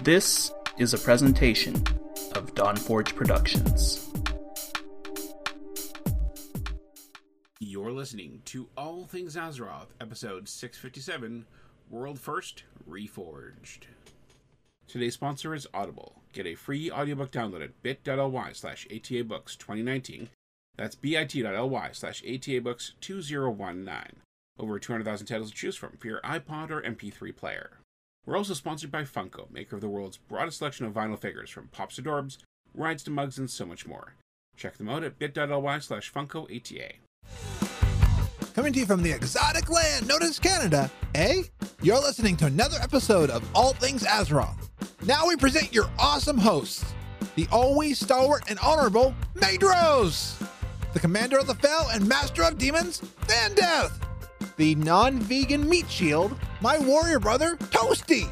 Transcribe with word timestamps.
This 0.00 0.50
is 0.78 0.94
a 0.94 0.98
presentation 0.98 1.76
of 2.34 2.54
Dawnforge 2.54 3.14
Productions. 3.14 4.10
You're 7.60 7.92
listening 7.92 8.42
to 8.46 8.68
All 8.76 9.06
Things 9.06 9.36
Azeroth, 9.36 9.88
episode 10.00 10.48
657 10.48 11.46
World 11.90 12.18
First 12.18 12.64
Reforged. 12.88 13.84
Today's 14.88 15.14
sponsor 15.14 15.54
is 15.54 15.68
Audible. 15.72 16.22
Get 16.32 16.46
a 16.46 16.56
free 16.56 16.90
audiobook 16.90 17.30
download 17.30 17.62
at 17.62 17.82
bit.ly 17.82 18.52
slash 18.52 18.88
atabooks 18.90 19.56
2019. 19.56 20.30
That's 20.76 20.96
bit.ly 20.96 21.90
slash 21.92 22.22
atabooks 22.22 22.92
2019. 23.00 24.22
Over 24.58 24.78
200,000 24.78 25.26
titles 25.26 25.50
to 25.50 25.56
choose 25.56 25.76
from 25.76 25.96
for 25.98 26.08
your 26.08 26.20
iPod 26.22 26.70
or 26.70 26.82
MP3 26.82 27.36
player. 27.36 27.78
We're 28.24 28.36
also 28.36 28.54
sponsored 28.54 28.92
by 28.92 29.02
Funko, 29.02 29.50
maker 29.50 29.74
of 29.74 29.80
the 29.82 29.88
world's 29.88 30.16
broadest 30.16 30.58
selection 30.58 30.86
of 30.86 30.92
vinyl 30.92 31.18
figures 31.18 31.50
from 31.50 31.66
pops 31.68 31.96
to 31.96 32.02
dorbs, 32.02 32.38
rides 32.72 33.02
to 33.04 33.10
mugs, 33.10 33.36
and 33.36 33.50
so 33.50 33.66
much 33.66 33.84
more. 33.84 34.14
Check 34.56 34.76
them 34.76 34.88
out 34.88 35.02
at 35.02 35.18
bit.ly 35.18 35.78
slash 35.80 36.12
funkoata. 36.12 36.92
Coming 38.54 38.72
to 38.74 38.78
you 38.78 38.86
from 38.86 39.02
the 39.02 39.10
exotic 39.10 39.68
land 39.68 40.06
known 40.06 40.22
as 40.22 40.38
Canada, 40.38 40.88
eh? 41.16 41.42
You're 41.82 41.96
listening 41.96 42.36
to 42.36 42.46
another 42.46 42.76
episode 42.80 43.28
of 43.28 43.44
All 43.56 43.72
Things 43.72 44.04
Azeroth. 44.04 44.68
Now 45.04 45.26
we 45.26 45.34
present 45.34 45.72
your 45.72 45.90
awesome 45.98 46.38
hosts, 46.38 46.94
the 47.34 47.48
always 47.50 47.98
stalwart 47.98 48.44
and 48.48 48.58
honorable 48.60 49.16
Maedros, 49.34 50.40
the 50.92 51.00
commander 51.00 51.38
of 51.38 51.48
the 51.48 51.56
Fell 51.56 51.88
and 51.92 52.06
master 52.06 52.44
of 52.44 52.56
demons, 52.56 53.00
Vandeth, 53.26 53.98
the 54.56 54.76
non-vegan 54.76 55.68
meat 55.68 55.90
shield, 55.90 56.38
my 56.62 56.78
warrior 56.78 57.18
brother, 57.18 57.56
Toasty, 57.56 58.30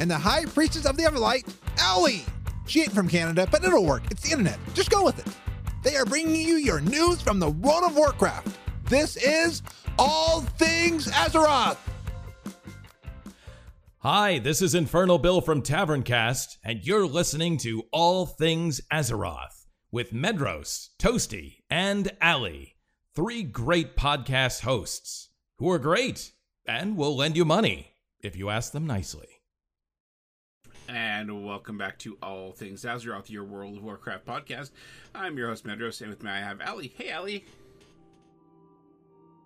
and 0.00 0.10
the 0.10 0.18
high 0.18 0.44
priestess 0.44 0.84
of 0.84 0.96
the 0.96 1.04
Everlight, 1.04 1.48
Allie. 1.78 2.24
She 2.66 2.82
ain't 2.82 2.92
from 2.92 3.08
Canada, 3.08 3.46
but 3.50 3.64
it'll 3.64 3.84
work. 3.84 4.02
It's 4.10 4.22
the 4.22 4.32
internet. 4.32 4.58
Just 4.74 4.90
go 4.90 5.04
with 5.04 5.18
it. 5.24 5.32
They 5.84 5.96
are 5.96 6.04
bringing 6.04 6.34
you 6.34 6.56
your 6.56 6.80
news 6.80 7.22
from 7.22 7.38
the 7.38 7.50
world 7.50 7.84
of 7.84 7.96
Warcraft. 7.96 8.58
This 8.86 9.16
is 9.16 9.62
All 9.98 10.40
Things 10.40 11.06
Azeroth. 11.06 11.78
Hi, 13.98 14.38
this 14.40 14.60
is 14.60 14.74
Infernal 14.74 15.18
Bill 15.18 15.40
from 15.40 15.62
Taverncast, 15.62 16.58
and 16.64 16.84
you're 16.84 17.06
listening 17.06 17.56
to 17.58 17.84
All 17.92 18.26
Things 18.26 18.80
Azeroth 18.92 19.66
with 19.92 20.12
Medros, 20.12 20.88
Toasty, 20.98 21.58
and 21.70 22.10
Ali, 22.20 22.74
three 23.14 23.44
great 23.44 23.96
podcast 23.96 24.62
hosts 24.62 25.30
who 25.58 25.70
are 25.70 25.78
great 25.78 26.32
and 26.68 26.96
will 26.96 27.16
lend 27.16 27.34
you 27.36 27.44
money 27.46 27.94
if 28.20 28.36
you 28.36 28.50
ask 28.50 28.72
them 28.72 28.86
nicely. 28.86 29.26
And 30.86 31.44
welcome 31.44 31.76
back 31.76 31.98
to 32.00 32.16
All 32.22 32.52
Things 32.52 32.84
Azeroth, 32.84 33.28
your 33.30 33.44
World 33.44 33.78
of 33.78 33.82
Warcraft 33.82 34.26
podcast. 34.26 34.70
I'm 35.14 35.36
your 35.36 35.48
host, 35.48 35.66
Medros, 35.66 36.00
and 36.00 36.10
with 36.10 36.22
me 36.22 36.30
I 36.30 36.38
have 36.40 36.60
Ali. 36.60 36.92
Hey, 36.96 37.10
Ali. 37.12 37.44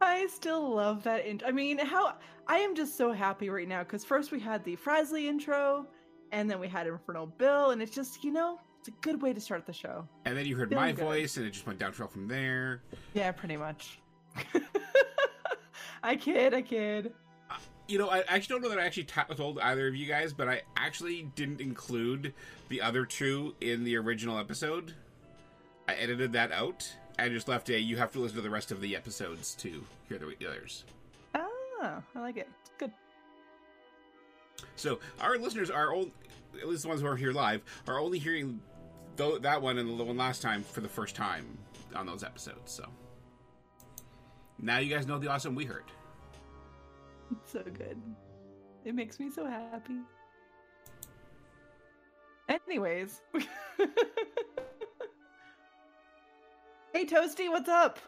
I 0.01 0.27
still 0.27 0.75
love 0.75 1.05
that 1.05 1.25
intro. 1.25 1.49
I 1.49 1.53
mean, 1.53 1.79
how 1.79 2.15
I 2.49 2.59
am 2.59 2.75
just 2.75 2.97
so 2.97 3.13
happy 3.13 3.51
right 3.51 3.69
now 3.69 3.85
because 3.85 4.05
first 4.05 4.33
we 4.33 4.41
had 4.41 4.65
the 4.65 4.77
Frasley 4.77 5.25
intro, 5.27 5.87
and 6.33 6.51
then 6.51 6.59
we 6.59 6.67
had 6.67 6.87
Infernal 6.89 7.27
Bill, 7.27 7.71
and 7.71 7.81
it's 7.81 7.95
just 7.95 8.25
you 8.25 8.33
know 8.33 8.59
it's 8.81 8.89
a 8.89 8.93
good 9.01 9.23
way 9.23 9.33
to 9.33 9.41
start 9.41 9.65
the 9.65 9.73
show. 9.73 10.07
And 10.25 10.37
then 10.37 10.45
you 10.47 10.57
heard 10.57 10.71
Feeling 10.71 10.85
my 10.85 10.93
good. 10.93 11.05
voice, 11.05 11.37
and 11.37 11.47
it 11.47 11.53
just 11.53 11.67
went 11.67 11.79
downhill 11.79 12.09
from 12.09 12.27
there. 12.27 12.83
Yeah, 13.15 13.31
pretty 13.31 13.57
much. 13.57 14.01
I 16.03 16.17
kid, 16.17 16.55
I 16.55 16.63
kid. 16.63 17.13
You 17.89 17.99
know, 17.99 18.09
I 18.09 18.21
actually 18.29 18.55
don't 18.55 18.63
know 18.63 18.69
that 18.71 18.79
I 18.79 18.87
actually 18.87 19.05
told 19.05 19.59
either 19.59 19.89
of 19.89 19.95
you 19.95 20.07
guys, 20.07 20.33
but 20.33 20.49
I 20.49 20.63
actually 20.77 21.29
didn't 21.35 21.61
include 21.61 22.33
the 22.69 22.81
other 22.81 23.05
two 23.05 23.55
in 23.61 23.85
the 23.85 23.97
original 23.97 24.39
episode. 24.39 24.95
I 25.89 25.95
edited 25.95 26.33
that 26.33 26.53
out. 26.53 26.91
I 27.19 27.29
just 27.29 27.49
left 27.49 27.69
a. 27.69 27.79
You 27.79 27.97
have 27.99 28.13
to 28.13 28.21
listen 28.21 28.37
to 28.37 28.43
the 28.43 28.51
rest 28.51 28.71
of 28.71 28.81
the 28.81 28.97
episodes 28.97 29.55
to 29.57 29.85
hear 30.09 30.19
the 30.19 30.35
the 30.39 30.47
others. 30.47 30.85
Oh, 31.35 32.03
I 32.15 32.21
like 32.21 32.37
it. 32.37 32.49
It's 32.61 32.71
good. 32.79 32.93
So 34.77 35.01
our 35.21 35.37
listeners 35.37 35.71
are 35.71 35.93
only, 35.93 36.13
at 36.61 36.69
least 36.69 36.83
the 36.83 36.89
ones 36.89 37.01
who 37.01 37.07
are 37.09 37.17
here 37.17 37.33
live, 37.33 37.63
are 37.87 37.99
only 37.99 38.19
hearing 38.19 38.61
that 39.17 39.61
one 39.61 39.79
and 39.79 39.99
the 39.99 40.05
one 40.05 40.17
last 40.17 40.41
time 40.41 40.63
for 40.63 40.81
the 40.81 40.89
first 40.89 41.15
time 41.15 41.59
on 41.95 42.07
those 42.07 42.23
episodes. 42.23 42.73
So 42.73 42.89
now 44.61 44.79
you 44.79 44.95
guys 44.95 45.07
know 45.07 45.19
the 45.19 45.29
awesome 45.29 45.55
we 45.55 45.65
heard. 45.65 45.85
It's 47.31 47.53
so 47.53 47.63
good. 47.63 48.01
It 48.85 48.95
makes 48.95 49.19
me 49.19 49.31
so 49.31 49.47
happy. 49.47 50.01
Anyways. 52.49 53.21
hey 56.93 57.07
Toasty, 57.07 57.49
what's 57.49 57.69
up? 57.69 57.99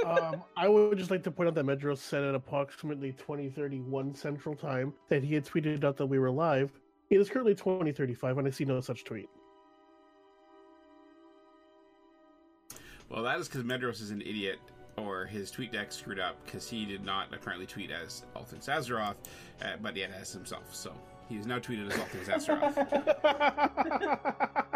um, 0.06 0.42
I 0.56 0.68
would 0.68 0.96
just 0.96 1.10
like 1.10 1.22
to 1.24 1.30
point 1.30 1.48
out 1.48 1.54
that 1.54 1.66
Medros 1.66 1.98
said 1.98 2.22
at 2.22 2.34
approximately 2.34 3.12
2031 3.12 4.14
Central 4.14 4.54
Time 4.54 4.94
that 5.08 5.22
he 5.22 5.34
had 5.34 5.44
tweeted 5.44 5.84
out 5.84 5.96
that 5.98 6.06
we 6.06 6.18
were 6.18 6.30
live. 6.30 6.70
It 7.10 7.20
is 7.20 7.28
currently 7.28 7.54
2035, 7.54 8.38
and 8.38 8.46
I 8.46 8.50
see 8.50 8.64
no 8.64 8.80
such 8.80 9.04
tweet. 9.04 9.28
Well, 13.08 13.24
that 13.24 13.40
is 13.40 13.48
because 13.48 13.64
Medros 13.64 14.00
is 14.00 14.12
an 14.12 14.20
idiot, 14.20 14.60
or 15.00 15.24
his 15.26 15.50
tweet 15.50 15.72
deck 15.72 15.92
screwed 15.92 16.18
up 16.20 16.36
because 16.44 16.68
he 16.68 16.84
did 16.84 17.04
not 17.04 17.32
apparently 17.34 17.66
tweet 17.66 17.90
as 17.90 18.24
All 18.36 18.44
Things 18.44 18.66
Azeroth, 18.66 19.16
uh, 19.62 19.76
but 19.82 19.96
yet 19.96 20.10
as 20.18 20.32
himself. 20.32 20.74
So 20.74 20.92
he 21.28 21.36
is 21.36 21.46
now 21.46 21.58
tweeted 21.58 21.90
as 21.92 21.98
All 21.98 22.06
Things 22.06 22.28
Azeroth. 22.28 22.74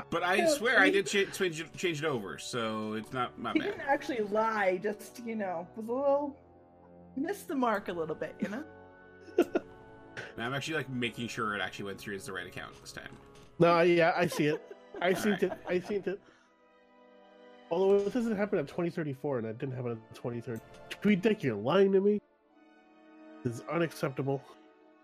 but 0.11 0.23
I 0.23 0.37
No, 0.37 0.49
swear 0.55 0.81
I 0.81 0.91
did 0.91 1.07
cha- 1.07 1.31
change 1.33 1.61
it, 1.61 1.75
change 1.77 2.03
it 2.03 2.07
over, 2.07 2.39
so 2.39 2.95
it's 2.95 3.13
not 3.13 3.39
my 3.39 3.53
He 3.53 3.61
bad. 3.61 3.67
didn't 3.67 3.81
actually 3.89 4.21
lie, 4.31 4.79
just 4.83 5.21
you 5.25 5.37
know, 5.37 5.67
was 5.77 5.89
a 5.89 5.93
little 5.93 6.37
missed 7.17 7.47
the 7.49 7.55
mark 7.55 7.89
a 7.89 7.93
little 7.93 8.17
bit, 8.17 8.35
you 8.41 8.49
know? 8.49 8.65
Now 10.37 10.47
I'm 10.47 10.55
actually 10.55 10.75
like 10.79 10.89
making 10.91 11.29
sure 11.29 11.55
it 11.55 11.61
actually 11.61 11.85
went 11.87 12.01
through 12.01 12.17
as 12.17 12.27
the 12.27 12.33
right 12.33 12.47
account 12.47 12.75
this 12.81 12.91
time. 12.91 13.17
no, 13.61 13.81
yeah, 13.83 14.13
I 14.17 14.27
see 14.27 14.47
it. 14.47 14.61
I 15.01 15.13
see 15.15 15.29
Alright. 15.31 15.43
it. 15.45 15.53
I 15.69 15.79
seen 15.81 16.03
it. 16.07 16.21
Although 17.71 18.01
this 18.05 18.13
doesn't 18.15 18.37
happen 18.37 18.59
at 18.59 18.67
2034, 18.69 19.39
and 19.39 19.47
it 19.47 19.59
didn't 19.59 19.75
happen 19.75 19.93
at 19.93 20.15
2030. 20.15 20.61
Tweet 21.01 21.23
deck, 21.23 21.43
you're 21.43 21.57
lying 21.57 21.93
to 21.93 22.01
me. 22.01 22.21
This 23.43 23.55
is 23.57 23.63
unacceptable. 23.71 24.43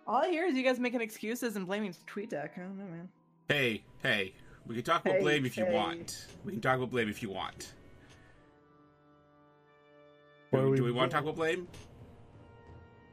All 0.07 0.17
I 0.23 0.29
hear 0.31 0.47
is 0.47 0.55
you 0.55 0.63
guys 0.63 0.79
making 0.79 1.01
excuses 1.01 1.57
and 1.57 1.67
blaming 1.67 1.95
TweetDeck. 2.07 2.51
I 2.57 2.61
don't 2.61 2.79
know, 2.79 2.85
man. 2.85 3.09
Hey, 3.49 3.83
hey, 4.03 4.33
we 4.67 4.75
can 4.75 4.85
talk 4.85 5.03
about 5.05 5.17
Hey, 5.17 5.21
blame 5.23 5.47
if 5.47 5.57
you 5.57 5.65
hey. 5.67 5.75
want. 5.75 6.27
We 6.45 6.53
can 6.53 6.61
talk 6.61 6.77
about 6.77 6.91
blame 6.91 7.09
if 7.09 7.23
you 7.23 7.31
want. 7.31 7.75
Do, 10.53 10.59
are 10.59 10.63
do 10.65 10.71
we- 10.71 10.81
we 10.81 10.93
want 10.93 11.11
to 11.11 11.15
talk 11.15 11.23
about 11.25 11.37
blame? 11.37 11.69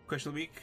Question 0.07 0.29
of 0.29 0.35
the 0.35 0.41
week. 0.41 0.61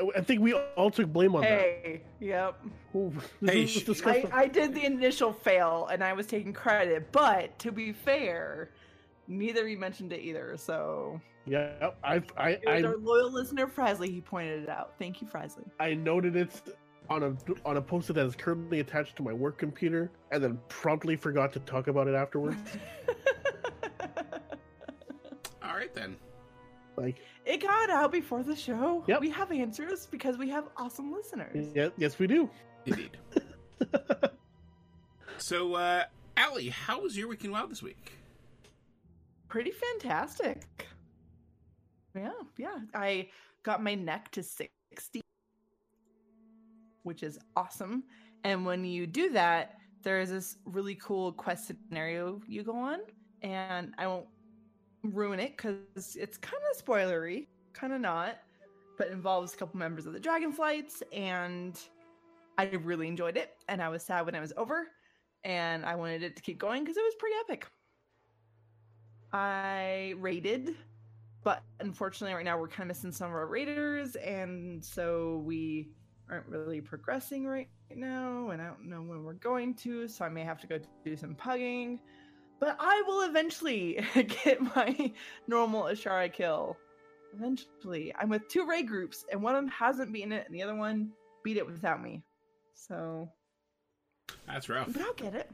I- 0.00 0.18
I 0.18 0.20
think 0.22 0.40
we 0.40 0.54
all 0.54 0.90
took 0.90 1.12
blame 1.12 1.34
on 1.36 1.42
Hey, 1.42 2.02
yep. 2.20 2.56
that. 2.62 2.98
Ooh, 2.98 3.12
Hey, 3.44 3.64
is 3.64 3.70
sh- 3.70 4.02
I. 4.04 4.28
I 4.32 4.46
did 4.46 4.74
the 4.74 4.84
initial 4.84 5.32
fail 5.32 5.88
and 5.92 6.02
I 6.02 6.12
was 6.12 6.26
taking 6.26 6.52
credit, 6.52 7.10
but 7.12 7.56
to 7.60 7.72
be 7.72 7.92
fair, 7.92 8.70
neither 9.28 9.62
of 9.62 9.68
you 9.68 9.78
mentioned 9.78 10.12
it 10.12 10.20
either. 10.20 10.56
So 10.56 11.20
yeah, 11.46 11.90
I, 12.04 12.22
I, 12.36 12.48
it 12.50 12.62
was 12.66 12.84
I, 12.84 12.88
our 12.88 12.96
loyal 12.96 13.32
listener 13.32 13.66
Frasley. 13.66 14.10
He 14.10 14.20
pointed 14.20 14.62
it 14.64 14.68
out. 14.68 14.94
Thank 14.98 15.22
you, 15.22 15.28
Frasley. 15.28 15.64
I 15.78 15.94
noted 15.94 16.36
it 16.36 16.60
on 17.08 17.22
a 17.22 17.36
on 17.64 17.76
a 17.76 17.82
post 17.82 18.08
that 18.08 18.18
is 18.18 18.36
currently 18.36 18.80
attached 18.80 19.16
to 19.16 19.22
my 19.22 19.32
work 19.32 19.58
computer, 19.58 20.10
and 20.30 20.42
then 20.42 20.58
promptly 20.68 21.16
forgot 21.16 21.52
to 21.54 21.60
talk 21.60 21.88
about 21.88 22.08
it 22.08 22.14
afterwards. 22.14 22.58
All 25.62 25.76
right 25.76 25.94
then. 25.94 26.16
Like, 26.96 27.16
it 27.44 27.60
got 27.60 27.90
out 27.90 28.12
before 28.12 28.42
the 28.42 28.56
show. 28.56 29.04
Yep. 29.06 29.20
We 29.20 29.30
have 29.30 29.52
answers 29.52 30.06
because 30.06 30.36
we 30.36 30.48
have 30.50 30.64
awesome 30.76 31.12
listeners. 31.12 31.68
yeah, 31.74 31.88
yes, 31.96 32.18
we 32.18 32.26
do. 32.26 32.50
Indeed. 32.86 33.16
so, 35.38 35.74
uh, 35.74 36.04
Allie, 36.36 36.68
how 36.68 37.00
was 37.00 37.16
your 37.16 37.28
weekend 37.28 37.52
wild 37.52 37.70
this 37.70 37.82
week? 37.82 38.12
Pretty 39.48 39.72
fantastic. 39.72 40.86
Yeah, 42.14 42.32
yeah. 42.56 42.78
I 42.94 43.28
got 43.62 43.82
my 43.82 43.94
neck 43.94 44.30
to 44.32 44.42
60, 44.42 45.20
which 47.02 47.22
is 47.22 47.38
awesome. 47.56 48.04
And 48.44 48.64
when 48.64 48.84
you 48.84 49.06
do 49.06 49.30
that, 49.30 49.76
there 50.02 50.20
is 50.20 50.30
this 50.30 50.56
really 50.64 50.94
cool 50.94 51.32
quest 51.32 51.70
scenario 51.88 52.40
you 52.46 52.62
go 52.62 52.76
on. 52.76 53.00
And 53.42 53.94
I 53.98 54.06
won't 54.06 54.26
ruin 55.02 55.40
it 55.40 55.56
because 55.56 56.16
it's 56.16 56.36
kind 56.36 56.62
of 56.70 56.84
spoilery, 56.84 57.46
kind 57.72 57.92
of 57.92 58.00
not, 58.00 58.38
but 58.98 59.08
involves 59.08 59.54
a 59.54 59.56
couple 59.56 59.78
members 59.78 60.06
of 60.06 60.12
the 60.12 60.20
Dragonflights. 60.20 61.02
And 61.12 61.78
I 62.58 62.66
really 62.82 63.08
enjoyed 63.08 63.36
it. 63.36 63.56
And 63.68 63.82
I 63.82 63.88
was 63.88 64.02
sad 64.02 64.26
when 64.26 64.34
it 64.34 64.40
was 64.40 64.52
over. 64.56 64.86
And 65.44 65.84
I 65.86 65.94
wanted 65.94 66.22
it 66.22 66.36
to 66.36 66.42
keep 66.42 66.58
going 66.58 66.82
because 66.82 66.96
it 66.96 67.04
was 67.04 67.14
pretty 67.18 67.36
epic. 67.40 67.66
I 69.32 70.14
raided, 70.18 70.74
but 71.44 71.62
unfortunately, 71.78 72.34
right 72.34 72.44
now 72.44 72.58
we're 72.58 72.68
kind 72.68 72.82
of 72.82 72.96
missing 72.96 73.12
some 73.12 73.28
of 73.28 73.34
our 73.34 73.46
raiders, 73.46 74.16
and 74.16 74.84
so 74.84 75.42
we, 75.46 75.90
aren't 76.30 76.46
really 76.46 76.80
progressing 76.80 77.46
right 77.46 77.68
now, 77.94 78.50
and 78.50 78.62
I 78.62 78.66
don't 78.66 78.88
know 78.88 79.02
when 79.02 79.24
we're 79.24 79.32
going 79.34 79.74
to, 79.76 80.06
so 80.06 80.24
I 80.24 80.28
may 80.28 80.44
have 80.44 80.60
to 80.60 80.66
go 80.66 80.78
do 81.04 81.16
some 81.16 81.34
pugging. 81.34 81.98
But 82.60 82.76
I 82.78 83.02
will 83.06 83.22
eventually 83.22 84.04
get 84.44 84.60
my 84.76 85.12
normal 85.48 85.84
Azshara 85.84 86.32
kill. 86.32 86.76
Eventually. 87.34 88.12
I'm 88.18 88.28
with 88.28 88.46
two 88.48 88.66
raid 88.66 88.86
groups, 88.86 89.24
and 89.32 89.42
one 89.42 89.54
of 89.54 89.62
them 89.62 89.70
hasn't 89.70 90.12
beaten 90.12 90.32
it, 90.32 90.46
and 90.46 90.54
the 90.54 90.62
other 90.62 90.74
one 90.74 91.10
beat 91.42 91.56
it 91.56 91.66
without 91.66 92.02
me. 92.02 92.22
So, 92.74 93.28
That's 94.46 94.68
rough. 94.68 94.92
but 94.92 95.02
I'll 95.02 95.12
get 95.14 95.34
it. 95.34 95.50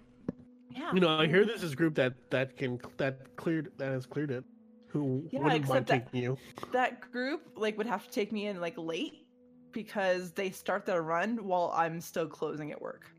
Yeah. 0.71 0.93
You 0.93 1.01
know, 1.01 1.19
I 1.19 1.27
hear 1.27 1.45
there's 1.45 1.61
this 1.63 1.75
group 1.75 1.95
that 1.95 2.15
that 2.31 2.57
can 2.57 2.79
that 2.99 3.37
cleared 3.37 3.73
that 3.79 3.89
has 3.93 4.05
cleared 4.07 4.31
it. 4.31 4.45
Who 4.89 5.27
Yeah, 5.31 5.41
wouldn't 5.41 5.67
mind 5.69 5.83
except 5.83 5.87
that- 5.89 6.07
taking 6.07 6.23
you? 6.23 6.39
that 6.73 7.01
group 7.13 7.43
like 7.57 7.77
would 7.79 7.87
have 7.87 8.05
to 8.07 8.11
take 8.11 8.33
me 8.33 8.47
in 8.47 8.61
like 8.61 8.75
late 8.77 9.27
because 9.73 10.33
they 10.33 10.51
start 10.51 10.85
their 10.87 11.03
run 11.03 11.45
while 11.47 11.73
I'm 11.75 12.01
still 12.01 12.27
closing 12.27 12.73
at 12.73 12.81
work. 12.81 13.11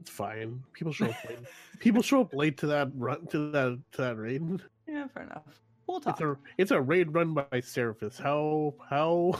It's 0.00 0.10
fine. 0.10 0.62
People 0.72 0.92
show 0.92 1.06
up 1.06 1.24
late. 1.28 1.38
People 1.78 2.02
show 2.02 2.22
up 2.22 2.34
late 2.34 2.56
to 2.58 2.66
that 2.68 2.90
run 2.94 3.26
to 3.26 3.50
that 3.50 3.78
to 3.92 4.02
that 4.02 4.16
raid. 4.16 4.42
Yeah, 4.88 5.06
fair 5.08 5.24
enough. 5.24 5.60
We'll 5.86 6.00
talk. 6.00 6.14
It's 6.14 6.20
a 6.20 6.36
it's 6.56 6.70
a 6.70 6.80
raid 6.80 7.12
run 7.12 7.34
by 7.34 7.44
Seraphis. 7.52 8.18
How 8.18 8.74
how 8.88 9.38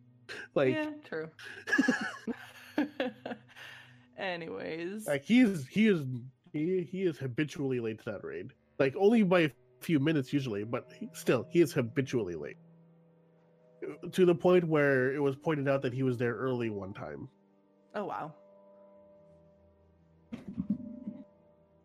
like 0.54 0.74
yeah, 0.74 0.90
true. 1.04 1.28
Anyways, 4.18 5.06
like 5.06 5.24
he 5.24 5.40
is 5.40 5.66
he 5.68 5.86
is 5.86 6.04
he, 6.52 6.88
he 6.90 7.02
is 7.02 7.16
habitually 7.18 7.78
late 7.78 7.98
to 7.98 8.10
that 8.10 8.24
raid. 8.24 8.52
Like 8.78 8.94
only 8.96 9.22
by 9.22 9.40
a 9.40 9.50
few 9.80 10.00
minutes 10.00 10.32
usually, 10.32 10.64
but 10.64 10.90
still 11.12 11.46
he 11.50 11.60
is 11.60 11.72
habitually 11.72 12.34
late. 12.34 12.56
To 14.12 14.26
the 14.26 14.34
point 14.34 14.64
where 14.64 15.14
it 15.14 15.20
was 15.20 15.36
pointed 15.36 15.68
out 15.68 15.82
that 15.82 15.92
he 15.92 16.02
was 16.02 16.18
there 16.18 16.34
early 16.34 16.68
one 16.68 16.92
time. 16.92 17.28
oh 17.94 18.04
wow. 18.04 18.34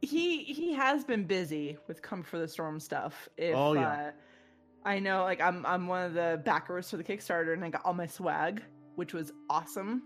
He 0.01 0.44
he 0.44 0.74
has 0.74 1.03
been 1.03 1.24
busy 1.25 1.77
with 1.88 2.01
Con 2.01 2.21
Before 2.21 2.39
the 2.39 2.47
Storm 2.47 2.80
stuff. 2.80 3.27
If 3.38 3.56
Oh, 3.56 3.74
yeah. 3.74 3.89
uh, 3.89 4.12
I 4.88 5.00
know 5.00 5.24
like 5.24 5.42
I'm 5.42 5.65
I'm 5.65 5.88
one 5.88 6.03
of 6.06 6.13
the 6.13 6.42
backers 6.45 6.89
for 6.92 6.97
the 6.97 7.03
Kickstarter 7.03 7.53
and 7.53 7.63
I 7.65 7.69
got 7.69 7.81
all 7.86 7.94
my 7.94 8.06
swag, 8.06 8.62
which 8.95 9.13
was 9.13 9.31
awesome. 9.50 10.03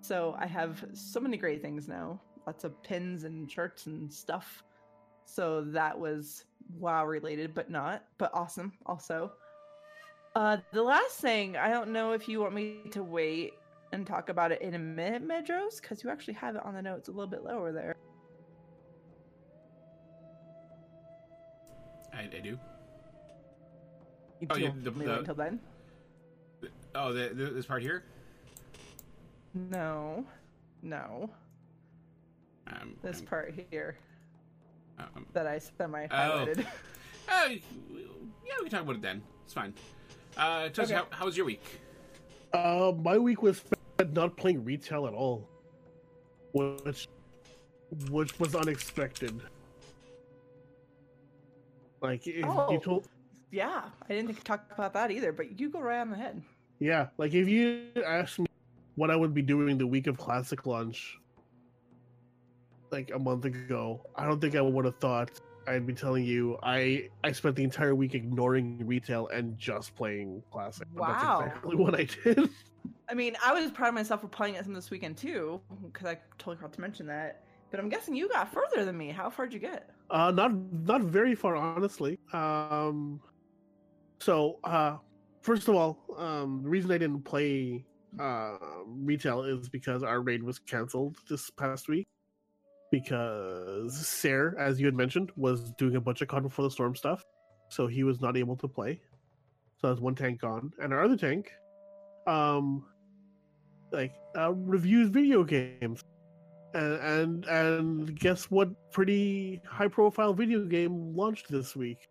So 0.00 0.34
I 0.38 0.46
have 0.46 0.84
so 0.94 1.20
many 1.20 1.36
great 1.36 1.60
things 1.60 1.88
now. 1.88 2.20
Lots 2.46 2.64
of 2.64 2.80
pins 2.82 3.24
and 3.24 3.50
shirts 3.50 3.86
and 3.86 4.10
stuff. 4.10 4.62
So 5.26 5.62
that 5.62 5.98
was 5.98 6.44
WoW 6.78 7.04
related, 7.04 7.52
but 7.54 7.68
not, 7.70 8.04
but 8.16 8.30
awesome 8.32 8.72
also. 8.86 9.32
Uh 10.34 10.56
the 10.72 10.82
last 10.82 11.20
thing, 11.20 11.56
I 11.56 11.68
don't 11.68 11.92
know 11.92 12.12
if 12.12 12.28
you 12.28 12.40
want 12.40 12.54
me 12.54 12.76
to 12.92 13.02
wait 13.02 13.54
and 13.96 14.06
talk 14.06 14.28
about 14.28 14.52
it 14.52 14.60
in 14.60 14.74
a 14.74 14.78
minute, 14.78 15.26
Medros, 15.26 15.80
because 15.80 16.04
you 16.04 16.10
actually 16.10 16.34
have 16.34 16.54
it 16.54 16.62
on 16.64 16.74
the 16.74 16.82
notes 16.82 17.08
a 17.08 17.10
little 17.10 17.26
bit 17.26 17.42
lower 17.42 17.72
there. 17.72 17.96
I, 22.14 22.20
I 22.24 22.40
do. 22.40 22.58
You 24.40 24.46
Oh, 24.50 24.54
do 24.54 24.60
yeah, 24.60 24.70
the- 24.82 24.90
the- 24.90 24.98
wait 24.98 25.08
until 25.08 25.34
then? 25.34 25.60
Oh, 26.94 27.12
the, 27.12 27.30
the, 27.34 27.46
this 27.46 27.66
part 27.66 27.82
here. 27.82 28.04
No. 29.54 30.24
No. 30.82 31.30
Um, 32.66 32.96
This 33.02 33.20
um, 33.20 33.26
part 33.26 33.54
here 33.70 33.96
um, 34.98 35.26
that 35.32 35.46
I 35.46 35.58
semi 35.58 36.06
Oh. 36.10 36.14
highlighted. 36.14 36.66
uh, 37.28 37.48
yeah, 37.48 37.58
we 38.58 38.62
can 38.64 38.70
talk 38.70 38.82
about 38.82 38.96
it 38.96 39.02
then. 39.02 39.22
It's 39.44 39.54
fine. 39.54 39.72
Uh, 40.36 40.68
Toast, 40.68 40.90
Okay. 40.90 40.94
how, 40.94 41.06
how 41.10 41.24
was 41.24 41.36
your 41.36 41.46
week? 41.46 41.62
Uh, 42.52 42.92
my 43.02 43.16
week 43.18 43.42
was 43.42 43.58
spent 43.58 43.75
not 44.12 44.36
playing 44.36 44.64
retail 44.64 45.06
at 45.06 45.14
all, 45.14 45.48
which 46.52 47.08
which 48.10 48.38
was 48.40 48.54
unexpected. 48.54 49.40
Like 52.02 52.26
if 52.26 52.44
Oh. 52.44 52.70
you 52.72 52.78
told, 52.80 53.08
yeah, 53.50 53.84
I 54.08 54.08
didn't 54.08 54.26
think 54.28 54.44
talk 54.44 54.64
about 54.72 54.92
that 54.94 55.10
either, 55.10 55.32
but 55.32 55.58
you 55.58 55.70
go 55.70 55.80
right 55.80 56.00
on 56.00 56.10
the 56.10 56.16
head. 56.16 56.42
yeah, 56.78 57.08
like 57.16 57.32
if 57.34 57.48
you 57.48 57.86
asked 58.04 58.38
me 58.38 58.46
what 58.96 59.10
I 59.10 59.16
would 59.16 59.32
be 59.34 59.42
doing 59.42 59.78
the 59.78 59.86
week 59.86 60.06
of 60.06 60.18
classic 60.18 60.66
Lunch, 60.66 61.18
like 62.90 63.10
a 63.14 63.18
month 63.18 63.44
ago, 63.44 64.00
I 64.14 64.26
don't 64.26 64.40
think 64.40 64.54
I 64.56 64.60
would 64.60 64.84
have 64.84 64.98
thought 64.98 65.30
I'd 65.66 65.86
be 65.86 65.94
telling 65.94 66.24
you 66.24 66.58
I 66.62 67.08
I 67.24 67.32
spent 67.32 67.56
the 67.56 67.64
entire 67.64 67.94
week 67.94 68.14
ignoring 68.14 68.86
retail 68.86 69.28
and 69.28 69.56
just 69.58 69.94
playing 69.96 70.42
classic. 70.52 70.86
Wow. 70.94 71.40
that's 71.40 71.46
exactly 71.56 71.76
what 71.82 71.94
I 71.94 72.04
did. 72.04 72.50
I 73.08 73.14
mean, 73.14 73.36
I 73.44 73.52
was 73.52 73.70
proud 73.70 73.88
of 73.88 73.94
myself 73.94 74.20
for 74.20 74.28
playing 74.28 74.56
it 74.56 74.64
some 74.64 74.74
this 74.74 74.90
weekend 74.90 75.16
too, 75.16 75.60
because 75.82 76.06
I 76.06 76.18
totally 76.38 76.56
forgot 76.56 76.72
to 76.74 76.80
mention 76.80 77.06
that. 77.06 77.44
But 77.70 77.80
I'm 77.80 77.88
guessing 77.88 78.14
you 78.14 78.28
got 78.28 78.52
further 78.52 78.84
than 78.84 78.96
me. 78.96 79.10
How 79.10 79.30
far'd 79.30 79.52
you 79.52 79.58
get? 79.58 79.90
Uh, 80.10 80.30
not 80.30 80.52
not 80.72 81.02
very 81.02 81.34
far, 81.34 81.56
honestly. 81.56 82.18
Um, 82.32 83.20
so 84.20 84.58
uh, 84.64 84.96
first 85.42 85.68
of 85.68 85.74
all, 85.74 85.98
um, 86.16 86.62
the 86.62 86.68
reason 86.68 86.90
I 86.90 86.98
didn't 86.98 87.22
play 87.22 87.84
uh 88.18 88.56
retail 88.86 89.42
is 89.42 89.68
because 89.68 90.02
our 90.02 90.22
raid 90.22 90.42
was 90.42 90.58
canceled 90.58 91.18
this 91.28 91.50
past 91.50 91.86
week 91.86 92.06
because 92.90 93.94
Ser, 94.06 94.56
as 94.58 94.80
you 94.80 94.86
had 94.86 94.94
mentioned, 94.94 95.30
was 95.36 95.72
doing 95.72 95.96
a 95.96 96.00
bunch 96.00 96.22
of 96.22 96.28
Con 96.28 96.42
Before 96.42 96.64
the 96.64 96.70
Storm 96.70 96.94
stuff, 96.94 97.24
so 97.68 97.86
he 97.86 98.04
was 98.04 98.20
not 98.20 98.36
able 98.36 98.56
to 98.56 98.68
play. 98.68 99.00
So 99.80 99.88
that's 99.88 100.00
one 100.00 100.14
tank 100.14 100.40
gone, 100.40 100.72
and 100.80 100.92
our 100.92 101.04
other 101.04 101.16
tank, 101.16 101.52
um, 102.26 102.86
like 103.92 104.12
uh, 104.36 104.52
reviews 104.52 105.08
video 105.08 105.44
games 105.44 106.02
and 106.74 106.94
and 107.00 107.44
and 107.46 108.18
guess 108.18 108.50
what 108.50 108.68
pretty 108.92 109.60
high 109.66 109.88
profile 109.88 110.32
video 110.34 110.64
game 110.64 111.14
launched 111.14 111.48
this 111.50 111.74
week 111.76 112.08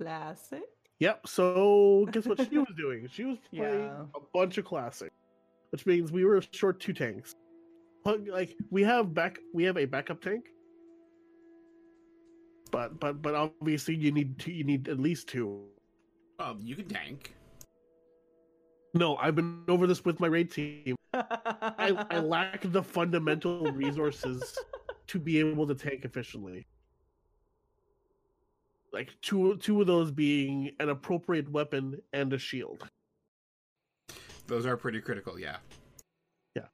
Classic. 0.00 0.62
yep 0.98 1.26
so 1.26 2.06
guess 2.12 2.26
what 2.26 2.38
she 2.48 2.58
was 2.58 2.72
doing 2.76 3.08
she 3.10 3.24
was 3.24 3.38
playing 3.54 3.84
Yeah. 3.84 4.04
a 4.14 4.20
bunch 4.34 4.58
of 4.58 4.64
classic 4.64 5.12
which 5.70 5.86
means 5.86 6.12
we 6.12 6.24
were 6.24 6.42
short 6.52 6.80
two 6.80 6.92
tanks 6.92 7.34
but 8.04 8.26
like 8.26 8.54
we 8.70 8.82
have 8.82 9.14
back 9.14 9.38
we 9.54 9.64
have 9.64 9.76
a 9.78 9.84
backup 9.84 10.20
tank 10.20 10.46
but 12.70 12.98
but 13.00 13.22
but 13.22 13.34
obviously 13.34 13.94
you 13.94 14.10
need 14.12 14.38
two 14.38 14.50
you 14.52 14.64
need 14.64 14.88
at 14.88 14.98
least 14.98 15.28
two 15.28 15.64
Well, 16.38 16.56
you 16.60 16.74
can 16.76 16.88
tank. 16.88 17.34
No 18.94 19.16
i've 19.16 19.34
been 19.34 19.62
over 19.68 19.86
this 19.86 20.04
with 20.04 20.20
my 20.20 20.26
raid 20.26 20.50
team 20.50 20.96
I, 21.14 22.06
I 22.10 22.18
lack 22.20 22.60
the 22.64 22.82
fundamental 22.82 23.70
resources 23.72 24.58
to 25.08 25.18
be 25.18 25.38
able 25.38 25.66
to 25.66 25.74
tank 25.74 26.04
efficiently. 26.04 26.66
Like 28.92 29.10
two 29.22 29.56
two 29.56 29.80
of 29.80 29.86
those 29.86 30.10
being 30.10 30.72
an 30.80 30.90
appropriate 30.90 31.50
weapon 31.50 32.00
and 32.12 32.32
a 32.32 32.38
shield. 32.38 32.88
Those 34.46 34.66
are 34.66 34.76
pretty 34.76 35.00
critical. 35.00 35.38
Yeah. 35.38 35.56
Yeah. 36.54 36.64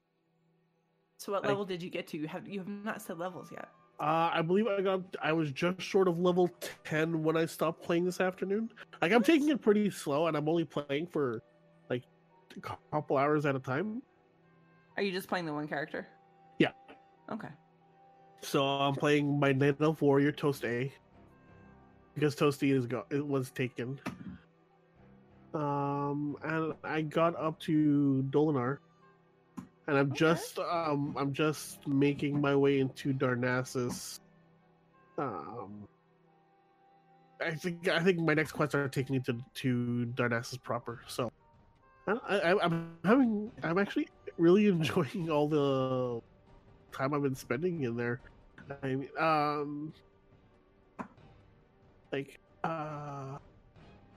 So, 1.18 1.32
what 1.32 1.44
I- 1.44 1.48
level 1.48 1.64
did 1.64 1.82
you 1.82 1.90
get 1.90 2.08
to? 2.08 2.16
You 2.16 2.26
have 2.28 2.48
you 2.48 2.58
have 2.58 2.68
not 2.68 3.02
said 3.02 3.18
levels 3.18 3.52
yet. 3.52 3.68
Uh, 4.00 4.30
I 4.32 4.42
believe 4.42 4.66
I 4.68 4.80
got 4.80 5.00
I 5.22 5.32
was 5.32 5.50
just 5.50 5.80
short 5.80 6.06
of 6.08 6.18
level 6.18 6.50
ten 6.84 7.22
when 7.22 7.36
I 7.36 7.46
stopped 7.46 7.82
playing 7.82 8.04
this 8.04 8.20
afternoon. 8.20 8.70
Like 9.00 9.12
I'm 9.12 9.22
taking 9.22 9.48
it 9.48 9.60
pretty 9.60 9.90
slow, 9.90 10.26
and 10.26 10.36
I'm 10.36 10.48
only 10.48 10.64
playing 10.64 11.06
for 11.06 11.34
like 11.34 11.42
a 12.58 12.76
couple 12.92 13.16
hours 13.16 13.46
at 13.46 13.54
a 13.56 13.58
time. 13.60 14.02
Are 14.96 15.02
you 15.02 15.12
just 15.12 15.28
playing 15.28 15.46
the 15.46 15.52
one 15.52 15.68
character? 15.68 16.06
Yeah. 16.58 16.72
Okay. 17.30 17.48
So 18.42 18.64
I'm 18.64 18.94
playing 18.94 19.38
my 19.38 19.52
Night 19.52 19.76
Elf 19.80 20.00
Warrior 20.02 20.32
Toast 20.32 20.64
A 20.64 20.92
because 22.14 22.34
Toasty 22.34 22.72
is 22.72 22.86
go 22.86 23.04
it 23.10 23.24
was 23.26 23.50
taken. 23.50 24.00
Um, 25.54 26.36
and 26.42 26.74
I 26.84 27.02
got 27.02 27.34
up 27.36 27.58
to 27.60 28.24
Dolanaar, 28.30 28.78
and 29.86 29.96
I'm 29.96 30.10
Okay. 30.10 30.16
just 30.16 30.58
um 30.58 31.16
I'm 31.18 31.32
just 31.32 31.86
making 31.86 32.40
my 32.40 32.54
way 32.54 32.80
into 32.80 33.12
Darnassus. 33.12 34.18
Um, 35.16 35.84
I 37.40 37.52
think 37.52 37.88
I 37.88 38.00
think 38.00 38.18
my 38.20 38.34
next 38.34 38.52
quests 38.52 38.74
are 38.74 38.88
taking 38.88 39.16
me 39.16 39.22
to 39.26 39.38
to 39.62 40.12
Darnassus 40.14 40.62
proper. 40.62 41.00
So, 41.06 41.30
I, 42.08 42.58
I'm 42.62 42.96
having 43.04 43.50
I'm 43.62 43.78
actually 43.78 44.08
really 44.38 44.66
enjoying 44.68 45.30
all 45.30 45.48
the 45.48 46.20
time 46.96 47.14
I've 47.14 47.22
been 47.22 47.34
spending 47.34 47.82
in 47.84 47.96
there. 47.96 48.20
I 48.82 48.86
mean, 48.86 49.08
um, 49.18 49.92
like, 52.12 52.38
uh, 52.64 52.66
I 52.68 53.38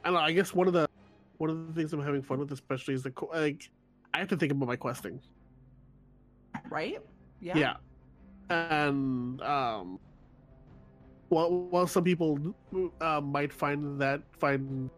don't 0.05 0.13
know. 0.13 0.19
I 0.19 0.31
guess 0.31 0.53
one 0.53 0.67
of 0.67 0.74
the 0.74 0.88
one 1.38 1.50
of 1.50 1.67
the 1.67 1.74
things 1.74 1.93
I'm 1.93 2.03
having 2.03 2.21
fun 2.21 2.39
with, 2.39 2.51
especially, 2.51 2.93
is 2.93 3.03
the 3.03 3.13
like, 3.33 3.69
I 4.13 4.19
have 4.19 4.27
to 4.29 4.38
think 4.38 4.51
about 4.51 4.67
my 4.67 4.75
questing. 4.75 5.19
Right? 6.69 7.00
Yeah. 7.39 7.57
Yeah, 7.57 7.75
and 8.50 9.41
um, 9.41 10.00
while 11.29 11.50
while 11.50 11.88
some 11.88 12.03
people 12.03 12.38
uh, 13.00 13.21
might 13.21 13.53
find 13.53 14.00
that 14.01 14.21
find, 14.38 14.89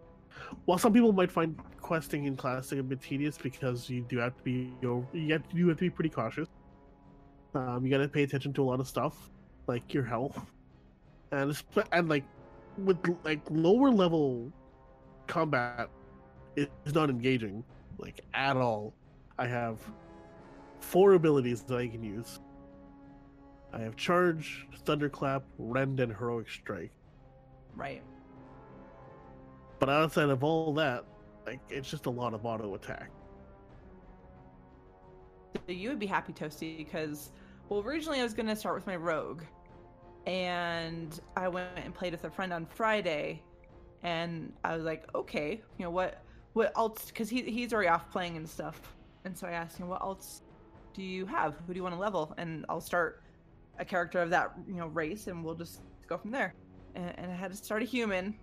while 0.66 0.78
some 0.78 0.94
people 0.94 1.14
might 1.14 1.32
find 1.32 1.56
questing 1.84 2.26
in 2.26 2.36
classic 2.36 2.80
a 2.80 2.84
bit 2.84 3.02
tedious 3.02 3.38
because 3.38 3.90
you 3.90 4.02
do 4.10 4.18
have 4.18 4.36
to 4.36 4.44
be 4.44 4.74
you 4.82 5.06
have 5.30 5.48
to, 5.50 5.56
you 5.56 5.68
have 5.68 5.78
to 5.78 5.84
be 5.84 5.90
pretty 5.90 6.10
cautious. 6.10 6.50
Um, 7.54 7.86
you 7.86 7.92
got 7.92 8.00
to 8.00 8.08
pay 8.08 8.24
attention 8.24 8.52
to 8.54 8.64
a 8.64 8.66
lot 8.66 8.80
of 8.80 8.88
stuff, 8.88 9.30
like 9.68 9.94
your 9.94 10.04
health, 10.04 10.40
and 11.32 11.56
and 11.92 12.10
like 12.10 12.24
with 12.80 12.98
like 13.24 13.42
lower 13.52 13.92
level 13.92 14.52
combat 15.28 15.90
is 16.56 16.96
not 16.96 17.12
engaging 17.12 17.64
like 18.00 18.22
at 18.34 18.58
all. 18.58 18.94
I 19.38 19.48
have 19.48 19.80
four 20.80 21.14
abilities 21.14 21.62
that 21.64 21.78
I 21.78 21.88
can 21.88 22.04
use. 22.04 22.40
I 23.72 23.80
have 23.80 23.96
charge, 23.96 24.68
thunderclap, 24.86 25.44
rend, 25.58 26.00
and 26.00 26.16
heroic 26.16 26.50
strike. 26.50 26.92
Right. 27.76 28.04
But 29.80 29.90
outside 29.90 30.30
of 30.30 30.44
all 30.44 30.74
that, 30.76 31.04
like 31.46 31.60
it's 31.70 31.90
just 31.90 32.06
a 32.06 32.10
lot 32.10 32.34
of 32.34 32.46
auto 32.46 32.76
attack. 32.76 33.10
You 35.68 35.90
would 35.90 36.00
be 36.00 36.08
happy, 36.08 36.34
Toasty, 36.34 36.78
because 36.78 37.32
well, 37.70 37.82
originally 37.82 38.20
I 38.20 38.24
was 38.24 38.34
gonna 38.34 38.56
start 38.56 38.76
with 38.76 38.88
my 38.88 38.96
rogue, 38.96 39.42
and 40.26 41.20
I 41.38 41.48
went 41.48 41.70
and 41.78 41.94
played 41.94 42.14
with 42.14 42.24
a 42.24 42.30
friend 42.30 42.52
on 42.52 42.66
Friday, 42.66 43.42
and 44.04 44.54
I 44.64 44.76
was 44.76 44.84
like, 44.84 45.06
okay, 45.16 45.62
you 45.78 45.86
know 45.86 45.92
what, 45.92 46.24
what 46.54 46.72
else? 46.78 47.06
Because 47.08 47.30
he 47.30 47.44
he's 47.44 47.74
already 47.74 47.90
off 47.90 48.12
playing 48.12 48.38
and 48.38 48.48
stuff, 48.48 48.82
and 49.26 49.38
so 49.38 49.48
I 49.48 49.52
asked 49.52 49.78
him, 49.78 49.88
what 49.88 50.02
else 50.02 50.42
do 50.94 51.02
you 51.02 51.26
have? 51.26 51.56
Who 51.66 51.74
do 51.74 51.78
you 51.78 51.84
want 51.84 51.96
to 51.96 52.00
level? 52.00 52.34
And 52.38 52.66
I'll 52.70 52.82
start 52.82 53.24
a 53.80 53.86
character 53.86 54.22
of 54.22 54.30
that 54.32 54.54
you 54.68 54.76
know 54.76 54.88
race, 54.88 55.28
and 55.28 55.44
we'll 55.44 55.56
just 55.56 55.82
go 56.08 56.18
from 56.18 56.32
there. 56.32 56.54
And, 56.96 57.14
and 57.18 57.32
I 57.32 57.36
had 57.36 57.52
to 57.52 57.58
start 57.58 57.82
a 57.82 57.86
human. 57.86 58.36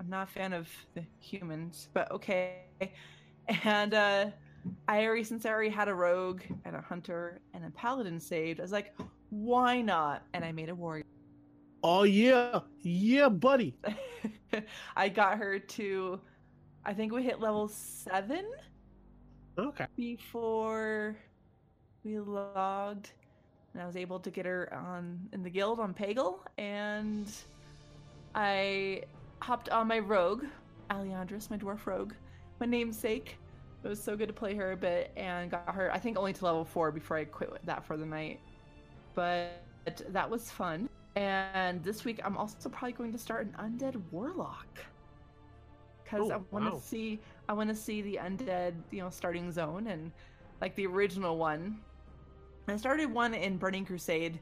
I'm 0.00 0.08
not 0.08 0.28
a 0.28 0.32
fan 0.32 0.52
of 0.54 0.68
the 0.94 1.04
humans, 1.20 1.88
but 1.94 2.10
okay. 2.12 2.64
And 3.64 3.94
uh 3.94 4.30
I 4.88 5.06
already 5.06 5.24
since 5.24 5.46
I 5.46 5.50
already 5.50 5.70
had 5.70 5.88
a 5.88 5.94
rogue 5.94 6.42
and 6.64 6.76
a 6.76 6.80
hunter 6.82 7.40
and 7.54 7.64
a 7.64 7.70
paladin 7.70 8.20
saved, 8.20 8.60
I 8.60 8.62
was 8.62 8.72
like, 8.72 8.94
why 9.30 9.82
not? 9.82 10.24
And 10.34 10.44
I 10.44 10.52
made 10.52 10.70
a 10.70 10.74
warrior. 10.74 11.04
Oh 11.82 12.02
yeah, 12.04 12.60
yeah, 12.82 13.28
buddy. 13.28 13.78
I 14.96 15.08
got 15.08 15.38
her 15.38 15.58
to 15.58 16.20
I 16.84 16.94
think 16.94 17.12
we 17.12 17.22
hit 17.22 17.40
level 17.40 17.68
seven 17.68 18.46
Okay. 19.58 19.86
before 19.96 21.16
we 22.04 22.20
logged. 22.20 23.12
And 23.74 23.82
I 23.82 23.86
was 23.86 23.96
able 23.96 24.20
to 24.20 24.30
get 24.30 24.46
her 24.46 24.72
on 24.74 25.28
in 25.32 25.42
the 25.42 25.50
guild 25.50 25.80
on 25.80 25.94
Pagle 25.94 26.40
and 26.58 27.32
I 28.34 29.02
hopped 29.40 29.68
on 29.70 29.88
my 29.88 29.98
rogue, 29.98 30.44
Aleandris, 30.90 31.50
my 31.50 31.56
dwarf 31.56 31.86
rogue, 31.86 32.12
my 32.60 32.66
namesake. 32.66 33.36
It 33.82 33.88
was 33.88 34.02
so 34.02 34.16
good 34.16 34.28
to 34.28 34.34
play 34.34 34.54
her 34.54 34.72
a 34.72 34.76
bit 34.76 35.10
and 35.16 35.50
got 35.50 35.74
her, 35.74 35.90
I 35.92 35.98
think, 35.98 36.18
only 36.18 36.32
to 36.34 36.44
level 36.44 36.64
four 36.64 36.90
before 36.92 37.16
I 37.16 37.24
quit 37.24 37.50
that 37.64 37.84
for 37.84 37.96
the 37.96 38.04
night. 38.04 38.40
But 39.14 39.62
that 40.10 40.28
was 40.28 40.50
fun. 40.50 40.88
And 41.16 41.82
this 41.82 42.04
week, 42.04 42.20
I'm 42.24 42.36
also 42.36 42.68
probably 42.68 42.92
going 42.92 43.12
to 43.12 43.18
start 43.18 43.46
an 43.46 43.56
undead 43.58 44.00
warlock 44.10 44.78
because 46.04 46.30
Oh, 46.30 46.34
I 46.34 46.40
want 46.50 46.66
to 46.66 46.72
wow. 46.72 46.78
see, 46.78 47.20
I 47.48 47.52
want 47.54 47.70
to 47.70 47.74
see 47.74 48.02
the 48.02 48.18
undead, 48.22 48.74
you 48.90 49.00
know, 49.00 49.10
starting 49.10 49.50
zone 49.50 49.86
and 49.86 50.12
like 50.60 50.74
the 50.74 50.86
original 50.86 51.38
one. 51.38 51.78
I 52.68 52.76
started 52.76 53.12
one 53.12 53.34
in 53.34 53.56
Burning 53.56 53.84
Crusade 53.84 54.38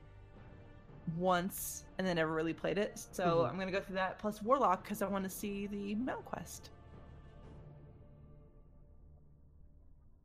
once 1.16 1.84
and 1.98 2.06
then 2.06 2.16
never 2.16 2.32
really 2.32 2.52
played 2.52 2.78
it. 2.78 2.98
So 3.12 3.24
Mhm. 3.24 3.50
I'm 3.50 3.58
gonna 3.58 3.72
go 3.72 3.80
through 3.80 3.96
that 3.96 4.18
plus 4.18 4.42
Warlock 4.42 4.82
because 4.82 5.02
I 5.02 5.06
want 5.08 5.24
to 5.24 5.30
see 5.30 5.66
the 5.66 5.94
Mount 5.96 6.24
Quest. 6.24 6.70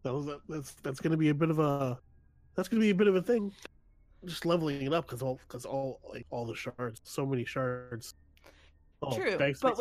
That 0.04 0.14
was 0.14 0.28
that's 0.50 0.74
that's 0.84 1.00
gonna 1.00 1.18
be 1.18 1.30
a 1.30 1.34
bit 1.34 1.50
of 1.50 1.60
a 1.60 1.98
that's 2.56 2.68
gonna 2.68 2.82
be 2.82 2.90
a 2.90 2.96
bit 2.96 3.08
of 3.08 3.16
a 3.16 3.22
thing. 3.22 3.52
Just 4.26 4.46
leveling 4.46 4.82
it 4.82 4.94
up 4.94 5.06
because 5.06 5.22
all 5.22 5.40
because 5.48 5.66
all 5.66 6.00
like 6.10 6.26
all 6.30 6.46
the 6.46 6.56
shards, 6.56 7.00
so 7.04 7.26
many 7.26 7.46
shards. 7.46 8.14
Oh, 9.02 9.16
True, 9.16 9.38
backspace 9.38 9.62
but 9.62 9.78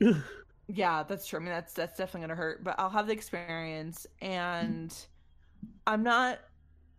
with- 0.00 0.24
Yeah, 0.68 1.04
that's 1.04 1.26
true. 1.28 1.38
I 1.38 1.42
mean, 1.42 1.50
that's 1.52 1.72
that's 1.72 1.96
definitely 1.96 2.22
gonna 2.22 2.34
hurt, 2.36 2.64
but 2.64 2.74
I'll 2.78 2.90
have 2.90 3.06
the 3.06 3.12
experience, 3.12 4.06
and 4.20 4.92
I'm 5.86 6.02
not. 6.02 6.40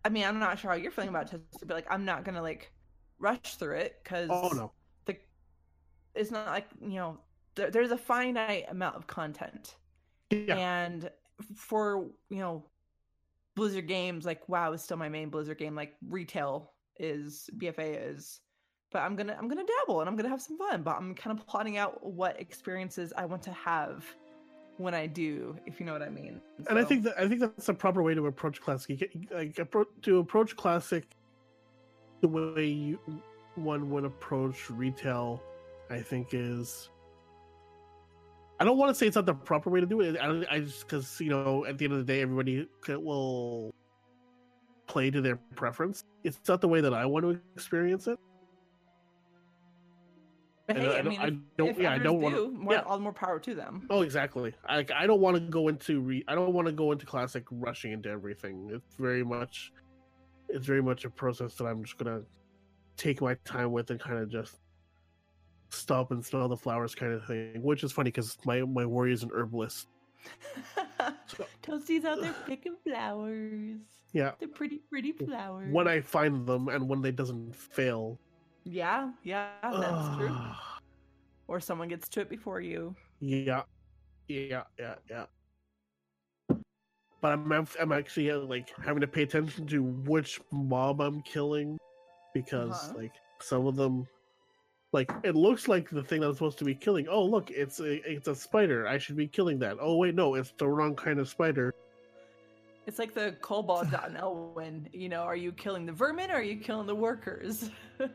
I 0.05 0.09
mean, 0.09 0.23
I'm 0.25 0.39
not 0.39 0.57
sure 0.57 0.71
how 0.71 0.77
you're 0.77 0.91
feeling 0.91 1.09
about 1.09 1.33
it, 1.33 1.41
but 1.65 1.75
like, 1.75 1.87
I'm 1.89 2.05
not 2.05 2.23
gonna 2.23 2.41
like 2.41 2.71
rush 3.19 3.55
through 3.55 3.75
it 3.75 3.99
because 4.03 4.29
oh 4.31 4.49
no, 4.53 4.71
the 5.05 5.17
it's 6.15 6.31
not 6.31 6.47
like 6.47 6.67
you 6.81 6.95
know 6.95 7.17
there, 7.55 7.71
there's 7.71 7.91
a 7.91 7.97
finite 7.97 8.65
amount 8.69 8.95
of 8.95 9.07
content. 9.07 9.75
yeah, 10.29 10.55
and 10.55 11.09
for 11.55 12.05
you 12.29 12.39
know 12.39 12.63
blizzard 13.55 13.87
games 13.87 14.25
like 14.25 14.47
wow 14.47 14.71
is 14.71 14.81
still 14.81 14.97
my 14.97 15.09
main 15.09 15.29
blizzard 15.29 15.57
game 15.57 15.75
like 15.75 15.95
retail 16.09 16.73
is 16.99 17.49
bfa 17.57 18.11
is 18.11 18.41
but 18.91 18.99
i'm 18.99 19.15
gonna 19.15 19.35
i'm 19.39 19.47
gonna 19.47 19.63
dabble 19.63 19.99
and 19.99 20.09
i'm 20.09 20.15
gonna 20.15 20.29
have 20.29 20.41
some 20.41 20.57
fun 20.57 20.83
but 20.83 20.95
i'm 20.95 21.13
kind 21.15 21.37
of 21.37 21.45
plotting 21.47 21.77
out 21.77 22.03
what 22.05 22.39
experiences 22.39 23.13
i 23.17 23.25
want 23.25 23.41
to 23.41 23.51
have 23.51 24.05
when 24.77 24.93
i 24.93 25.07
do 25.07 25.57
if 25.65 25.79
you 25.79 25.85
know 25.85 25.93
what 25.93 26.03
i 26.03 26.09
mean 26.09 26.39
and 26.69 26.77
I 26.77 26.83
think 26.83 27.03
that 27.03 27.15
I 27.19 27.27
think 27.27 27.39
that's 27.39 27.69
a 27.69 27.73
proper 27.73 28.03
way 28.03 28.13
to 28.13 28.27
approach 28.27 28.61
classic. 28.61 29.11
Like 29.31 29.59
to 30.03 30.17
approach 30.19 30.55
classic, 30.55 31.16
the 32.21 32.27
way 32.27 32.65
you 32.67 32.99
one 33.55 33.89
would 33.89 34.05
approach 34.05 34.69
retail, 34.69 35.41
I 35.89 35.99
think 36.01 36.29
is. 36.33 36.89
I 38.59 38.65
don't 38.65 38.77
want 38.77 38.89
to 38.89 38.95
say 38.95 39.05
it's 39.05 39.15
not 39.15 39.25
the 39.27 39.33
proper 39.35 39.69
way 39.69 39.79
to 39.81 39.85
do 39.85 40.01
it. 40.01 40.17
I, 40.19 40.43
I 40.49 40.59
just 40.61 40.81
because 40.87 41.19
you 41.21 41.29
know 41.29 41.65
at 41.65 41.77
the 41.77 41.85
end 41.85 41.93
of 41.93 41.99
the 41.99 42.05
day, 42.05 42.21
everybody 42.21 42.67
will 42.87 43.71
play 44.87 45.11
to 45.11 45.21
their 45.21 45.35
preference. 45.55 46.03
It's 46.23 46.39
not 46.47 46.61
the 46.61 46.67
way 46.67 46.81
that 46.81 46.93
I 46.93 47.05
want 47.05 47.23
to 47.25 47.39
experience 47.55 48.07
it. 48.07 48.17
but 50.67 50.77
I 50.77 50.79
hey, 50.79 50.95
I, 50.95 50.99
I 50.99 51.01
mean 51.03 51.19
I 51.21 51.29
don't- 51.57 51.69
if 51.69 51.79
yeah, 51.79 51.93
I 51.93 51.97
don't 51.99 52.19
wanna- 52.21 52.47
more, 52.49 52.73
yeah. 52.73 52.81
all 52.81 52.97
the 52.97 53.03
more 53.03 53.13
power 53.13 53.39
to 53.39 53.53
them 53.55 53.85
Oh, 53.89 54.01
exactly. 54.01 54.53
I 54.65 54.85
I 54.95 55.05
don't 55.07 55.21
want 55.21 55.35
to 55.35 55.41
go 55.41 55.67
into 55.67 56.01
re. 56.01 56.23
I 56.27 56.35
don't 56.35 56.53
want 56.53 56.67
to 56.67 56.71
go 56.73 56.91
into 56.91 57.05
classic 57.05 57.45
rushing 57.51 57.91
into 57.91 58.09
everything. 58.09 58.69
It's 58.73 58.95
very 58.95 59.23
much, 59.23 59.71
it's 60.49 60.65
very 60.65 60.81
much 60.81 61.05
a 61.05 61.09
process 61.09 61.55
that 61.55 61.65
I'm 61.65 61.83
just 61.83 61.97
gonna 61.97 62.21
take 62.95 63.21
my 63.21 63.35
time 63.45 63.71
with 63.71 63.91
and 63.91 63.99
kind 63.99 64.17
of 64.19 64.29
just 64.29 64.57
stop 65.69 66.11
and 66.11 66.23
smell 66.23 66.47
the 66.47 66.55
flowers 66.57 66.95
kind 66.95 67.13
of 67.13 67.25
thing. 67.25 67.61
Which 67.61 67.83
is 67.83 67.91
funny 67.91 68.09
because 68.11 68.37
my 68.45 68.61
my 68.61 68.83
is 69.07 69.23
an 69.23 69.29
herbalist. 69.33 69.87
So- 71.27 71.45
toasty's 71.61 72.05
out 72.05 72.21
there 72.21 72.33
picking 72.47 72.75
flowers 72.83 73.79
Yeah. 74.13 74.31
they're 74.39 74.47
pretty 74.49 74.79
pretty 74.89 75.11
flowers 75.11 75.71
When 75.71 75.87
I 75.87 76.01
find 76.01 76.45
them 76.45 76.69
and 76.69 76.89
when 76.89 77.01
they 77.01 77.11
doesn't 77.11 77.55
fail. 77.55 78.19
yeah 78.63 79.11
yeah 79.23 79.49
that's 79.61 80.17
true 80.17 80.35
or 81.47 81.59
someone 81.59 81.87
gets 81.87 82.09
to 82.09 82.21
it 82.21 82.29
before 82.29 82.59
you. 82.61 82.95
Yeah, 83.19 83.63
yeah, 84.27 84.63
yeah, 84.77 84.95
yeah. 85.09 85.25
But 87.27 87.33
I'm 87.33 87.67
I'm 87.77 87.91
actually 87.91 88.31
uh, 88.31 88.39
like 88.39 88.73
having 88.81 89.01
to 89.01 89.07
pay 89.07 89.23
attention 89.23 89.67
to 89.67 89.83
which 89.83 90.39
mob 90.51 91.01
I'm 91.01 91.21
killing 91.23 91.77
because 92.33 92.71
Uh-huh. 92.71 92.99
like 92.99 93.11
some 93.41 93.67
of 93.67 93.75
them, 93.75 94.07
like 94.93 95.11
it 95.25 95.35
looks 95.35 95.67
like 95.67 95.89
the 95.89 96.01
thing 96.01 96.21
that 96.21 96.27
I'm 96.27 96.33
supposed 96.35 96.57
to 96.59 96.63
be 96.63 96.73
killing. 96.73 97.09
Oh 97.09 97.25
look, 97.25 97.51
it's 97.51 97.81
a 97.81 97.95
it's 98.09 98.29
a 98.29 98.35
spider. 98.35 98.87
I 98.87 98.97
should 98.97 99.17
be 99.17 99.27
killing 99.27 99.59
that. 99.59 99.75
Oh 99.81 99.97
wait, 99.97 100.15
no, 100.15 100.35
it's 100.35 100.53
the 100.57 100.69
wrong 100.69 100.95
kind 100.95 101.19
of 101.19 101.27
spider. 101.27 101.73
It's 102.85 102.97
like 102.97 103.13
the 103.13 103.35
kobolds 103.41 103.93
out 103.93 104.07
in 104.07 104.15
Elwynn. 104.15 104.87
You 104.93 105.09
know, 105.09 105.23
are 105.23 105.35
you 105.35 105.51
killing 105.51 105.85
the 105.85 105.91
vermin 105.91 106.31
or 106.31 106.35
are 106.35 106.41
you 106.41 106.55
killing 106.55 106.87
the 106.87 106.95
workers? 106.95 107.71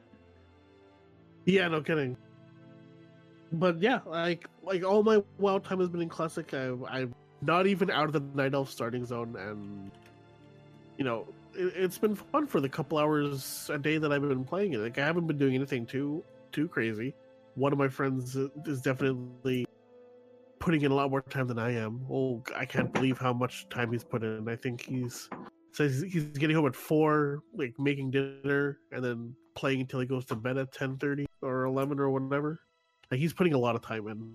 Yeah, 1.44 1.66
no 1.66 1.82
kidding. 1.82 2.16
But 3.52 3.82
yeah, 3.82 3.98
like 4.06 4.46
like 4.62 4.84
all 4.84 5.02
my 5.02 5.22
wild 5.38 5.64
time 5.64 5.80
has 5.80 5.90
been 5.90 6.00
in 6.00 6.08
classic. 6.08 6.54
I, 6.54 6.68
I'm 6.88 7.12
not 7.42 7.66
even 7.66 7.90
out 7.90 8.06
of 8.06 8.12
the 8.12 8.22
night 8.34 8.54
elf 8.54 8.70
starting 8.70 9.04
zone, 9.04 9.36
and 9.36 9.90
you 10.96 11.04
know 11.04 11.26
it, 11.54 11.72
it's 11.76 11.98
been 11.98 12.14
fun 12.14 12.46
for 12.46 12.60
the 12.60 12.68
couple 12.68 12.98
hours 12.98 13.70
a 13.72 13.78
day 13.78 13.98
that 13.98 14.12
I've 14.12 14.22
been 14.22 14.44
playing 14.44 14.72
it. 14.72 14.78
Like 14.78 14.98
I 14.98 15.04
haven't 15.04 15.26
been 15.26 15.38
doing 15.38 15.54
anything 15.54 15.84
too 15.84 16.24
too 16.52 16.68
crazy. 16.68 17.14
One 17.54 17.72
of 17.72 17.78
my 17.78 17.88
friends 17.88 18.36
is 18.64 18.80
definitely 18.80 19.66
putting 20.58 20.82
in 20.82 20.92
a 20.92 20.94
lot 20.94 21.10
more 21.10 21.20
time 21.22 21.48
than 21.48 21.58
I 21.58 21.74
am. 21.74 22.06
Oh, 22.10 22.42
I 22.56 22.64
can't 22.64 22.92
believe 22.94 23.18
how 23.18 23.32
much 23.32 23.68
time 23.68 23.92
he's 23.92 24.04
put 24.04 24.22
in. 24.22 24.48
I 24.48 24.56
think 24.56 24.80
he's 24.80 25.28
says 25.72 26.04
he's 26.08 26.24
getting 26.24 26.54
home 26.54 26.66
at 26.66 26.76
four, 26.76 27.42
like 27.54 27.74
making 27.78 28.12
dinner, 28.12 28.78
and 28.92 29.04
then 29.04 29.34
playing 29.54 29.80
until 29.80 30.00
he 30.00 30.06
goes 30.06 30.24
to 30.26 30.36
bed 30.36 30.56
at 30.56 30.72
ten 30.72 30.96
thirty 30.98 31.26
or 31.42 31.64
eleven 31.64 31.98
or 31.98 32.10
whatever. 32.10 32.60
Like 33.10 33.20
he's 33.20 33.32
putting 33.32 33.54
a 33.54 33.58
lot 33.58 33.74
of 33.74 33.82
time 33.82 34.06
in, 34.08 34.34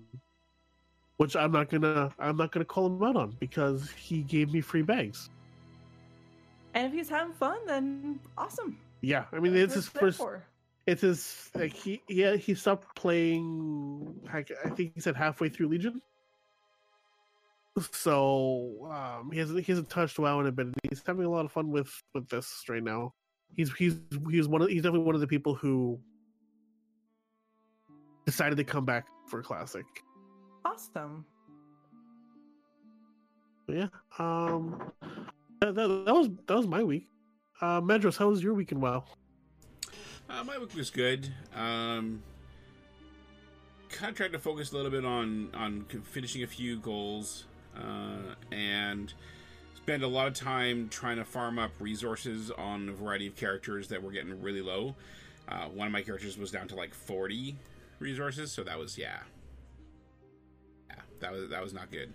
which 1.18 1.36
I'm 1.36 1.52
not 1.52 1.68
gonna 1.68 2.10
I'm 2.18 2.36
not 2.36 2.50
gonna 2.52 2.64
call 2.64 2.86
him 2.86 3.02
out 3.02 3.16
on 3.16 3.36
because 3.38 3.90
he 3.90 4.22
gave 4.22 4.52
me 4.52 4.60
free 4.60 4.82
bags. 4.82 5.30
and 6.74 6.86
if 6.86 6.92
he's 6.92 7.08
having 7.08 7.34
fun, 7.34 7.58
then 7.66 8.18
awesome. 8.36 8.78
Yeah, 9.02 9.24
I 9.32 9.38
mean 9.38 9.52
That's 9.52 9.64
it's 9.64 9.74
his 9.74 9.88
first. 9.88 10.18
for. 10.18 10.42
It's 10.86 11.02
his 11.02 11.50
like 11.54 11.74
he 11.74 12.02
yeah 12.08 12.36
he 12.36 12.54
stopped 12.54 12.96
playing. 12.96 14.14
I 14.32 14.44
I 14.64 14.70
think 14.70 14.94
he 14.94 15.00
said 15.00 15.14
halfway 15.16 15.48
through 15.50 15.68
Legion. 15.68 16.00
so 17.92 18.88
um, 18.90 19.30
he 19.30 19.38
hasn't 19.38 19.58
he 19.64 19.70
hasn't 19.70 19.90
touched 19.90 20.18
WoW 20.18 20.40
in 20.40 20.46
a 20.46 20.52
bit. 20.52 20.68
He's 20.88 21.02
having 21.06 21.26
a 21.26 21.30
lot 21.30 21.44
of 21.44 21.52
fun 21.52 21.70
with 21.70 21.90
with 22.14 22.28
this 22.28 22.64
right 22.68 22.82
now. 22.82 23.12
He's 23.54 23.72
he's 23.74 23.96
he's 24.30 24.48
one 24.48 24.62
of 24.62 24.68
he's 24.68 24.82
definitely 24.82 25.04
one 25.06 25.14
of 25.14 25.20
the 25.20 25.26
people 25.26 25.54
who 25.54 26.00
decided 28.26 28.56
to 28.56 28.64
come 28.64 28.84
back 28.84 29.06
for 29.28 29.42
classic. 29.42 29.84
Awesome. 30.64 31.24
Yeah, 33.68 33.88
um, 34.18 34.92
that, 35.60 35.74
that, 35.74 36.04
that 36.06 36.14
was 36.14 36.30
that 36.46 36.56
was 36.56 36.66
my 36.66 36.82
week. 36.82 37.06
Uh, 37.60 37.80
Medros, 37.80 38.16
how 38.16 38.28
was 38.28 38.42
your 38.42 38.54
week 38.54 38.72
in 38.72 38.80
WoW? 38.80 39.04
Uh, 40.30 40.44
my 40.44 40.58
week 40.58 40.74
was 40.74 40.90
good. 40.90 41.32
Um, 41.54 42.22
kind 43.88 44.10
of 44.10 44.16
tried 44.16 44.32
to 44.32 44.38
focus 44.38 44.72
a 44.72 44.76
little 44.76 44.90
bit 44.90 45.04
on 45.04 45.50
on 45.54 45.84
finishing 46.04 46.42
a 46.42 46.46
few 46.46 46.78
goals, 46.78 47.44
uh, 47.76 48.34
and 48.52 49.12
spend 49.76 50.02
a 50.02 50.08
lot 50.08 50.26
of 50.26 50.34
time 50.34 50.88
trying 50.88 51.16
to 51.16 51.24
farm 51.24 51.58
up 51.58 51.70
resources 51.80 52.50
on 52.50 52.88
a 52.88 52.92
variety 52.92 53.26
of 53.26 53.36
characters 53.36 53.88
that 53.88 54.02
were 54.02 54.12
getting 54.12 54.40
really 54.40 54.62
low. 54.62 54.94
Uh, 55.48 55.64
one 55.66 55.86
of 55.86 55.92
my 55.92 56.02
characters 56.02 56.38
was 56.38 56.50
down 56.50 56.68
to 56.68 56.74
like 56.74 56.94
forty 56.94 57.56
resources, 57.98 58.52
so 58.52 58.62
that 58.62 58.78
was 58.78 58.96
yeah, 58.96 59.18
yeah, 59.18 59.37
that 61.20 61.32
was 61.32 61.50
that 61.50 61.62
was 61.62 61.72
not 61.72 61.90
good. 61.90 62.12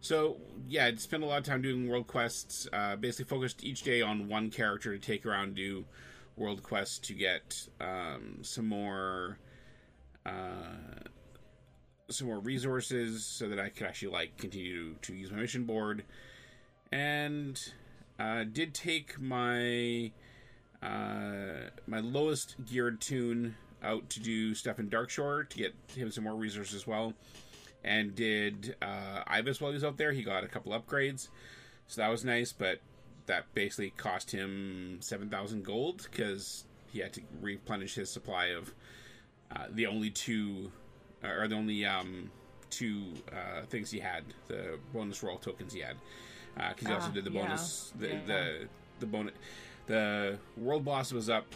So 0.00 0.38
yeah, 0.68 0.86
I'd 0.86 1.00
spent 1.00 1.22
a 1.22 1.26
lot 1.26 1.38
of 1.38 1.44
time 1.44 1.62
doing 1.62 1.88
world 1.88 2.06
quests. 2.06 2.68
Uh, 2.72 2.96
basically, 2.96 3.24
focused 3.24 3.64
each 3.64 3.82
day 3.82 4.02
on 4.02 4.28
one 4.28 4.50
character 4.50 4.92
to 4.92 4.98
take 4.98 5.24
around 5.24 5.54
do 5.54 5.84
world 6.36 6.62
quests 6.62 6.98
to 6.98 7.12
get 7.12 7.68
um, 7.80 8.38
some 8.42 8.68
more 8.68 9.38
uh, 10.26 11.02
some 12.10 12.26
more 12.28 12.40
resources 12.40 13.24
so 13.24 13.48
that 13.48 13.58
I 13.58 13.68
could 13.68 13.86
actually 13.86 14.12
like 14.12 14.36
continue 14.36 14.94
to, 14.94 14.98
to 15.02 15.14
use 15.14 15.30
my 15.30 15.38
mission 15.38 15.64
board. 15.64 16.04
And 16.90 17.60
uh, 18.18 18.44
did 18.44 18.74
take 18.74 19.20
my 19.20 20.12
uh, 20.82 21.70
my 21.86 22.00
lowest 22.00 22.56
geared 22.66 23.00
toon 23.00 23.56
out 23.82 24.08
to 24.10 24.20
do 24.20 24.54
stuff 24.54 24.78
in 24.78 24.88
Darkshore 24.90 25.48
to 25.48 25.56
get 25.56 25.74
him 25.94 26.10
some 26.10 26.24
more 26.24 26.34
resources 26.34 26.74
as 26.74 26.86
well. 26.86 27.14
And 27.84 28.14
did 28.14 28.76
uh, 28.80 29.24
Ivus 29.26 29.60
while 29.60 29.72
he 29.72 29.74
was 29.74 29.84
out 29.84 29.96
there. 29.96 30.12
He 30.12 30.22
got 30.22 30.44
a 30.44 30.48
couple 30.48 30.72
upgrades, 30.72 31.28
so 31.88 32.00
that 32.00 32.08
was 32.08 32.24
nice. 32.24 32.52
But 32.52 32.80
that 33.26 33.52
basically 33.54 33.90
cost 33.96 34.30
him 34.30 34.98
7,000 35.00 35.64
gold 35.64 36.06
because 36.10 36.64
he 36.92 37.00
had 37.00 37.12
to 37.14 37.22
replenish 37.40 37.94
his 37.94 38.10
supply 38.10 38.46
of 38.46 38.72
uh, 39.54 39.66
the 39.72 39.86
only 39.86 40.10
two, 40.10 40.70
or 41.24 41.48
the 41.48 41.54
only 41.56 41.84
um, 41.84 42.30
two 42.70 43.12
uh, 43.32 43.62
things 43.66 43.90
he 43.90 43.98
had, 43.98 44.24
the 44.48 44.78
bonus 44.92 45.22
roll 45.22 45.38
tokens 45.38 45.72
he 45.72 45.80
had. 45.80 45.96
Because 46.54 46.86
he 46.86 46.92
also 46.92 47.08
Ah, 47.08 47.14
did 47.14 47.24
the 47.24 47.32
yeah. 47.32 47.42
bonus, 47.42 47.92
the, 47.98 48.08
Yeah. 48.08 48.20
the 48.26 48.68
the 49.00 49.06
bonus, 49.06 49.34
the 49.86 50.38
world 50.56 50.84
boss 50.84 51.10
was 51.12 51.28
up 51.30 51.46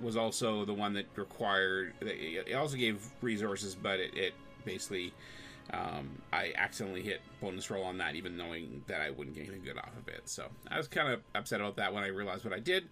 was 0.00 0.16
also 0.16 0.64
the 0.64 0.74
one 0.74 0.94
that 0.94 1.06
required. 1.14 1.92
It 2.00 2.54
also 2.54 2.76
gave 2.76 3.00
resources, 3.22 3.74
but 3.74 4.00
it, 4.00 4.16
it 4.16 4.34
basically 4.64 5.12
um, 5.72 6.22
I 6.32 6.52
accidentally 6.56 7.02
hit 7.02 7.20
bonus 7.40 7.70
roll 7.70 7.84
on 7.84 7.98
that, 7.98 8.14
even 8.14 8.36
knowing 8.36 8.84
that 8.86 9.00
I 9.00 9.10
wouldn't 9.10 9.34
get 9.34 9.44
anything 9.44 9.64
good 9.64 9.78
off 9.78 9.96
of 9.98 10.08
it. 10.08 10.28
So 10.28 10.46
I 10.70 10.76
was 10.76 10.88
kind 10.88 11.08
of 11.08 11.20
upset 11.34 11.60
about 11.60 11.76
that 11.76 11.92
when 11.92 12.04
I 12.04 12.08
realized 12.08 12.44
what 12.44 12.54
I 12.54 12.60
did. 12.60 12.88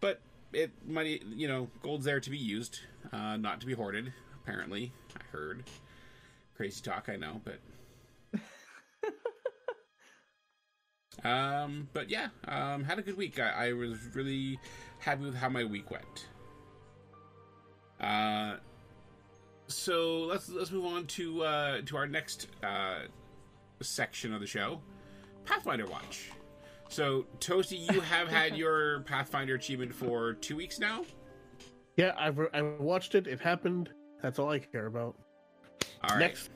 But 0.00 0.20
it 0.52 0.70
money, 0.86 1.20
you 1.34 1.48
know, 1.48 1.68
gold's 1.82 2.04
there 2.04 2.20
to 2.20 2.30
be 2.30 2.38
used, 2.38 2.80
uh, 3.12 3.36
not 3.36 3.60
to 3.60 3.66
be 3.66 3.74
hoarded. 3.74 4.12
Apparently, 4.42 4.92
I 5.16 5.22
heard 5.30 5.64
crazy 6.56 6.82
talk. 6.82 7.08
I 7.08 7.16
know, 7.16 7.40
but. 7.44 7.60
um, 11.28 11.88
but 11.92 12.10
yeah, 12.10 12.28
um, 12.48 12.84
had 12.84 12.98
a 12.98 13.02
good 13.02 13.16
week. 13.16 13.38
I, 13.38 13.68
I 13.68 13.72
was 13.72 13.98
really 14.14 14.58
happy 14.98 15.24
with 15.24 15.36
how 15.36 15.48
my 15.48 15.64
week 15.64 15.90
went. 15.90 16.26
Uh, 18.00 18.56
so 19.70 20.18
let's 20.20 20.48
let's 20.48 20.70
move 20.70 20.86
on 20.86 21.06
to 21.06 21.42
uh, 21.42 21.80
to 21.86 21.96
our 21.96 22.06
next 22.06 22.48
uh, 22.62 23.00
section 23.80 24.32
of 24.34 24.40
the 24.40 24.46
show, 24.46 24.80
Pathfinder 25.44 25.86
Watch. 25.86 26.30
So 26.88 27.26
Toasty, 27.38 27.90
you 27.92 28.00
have 28.00 28.28
had 28.38 28.56
your 28.56 29.00
Pathfinder 29.00 29.54
achievement 29.54 29.94
for 29.94 30.34
two 30.34 30.56
weeks 30.56 30.78
now. 30.78 31.04
Yeah, 31.96 32.12
I've 32.18 32.38
re- 32.38 32.48
I 32.52 32.62
watched 32.62 33.14
it. 33.14 33.26
It 33.26 33.40
happened. 33.40 33.90
That's 34.22 34.38
all 34.38 34.50
I 34.50 34.58
care 34.58 34.86
about. 34.86 35.16
All 36.02 36.10
right, 36.10 36.18
Next. 36.18 36.50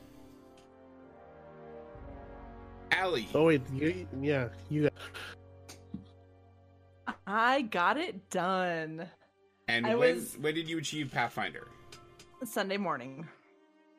Allie. 2.92 3.28
Oh 3.34 3.44
wait, 3.46 3.62
you, 3.72 4.06
yeah, 4.20 4.48
you. 4.70 4.88
I 7.26 7.62
got 7.62 7.96
it 7.96 8.28
done 8.30 9.06
and 9.68 9.86
I 9.86 9.94
when 9.94 10.16
was- 10.16 10.36
when 10.38 10.54
did 10.54 10.68
you 10.68 10.78
achieve 10.78 11.10
Pathfinder? 11.12 11.68
Sunday 12.46 12.76
morning. 12.76 13.26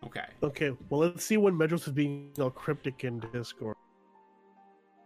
Okay. 0.05 0.25
Okay, 0.43 0.71
well 0.89 1.01
let's 1.01 1.25
see 1.25 1.37
when 1.37 1.53
Medros 1.53 1.87
is 1.87 1.93
being 1.93 2.31
all 2.39 2.49
cryptic 2.49 3.03
in 3.03 3.19
Discord. 3.33 3.75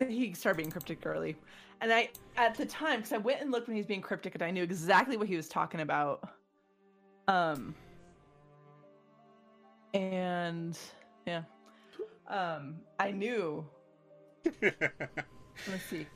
He 0.07 0.33
started 0.33 0.57
being 0.57 0.71
cryptic 0.71 1.05
early. 1.05 1.35
And 1.81 1.93
I, 1.93 2.09
at 2.35 2.55
the 2.55 2.65
time, 2.65 2.97
because 2.97 3.13
I 3.13 3.17
went 3.17 3.41
and 3.41 3.51
looked 3.51 3.67
when 3.67 3.75
he 3.75 3.79
was 3.79 3.87
being 3.87 4.01
cryptic 4.01 4.35
and 4.35 4.43
I 4.43 4.51
knew 4.51 4.63
exactly 4.63 5.17
what 5.17 5.27
he 5.27 5.35
was 5.35 5.47
talking 5.47 5.81
about. 5.81 6.29
Um, 7.27 7.75
and 9.93 10.77
yeah, 11.25 11.43
um, 12.27 12.75
I 12.99 13.11
knew. 13.11 13.65
Let's 14.61 15.83
see, 15.89 16.07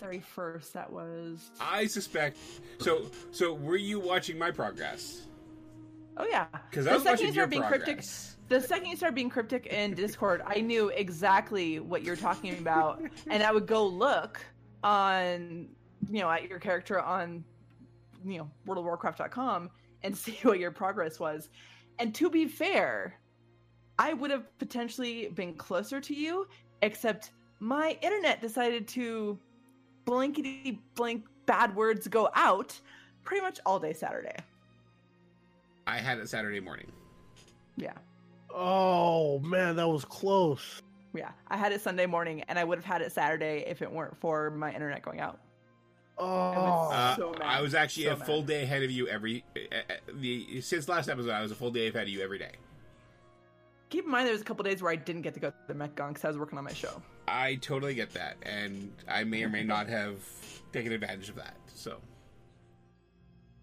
31st, 0.00 0.72
that 0.72 0.92
was. 0.92 1.50
I 1.60 1.86
suspect. 1.86 2.36
So 2.78 3.06
so 3.30 3.54
were 3.54 3.76
you 3.76 3.98
watching 3.98 4.38
my 4.38 4.50
progress? 4.50 5.26
Oh, 6.20 6.26
yeah. 6.28 6.46
Because 6.70 6.84
The 6.84 7.00
second 7.00 7.26
you 7.26 7.32
started 7.32 7.50
being 7.50 7.62
progress. 7.62 7.84
cryptic, 7.84 8.48
the 8.48 8.60
second 8.60 8.86
you 8.88 8.96
started 8.96 9.14
being 9.14 9.30
cryptic 9.30 9.66
in 9.66 9.94
Discord, 9.94 10.42
I 10.44 10.60
knew 10.60 10.88
exactly 10.88 11.80
what 11.80 12.02
you're 12.02 12.16
talking 12.16 12.58
about, 12.58 13.02
and 13.28 13.42
I 13.42 13.52
would 13.52 13.66
go 13.66 13.86
look 13.86 14.40
on, 14.82 15.68
you 16.10 16.20
know, 16.20 16.30
at 16.30 16.48
your 16.48 16.58
character 16.58 17.00
on, 17.00 17.44
you 18.24 18.38
know, 18.38 18.50
WorldOfWarcraft.com 18.66 19.70
and 20.02 20.16
see 20.24 20.38
what 20.42 20.58
your 20.58 20.70
progress 20.70 21.18
was. 21.18 21.48
And 21.98 22.14
to 22.16 22.28
be 22.30 22.46
fair, 22.46 23.18
I 23.98 24.14
would 24.14 24.30
have 24.30 24.58
potentially 24.58 25.28
been 25.28 25.54
closer 25.54 26.00
to 26.00 26.14
you, 26.14 26.46
except 26.82 27.32
my 27.60 27.98
internet 28.00 28.40
decided 28.40 28.88
to 28.88 29.38
blankety 30.06 30.80
blank 30.94 31.26
bad 31.46 31.76
words 31.76 32.08
go 32.08 32.30
out 32.34 32.78
pretty 33.22 33.42
much 33.42 33.60
all 33.66 33.78
day 33.78 33.92
Saturday. 33.92 34.36
I 35.90 35.98
had 35.98 36.18
it 36.18 36.28
Saturday 36.28 36.60
morning. 36.60 36.90
Yeah. 37.76 37.94
Oh 38.54 39.38
man, 39.40 39.76
that 39.76 39.88
was 39.88 40.04
close. 40.04 40.82
Yeah, 41.14 41.30
I 41.48 41.56
had 41.56 41.72
it 41.72 41.80
Sunday 41.80 42.06
morning, 42.06 42.42
and 42.48 42.58
I 42.58 42.64
would 42.64 42.78
have 42.78 42.84
had 42.84 43.02
it 43.02 43.10
Saturday 43.12 43.64
if 43.66 43.82
it 43.82 43.90
weren't 43.90 44.16
for 44.20 44.50
my 44.50 44.72
internet 44.72 45.02
going 45.02 45.20
out. 45.20 45.40
Oh, 46.18 46.90
Uh, 46.92 47.16
So 47.16 47.32
mad. 47.32 47.42
I 47.42 47.60
was 47.62 47.74
actually 47.74 48.04
So 48.04 48.12
a 48.12 48.16
full 48.16 48.42
day 48.42 48.62
ahead 48.62 48.82
of 48.82 48.90
you 48.90 49.08
every 49.08 49.42
uh, 49.56 49.76
uh, 49.76 49.94
the 50.20 50.60
since 50.60 50.88
last 50.88 51.08
episode. 51.08 51.30
I 51.30 51.42
was 51.42 51.50
a 51.50 51.54
full 51.56 51.70
day 51.70 51.88
ahead 51.88 52.02
of 52.04 52.08
you 52.08 52.20
every 52.20 52.38
day. 52.38 52.52
Keep 53.88 54.04
in 54.04 54.10
mind, 54.10 54.26
there 54.26 54.32
was 54.32 54.42
a 54.42 54.44
couple 54.44 54.62
days 54.62 54.80
where 54.82 54.92
I 54.92 54.96
didn't 54.96 55.22
get 55.22 55.34
to 55.34 55.40
go 55.40 55.50
to 55.50 55.56
the 55.66 55.74
Mechagon 55.74 56.08
because 56.08 56.24
I 56.24 56.28
was 56.28 56.38
working 56.38 56.58
on 56.58 56.62
my 56.64 56.72
show. 56.72 57.02
I 57.26 57.56
totally 57.56 57.94
get 57.94 58.12
that, 58.14 58.36
and 58.42 58.92
I 59.08 59.24
may 59.24 59.42
or 59.42 59.48
may 59.48 59.64
not 59.64 59.88
have 59.98 60.18
taken 60.72 60.92
advantage 60.92 61.28
of 61.28 61.36
that. 61.36 61.56
So 61.74 61.98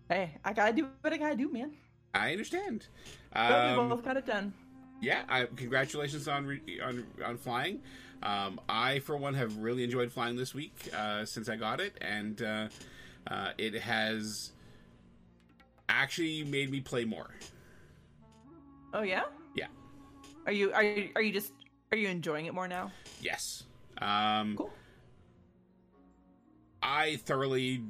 Hey, 0.10 0.32
I 0.44 0.54
gotta 0.54 0.74
do 0.74 0.88
what 1.02 1.14
I 1.14 1.18
gotta 1.18 1.36
do, 1.36 1.52
man. 1.52 1.74
I 2.18 2.32
understand. 2.32 2.88
But 3.34 3.50
we 3.50 3.82
Um, 3.82 3.90
both 3.90 4.04
got 4.04 4.18
it 4.18 4.26
done. 4.26 4.54
yeah, 5.02 5.24
I, 5.30 5.46
congratulations 5.46 6.28
on 6.28 6.46
re, 6.46 6.62
on 6.84 7.06
on 7.24 7.38
flying. 7.38 7.82
Um, 8.24 8.60
I, 8.68 9.00
for 9.00 9.16
one, 9.16 9.36
have 9.36 9.56
really 9.58 9.84
enjoyed 9.84 10.12
flying 10.12 10.36
this 10.36 10.54
week 10.56 10.74
uh, 10.98 11.24
since 11.26 11.48
I 11.50 11.56
got 11.56 11.80
it, 11.80 11.96
and 12.02 12.42
uh, 12.42 12.68
uh, 13.30 13.52
it 13.60 13.76
has 13.76 14.52
actually 15.88 16.44
made 16.44 16.72
me 16.72 16.82
play 16.82 17.06
more. 17.06 17.30
Oh 18.94 19.04
yeah. 19.04 19.24
Yeah. 19.56 19.68
Are 20.48 20.52
you 20.52 20.74
are 20.74 20.84
you 20.84 21.10
are 21.16 21.22
you 21.22 21.32
just 21.32 21.52
are 21.92 21.98
you 21.98 22.08
enjoying 22.08 22.48
it 22.48 22.54
more 22.56 22.68
now? 22.68 22.92
Yes. 23.22 23.64
Um, 24.02 24.56
Cool. 24.58 24.72
I 26.82 27.18
thoroughly 27.18 27.84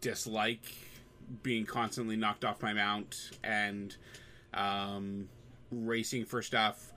dislike 0.00 0.62
being 1.42 1.66
constantly 1.66 2.16
knocked 2.16 2.44
off 2.44 2.62
my 2.62 2.72
mount 2.72 3.30
and 3.44 3.96
um, 4.54 5.28
racing 5.70 6.24
for 6.24 6.42
stuff 6.42 6.92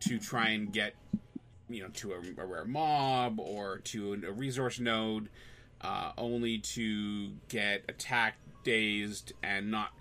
to 0.00 0.18
try 0.18 0.48
and 0.50 0.72
get, 0.72 0.94
you 1.68 1.82
know, 1.82 1.88
to 1.88 2.12
a, 2.12 2.42
a 2.42 2.46
rare 2.46 2.64
mob 2.64 3.40
or 3.40 3.78
to 3.78 4.22
a 4.26 4.32
resource 4.32 4.80
node, 4.80 5.28
uh, 5.80 6.12
only 6.18 6.58
to 6.58 7.30
get 7.48 7.84
attacked, 7.88 8.38
dazed, 8.64 9.32
and 9.42 9.70
not 9.70 9.92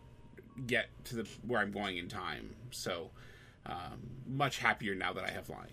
get 0.66 0.88
to 1.06 1.16
the 1.18 1.28
where 1.46 1.62
I'm 1.62 1.72
going 1.72 1.98
in 1.98 2.08
time. 2.08 2.56
So, 2.72 3.12
um, 3.66 4.00
much 4.28 4.58
happier 4.58 4.96
now 4.96 5.14
that 5.14 5.24
I 5.24 5.32
have 5.32 5.46
flying. 5.46 5.72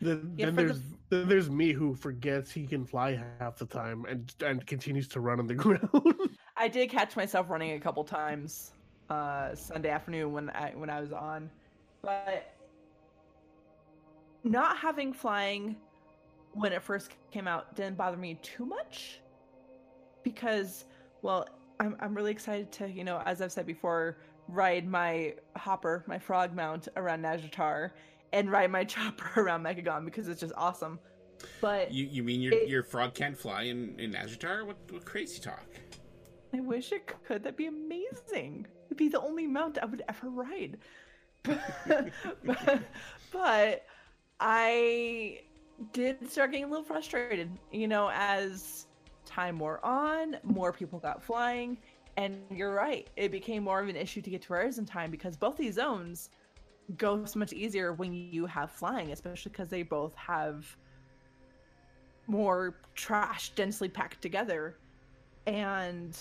Then, 0.00 0.34
Yeah, 0.36 0.46
then 0.46 0.54
for 0.54 0.62
the 0.62 0.68
there's 0.68 0.82
then 1.10 1.28
there's 1.28 1.50
me 1.50 1.72
who 1.72 1.94
forgets 1.94 2.52
he 2.52 2.66
can 2.66 2.84
fly 2.84 3.20
half 3.40 3.58
the 3.58 3.66
time 3.66 4.04
and 4.04 4.32
and 4.44 4.64
continues 4.66 5.08
to 5.08 5.20
run 5.20 5.40
on 5.40 5.46
the 5.46 5.54
ground. 5.56 6.37
I 6.58 6.68
did 6.68 6.90
catch 6.90 7.16
myself 7.16 7.48
running 7.50 7.72
a 7.72 7.80
couple 7.80 8.02
times 8.04 8.72
uh, 9.10 9.54
Sunday 9.54 9.90
afternoon 9.90 10.32
when 10.32 10.50
I 10.50 10.72
when 10.74 10.90
I 10.90 11.00
was 11.00 11.12
on, 11.12 11.50
but 12.02 12.52
not 14.44 14.76
having 14.76 15.12
flying 15.12 15.76
when 16.52 16.72
it 16.72 16.82
first 16.82 17.10
came 17.30 17.46
out 17.46 17.74
didn't 17.76 17.96
bother 17.96 18.16
me 18.16 18.38
too 18.42 18.64
much 18.66 19.20
because 20.22 20.84
well 21.22 21.46
I'm 21.78 21.96
I'm 22.00 22.14
really 22.14 22.32
excited 22.32 22.72
to 22.72 22.90
you 22.90 23.04
know 23.04 23.22
as 23.26 23.40
I've 23.42 23.52
said 23.52 23.66
before 23.66 24.18
ride 24.48 24.86
my 24.88 25.34
hopper 25.56 26.04
my 26.06 26.18
frog 26.18 26.54
mount 26.54 26.88
around 26.96 27.22
Nazjatar 27.22 27.90
and 28.32 28.50
ride 28.50 28.70
my 28.70 28.84
chopper 28.92 29.40
around 29.40 29.62
Mechagon 29.62 30.04
because 30.04 30.28
it's 30.28 30.40
just 30.40 30.54
awesome. 30.56 30.98
But 31.60 31.92
You 31.92 32.04
you 32.06 32.24
mean 32.24 32.40
your 32.40 32.52
It- 32.54 32.68
your 32.68 32.82
frog 32.82 33.14
can't 33.14 33.38
fly 33.38 33.62
in 33.64 33.94
in 34.00 34.12
Nazjatar? 34.12 34.66
What 34.66 34.76
what 34.90 35.04
crazy 35.04 35.40
talk? 35.40 35.66
I 36.54 36.60
wish 36.60 36.92
it 36.92 37.06
could. 37.26 37.42
That'd 37.42 37.56
be 37.56 37.66
amazing. 37.66 38.66
It'd 38.86 38.96
be 38.96 39.08
the 39.08 39.20
only 39.20 39.46
mount 39.46 39.78
I 39.80 39.86
would 39.86 40.02
ever 40.08 40.30
ride. 40.30 40.78
but, 41.44 42.82
but 43.32 43.86
I 44.40 45.40
did 45.92 46.30
start 46.30 46.52
getting 46.52 46.64
a 46.64 46.68
little 46.68 46.84
frustrated, 46.84 47.50
you 47.70 47.88
know, 47.88 48.10
as 48.12 48.86
time 49.24 49.58
wore 49.58 49.84
on, 49.84 50.36
more 50.42 50.72
people 50.72 50.98
got 50.98 51.22
flying, 51.22 51.78
and 52.16 52.36
you're 52.50 52.74
right, 52.74 53.08
it 53.16 53.30
became 53.30 53.62
more 53.62 53.80
of 53.80 53.88
an 53.88 53.96
issue 53.96 54.20
to 54.20 54.30
get 54.30 54.42
to 54.42 54.52
Rares 54.52 54.78
in 54.78 54.86
time 54.86 55.10
because 55.10 55.36
both 55.36 55.56
these 55.56 55.74
zones 55.74 56.30
go 56.96 57.24
so 57.24 57.38
much 57.38 57.52
easier 57.52 57.92
when 57.92 58.12
you 58.12 58.46
have 58.46 58.70
flying, 58.70 59.12
especially 59.12 59.52
because 59.52 59.68
they 59.68 59.82
both 59.82 60.14
have 60.16 60.76
more 62.26 62.80
trash 62.94 63.50
densely 63.50 63.88
packed 63.88 64.20
together 64.20 64.76
and 65.46 66.18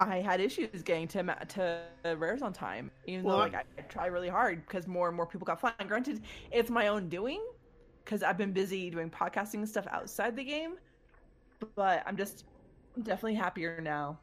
I 0.00 0.20
had 0.20 0.40
issues 0.40 0.82
getting 0.82 1.08
to 1.08 1.22
to 1.48 2.16
rares 2.16 2.42
on 2.42 2.52
time, 2.52 2.90
even 3.06 3.24
Well, 3.24 3.36
though 3.36 3.42
I- 3.42 3.46
like 3.46 3.54
I, 3.54 3.64
I 3.78 3.82
try 3.82 4.06
really 4.06 4.28
hard 4.28 4.64
because 4.66 4.86
more 4.86 5.08
and 5.08 5.16
more 5.16 5.26
people 5.26 5.46
got 5.46 5.58
flying. 5.60 5.74
Granted, 5.86 6.22
it's 6.50 6.70
my 6.70 6.88
own 6.88 7.08
doing 7.08 7.42
because 8.04 8.22
I've 8.22 8.36
been 8.38 8.52
busy 8.52 8.90
doing 8.90 9.10
podcasting 9.10 9.54
and 9.54 9.68
stuff 9.68 9.86
outside 9.90 10.36
the 10.36 10.44
game, 10.44 10.74
but 11.74 12.02
I'm 12.06 12.16
just 12.16 12.44
definitely 13.02 13.34
happier 13.34 13.80
now 13.80 14.18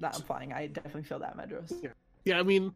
that 0.00 0.14
I'm 0.16 0.22
flying. 0.22 0.52
I 0.52 0.66
definitely 0.66 1.04
feel 1.04 1.18
that, 1.20 1.36
Medros. 1.36 1.72
Yeah. 1.82 1.90
yeah, 2.24 2.38
I 2.38 2.42
mean, 2.42 2.74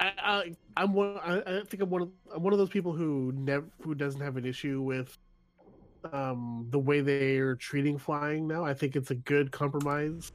I, 0.00 0.12
I 0.18 0.56
I'm 0.76 0.92
one. 0.92 1.18
I, 1.18 1.38
I 1.40 1.62
think 1.64 1.82
I'm 1.82 1.90
one 1.90 2.02
of 2.02 2.10
I'm 2.34 2.42
one 2.42 2.52
of 2.52 2.58
those 2.58 2.68
people 2.68 2.92
who 2.92 3.32
never 3.34 3.66
who 3.82 3.94
doesn't 3.94 4.20
have 4.20 4.36
an 4.36 4.44
issue 4.44 4.82
with 4.82 5.16
um 6.12 6.66
the 6.70 6.78
way 6.78 7.00
they're 7.00 7.54
treating 7.56 7.96
flying 7.98 8.46
now. 8.46 8.64
I 8.64 8.74
think 8.74 8.96
it's 8.96 9.10
a 9.10 9.14
good 9.16 9.50
compromise 9.52 10.32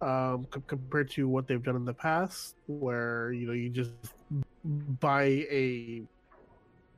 um 0.00 0.46
com- 0.50 0.64
compared 0.66 1.10
to 1.10 1.28
what 1.28 1.46
they've 1.46 1.62
done 1.62 1.76
in 1.76 1.84
the 1.84 1.94
past, 1.94 2.56
where 2.66 3.32
you 3.32 3.46
know 3.46 3.52
you 3.52 3.70
just 3.70 3.92
buy 5.00 5.24
a 5.50 6.02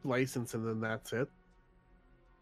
license 0.04 0.54
and 0.54 0.66
then 0.66 0.80
that's 0.80 1.12
it. 1.12 1.28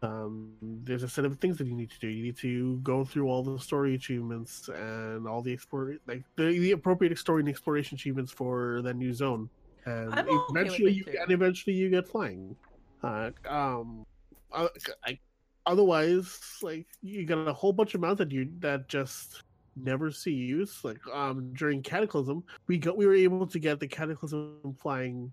Um, 0.03 0.51
there's 0.61 1.01
a 1.01 1.09
set 1.09 1.25
of 1.25 1.39
things 1.39 1.57
that 1.57 1.65
you 1.65 1.73
need 1.73 1.89
to 1.89 1.99
do. 1.99 2.07
You 2.07 2.23
need 2.23 2.37
to 2.37 2.77
go 2.83 3.03
through 3.03 3.29
all 3.29 3.41
the 3.41 3.57
story 3.59 3.95
achievements 3.95 4.69
and 4.69 5.27
all 5.27 5.41
the 5.41 5.51
explore 5.51 5.95
like 6.07 6.23
the, 6.35 6.59
the 6.59 6.71
appropriate 6.71 7.17
story 7.17 7.41
and 7.41 7.49
exploration 7.49 7.95
achievements 7.95 8.31
for 8.31 8.81
that 8.83 8.95
new 8.95 9.13
zone. 9.13 9.49
And 9.85 10.13
okay 10.13 10.29
eventually, 10.49 10.91
you, 10.91 11.05
and 11.19 11.31
eventually 11.31 11.75
you 11.75 11.89
get 11.89 12.07
flying. 12.07 12.55
Uh, 13.01 13.31
um, 13.47 14.05
uh, 14.51 14.67
I, 15.05 15.17
otherwise, 15.65 16.39
like 16.61 16.87
you 17.01 17.25
got 17.25 17.47
a 17.47 17.53
whole 17.53 17.73
bunch 17.73 17.95
of 17.95 18.01
mounts 18.01 18.19
that 18.19 18.31
you 18.31 18.49
that 18.59 18.87
just 18.87 19.43
never 19.83 20.11
see 20.11 20.31
use. 20.31 20.83
Like 20.83 20.99
um, 21.13 21.53
during 21.53 21.81
Cataclysm, 21.81 22.43
we 22.67 22.77
got 22.77 22.97
we 22.97 23.05
were 23.05 23.15
able 23.15 23.47
to 23.47 23.59
get 23.59 23.79
the 23.79 23.87
Cataclysm 23.87 24.75
flying 24.79 25.31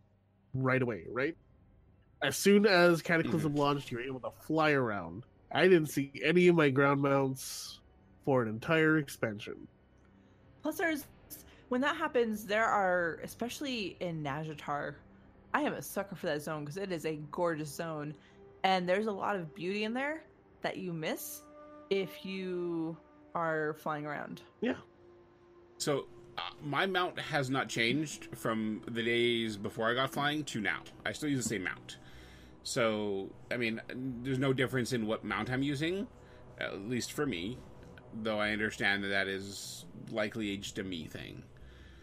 right 0.54 0.80
away, 0.80 1.04
right? 1.10 1.36
As 2.22 2.36
soon 2.36 2.66
as 2.66 3.02
Cataclysm 3.02 3.54
launched, 3.54 3.90
you 3.90 3.98
were 3.98 4.04
able 4.04 4.20
to 4.20 4.30
fly 4.46 4.70
around. 4.70 5.24
I 5.52 5.64
didn't 5.64 5.86
see 5.86 6.10
any 6.24 6.48
of 6.48 6.56
my 6.56 6.70
ground 6.70 7.02
mounts 7.02 7.80
for 8.24 8.42
an 8.42 8.48
entire 8.48 8.98
expansion. 8.98 9.68
Plus, 10.62 10.78
there's 10.78 11.04
when 11.68 11.80
that 11.80 11.96
happens, 11.96 12.44
there 12.44 12.66
are 12.66 13.20
especially 13.22 13.96
in 14.00 14.22
Nazjatar. 14.22 14.94
I 15.52 15.60
am 15.62 15.74
a 15.74 15.82
sucker 15.82 16.16
for 16.16 16.26
that 16.26 16.42
zone 16.42 16.64
because 16.64 16.76
it 16.76 16.90
is 16.90 17.06
a 17.06 17.16
gorgeous 17.30 17.72
zone, 17.72 18.14
and 18.64 18.88
there's 18.88 19.06
a 19.06 19.12
lot 19.12 19.36
of 19.36 19.54
beauty 19.54 19.84
in 19.84 19.94
there 19.94 20.24
that 20.62 20.78
you 20.78 20.92
miss 20.92 21.42
if 21.90 22.24
you 22.24 22.96
are 23.34 23.74
flying 23.74 24.06
around. 24.06 24.42
Yeah. 24.60 24.74
So 25.78 26.06
uh, 26.38 26.42
my 26.62 26.86
mount 26.86 27.18
has 27.18 27.50
not 27.50 27.68
changed 27.68 28.28
from 28.34 28.82
the 28.90 29.02
days 29.02 29.56
before 29.56 29.90
I 29.90 29.94
got 29.94 30.12
flying 30.12 30.44
to 30.44 30.60
now. 30.60 30.80
I 31.04 31.12
still 31.12 31.28
use 31.28 31.42
the 31.42 31.48
same 31.48 31.64
mount. 31.64 31.98
So 32.62 33.30
I 33.50 33.56
mean, 33.56 33.80
there's 34.22 34.38
no 34.38 34.52
difference 34.52 34.92
in 34.92 35.06
what 35.06 35.24
mount 35.24 35.50
I'm 35.50 35.62
using, 35.62 36.06
at 36.58 36.80
least 36.88 37.12
for 37.12 37.26
me. 37.26 37.58
Though 38.22 38.38
I 38.38 38.50
understand 38.52 39.02
that 39.04 39.08
that 39.08 39.26
is 39.26 39.86
likely 40.10 40.56
just 40.56 40.78
a 40.78 40.84
me 40.84 41.06
thing. 41.06 41.42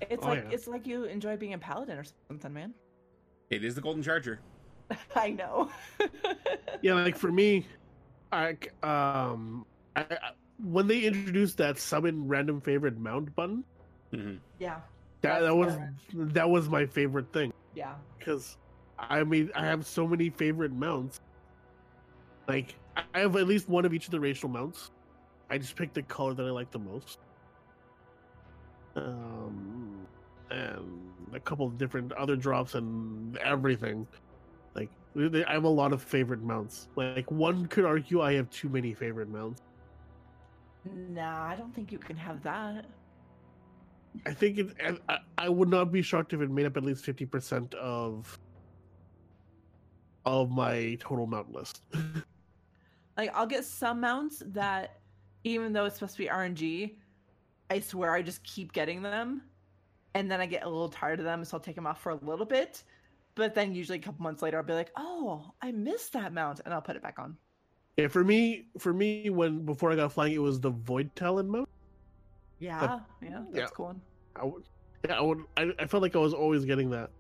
It's 0.01 0.23
Oh, 0.25 0.29
like 0.29 0.43
yeah. 0.43 0.49
it's 0.51 0.67
like 0.67 0.85
you 0.85 1.05
enjoy 1.05 1.37
being 1.37 1.53
a 1.53 1.57
paladin 1.57 1.97
or 1.97 2.03
something, 2.27 2.53
man. 2.53 2.73
It 3.49 3.63
is 3.63 3.75
the 3.75 3.81
golden 3.81 4.03
charger. 4.03 4.39
I 5.15 5.29
know. 5.31 5.69
Yeah, 6.83 6.95
like 6.95 7.15
for 7.15 7.31
me, 7.31 7.67
I 8.31 8.57
um, 8.81 9.67
I, 9.95 10.01
I, 10.01 10.31
when 10.63 10.87
they 10.87 11.01
introduced 11.01 11.57
that 11.57 11.77
summon 11.77 12.27
random 12.27 12.61
favorite 12.61 12.97
mount 12.97 13.35
button, 13.35 13.63
hmm 14.11 14.35
yeah, 14.59 14.79
that 15.21 15.39
that 15.41 15.55
was 15.55 15.75
correct. 15.75 16.33
that 16.33 16.49
was 16.49 16.69
my 16.69 16.85
favorite 16.85 17.31
thing 17.31 17.53
yeah. 17.75 17.93
because 18.17 18.57
I 18.97 19.23
mean 19.23 19.51
I 19.55 19.65
have 19.65 19.85
so 19.85 20.07
many 20.07 20.29
favorite 20.29 20.71
mounts. 20.71 21.19
Like 22.47 22.75
I 22.95 23.19
have 23.19 23.35
at 23.35 23.47
least 23.47 23.69
one 23.69 23.85
of 23.85 23.93
each 23.93 24.05
of 24.05 24.11
the 24.11 24.19
racial 24.19 24.49
mounts. 24.49 24.91
I 25.49 25.57
just 25.57 25.75
picked 25.75 25.95
the 25.95 26.03
color 26.03 26.33
that 26.33 26.45
I 26.45 26.49
like 26.49 26.71
the 26.71 26.79
most. 26.79 27.19
Um, 28.95 30.05
and 30.49 31.11
a 31.33 31.39
couple 31.39 31.65
of 31.65 31.77
different 31.77 32.11
other 32.13 32.35
drops 32.35 32.75
and 32.75 33.37
everything. 33.37 34.07
Like 34.75 34.89
I 35.17 35.53
have 35.53 35.63
a 35.63 35.69
lot 35.69 35.93
of 35.93 36.01
favorite 36.01 36.41
mounts. 36.41 36.87
Like 36.95 37.29
one 37.31 37.67
could 37.67 37.85
argue 37.85 38.21
I 38.21 38.33
have 38.33 38.49
too 38.49 38.69
many 38.69 38.93
favorite 38.93 39.29
mounts. 39.29 39.61
Nah, 40.85 41.47
I 41.47 41.55
don't 41.55 41.73
think 41.73 41.91
you 41.91 41.99
can 41.99 42.17
have 42.17 42.41
that. 42.43 42.85
I 44.25 44.33
think 44.33 44.57
it. 44.57 44.99
I, 45.07 45.19
I 45.37 45.49
would 45.49 45.69
not 45.69 45.91
be 45.91 46.01
shocked 46.01 46.33
if 46.33 46.41
it 46.41 46.49
made 46.49 46.65
up 46.65 46.75
at 46.77 46.83
least 46.83 47.05
fifty 47.05 47.25
percent 47.25 47.73
of 47.75 48.37
of 50.25 50.51
my 50.51 50.97
total 50.99 51.27
mount 51.27 51.51
list. 51.51 51.81
Like 53.17 53.35
I'll 53.35 53.45
get 53.45 53.65
some 53.65 53.99
mounts 53.99 54.41
that, 54.47 55.01
even 55.43 55.73
though 55.73 55.85
it's 55.85 55.95
supposed 55.95 56.13
to 56.13 56.23
be 56.23 56.29
RNG, 56.29 56.95
I 57.69 57.79
swear 57.79 58.13
I 58.13 58.21
just 58.21 58.43
keep 58.43 58.71
getting 58.73 59.01
them, 59.01 59.43
and 60.15 60.31
then 60.31 60.39
I 60.39 60.45
get 60.45 60.63
a 60.63 60.69
little 60.69 60.89
tired 60.89 61.19
of 61.19 61.25
them, 61.25 61.43
so 61.43 61.57
I'll 61.57 61.61
take 61.61 61.75
them 61.75 61.85
off 61.85 62.01
for 62.01 62.11
a 62.11 62.15
little 62.15 62.45
bit. 62.45 62.83
But 63.35 63.53
then 63.53 63.75
usually 63.75 63.97
a 63.97 64.01
couple 64.01 64.23
months 64.23 64.41
later, 64.41 64.57
I'll 64.57 64.63
be 64.63 64.73
like, 64.73 64.91
"Oh, 64.95 65.51
I 65.61 65.71
missed 65.71 66.13
that 66.13 66.33
mount," 66.33 66.61
and 66.63 66.73
I'll 66.73 66.81
put 66.81 66.95
it 66.95 67.03
back 67.03 67.19
on. 67.19 67.37
Yeah, 68.01 68.07
for 68.07 68.23
me, 68.23 68.65
for 68.79 68.93
me, 68.93 69.29
when 69.29 69.63
before 69.65 69.91
I 69.91 69.95
got 69.95 70.11
flying, 70.11 70.33
it 70.33 70.41
was 70.41 70.59
the 70.59 70.71
Void 70.71 71.15
Talon 71.15 71.49
mount. 71.49 71.69
Yeah, 72.59 72.99
yeah, 73.21 73.43
that's 73.51 73.57
yeah. 73.57 73.67
cool. 73.75 73.95
I 74.35 74.45
would, 74.45 74.63
yeah, 75.07 75.17
I 75.17 75.21
would. 75.21 75.43
I, 75.57 75.71
I 75.79 75.85
felt 75.85 76.01
like 76.01 76.15
I 76.15 76.19
was 76.19 76.33
always 76.33 76.65
getting 76.65 76.89
that, 76.91 77.11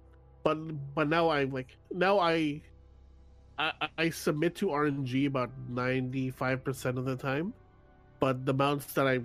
but 0.43 0.55
but 0.95 1.07
now 1.07 1.29
I'm 1.29 1.51
like 1.51 1.77
now 1.91 2.19
I. 2.19 2.61
I, 3.59 3.89
I 3.97 4.09
submit 4.09 4.55
to 4.55 4.67
RNG 4.67 5.27
about 5.27 5.51
ninety 5.69 6.31
five 6.31 6.63
percent 6.63 6.97
of 6.97 7.05
the 7.05 7.15
time, 7.15 7.53
but 8.19 8.43
the 8.43 8.53
mounts 8.53 8.93
that 8.93 9.05
I 9.07 9.19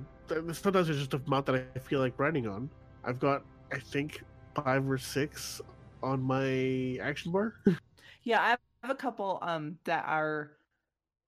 sometimes 0.53 0.91
it's 0.91 0.99
just 0.99 1.15
a 1.15 1.23
mount 1.27 1.47
that 1.47 1.55
I 1.75 1.79
feel 1.79 2.01
like 2.01 2.19
riding 2.19 2.47
on. 2.47 2.69
I've 3.03 3.19
got 3.19 3.45
I 3.73 3.79
think 3.79 4.23
five 4.55 4.87
or 4.91 4.99
six 4.99 5.63
on 6.03 6.21
my 6.23 6.99
action 7.01 7.33
bar. 7.33 7.55
Yeah, 8.25 8.43
I 8.43 8.49
have 8.83 8.91
a 8.91 8.95
couple 8.97 9.39
um 9.41 9.79
that 9.85 10.05
are 10.05 10.56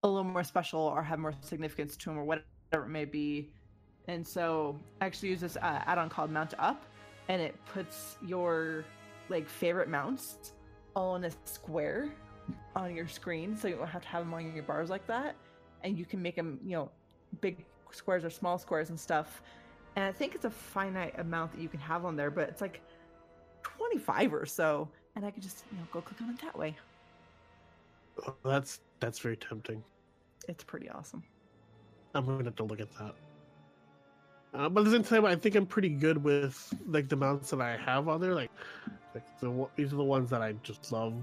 a 0.08 0.14
little 0.14 0.30
more 0.30 0.44
special 0.44 0.80
or 0.80 1.02
have 1.02 1.18
more 1.18 1.34
significance 1.40 1.96
to 1.96 2.10
them 2.10 2.18
or 2.18 2.24
whatever 2.24 2.86
it 2.86 2.88
may 2.88 3.04
be. 3.04 3.50
And 4.08 4.26
so 4.26 4.78
I 5.00 5.06
actually 5.06 5.28
use 5.28 5.40
this 5.40 5.56
uh, 5.56 5.82
add-on 5.86 6.08
called 6.08 6.30
Mount 6.30 6.54
Up, 6.58 6.84
and 7.28 7.40
it 7.40 7.54
puts 7.66 8.16
your 8.26 8.84
like 9.28 9.48
favorite 9.48 9.88
mounts 9.88 10.52
all 10.96 11.16
in 11.16 11.24
a 11.24 11.30
square 11.44 12.08
on 12.74 12.94
your 12.94 13.06
screen, 13.06 13.56
so 13.56 13.68
you 13.68 13.76
don't 13.76 13.86
have 13.86 14.02
to 14.02 14.08
have 14.08 14.24
them 14.24 14.32
on 14.32 14.54
your 14.54 14.62
bars 14.62 14.88
like 14.88 15.06
that, 15.06 15.36
and 15.84 15.98
you 15.98 16.06
can 16.06 16.22
make 16.22 16.34
them 16.34 16.58
you 16.64 16.72
know 16.72 16.90
big 17.42 17.64
squares 17.90 18.24
or 18.24 18.30
small 18.30 18.58
squares 18.58 18.88
and 18.88 18.98
stuff. 18.98 19.42
And 19.96 20.04
I 20.04 20.12
think 20.12 20.34
it's 20.34 20.44
a 20.44 20.50
finite 20.50 21.18
amount 21.18 21.52
that 21.52 21.60
you 21.60 21.68
can 21.68 21.80
have 21.80 22.04
on 22.04 22.16
there, 22.16 22.30
but 22.30 22.48
it's 22.48 22.60
like 22.62 22.80
25 23.62 24.32
or 24.32 24.46
so, 24.46 24.88
and 25.16 25.26
I 25.26 25.30
can 25.30 25.42
just 25.42 25.64
you 25.70 25.76
know 25.76 25.84
go 25.92 26.00
click 26.00 26.20
on 26.22 26.30
it 26.30 26.40
that 26.40 26.56
way. 26.58 26.74
That's 28.44 28.80
that's 29.00 29.18
very 29.18 29.36
tempting. 29.36 29.84
It's 30.48 30.64
pretty 30.64 30.88
awesome. 30.88 31.22
I'm 32.14 32.26
gonna 32.26 32.44
have 32.44 32.56
to 32.56 32.64
look 32.64 32.80
at 32.80 32.90
that. 32.98 33.14
Uh, 34.54 34.68
but 34.68 34.80
at 34.80 34.84
the 34.86 34.90
same 34.92 35.04
time, 35.04 35.26
I 35.26 35.36
think 35.36 35.54
I'm 35.54 35.66
pretty 35.66 35.90
good 35.90 36.22
with 36.22 36.72
like 36.86 37.08
the 37.08 37.16
mounts 37.16 37.50
that 37.50 37.60
I 37.60 37.76
have 37.76 38.08
on 38.08 38.20
there. 38.20 38.34
Like, 38.34 38.50
like 39.14 39.24
the, 39.40 39.68
these 39.76 39.92
are 39.92 39.96
the 39.96 40.04
ones 40.04 40.30
that 40.30 40.40
I 40.40 40.52
just 40.62 40.90
love 40.90 41.14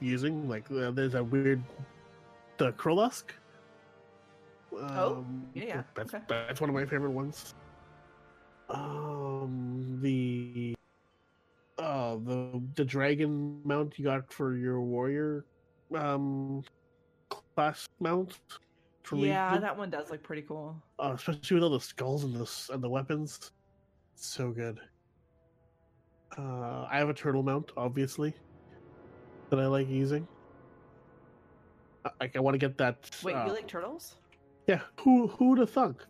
using. 0.00 0.48
Like, 0.48 0.70
uh, 0.70 0.90
there's 0.90 1.14
a 1.14 1.24
weird 1.24 1.62
the 2.58 2.72
Krolusk. 2.72 3.24
Oh, 4.74 5.24
yeah, 5.54 5.64
yeah, 5.64 5.82
That's 5.94 6.14
okay. 6.14 6.24
that's 6.28 6.60
one 6.60 6.70
of 6.70 6.74
my 6.74 6.84
favorite 6.86 7.10
ones. 7.10 7.54
Um, 8.70 9.98
the 10.02 10.74
uh 11.78 12.16
the 12.24 12.62
the 12.74 12.84
dragon 12.84 13.60
mount 13.64 13.98
you 13.98 14.04
got 14.04 14.30
for 14.32 14.56
your 14.56 14.80
warrior 14.80 15.44
um 15.94 16.62
class 17.54 17.86
mount. 18.00 18.38
for 19.04 19.16
Yeah, 19.16 19.48
Legion. 19.48 19.62
that 19.62 19.76
one 19.76 19.90
does 19.90 20.10
look 20.10 20.22
pretty 20.22 20.42
cool. 20.42 20.76
uh, 20.98 21.12
especially 21.14 21.54
with 21.54 21.64
all 21.64 21.70
the 21.70 21.80
skulls 21.80 22.24
and 22.24 22.34
the 22.34 22.74
and 22.74 22.82
the 22.82 22.88
weapons. 22.88 23.50
So 24.14 24.50
good. 24.52 24.78
Uh, 26.38 26.86
I 26.90 26.96
have 26.98 27.08
a 27.08 27.14
turtle 27.14 27.42
mount, 27.42 27.72
obviously, 27.76 28.34
that 29.50 29.58
I 29.58 29.66
like 29.66 29.88
using. 29.88 30.26
I, 32.04 32.10
like, 32.20 32.36
I 32.36 32.40
want 32.40 32.54
to 32.54 32.58
get 32.58 32.78
that. 32.78 33.10
Wait, 33.22 33.34
uh, 33.34 33.46
you 33.46 33.52
like 33.52 33.68
turtles? 33.68 34.16
Yeah, 34.66 34.80
who 35.00 35.26
who 35.26 35.50
would 35.50 35.58
have 35.58 35.70
thunk? 35.70 36.04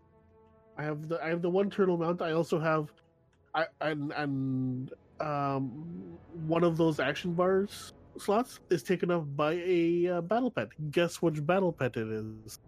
I 0.78 0.84
have 0.84 1.08
the 1.08 1.22
I 1.22 1.28
have 1.28 1.42
the 1.42 1.50
one 1.50 1.70
turtle 1.70 1.96
mount. 1.96 2.22
I 2.22 2.32
also 2.32 2.58
have, 2.60 2.92
I 3.54 3.66
and 3.80 4.12
and 4.12 4.92
um 5.20 6.18
one 6.46 6.64
of 6.64 6.76
those 6.76 7.00
action 7.00 7.32
bars 7.34 7.92
slots 8.18 8.60
is 8.70 8.82
taken 8.82 9.10
up 9.10 9.24
by 9.36 9.54
a 9.64 10.08
uh, 10.08 10.20
battle 10.20 10.50
pet. 10.50 10.68
Guess 10.90 11.22
which 11.22 11.44
battle 11.44 11.72
pet 11.72 11.96
it 11.96 12.08
is? 12.08 12.58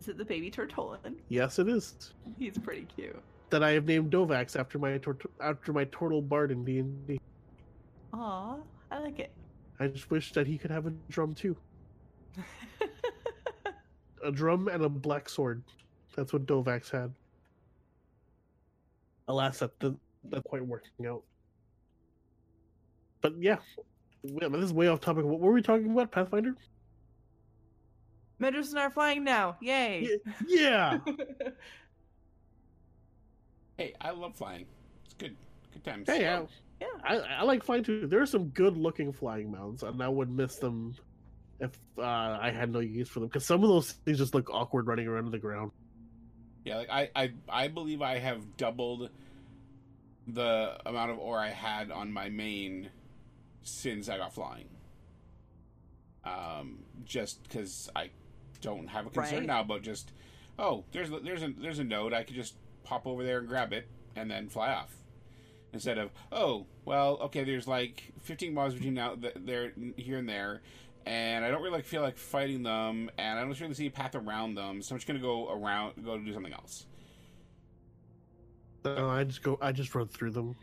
Is 0.00 0.08
it 0.08 0.18
the 0.18 0.24
baby 0.24 0.50
Tortollan? 0.50 1.14
Yes, 1.28 1.58
it 1.58 1.68
is. 1.68 2.12
He's 2.38 2.58
pretty 2.58 2.86
cute. 2.94 3.20
that 3.50 3.62
I 3.62 3.70
have 3.72 3.84
named 3.84 4.10
Dovax 4.10 4.58
after 4.58 4.78
my 4.78 4.98
tor- 4.98 5.18
after 5.40 5.72
my 5.72 5.84
turtle 5.84 6.20
bard 6.22 6.50
in 6.50 6.64
D 6.64 6.78
and 6.80 7.06
D. 7.06 7.20
Aw, 8.12 8.56
I 8.90 8.98
like 8.98 9.18
it. 9.20 9.30
I 9.78 9.86
just 9.88 10.10
wish 10.10 10.32
that 10.32 10.46
he 10.46 10.58
could 10.58 10.70
have 10.70 10.86
a 10.86 10.90
drum 11.10 11.34
too, 11.34 11.54
a 14.24 14.32
drum 14.32 14.68
and 14.68 14.82
a 14.84 14.88
black 14.88 15.28
sword. 15.28 15.62
That's 16.16 16.32
what 16.32 16.46
Dovax 16.46 16.90
had. 16.90 17.12
Alas, 19.28 19.58
that 19.58 19.78
didn't 19.78 20.00
not 20.30 20.44
quite 20.44 20.64
working 20.66 21.06
out. 21.06 21.22
But 23.20 23.34
yeah, 23.38 23.58
yeah, 24.40 24.48
this 24.48 24.64
is 24.64 24.72
way 24.72 24.88
off 24.88 25.00
topic. 25.00 25.24
What 25.24 25.40
were 25.40 25.52
we 25.52 25.62
talking 25.62 25.90
about? 25.90 26.10
Pathfinder? 26.10 26.54
Medros 28.40 28.70
and 28.70 28.78
I 28.78 28.84
are 28.84 28.90
flying 28.90 29.24
now. 29.24 29.56
Yay! 29.60 30.18
Yeah. 30.46 30.98
Hey, 33.76 33.92
I 34.00 34.10
love 34.10 34.34
flying. 34.36 34.66
It's 35.04 35.14
good. 35.14 35.36
Good 35.72 35.84
times. 35.84 36.08
hey, 36.08 36.26
I, 36.26 36.46
yeah. 36.80 36.86
I, 37.04 37.16
I 37.16 37.42
like 37.42 37.62
flying 37.62 37.84
too. 37.84 38.06
There 38.06 38.22
are 38.22 38.26
some 38.26 38.48
good 38.48 38.76
looking 38.76 39.12
flying 39.12 39.52
mounts, 39.52 39.82
and 39.82 40.02
I 40.02 40.08
would 40.08 40.30
miss 40.30 40.56
them 40.56 40.94
if 41.60 41.78
uh, 41.98 42.02
I 42.02 42.50
had 42.50 42.72
no 42.72 42.80
use 42.80 43.08
for 43.08 43.20
them. 43.20 43.28
Because 43.28 43.44
some 43.44 43.62
of 43.62 43.68
those 43.68 43.92
things 43.92 44.18
just 44.18 44.34
look 44.34 44.48
awkward 44.50 44.86
running 44.86 45.06
around 45.06 45.26
on 45.26 45.30
the 45.30 45.38
ground. 45.38 45.72
Yeah, 46.64 46.78
like 46.78 46.90
I, 46.90 47.10
I, 47.14 47.32
I 47.48 47.68
believe 47.68 48.02
I 48.02 48.18
have 48.18 48.56
doubled 48.56 49.10
the 50.26 50.76
amount 50.86 51.10
of 51.12 51.18
ore 51.18 51.38
I 51.38 51.50
had 51.50 51.90
on 51.90 52.10
my 52.10 52.28
main 52.28 52.90
since 53.66 54.08
I 54.08 54.16
got 54.18 54.32
flying. 54.32 54.68
Um, 56.24 56.78
just 57.04 57.42
because 57.44 57.88
I 57.94 58.10
don't 58.60 58.88
have 58.88 59.06
a 59.06 59.10
concern 59.10 59.38
Right. 59.40 59.46
now 59.46 59.60
about 59.60 59.82
just, 59.82 60.12
oh, 60.58 60.84
there's 60.92 61.10
there's 61.22 61.42
a 61.42 61.52
there's 61.56 61.78
a 61.78 61.84
node 61.84 62.12
I 62.12 62.24
could 62.24 62.34
just 62.34 62.54
pop 62.82 63.06
over 63.06 63.22
there 63.22 63.38
and 63.38 63.48
grab 63.48 63.72
it 63.72 63.86
and 64.16 64.30
then 64.30 64.48
fly 64.48 64.72
off, 64.72 64.92
instead 65.72 65.98
of 65.98 66.10
oh 66.32 66.66
well 66.84 67.18
okay 67.22 67.44
there's 67.44 67.68
like 67.68 68.12
15 68.22 68.54
miles 68.54 68.74
between 68.74 68.94
now 68.94 69.14
th- 69.14 69.34
there 69.36 69.72
here 69.96 70.18
and 70.18 70.28
there. 70.28 70.62
And 71.04 71.44
I 71.44 71.50
don't 71.52 71.62
really 71.62 71.76
like, 71.76 71.84
feel 71.84 72.02
like 72.02 72.18
fighting 72.18 72.64
them, 72.64 73.08
and 73.16 73.38
I 73.38 73.42
don't 73.42 73.60
really 73.60 73.74
see 73.74 73.86
a 73.86 73.90
path 73.92 74.16
around 74.16 74.56
them, 74.56 74.82
so 74.82 74.92
I'm 74.92 74.98
just 74.98 75.06
gonna 75.06 75.20
go 75.20 75.48
around, 75.52 76.04
go 76.04 76.18
do 76.18 76.32
something 76.34 76.52
else. 76.52 76.86
No, 78.84 79.08
I 79.08 79.22
just 79.22 79.42
go. 79.42 79.56
I 79.62 79.70
just 79.70 79.94
run 79.94 80.08
through 80.08 80.30
them. 80.32 80.56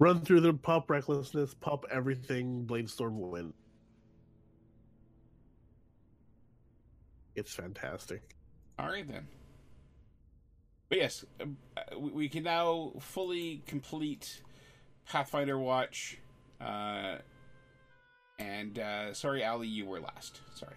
Run 0.00 0.22
through 0.22 0.40
them. 0.40 0.58
Pop 0.58 0.90
recklessness. 0.90 1.54
Pop 1.54 1.84
everything. 1.90 2.64
Bladestorm 2.66 3.18
will 3.18 3.30
win. 3.30 3.52
It's 7.36 7.54
fantastic. 7.54 8.22
All 8.78 8.88
right 8.88 9.06
then. 9.06 9.28
But 10.88 10.98
yes, 10.98 11.24
uh, 11.40 11.44
we- 11.98 12.10
we 12.12 12.28
can 12.28 12.42
now 12.42 12.94
fully 12.98 13.62
complete 13.66 14.42
Pathfinder 15.06 15.58
Watch. 15.58 16.18
Uh, 16.60 17.18
and 18.38 18.78
uh, 18.78 19.12
sorry, 19.14 19.44
Ali, 19.44 19.68
you 19.68 19.84
were 19.86 20.00
last. 20.00 20.40
Sorry. 20.54 20.76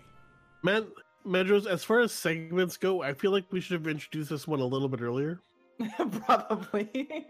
Man, 0.63 0.87
Medros, 1.25 1.65
as 1.65 1.83
far 1.83 2.01
as 2.01 2.11
segments 2.11 2.77
go, 2.77 3.01
I 3.01 3.13
feel 3.13 3.31
like 3.31 3.45
we 3.51 3.61
should 3.61 3.73
have 3.79 3.87
introduced 3.87 4.29
this 4.29 4.45
one 4.47 4.59
a 4.59 4.65
little 4.65 4.89
bit 4.89 5.01
earlier. 5.01 5.39
Probably. 6.25 7.25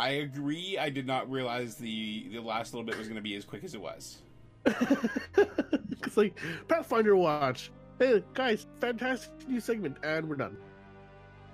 I 0.00 0.08
agree. 0.12 0.78
I 0.78 0.88
did 0.88 1.06
not 1.06 1.30
realize 1.30 1.74
the 1.74 2.26
the 2.32 2.40
last 2.40 2.72
little 2.72 2.86
bit 2.86 2.96
was 2.96 3.06
going 3.06 3.16
to 3.16 3.22
be 3.22 3.36
as 3.36 3.44
quick 3.44 3.64
as 3.64 3.74
it 3.74 3.80
was. 3.82 4.22
it's 4.64 6.16
like 6.16 6.40
Pathfinder 6.68 7.16
Watch. 7.16 7.70
Hey 7.98 8.24
guys, 8.32 8.66
fantastic 8.80 9.30
new 9.46 9.60
segment, 9.60 9.98
and 10.02 10.26
we're 10.26 10.36
done. 10.36 10.56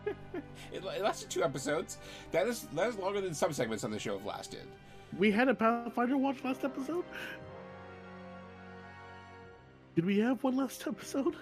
It, 0.72 0.84
it 0.84 1.02
lasted 1.02 1.30
two 1.30 1.42
episodes. 1.42 1.98
That 2.30 2.46
is 2.46 2.68
that 2.74 2.88
is 2.88 2.96
longer 2.98 3.20
than 3.20 3.34
some 3.34 3.52
segments 3.52 3.82
on 3.82 3.90
the 3.90 3.98
show 3.98 4.16
have 4.16 4.26
lasted. 4.26 4.62
We 5.18 5.32
had 5.32 5.48
a 5.48 5.54
Pathfinder 5.54 6.16
Watch 6.16 6.44
last 6.44 6.64
episode. 6.64 7.04
Did 9.96 10.04
we 10.04 10.18
have 10.18 10.42
one 10.44 10.56
last 10.56 10.86
episode? 10.86 11.34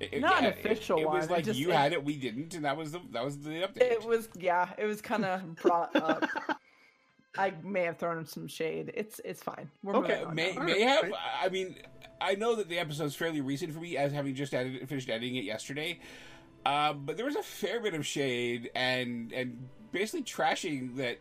It- 0.00 0.14
it- 0.14 0.20
Not 0.20 0.42
yeah, 0.42 0.48
it- 0.48 0.58
official 0.58 0.98
it, 0.98 1.04
was 1.06 1.12
one, 1.12 1.22
it 1.24 1.30
like 1.30 1.44
just- 1.44 1.58
you 1.60 1.70
it- 1.70 1.76
had 1.76 1.92
it, 1.92 2.02
we 2.04 2.16
didn't, 2.16 2.54
and 2.54 2.64
that 2.64 2.76
was 2.76 2.92
the 2.92 3.00
that 3.12 3.24
was 3.24 3.38
the 3.38 3.50
update. 3.50 3.82
it 3.82 4.02
was 4.04 4.28
yeah, 4.38 4.70
it 4.78 4.86
was 4.86 5.00
kind 5.02 5.24
of 5.24 5.54
brought 5.56 5.94
up. 5.96 6.24
I 7.38 7.52
may 7.62 7.82
have 7.84 7.98
thrown 7.98 8.26
some 8.26 8.48
shade. 8.48 8.92
It's 8.94 9.20
it's 9.24 9.42
fine. 9.42 9.70
We're 9.82 9.96
Okay, 9.96 10.24
may 10.32 10.52
now. 10.54 10.62
may 10.62 10.80
have. 10.80 11.12
I 11.40 11.48
mean, 11.48 11.76
I 12.20 12.34
know 12.34 12.56
that 12.56 12.68
the 12.68 12.78
episode's 12.78 13.14
fairly 13.14 13.40
recent 13.40 13.72
for 13.72 13.78
me, 13.80 13.96
as 13.96 14.12
having 14.12 14.34
just 14.34 14.52
edited, 14.52 14.88
finished 14.88 15.08
editing 15.08 15.36
it 15.36 15.44
yesterday. 15.44 16.00
Um, 16.66 17.04
but 17.06 17.16
there 17.16 17.24
was 17.26 17.36
a 17.36 17.42
fair 17.42 17.80
bit 17.80 17.94
of 17.94 18.04
shade 18.06 18.70
and 18.74 19.32
and 19.32 19.68
basically 19.92 20.22
trashing 20.24 20.96
that 20.96 21.18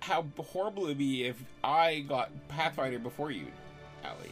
how 0.00 0.24
horrible 0.38 0.84
it'd 0.84 0.98
be 0.98 1.24
if 1.24 1.36
I 1.62 2.00
got 2.00 2.30
Pathfinder 2.48 2.98
before 2.98 3.30
you, 3.30 3.46
Ali. 4.04 4.30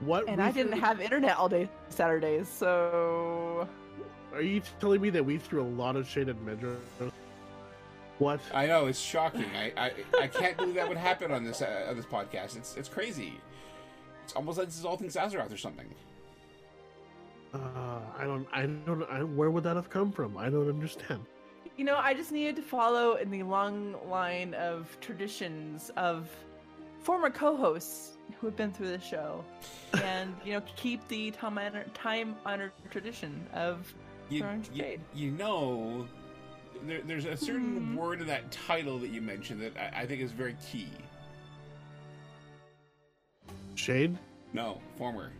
What? 0.00 0.28
And 0.28 0.40
I 0.42 0.50
didn't 0.50 0.78
have 0.78 1.00
internet 1.00 1.36
all 1.36 1.48
day 1.48 1.68
Saturdays, 1.88 2.48
so 2.48 3.68
Are 4.32 4.42
you 4.42 4.62
telling 4.80 5.00
me 5.00 5.10
that 5.10 5.24
we 5.24 5.38
threw 5.38 5.62
a 5.62 5.70
lot 5.82 5.96
of 5.96 6.08
shade 6.08 6.28
at 6.28 6.36
Medros? 6.44 6.78
What? 8.18 8.40
I 8.52 8.66
know 8.66 8.86
it's 8.86 9.00
shocking. 9.00 9.46
I, 9.56 9.72
I 9.76 9.92
I 10.20 10.26
can't 10.26 10.56
believe 10.56 10.74
that 10.74 10.88
would 10.88 10.98
happen 10.98 11.32
on 11.32 11.44
this 11.44 11.62
uh, 11.62 11.86
on 11.88 11.96
this 11.96 12.06
podcast. 12.06 12.56
It's 12.56 12.76
it's 12.76 12.88
crazy. 12.88 13.40
It's 14.24 14.34
almost 14.34 14.58
like 14.58 14.68
this 14.68 14.78
is 14.78 14.84
all 14.84 14.96
things 14.96 15.16
Azeroth 15.16 15.52
or 15.52 15.56
something. 15.56 15.88
Uh, 17.52 17.58
I 18.18 18.24
don't. 18.24 18.46
I 18.52 18.66
don't. 18.66 19.02
I, 19.10 19.22
where 19.22 19.50
would 19.50 19.64
that 19.64 19.76
have 19.76 19.90
come 19.90 20.12
from? 20.12 20.36
I 20.36 20.50
don't 20.50 20.68
understand. 20.68 21.24
you 21.76 21.84
know, 21.84 21.96
I 21.96 22.14
just 22.14 22.30
needed 22.30 22.56
to 22.56 22.62
follow 22.62 23.14
in 23.14 23.30
the 23.30 23.42
long 23.42 23.96
line 24.08 24.54
of 24.54 24.96
traditions 25.00 25.90
of 25.96 26.28
former 27.00 27.30
co-hosts 27.30 28.18
who 28.40 28.46
have 28.46 28.56
been 28.56 28.72
through 28.72 28.88
the 28.88 29.00
show, 29.00 29.44
and 30.04 30.34
you 30.44 30.52
know, 30.52 30.62
keep 30.76 31.06
the 31.08 31.30
time 31.32 31.58
honored 31.58 31.92
time 31.94 32.36
honored 32.44 32.72
tradition 32.90 33.46
of 33.54 33.92
You, 34.28 34.40
throwing 34.40 34.64
you, 34.72 34.82
shade. 34.82 35.00
you 35.14 35.30
know, 35.32 36.06
there, 36.86 37.00
there's 37.02 37.24
a 37.24 37.36
certain 37.36 37.76
Hmm. 37.76 37.96
word 37.96 38.20
in 38.20 38.26
that 38.28 38.50
title 38.52 38.98
that 38.98 39.08
you 39.10 39.20
mentioned 39.20 39.60
that 39.62 39.76
I, 39.76 40.02
I 40.02 40.06
think 40.06 40.20
is 40.22 40.32
very 40.32 40.56
key. 40.70 40.88
Shade. 43.74 44.16
No, 44.52 44.80
former. 44.98 45.30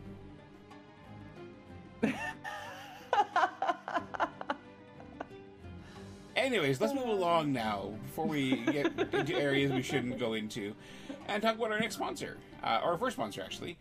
Anyways, 6.40 6.80
let's 6.80 6.94
move 6.94 7.06
along 7.06 7.52
now 7.52 7.92
before 8.06 8.26
we 8.26 8.56
get 8.64 8.86
into 9.12 9.36
areas 9.36 9.70
we 9.72 9.82
shouldn't 9.82 10.18
go 10.18 10.32
into 10.32 10.74
and 11.28 11.42
talk 11.42 11.56
about 11.56 11.70
our 11.70 11.78
next 11.78 11.96
sponsor, 11.96 12.38
uh, 12.62 12.80
our 12.82 12.96
first 12.96 13.16
sponsor, 13.16 13.42
actually. 13.42 13.76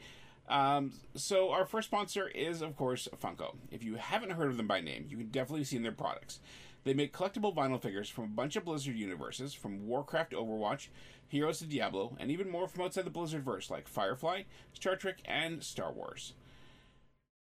Um, 0.50 0.91
so, 1.15 1.52
our 1.52 1.65
first 1.65 1.88
sponsor 1.88 2.28
is, 2.28 2.62
of 2.62 2.76
course, 2.76 3.08
Funko. 3.24 3.56
If 3.72 3.82
you 3.82 3.95
haven't 3.95 4.32
heard 4.32 4.50
of 4.50 4.58
them 4.58 4.67
by 4.67 4.82
name, 4.82 5.06
you 5.08 5.15
can 5.15 5.30
definitely 5.30 5.63
see 5.63 5.78
their 5.78 5.93
products. 5.93 6.41
They 6.84 6.93
make 6.93 7.13
collectible 7.13 7.56
vinyl 7.56 7.82
figures 7.82 8.10
from 8.10 8.26
a 8.26 8.28
bunch 8.28 8.58
of 8.58 8.65
Blizzard 8.65 8.95
universes, 8.95 9.54
from 9.54 9.88
Warcraft, 9.88 10.34
Overwatch, 10.34 10.89
Heroes 11.30 11.62
of 11.62 11.69
Diablo, 11.69 12.17
and 12.19 12.30
even 12.30 12.50
more 12.50 12.67
from 12.67 12.84
outside 12.84 13.06
the 13.06 13.10
Blizzard 13.10 13.45
verse, 13.45 13.69
like 13.69 13.88
Firefly, 13.88 14.43
Star 14.74 14.98
Trek, 14.98 15.19
and 15.24 15.63
Star 15.63 15.93
Wars. 15.93 16.34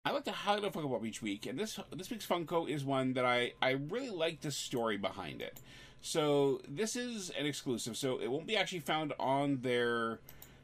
I 0.05 0.11
like 0.11 0.25
to 0.25 0.31
highlight 0.31 0.65
a 0.65 0.69
Funko 0.69 0.91
Pop 0.91 1.05
each 1.05 1.21
week, 1.21 1.45
and 1.45 1.57
this 1.57 1.79
this 1.95 2.09
week's 2.09 2.25
Funko 2.25 2.67
is 2.67 2.83
one 2.83 3.13
that 3.13 3.23
I, 3.23 3.53
I 3.61 3.71
really 3.71 4.09
like 4.09 4.41
the 4.41 4.51
story 4.51 4.97
behind 4.97 5.41
it. 5.41 5.61
So 6.01 6.59
this 6.67 6.97
is 6.97 7.29
an 7.29 7.45
exclusive, 7.45 7.95
so 7.95 8.17
it 8.17 8.29
won't 8.29 8.45
be 8.45 8.57
actually 8.57 8.81
found 8.81 9.13
on 9.17 9.61
their 9.61 10.19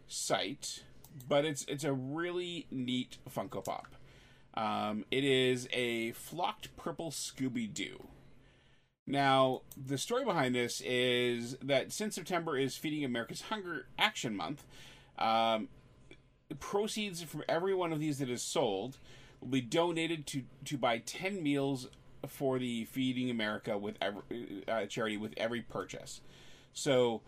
site, 0.10 0.84
but 1.30 1.46
it's 1.46 1.64
it's 1.70 1.86
a 1.86 1.94
really 1.94 2.68
neat 2.70 3.18
Funko 3.34 3.64
Pop. 3.64 3.96
Um, 4.56 5.06
it 5.10 5.24
is 5.24 5.70
a 5.72 6.12
flocked 6.12 6.76
purple 6.76 7.10
Scooby 7.10 7.74
Doo. 7.74 8.08
Now, 9.08 9.62
the 9.78 9.98
story 9.98 10.26
behind 10.26 10.54
this 10.54 10.82
is 10.82 11.56
that 11.64 11.94
since 11.94 12.16
September 12.16 12.58
is 12.58 12.76
Feeding 12.76 13.06
America's 13.06 13.44
Hunger 13.44 13.88
Action 13.98 14.36
Month, 14.36 14.66
um, 15.18 15.70
proceeds 16.60 17.24
from 17.24 17.44
every 17.48 17.74
one 17.74 17.94
of 17.94 18.02
these 18.02 18.20
that 18.20 18.30
is 18.30 18.42
sold 18.42 18.98
will 19.42 19.50
be 19.50 19.62
donated 19.62 20.26
to 20.28 20.44
to 20.66 20.78
buy 20.78 21.00
10 21.00 21.42
meals 21.42 21.88
for 22.28 22.60
the 22.60 22.86
Feeding 22.86 23.30
America 23.30 23.78
with 23.78 23.96
every 24.02 24.64
uh, 24.68 24.86
charity 24.86 25.18
with 25.18 25.34
every 25.38 25.62
purchase. 25.62 26.22
So, 26.74 27.22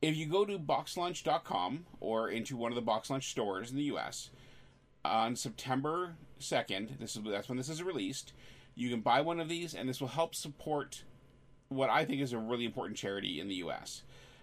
if 0.00 0.16
you 0.16 0.26
go 0.26 0.44
to 0.44 0.58
boxlunch.com 0.58 1.86
or 2.00 2.28
into 2.28 2.56
one 2.56 2.72
of 2.72 2.76
the 2.76 2.82
box 2.82 3.10
lunch 3.10 3.30
stores 3.30 3.70
in 3.70 3.76
the 3.76 3.84
US 3.84 4.30
on 5.04 5.36
September 5.36 6.16
2nd, 6.40 6.98
this 6.98 7.16
is 7.16 7.22
that's 7.24 7.48
when 7.48 7.58
this 7.58 7.68
is 7.68 7.82
released, 7.82 8.32
you 8.74 8.90
can 8.90 9.00
buy 9.00 9.20
one 9.20 9.40
of 9.40 9.48
these 9.48 9.74
and 9.74 9.88
this 9.88 10.00
will 10.00 10.08
help 10.08 10.34
support 10.34 11.04
what 11.68 11.90
I 11.90 12.04
think 12.04 12.20
is 12.20 12.32
a 12.32 12.38
really 12.38 12.64
important 12.64 12.96
charity 12.96 13.40
in 13.40 13.48
the 13.48 13.56
US. 13.56 14.02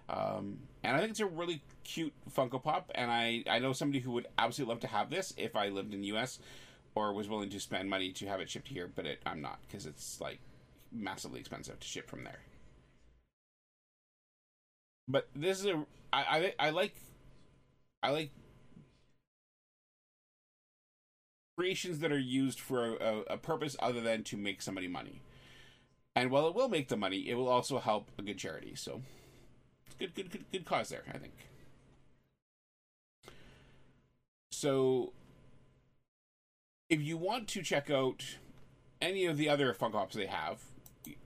Um, 0.10 0.60
and 0.84 0.96
I 0.96 1.00
think 1.00 1.12
it's 1.12 1.20
a 1.20 1.26
really 1.26 1.62
cute 1.84 2.14
Funko 2.36 2.62
Pop, 2.62 2.92
and 2.96 3.10
I, 3.10 3.44
I 3.50 3.60
know 3.60 3.72
somebody 3.72 4.00
who 4.00 4.12
would 4.12 4.28
absolutely 4.38 4.74
love 4.74 4.82
to 4.82 4.88
have 4.88 5.10
this 5.10 5.34
if 5.38 5.56
I 5.56 5.70
lived 5.70 5.94
in 5.94 6.02
the 6.02 6.08
US 6.08 6.40
or 6.95 7.13
was 7.13 7.30
willing 7.30 7.49
to 7.49 7.60
spend 7.60 7.89
money 7.89 8.12
to 8.12 8.27
have 8.27 8.39
it 8.39 8.49
shipped 8.49 8.67
here, 8.67 8.89
but 8.93 9.06
it, 9.06 9.21
I'm 9.25 9.41
not 9.41 9.60
because 9.67 9.86
it's 9.86 10.19
like 10.19 10.39
massively 10.91 11.39
expensive 11.39 11.80
to 11.80 11.88
ship 11.88 12.10
from 12.10 12.23
there. 12.23 12.39
But 15.08 15.30
this 15.36 15.60
is 15.60 15.65
a 15.67 15.86
I, 16.13 16.54
I, 16.60 16.67
I 16.67 16.69
like 16.71 16.95
I 18.04 18.12
like 18.12 18.32
creations 21.58 21.99
that 21.99 22.12
are 22.12 22.19
used 22.19 22.60
for 22.60 22.95
a, 22.95 23.21
a 23.32 23.38
purpose 23.38 23.75
other 23.80 24.01
than 24.01 24.23
to 24.23 24.38
make 24.38 24.62
somebody 24.62 24.88
money. 24.88 25.21
And 26.15 26.32
while 26.32 26.47
it 26.47 26.56
will 26.56 26.69
make 26.69 26.89
the 26.89 26.97
money, 26.97 27.30
it 27.30 27.36
will 27.36 27.47
also 27.47 27.80
help 27.80 28.10
a 28.17 28.21
good 28.21 28.38
charity. 28.38 28.73
So, 28.75 29.01
good, 29.99 30.13
good, 30.13 30.32
good, 30.32 30.45
good 30.51 30.65
cause 30.65 30.89
there, 30.89 31.04
I 31.13 31.17
think. 31.17 31.34
So, 34.51 35.13
if 36.91 37.01
you 37.01 37.17
want 37.17 37.47
to 37.47 37.63
check 37.63 37.89
out 37.89 38.23
any 39.01 39.25
of 39.25 39.38
the 39.38 39.49
other 39.49 39.73
Funko 39.73 39.93
Pops 39.93 40.13
they 40.13 40.25
have, 40.25 40.62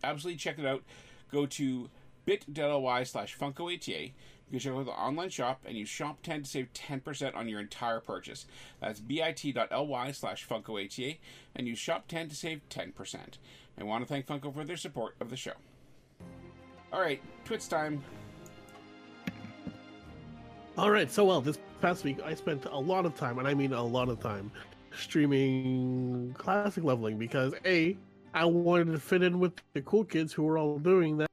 absolutely 0.04 0.38
check 0.38 0.60
it 0.60 0.66
out. 0.66 0.84
Go 1.32 1.48
to 1.48 1.90
bit.ly 2.24 3.04
slash 3.04 3.38
FunkoATA. 3.38 4.04
You 4.48 4.52
can 4.52 4.60
check 4.60 4.74
out 4.74 4.86
the 4.86 4.92
online 4.92 5.30
shop 5.30 5.62
and 5.66 5.76
use 5.76 5.90
shop 5.90 6.20
10 6.22 6.44
to 6.44 6.50
save 6.50 6.72
10% 6.74 7.36
on 7.36 7.50
your 7.50 7.60
entire 7.60 8.00
purchase. 8.00 8.46
That's 8.80 9.00
bit.ly 9.00 10.12
slash 10.12 10.48
FunkoATA 10.48 11.18
and 11.56 11.68
use 11.68 11.80
shop 11.80 12.08
10 12.08 12.30
to 12.30 12.36
save 12.36 12.62
10%. 12.70 13.18
I 13.78 13.84
want 13.84 14.04
to 14.04 14.08
thank 14.08 14.28
Funko 14.28 14.54
for 14.54 14.64
their 14.64 14.78
support 14.78 15.16
of 15.20 15.32
the 15.32 15.36
show. 15.36 15.54
All 16.94 17.02
right, 17.02 17.22
Twits 17.44 17.68
time. 17.68 18.04
All 20.78 20.92
right, 20.92 21.12
so 21.12 21.26
well, 21.26 21.42
this 21.42 21.58
past 21.82 22.04
week 22.04 22.20
I 22.24 22.36
spent 22.36 22.66
a 22.66 22.78
lot 22.78 23.06
of 23.06 23.16
time, 23.16 23.40
and 23.40 23.48
I 23.48 23.54
mean 23.54 23.74
a 23.74 23.84
lot 23.84 24.10
of 24.10 24.20
time, 24.20 24.52
streaming 24.98 26.34
classic 26.38 26.84
leveling 26.84 27.18
because 27.18 27.54
A, 27.66 27.98
I 28.34 28.46
wanted 28.46 28.92
to 28.92 29.00
fit 29.00 29.24
in 29.24 29.40
with 29.40 29.54
the 29.74 29.82
cool 29.82 30.04
kids 30.04 30.34
who 30.34 30.44
were 30.44 30.58
all 30.58 30.78
doing 30.80 31.18
that, 31.18 31.30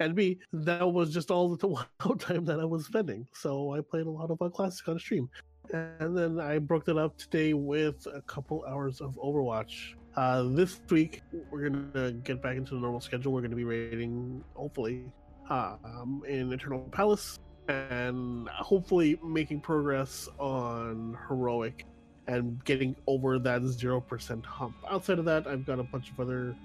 and 0.00 0.14
B, 0.14 0.38
that 0.52 0.92
was 0.92 1.12
just 1.12 1.30
all 1.30 1.56
the 1.56 2.16
time 2.18 2.44
that 2.44 2.60
I 2.60 2.64
was 2.64 2.86
spending. 2.86 3.26
So 3.32 3.74
I 3.74 3.80
played 3.80 4.06
a 4.06 4.10
lot 4.10 4.30
of 4.30 4.40
uh, 4.40 4.48
classic 4.48 4.88
on 4.88 4.98
stream. 4.98 5.28
And 5.72 6.16
then 6.16 6.38
I 6.38 6.58
broke 6.58 6.88
it 6.88 6.98
up 6.98 7.16
today 7.16 7.54
with 7.54 8.06
a 8.12 8.20
couple 8.22 8.64
hours 8.68 9.00
of 9.00 9.14
Overwatch. 9.16 9.94
Uh, 10.14 10.44
this 10.50 10.80
week, 10.90 11.22
we're 11.50 11.70
going 11.70 11.90
to 11.94 12.12
get 12.22 12.42
back 12.42 12.56
into 12.56 12.74
the 12.74 12.80
normal 12.80 13.00
schedule. 13.00 13.32
We're 13.32 13.40
going 13.40 13.50
to 13.50 13.56
be 13.56 13.64
raiding, 13.64 14.44
hopefully, 14.54 15.06
uh, 15.48 15.76
um, 15.84 16.22
in 16.28 16.52
Eternal 16.52 16.80
Palace 16.92 17.38
and 17.68 18.48
hopefully 18.50 19.18
making 19.24 19.60
progress 19.60 20.28
on 20.38 21.16
Heroic 21.28 21.86
and 22.26 22.64
getting 22.64 22.96
over 23.06 23.38
that 23.38 23.62
0% 23.62 24.44
hump. 24.44 24.74
Outside 24.88 25.18
of 25.18 25.24
that, 25.26 25.46
I've 25.46 25.66
got 25.66 25.78
a 25.78 25.82
bunch 25.82 26.10
of 26.10 26.20
other 26.20 26.56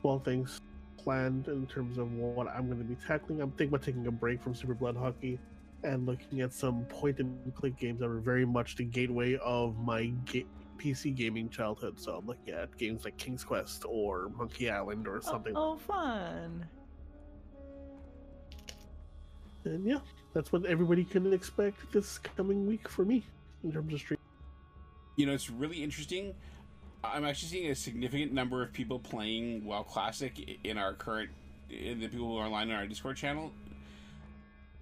small 0.00 0.18
things 0.18 0.60
planned 0.96 1.48
in 1.48 1.66
terms 1.66 1.98
of 1.98 2.12
what 2.12 2.48
I'm 2.48 2.66
going 2.66 2.78
to 2.78 2.84
be 2.84 2.96
tackling. 3.06 3.40
I'm 3.40 3.50
thinking 3.50 3.68
about 3.68 3.82
taking 3.82 4.06
a 4.06 4.10
break 4.10 4.42
from 4.42 4.54
Super 4.54 4.74
Blood 4.74 4.96
Hockey 4.96 5.38
and 5.84 6.06
looking 6.06 6.40
at 6.40 6.52
some 6.52 6.84
point 6.84 7.18
and 7.18 7.54
click 7.54 7.76
games 7.76 8.00
that 8.00 8.08
were 8.08 8.20
very 8.20 8.46
much 8.46 8.76
the 8.76 8.84
gateway 8.84 9.36
of 9.38 9.76
my 9.78 10.12
ga- 10.26 10.46
PC 10.78 11.14
gaming 11.14 11.48
childhood. 11.48 12.00
So 12.00 12.16
I'm 12.16 12.26
looking 12.26 12.54
at 12.54 12.76
games 12.76 13.04
like 13.04 13.16
King's 13.16 13.44
Quest 13.44 13.84
or 13.86 14.30
Monkey 14.36 14.70
Island 14.70 15.06
or 15.08 15.16
oh, 15.16 15.20
something. 15.20 15.52
Oh, 15.56 15.76
fun. 15.76 16.66
And 19.64 19.86
yeah, 19.86 19.98
that's 20.34 20.52
what 20.52 20.64
everybody 20.66 21.04
can 21.04 21.32
expect 21.32 21.92
this 21.92 22.18
coming 22.18 22.66
week 22.66 22.88
for 22.88 23.04
me 23.04 23.22
in 23.62 23.72
terms 23.72 23.92
of 23.92 24.00
stream. 24.00 24.18
You 25.22 25.28
know, 25.28 25.34
it's 25.34 25.50
really 25.50 25.84
interesting. 25.84 26.34
I'm 27.04 27.24
actually 27.24 27.50
seeing 27.50 27.70
a 27.70 27.76
significant 27.76 28.32
number 28.32 28.60
of 28.60 28.72
people 28.72 28.98
playing 28.98 29.64
WoW 29.64 29.84
Classic 29.84 30.58
in 30.64 30.76
our 30.76 30.94
current, 30.94 31.30
in 31.70 32.00
the 32.00 32.08
people 32.08 32.26
who 32.26 32.38
are 32.38 32.46
online 32.46 32.70
in 32.70 32.74
our 32.74 32.88
Discord 32.88 33.16
channel, 33.16 33.52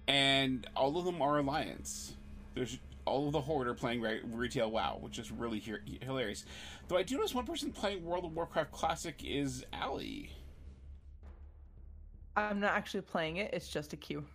and 0.07 0.65
all 0.75 0.97
of 0.97 1.05
them 1.05 1.21
are 1.21 1.37
Alliance. 1.37 2.15
There's 2.55 2.79
all 3.05 3.27
of 3.27 3.33
the 3.33 3.41
Horde 3.41 3.67
are 3.67 3.75
playing 3.75 4.01
re- 4.01 4.21
retail 4.31 4.71
WoW, 4.71 4.97
which 4.99 5.19
is 5.19 5.29
really 5.29 5.59
he- 5.59 5.99
hilarious. 6.01 6.43
Though 6.87 6.97
I 6.97 7.03
do 7.03 7.17
notice 7.17 7.35
one 7.35 7.45
person 7.45 7.71
playing 7.71 8.03
World 8.03 8.25
of 8.25 8.35
Warcraft 8.35 8.71
Classic 8.71 9.21
is 9.23 9.63
Ali. 9.79 10.31
I'm 12.35 12.59
not 12.59 12.71
actually 12.71 13.01
playing 13.01 13.37
it. 13.37 13.53
It's 13.53 13.67
just 13.67 13.93
a 13.93 13.95
queue. 13.95 14.25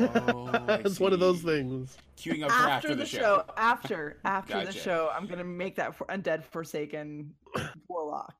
Oh, 0.00 0.50
I 0.52 0.74
it's 0.84 1.00
one 1.00 1.12
of 1.12 1.20
those 1.20 1.42
things. 1.42 1.96
Queuing 2.16 2.44
up 2.44 2.50
for 2.50 2.68
after, 2.68 2.94
the, 2.94 3.06
show. 3.06 3.44
After 3.56 4.18
after 4.24 4.64
the 4.64 4.72
show, 4.72 5.10
I'm 5.14 5.26
gonna 5.26 5.44
make 5.44 5.76
that 5.76 5.94
for 5.94 6.06
Undead 6.06 6.44
Forsaken 6.44 7.32
Warlock 7.88 8.34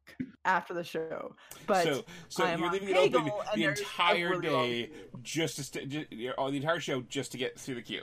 after 0.44 0.74
the 0.74 0.84
show. 0.84 1.34
But 1.66 1.84
so, 1.84 2.04
so 2.28 2.44
I'm 2.44 2.58
you're 2.58 2.68
on 2.68 2.72
leaving 2.74 2.88
it 2.90 2.96
open 2.96 3.30
the 3.54 3.64
entire 3.64 4.38
really 4.38 4.40
day 4.40 4.86
queue. 4.86 5.20
just 5.22 5.56
to 5.56 5.64
st- 5.64 5.88
just, 5.88 6.10
the 6.10 6.34
entire 6.36 6.80
show 6.80 7.02
just 7.02 7.32
to 7.32 7.38
get 7.38 7.58
through 7.58 7.76
the 7.76 7.82
queue. 7.82 8.02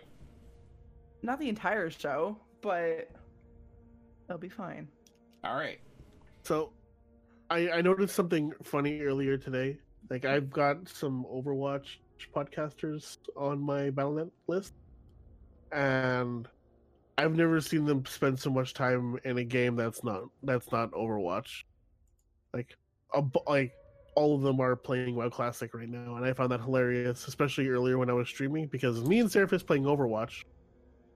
not 1.21 1.39
the 1.39 1.49
entire 1.49 1.89
show, 1.89 2.37
but 2.61 3.09
it'll 4.27 4.39
be 4.39 4.49
fine. 4.49 4.87
All 5.43 5.55
right. 5.55 5.79
So, 6.43 6.71
I 7.49 7.69
I 7.69 7.81
noticed 7.81 8.15
something 8.15 8.53
funny 8.63 9.01
earlier 9.01 9.37
today. 9.37 9.77
Like 10.09 10.25
I've 10.25 10.49
got 10.49 10.89
some 10.89 11.25
Overwatch 11.31 11.97
podcasters 12.33 13.17
on 13.35 13.61
my 13.61 13.89
Battle.net 13.89 14.27
list, 14.47 14.73
and 15.71 16.47
I've 17.17 17.35
never 17.35 17.59
seen 17.61 17.85
them 17.85 18.05
spend 18.05 18.39
so 18.39 18.49
much 18.49 18.73
time 18.73 19.17
in 19.23 19.37
a 19.37 19.43
game 19.43 19.75
that's 19.75 20.03
not 20.03 20.23
that's 20.43 20.71
not 20.71 20.91
Overwatch. 20.91 21.63
Like, 22.53 22.75
a, 23.13 23.23
like 23.47 23.73
all 24.15 24.35
of 24.35 24.41
them 24.41 24.59
are 24.59 24.75
playing 24.75 25.15
WoW 25.15 25.29
Classic 25.29 25.73
right 25.73 25.89
now, 25.89 26.15
and 26.15 26.25
I 26.25 26.33
found 26.33 26.51
that 26.51 26.61
hilarious, 26.61 27.27
especially 27.27 27.67
earlier 27.67 27.97
when 27.97 28.09
I 28.09 28.13
was 28.13 28.27
streaming 28.27 28.67
because 28.67 29.03
me 29.03 29.19
and 29.19 29.29
Seraphis 29.29 29.65
playing 29.65 29.83
Overwatch, 29.83 30.43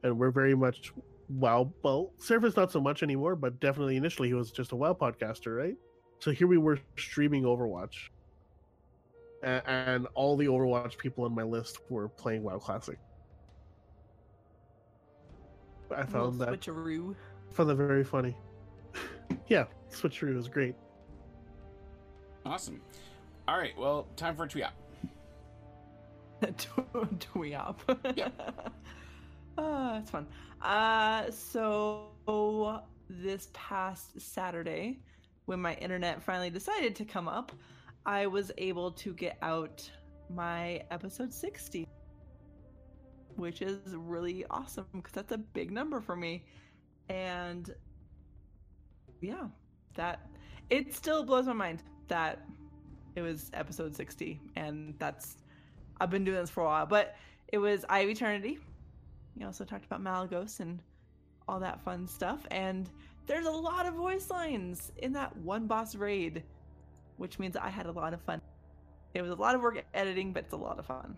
and 0.04 0.18
we're 0.18 0.32
very 0.32 0.56
much 0.56 0.94
WoW. 1.30 1.74
Well, 1.84 2.14
Seraphis 2.20 2.56
not 2.56 2.72
so 2.72 2.82
much 2.82 3.04
anymore, 3.04 3.36
but 3.36 3.60
definitely 3.60 3.98
initially 3.98 4.28
he 4.28 4.34
was 4.34 4.52
just 4.52 4.72
a 4.72 4.76
WoW 4.76 4.94
podcaster, 4.94 5.58
right? 5.58 5.76
So 6.20 6.32
here 6.32 6.48
we 6.48 6.58
were 6.58 6.80
streaming 6.98 7.44
Overwatch, 7.44 8.10
A- 9.44 9.70
and 9.70 10.08
all 10.16 10.36
the 10.38 10.46
Overwatch 10.46 10.98
people 10.98 11.26
on 11.26 11.34
my 11.36 11.44
list 11.44 11.80
were 11.90 12.08
playing 12.08 12.44
WoW 12.44 12.58
Classic. 12.60 12.98
I 15.92 16.04
found 16.06 16.40
Little 16.40 16.54
that 16.56 16.62
switcheroo. 16.62 17.16
found 17.52 17.70
that 17.70 17.76
very 17.76 18.04
funny. 18.04 18.36
yeah, 19.48 19.66
switcheroo 19.92 20.36
was 20.36 20.48
great. 20.48 20.76
Awesome. 22.46 22.82
All 23.48 23.58
right. 23.58 23.78
Well, 23.78 24.08
time 24.16 24.36
for 24.36 24.46
a 24.46 24.48
tweet. 24.48 24.66
Tweop. 26.44 28.18
Yeah. 28.18 28.30
Ah, 29.56 30.00
it's 30.00 30.10
fun. 30.10 30.26
Uh, 30.64 31.30
so 31.30 32.08
this 33.08 33.50
past 33.54 34.20
Saturday, 34.20 35.00
when 35.46 35.62
my 35.62 35.76
internet 35.76 36.24
finally 36.24 36.50
decided 36.50 36.96
to 36.96 37.06
come 37.06 37.28
up, 37.28 37.52
I 38.06 38.28
was 38.28 38.52
able 38.58 38.92
to 38.92 39.14
get 39.14 39.38
out 39.42 39.90
my 40.30 40.84
episode 40.92 41.34
60, 41.34 41.88
which 43.36 43.62
is 43.62 43.80
really 43.96 44.46
awesome 44.50 44.86
because 44.94 45.14
that's 45.14 45.32
a 45.32 45.38
big 45.38 45.72
number 45.72 46.02
for 46.02 46.16
me. 46.16 46.46
And 47.10 47.74
yeah, 49.22 49.48
that 49.96 50.28
it 50.70 50.94
still 50.94 51.24
blows 51.24 51.46
my 51.46 51.54
mind 51.54 51.84
that 52.08 52.46
it 53.16 53.22
was 53.22 53.52
episode 53.54 53.96
60 53.96 54.42
and 54.56 54.96
that's 55.00 55.38
I've 56.02 56.10
been 56.10 56.26
doing 56.26 56.40
this 56.40 56.50
for 56.50 56.62
a 56.62 56.66
while, 56.66 56.86
but 56.86 57.16
it 57.52 57.60
was 57.60 57.86
Eye 57.88 58.00
of 58.00 58.10
Eternity. 58.10 58.58
We 59.38 59.46
also 59.46 59.64
talked 59.64 59.86
about 59.86 60.04
Malygos 60.04 60.60
and 60.60 60.80
all 61.48 61.60
that 61.60 61.82
fun 61.84 62.08
stuff 62.08 62.46
and 62.52 62.90
there's 63.26 63.46
a 63.46 63.52
lot 63.52 63.86
of 63.86 63.94
voice 63.94 64.30
lines 64.30 64.92
in 64.98 65.14
that 65.14 65.36
one 65.38 65.68
boss 65.68 65.96
raid, 65.96 66.44
which 67.18 67.40
means 67.40 67.56
I 67.56 67.70
had 67.70 67.86
a 67.86 67.92
lot 67.92 68.14
of 68.14 68.22
fun. 68.22 68.42
It 69.14 69.22
was 69.22 69.32
a 69.32 69.36
lot 69.36 69.56
of 69.56 69.62
work 69.62 69.84
editing, 69.94 70.34
but 70.34 70.46
it's 70.46 70.54
a 70.54 70.58
lot 70.58 70.80
of 70.80 70.86
fun. 70.86 71.18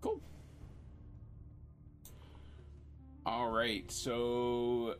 Cool. 0.00 0.20
All 3.24 3.50
right. 3.50 3.90
So, 3.90 4.96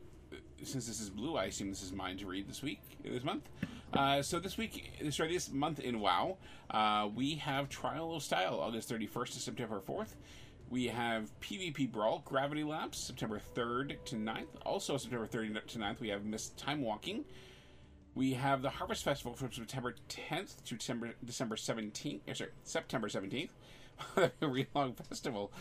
since 0.62 0.86
this 0.86 1.00
is 1.00 1.10
blue, 1.10 1.36
I 1.36 1.46
assume 1.46 1.68
this 1.68 1.82
is 1.82 1.92
mine 1.92 2.16
to 2.18 2.26
read 2.26 2.48
this 2.48 2.62
week, 2.62 2.80
this 3.04 3.24
month. 3.24 3.48
Uh, 3.92 4.22
so 4.22 4.38
this 4.38 4.56
week, 4.56 4.90
sorry, 5.10 5.34
this 5.34 5.50
month 5.50 5.78
in 5.78 6.00
WoW, 6.00 6.38
uh, 6.70 7.08
we 7.14 7.34
have 7.34 7.68
Trial 7.68 8.14
of 8.14 8.22
Style, 8.22 8.58
August 8.58 8.88
31st 8.90 9.32
to 9.34 9.40
September 9.40 9.82
4th. 9.86 10.14
We 10.72 10.86
have 10.86 11.38
PvP 11.40 11.92
Brawl, 11.92 12.22
Gravity 12.24 12.64
Lapse, 12.64 12.96
September 12.96 13.38
3rd 13.54 14.02
to 14.06 14.16
9th. 14.16 14.46
Also, 14.64 14.96
September 14.96 15.26
3rd 15.26 15.66
to 15.66 15.78
9th, 15.78 16.00
we 16.00 16.08
have 16.08 16.24
Mist 16.24 16.56
Time 16.56 16.80
Walking. 16.80 17.26
We 18.14 18.32
have 18.32 18.62
the 18.62 18.70
Harvest 18.70 19.04
Festival 19.04 19.34
from 19.34 19.52
September 19.52 19.94
10th 20.08 20.64
to 20.64 20.76
December 20.76 21.12
December 21.22 21.56
17th. 21.56 22.20
Or 22.26 22.34
sorry, 22.34 22.50
September 22.64 23.08
17th. 23.08 23.50
a 24.16 24.30
really 24.40 24.66
long 24.74 24.94
festival. 24.94 25.52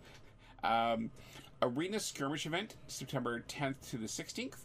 um, 0.64 1.10
Arena 1.60 2.00
Skirmish 2.00 2.46
event, 2.46 2.76
September 2.86 3.44
10th 3.46 3.90
to 3.90 3.98
the 3.98 4.06
16th. 4.06 4.60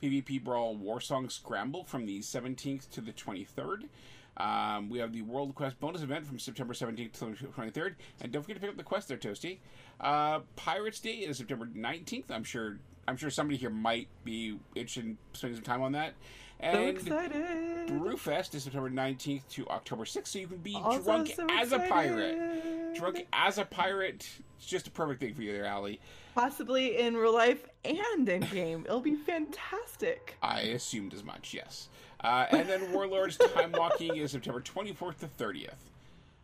PvP 0.00 0.44
Brawl 0.44 0.76
Warsong 0.76 1.32
Scramble 1.32 1.82
from 1.82 2.06
the 2.06 2.20
17th 2.20 2.88
to 2.90 3.00
the 3.00 3.12
23rd. 3.12 3.88
Um, 4.36 4.88
we 4.88 4.98
have 4.98 5.12
the 5.12 5.22
World 5.22 5.54
Quest 5.54 5.78
bonus 5.80 6.02
event 6.02 6.26
from 6.26 6.38
September 6.38 6.74
17th 6.74 7.12
to 7.12 7.24
23rd. 7.24 7.94
And 8.20 8.32
don't 8.32 8.42
forget 8.42 8.56
to 8.56 8.60
pick 8.60 8.70
up 8.70 8.76
the 8.76 8.82
quest 8.82 9.08
there, 9.08 9.16
Toasty. 9.16 9.58
Uh, 10.00 10.40
Pirates 10.56 11.00
Day 11.00 11.12
is 11.12 11.38
September 11.38 11.66
19th. 11.66 12.30
I'm 12.30 12.44
sure 12.44 12.78
I'm 13.06 13.16
sure 13.16 13.30
somebody 13.30 13.58
here 13.58 13.70
might 13.70 14.08
be 14.24 14.58
itching 14.74 15.04
in 15.04 15.18
spending 15.34 15.56
some 15.56 15.64
time 15.64 15.82
on 15.82 15.92
that. 15.92 16.14
So 16.60 16.66
And 16.68 16.96
excited! 16.96 17.88
Brewfest 17.88 18.54
is 18.54 18.62
September 18.62 18.88
19th 18.88 19.46
to 19.50 19.68
October 19.68 20.04
6th, 20.04 20.28
so 20.28 20.38
you 20.38 20.46
can 20.46 20.58
be 20.58 20.74
Also 20.74 21.02
drunk 21.02 21.32
so 21.36 21.46
as 21.50 21.72
a 21.72 21.80
pirate. 21.80 22.94
Drunk 22.94 23.26
as 23.32 23.58
a 23.58 23.64
pirate. 23.64 24.26
It's 24.56 24.66
just 24.66 24.86
a 24.86 24.90
perfect 24.90 25.20
thing 25.20 25.34
for 25.34 25.42
you 25.42 25.52
there, 25.52 25.66
Allie. 25.66 26.00
Possibly 26.34 26.98
in 26.98 27.14
real 27.14 27.34
life 27.34 27.66
and 27.84 28.28
in 28.28 28.40
game. 28.42 28.84
It'll 28.86 29.00
be 29.00 29.14
fantastic. 29.16 30.36
I 30.42 30.60
assumed 30.60 31.14
as 31.14 31.22
much, 31.22 31.54
yes. 31.54 31.88
Uh, 32.20 32.46
and 32.50 32.68
then 32.68 32.92
Warlords 32.92 33.36
Time 33.36 33.72
Walking 33.76 34.16
is 34.16 34.32
September 34.32 34.60
24th 34.60 35.18
to 35.18 35.26
30th. 35.26 35.70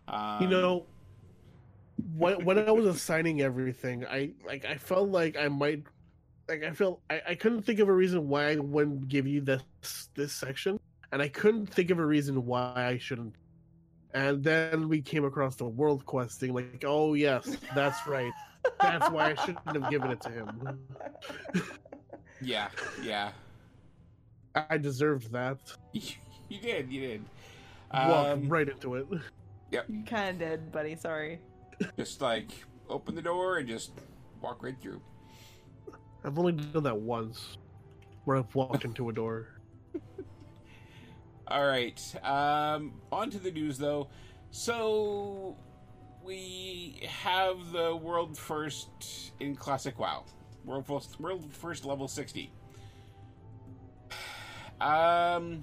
Um, 0.09 0.43
You 0.43 0.49
know, 0.49 0.87
when 2.17 2.45
when 2.45 2.59
I 2.59 2.71
was 2.71 2.87
assigning 2.87 3.41
everything, 3.41 4.05
I 4.07 4.33
like 4.47 4.65
I 4.65 4.77
felt 4.77 5.09
like 5.09 5.37
I 5.37 5.49
might 5.49 5.85
like 6.49 6.65
I 6.65 6.73
felt 6.73 7.01
I, 7.09 7.23
I 7.29 7.35
couldn't 7.35 7.63
think 7.63 7.79
of 7.79 7.89
a 7.89 7.93
reason 7.93 8.29
why 8.29 8.51
I 8.51 8.57
wouldn't 8.57 9.09
give 9.09 9.27
you 9.27 9.41
this 9.41 9.63
this 10.15 10.33
section, 10.33 10.79
and 11.13 11.23
I 11.23 11.29
couldn't 11.29 11.67
think 11.67 11.91
of 11.91 11.99
a 11.99 12.05
reason 12.07 12.45
why 12.45 12.73
I 12.77 12.99
shouldn't. 12.99 13.35
And 14.13 14.43
then 14.43 14.89
we 14.89 15.01
came 15.01 15.25
across 15.25 15.55
the 15.55 15.67
world 15.67 16.05
questing, 16.05 16.53
like, 16.53 16.85
oh 16.85 17.15
yes, 17.15 17.57
that's 17.75 18.07
right. 18.07 18.33
That's 18.81 19.11
why 19.11 19.31
I 19.33 19.35
shouldn't 19.47 19.67
have 19.67 19.91
given 19.91 20.11
it 20.11 20.21
to 20.23 20.31
him. 20.31 20.79
Yeah, 22.43 22.69
yeah. 23.03 23.33
I 24.55 24.79
deserved 24.79 25.31
that. 25.33 25.59
you 25.93 26.59
did, 26.61 26.91
you 26.91 27.01
did. 27.01 27.25
Walk 27.93 28.27
Um, 28.29 28.49
right 28.49 28.67
into 28.67 28.95
it. 28.95 29.07
Yep. 29.71 29.85
You 29.91 30.03
kind 30.05 30.31
of 30.31 30.39
did, 30.39 30.73
buddy. 30.73 30.97
Sorry. 30.97 31.39
Just 31.99 32.23
like 32.23 32.51
open 32.89 33.15
the 33.15 33.21
door 33.21 33.59
and 33.59 33.69
just 33.69 33.93
walk 34.41 34.63
right 34.63 34.75
through. 34.81 35.03
I've 36.25 36.39
only 36.39 36.53
done 36.53 36.83
that 36.85 36.97
once, 36.99 37.59
where 38.25 38.39
I've 38.39 38.55
walked 38.55 38.87
into 38.87 39.11
a 39.11 39.13
door. 39.13 39.49
All 41.49 41.67
right. 41.67 42.01
Um, 42.25 42.95
on 43.13 43.29
to 43.31 43.39
the 43.39 43.51
news, 43.51 43.77
though. 43.77 44.09
So 44.51 45.57
we 46.25 47.01
have 47.09 47.73
the 47.73 47.95
world 47.97 48.37
first 48.37 48.89
in 49.41 49.57
classic 49.57 49.99
WoW, 49.99 50.25
world 50.65 50.87
first, 50.87 51.21
world 51.21 51.53
first 51.53 51.85
level 51.85 52.09
sixty. 52.09 52.53
Um, 54.81 55.63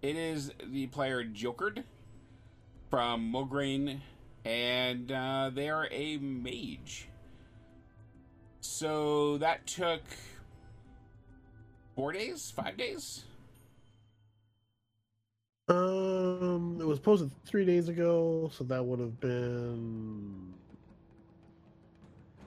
it 0.00 0.16
is 0.16 0.52
the 0.72 0.86
player 0.86 1.22
Jokerd 1.22 1.84
from 2.88 3.30
Mograine, 3.30 4.00
and 4.46 5.12
uh, 5.12 5.50
they 5.54 5.68
are 5.68 5.86
a 5.90 6.16
mage. 6.16 7.10
So 8.62 9.36
that 9.36 9.66
took 9.66 10.00
four 11.94 12.12
days, 12.12 12.50
five 12.50 12.78
days. 12.78 13.24
Um, 15.68 16.78
it 16.80 16.86
was 16.86 16.98
posted 16.98 17.30
three 17.44 17.64
days 17.64 17.88
ago, 17.88 18.50
so 18.52 18.64
that 18.64 18.82
would 18.84 18.98
have 19.00 19.20
been 19.20 20.54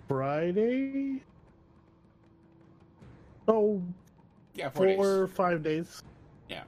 Friday. 0.08 1.22
Oh, 3.48 3.82
Yeah, 4.56 4.70
four, 4.70 4.94
four 4.96 5.08
or 5.22 5.28
five 5.28 5.62
days. 5.62 6.02
Yeah. 6.50 6.64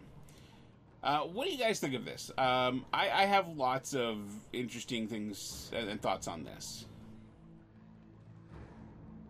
Uh, 1.03 1.21
what 1.21 1.45
do 1.47 1.51
you 1.51 1.57
guys 1.57 1.79
think 1.79 1.95
of 1.95 2.05
this? 2.05 2.31
Um, 2.37 2.85
I, 2.93 3.09
I 3.09 3.25
have 3.25 3.47
lots 3.57 3.95
of 3.95 4.19
interesting 4.53 5.07
things 5.07 5.71
and, 5.73 5.89
and 5.89 6.01
thoughts 6.01 6.27
on 6.27 6.43
this. 6.43 6.85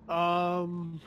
Um, 0.10 1.00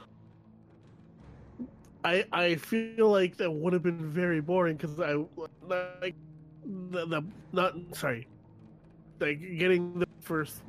I 2.07 2.25
I 2.33 2.55
feel 2.55 3.11
like 3.11 3.37
that 3.39 3.51
would 3.51 3.73
have 3.73 3.83
been 3.83 4.13
very 4.13 4.41
boring 4.41 4.77
because 4.77 5.01
I 5.01 5.15
like 5.67 6.15
the, 6.65 7.05
the 7.07 7.25
not 7.53 7.75
sorry, 7.93 8.29
like 9.19 9.41
getting 9.59 9.99
the 9.99 10.07
first 10.21 10.63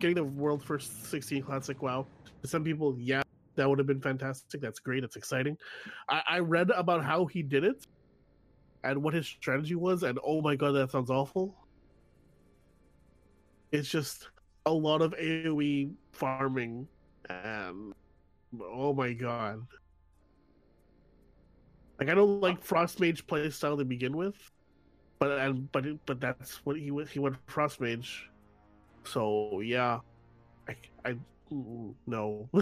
getting 0.00 0.16
the 0.16 0.24
world 0.24 0.64
first 0.64 1.06
sixteen 1.06 1.44
classic. 1.44 1.80
Wow, 1.80 2.08
to 2.42 2.48
some 2.48 2.64
people, 2.64 2.96
yeah, 2.98 3.22
that 3.54 3.68
would 3.68 3.78
have 3.78 3.86
been 3.86 4.00
fantastic. 4.00 4.60
That's 4.60 4.80
great. 4.80 5.04
It's 5.04 5.14
exciting. 5.14 5.56
I, 6.08 6.22
I 6.28 6.38
read 6.40 6.70
about 6.70 7.04
how 7.04 7.26
he 7.26 7.40
did 7.40 7.62
it 7.62 7.86
and 8.82 9.00
what 9.00 9.14
his 9.14 9.28
strategy 9.28 9.76
was, 9.76 10.02
and 10.02 10.18
oh 10.24 10.40
my 10.42 10.56
god, 10.56 10.72
that 10.72 10.90
sounds 10.90 11.08
awful. 11.10 11.54
It's 13.70 13.88
just 13.88 14.30
a 14.66 14.72
lot 14.72 15.02
of 15.02 15.12
AOE 15.12 15.92
farming 16.10 16.88
and 17.30 17.94
oh 18.60 18.92
my 18.92 19.12
god. 19.12 19.64
Like 21.98 22.08
I 22.08 22.14
don't 22.14 22.40
like 22.40 22.62
Frost 22.62 23.00
Mage 23.00 23.26
playstyle 23.26 23.76
to 23.78 23.84
begin 23.84 24.16
with, 24.16 24.36
but 25.18 25.32
and 25.38 25.70
but 25.72 25.84
but 26.06 26.20
that's 26.20 26.64
what 26.64 26.76
he 26.76 26.90
went 26.90 27.08
he 27.08 27.18
went 27.18 27.36
Frost 27.46 27.80
Mage, 27.80 28.28
so 29.04 29.60
yeah, 29.60 30.00
I 30.68 30.76
I 31.04 31.16
no. 32.06 32.48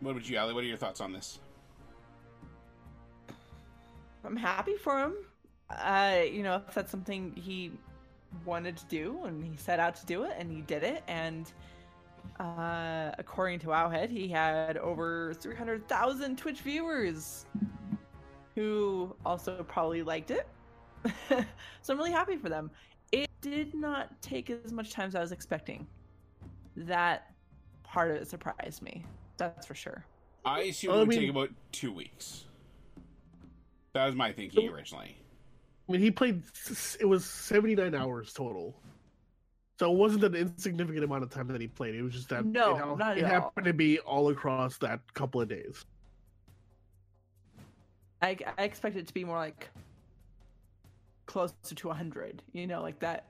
What 0.00 0.10
about 0.10 0.28
you, 0.28 0.38
Ali? 0.38 0.52
What 0.52 0.62
are 0.62 0.66
your 0.66 0.76
thoughts 0.76 1.00
on 1.00 1.12
this? 1.12 1.40
I'm 4.24 4.36
happy 4.36 4.76
for 4.76 4.98
him. 5.00 5.14
Uh, 5.70 6.20
you 6.30 6.42
know, 6.42 6.62
if 6.68 6.74
that's 6.74 6.90
something 6.90 7.32
he 7.34 7.72
wanted 8.44 8.76
to 8.76 8.84
do 8.86 9.24
and 9.24 9.42
he 9.42 9.56
set 9.56 9.80
out 9.80 9.96
to 9.96 10.06
do 10.06 10.24
it 10.24 10.34
and 10.38 10.50
he 10.50 10.60
did 10.62 10.82
it 10.82 11.02
and 11.08 11.50
uh 12.40 13.12
according 13.18 13.58
to 13.60 13.68
Wowhead, 13.68 14.10
he 14.10 14.28
had 14.28 14.76
over 14.78 15.34
300,000 15.34 16.36
Twitch 16.36 16.60
viewers 16.60 17.46
who 18.54 19.14
also 19.24 19.62
probably 19.68 20.02
liked 20.02 20.30
it. 20.30 20.48
so 21.28 21.92
I'm 21.92 21.98
really 21.98 22.10
happy 22.10 22.36
for 22.36 22.48
them. 22.48 22.70
It 23.12 23.28
did 23.40 23.74
not 23.74 24.20
take 24.22 24.50
as 24.50 24.72
much 24.72 24.90
time 24.90 25.08
as 25.08 25.14
I 25.14 25.20
was 25.20 25.32
expecting. 25.32 25.86
That 26.76 27.32
part 27.84 28.10
of 28.10 28.16
it 28.16 28.28
surprised 28.28 28.82
me. 28.82 29.04
That's 29.36 29.66
for 29.66 29.74
sure. 29.74 30.04
I 30.44 30.62
assume 30.62 30.90
Well, 30.90 30.98
it 31.00 31.02
I 31.02 31.06
would 31.06 31.16
take 31.16 31.30
about 31.30 31.50
two 31.72 31.92
weeks. 31.92 32.44
That 33.92 34.06
was 34.06 34.14
my 34.14 34.32
thinking 34.32 34.68
originally. 34.68 35.16
I 35.88 35.92
mean, 35.92 36.00
he 36.00 36.10
played. 36.10 36.42
It 37.00 37.06
was 37.06 37.24
seventy 37.24 37.74
nine 37.74 37.94
hours 37.94 38.32
total, 38.32 38.74
so 39.78 39.92
it 39.92 39.96
wasn't 39.96 40.24
an 40.24 40.34
insignificant 40.34 41.04
amount 41.04 41.22
of 41.22 41.30
time 41.30 41.48
that 41.48 41.60
he 41.60 41.68
played. 41.68 41.94
It 41.94 42.02
was 42.02 42.12
just 42.14 42.28
that 42.30 42.44
No, 42.44 42.74
it, 42.74 42.78
hap- 42.78 42.98
not 42.98 43.10
at 43.12 43.18
it 43.18 43.24
all. 43.24 43.30
happened 43.30 43.66
to 43.66 43.72
be 43.72 43.98
all 44.00 44.28
across 44.30 44.78
that 44.78 45.00
couple 45.14 45.40
of 45.40 45.48
days. 45.48 45.84
I, 48.22 48.36
I 48.56 48.64
expect 48.64 48.96
it 48.96 49.06
to 49.06 49.14
be 49.14 49.24
more 49.24 49.36
like 49.36 49.68
closer 51.26 51.52
to 51.74 51.88
100 51.88 52.40
you 52.52 52.66
know 52.68 52.80
like 52.80 52.98
that 53.00 53.26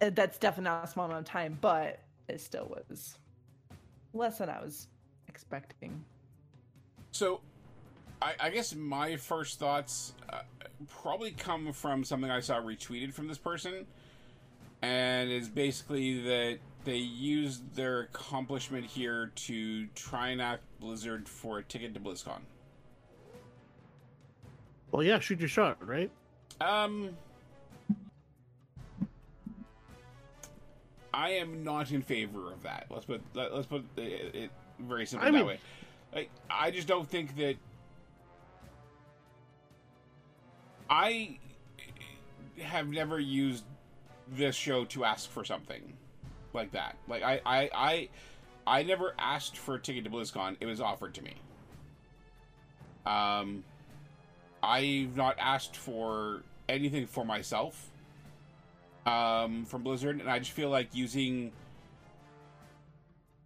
uh, 0.00 0.10
that's 0.14 0.38
definitely 0.38 0.64
not 0.64 0.82
a 0.84 0.86
small 0.86 1.04
amount 1.04 1.20
of 1.20 1.30
time 1.30 1.58
but 1.60 2.00
it 2.26 2.40
still 2.40 2.66
was 2.88 3.18
less 4.14 4.38
than 4.38 4.48
i 4.48 4.58
was 4.60 4.88
expecting 5.28 6.02
So, 7.12 7.40
I, 8.22 8.32
I 8.40 8.50
guess 8.50 8.74
my 8.74 9.16
first 9.16 9.58
thoughts 9.58 10.14
uh, 10.30 10.40
probably 11.02 11.30
come 11.32 11.72
from 11.72 12.02
something 12.02 12.30
I 12.30 12.40
saw 12.40 12.60
retweeted 12.60 13.12
from 13.12 13.28
this 13.28 13.38
person, 13.38 13.86
and 14.82 15.30
is 15.30 15.48
basically 15.48 16.20
that 16.22 16.58
they 16.84 16.96
used 16.96 17.74
their 17.74 18.00
accomplishment 18.02 18.84
here 18.84 19.32
to 19.34 19.86
try 19.94 20.28
and 20.28 20.40
ask 20.40 20.60
Blizzard 20.80 21.28
for 21.28 21.58
a 21.58 21.62
ticket 21.64 21.94
to 21.94 22.00
BlizzCon. 22.00 22.40
Well, 24.90 25.02
yeah, 25.02 25.18
shoot 25.18 25.38
your 25.40 25.48
shot, 25.48 25.86
right? 25.86 26.10
Um, 26.60 27.10
I 31.12 31.30
am 31.30 31.62
not 31.62 31.90
in 31.90 32.00
favor 32.00 32.52
of 32.52 32.62
that. 32.62 32.86
Let's 32.90 33.04
put 33.04 33.20
let, 33.34 33.52
us 33.52 33.66
put 33.66 33.84
it, 33.96 34.34
it 34.34 34.50
very 34.78 35.04
simply 35.04 35.28
I 35.28 35.30
that 35.30 35.36
mean- 35.38 35.46
way. 35.46 35.60
Like, 36.14 36.30
I 36.48 36.70
just 36.70 36.88
don't 36.88 37.06
think 37.06 37.36
that 37.36 37.56
I 40.88 41.38
have 42.62 42.88
never 42.88 43.20
used 43.20 43.64
this 44.32 44.54
show 44.54 44.84
to 44.86 45.04
ask 45.04 45.30
for 45.30 45.44
something 45.44 45.94
like 46.52 46.72
that. 46.72 46.96
Like 47.06 47.22
I 47.22 47.40
I 47.44 47.70
I, 47.74 48.08
I 48.66 48.82
never 48.82 49.14
asked 49.18 49.56
for 49.56 49.74
a 49.74 49.80
ticket 49.80 50.04
to 50.04 50.10
BlizzCon. 50.10 50.56
It 50.60 50.66
was 50.66 50.80
offered 50.80 51.14
to 51.14 51.22
me. 51.22 51.34
Um, 53.06 53.64
I've 54.62 55.16
not 55.16 55.36
asked 55.38 55.76
for 55.76 56.42
anything 56.68 57.06
for 57.06 57.24
myself 57.24 57.90
um, 59.06 59.64
from 59.64 59.82
Blizzard, 59.82 60.20
and 60.20 60.30
I 60.30 60.38
just 60.38 60.50
feel 60.50 60.68
like 60.68 60.94
using 60.94 61.52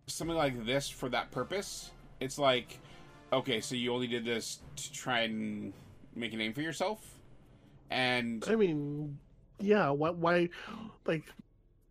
something 0.08 0.36
like 0.36 0.66
this 0.66 0.88
for 0.88 1.08
that 1.10 1.30
purpose. 1.30 1.92
It's 2.20 2.38
like, 2.38 2.78
okay, 3.32 3.60
so 3.60 3.76
you 3.76 3.92
only 3.92 4.08
did 4.08 4.24
this 4.24 4.60
to 4.76 4.92
try 4.92 5.20
and 5.20 5.72
make 6.16 6.32
a 6.32 6.36
name 6.36 6.52
for 6.52 6.62
yourself, 6.62 7.00
and 7.90 8.44
I 8.48 8.56
mean, 8.56 9.18
yeah. 9.62 9.90
Why? 9.90 10.10
Why? 10.10 10.48
Like, 11.06 11.24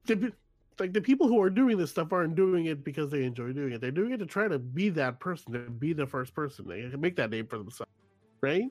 the, 0.06 0.32
like 0.80 0.94
the 0.94 1.02
people 1.02 1.28
who 1.28 1.42
are 1.42 1.50
doing 1.50 1.78
this 1.78 1.92
stuff 1.92 2.12
aren't 2.12 2.36
doing 2.36 2.66
it 2.66 2.84
because 2.84 3.12
they 3.12 3.24
enjoy 3.24 3.54
doing 3.54 3.74
it. 3.74 3.82
They're 3.82 3.92
doing 3.92 4.12
it 4.12 4.18
to 4.18 4.26
try 4.26 4.48
to 4.48 4.60
be 4.60 4.90
that 4.90 5.20
person, 5.20 5.54
to 5.54 5.60
be 5.70 5.94
the 5.94 6.08
first 6.08 6.34
person. 6.34 6.68
They 6.68 6.90
can 6.90 7.02
make 7.02 7.16
that 7.18 7.30
name 7.30 7.48
for 7.48 7.58
themselves, 7.58 7.92
right? 8.42 8.66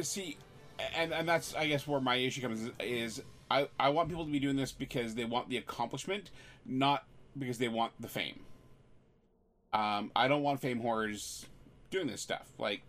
see 0.00 0.36
and 0.94 1.12
and 1.12 1.28
that's 1.28 1.54
i 1.54 1.66
guess 1.66 1.86
where 1.86 2.00
my 2.00 2.16
issue 2.16 2.40
comes 2.40 2.70
is 2.80 3.22
i 3.50 3.68
i 3.78 3.88
want 3.88 4.08
people 4.08 4.24
to 4.24 4.32
be 4.32 4.38
doing 4.38 4.56
this 4.56 4.72
because 4.72 5.14
they 5.14 5.24
want 5.24 5.48
the 5.48 5.56
accomplishment 5.56 6.30
not 6.64 7.04
because 7.38 7.58
they 7.58 7.68
want 7.68 7.92
the 8.00 8.08
fame 8.08 8.40
um 9.72 10.10
i 10.16 10.26
don't 10.28 10.42
want 10.42 10.60
fame 10.60 10.80
horrors 10.80 11.46
doing 11.90 12.06
this 12.06 12.20
stuff 12.20 12.48
like 12.58 12.82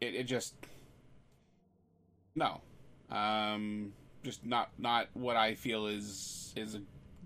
it, 0.00 0.14
it 0.14 0.24
just 0.24 0.54
no 2.34 2.60
um 3.10 3.92
just 4.26 4.44
not 4.44 4.70
not 4.78 5.08
what 5.14 5.36
i 5.36 5.54
feel 5.54 5.86
is 5.86 6.52
is 6.56 6.74
a 6.74 6.82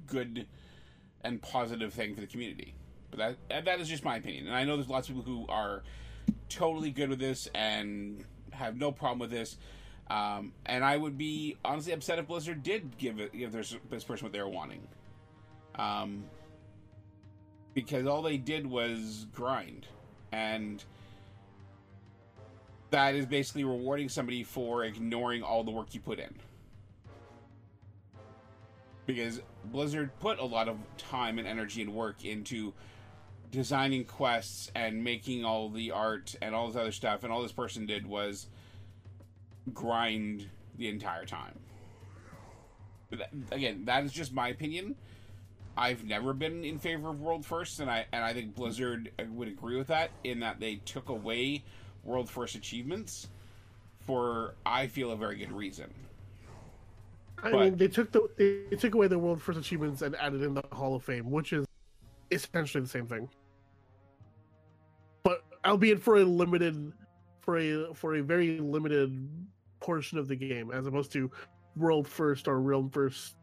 good 0.06 0.46
and 1.22 1.42
positive 1.42 1.92
thing 1.92 2.14
for 2.14 2.20
the 2.20 2.26
community 2.26 2.74
but 3.10 3.36
that 3.48 3.64
that 3.64 3.80
is 3.80 3.88
just 3.88 4.04
my 4.04 4.16
opinion 4.16 4.46
and 4.46 4.54
i 4.54 4.64
know 4.64 4.76
there's 4.76 4.88
lots 4.88 5.08
of 5.08 5.16
people 5.16 5.32
who 5.32 5.46
are 5.48 5.82
totally 6.48 6.90
good 6.90 7.08
with 7.08 7.18
this 7.18 7.48
and 7.54 8.24
have 8.50 8.76
no 8.76 8.92
problem 8.92 9.18
with 9.18 9.30
this. 9.30 9.56
Um, 10.08 10.52
and 10.66 10.84
I 10.84 10.96
would 10.96 11.16
be 11.16 11.56
honestly 11.64 11.92
upset 11.92 12.18
if 12.18 12.26
Blizzard 12.26 12.62
did 12.62 12.98
give 12.98 13.20
it 13.20 13.32
give 13.32 13.52
this, 13.52 13.76
person 13.88 14.24
what 14.24 14.32
they 14.32 14.40
were 14.40 14.48
wanting. 14.48 14.86
Um, 15.76 16.24
because 17.74 18.06
all 18.06 18.20
they 18.20 18.36
did 18.36 18.66
was 18.66 19.26
grind, 19.32 19.86
and 20.32 20.84
that 22.90 23.14
is 23.14 23.24
basically 23.24 23.62
rewarding 23.62 24.08
somebody 24.08 24.42
for 24.42 24.84
ignoring 24.84 25.44
all 25.44 25.62
the 25.62 25.70
work 25.70 25.94
you 25.94 26.00
put 26.00 26.18
in. 26.18 26.34
Because 29.06 29.40
Blizzard 29.64 30.10
put 30.20 30.38
a 30.38 30.44
lot 30.44 30.68
of 30.68 30.76
time 30.98 31.38
and 31.38 31.48
energy 31.48 31.82
and 31.82 31.94
work 31.94 32.24
into 32.24 32.72
designing 33.50 34.04
quests 34.04 34.70
and 34.74 35.02
making 35.02 35.44
all 35.44 35.68
the 35.68 35.90
art 35.90 36.36
and 36.40 36.54
all 36.54 36.68
this 36.68 36.76
other 36.76 36.92
stuff 36.92 37.24
and 37.24 37.32
all 37.32 37.42
this 37.42 37.52
person 37.52 37.86
did 37.86 38.06
was 38.06 38.46
grind 39.72 40.48
the 40.76 40.88
entire 40.88 41.24
time. 41.24 41.58
That, 43.10 43.30
again 43.50 43.84
that 43.86 44.04
is 44.04 44.12
just 44.12 44.32
my 44.32 44.48
opinion. 44.48 44.94
I've 45.76 46.04
never 46.04 46.32
been 46.32 46.64
in 46.64 46.78
favor 46.78 47.08
of 47.08 47.20
world 47.20 47.44
first 47.44 47.80
and 47.80 47.90
i 47.90 48.04
and 48.12 48.24
i 48.24 48.32
think 48.32 48.54
blizzard 48.54 49.10
would 49.30 49.48
agree 49.48 49.76
with 49.76 49.86
that 49.86 50.10
in 50.24 50.40
that 50.40 50.60
they 50.60 50.76
took 50.76 51.08
away 51.08 51.64
world 52.04 52.28
first 52.28 52.54
achievements 52.54 53.28
for 54.00 54.54
i 54.66 54.86
feel 54.86 55.12
a 55.12 55.16
very 55.16 55.36
good 55.36 55.52
reason 55.52 55.92
I 57.42 57.50
But- 57.50 57.60
mean, 57.60 57.76
they 57.76 57.88
took 57.88 58.12
the 58.12 58.28
they 58.70 58.76
took 58.76 58.94
away 58.94 59.06
the 59.08 59.18
world 59.18 59.40
first 59.40 59.58
achievements 59.58 60.02
and 60.02 60.14
added 60.16 60.42
in 60.42 60.54
the 60.54 60.62
Hall 60.72 60.94
of 60.94 61.02
Fame, 61.02 61.30
which 61.30 61.52
is 61.52 61.66
essentially 62.30 62.82
the 62.82 62.88
same 62.88 63.06
thing, 63.06 63.28
but 65.22 65.44
albeit 65.64 66.00
for 66.02 66.16
a 66.16 66.24
limited, 66.24 66.92
for 67.40 67.58
a 67.58 67.94
for 67.94 68.16
a 68.16 68.22
very 68.22 68.58
limited 68.58 69.28
portion 69.80 70.18
of 70.18 70.28
the 70.28 70.36
game, 70.36 70.70
as 70.70 70.86
opposed 70.86 71.12
to 71.12 71.30
world 71.76 72.06
first 72.06 72.46
or 72.48 72.60
world 72.60 72.92
first 72.92 73.36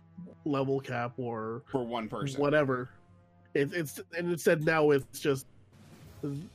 level 0.45 0.80
cap 0.80 1.14
or 1.18 1.64
for 1.68 1.84
one 1.86 2.08
person 2.08 2.39
whatever. 2.39 2.89
It, 3.54 3.74
it's 3.74 4.00
and 4.18 4.30
instead 4.32 4.64
now 4.64 4.91
it's 4.91 5.20
just 5.20 5.48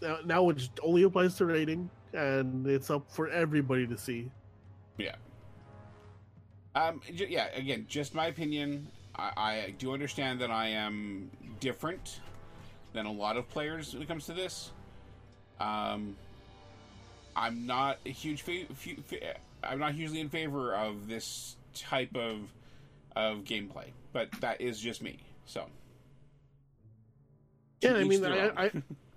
now- 0.01 0.19
now 0.25 0.49
it 0.51 0.57
just 0.59 0.79
only 0.83 1.03
applies 1.05 1.37
to 1.39 1.47
rating 1.47 1.89
and 2.13 2.67
it's 2.67 2.91
up 2.91 3.11
for 3.11 3.29
everybody 3.29 3.87
to 3.87 3.97
see. 3.97 4.31
Yeah. 4.99 5.15
Um. 6.75 7.01
j- 7.15 7.29
Yeah. 7.29 7.49
Again, 7.55 7.87
just 7.89 8.15
my 8.15 8.27
opinion. 8.27 8.89
I, 9.15 9.33
I 9.37 9.75
do 9.79 9.93
understand 9.93 10.41
that 10.41 10.51
I 10.51 10.69
am 10.69 11.31
different 11.61 12.21
than 12.95 13.05
a 13.07 13.13
lot 13.13 13.37
of 13.37 13.49
players 13.51 13.93
when 13.93 14.03
it 14.03 14.09
comes 14.09 14.27
to 14.27 14.33
this. 14.33 14.71
Um. 15.61 16.17
I'm 17.35 17.67
not 17.67 17.99
a 18.05 18.11
huge. 18.11 18.43
Fa- 18.43 18.67
I'm 19.65 19.79
not 19.79 19.93
hugely 19.95 20.21
in 20.21 20.29
favor 20.29 20.75
of 20.75 21.09
this 21.09 21.57
type 21.75 22.15
of 22.17 22.41
of 23.17 23.45
gameplay, 23.45 23.87
but 24.13 24.31
that 24.41 24.61
is 24.61 24.79
just 24.81 25.03
me. 25.03 25.19
So. 25.47 25.67
Yeah, 27.81 27.95
I 27.95 28.05
mean, 28.05 28.25
I. 28.25 28.49
I 28.67 28.71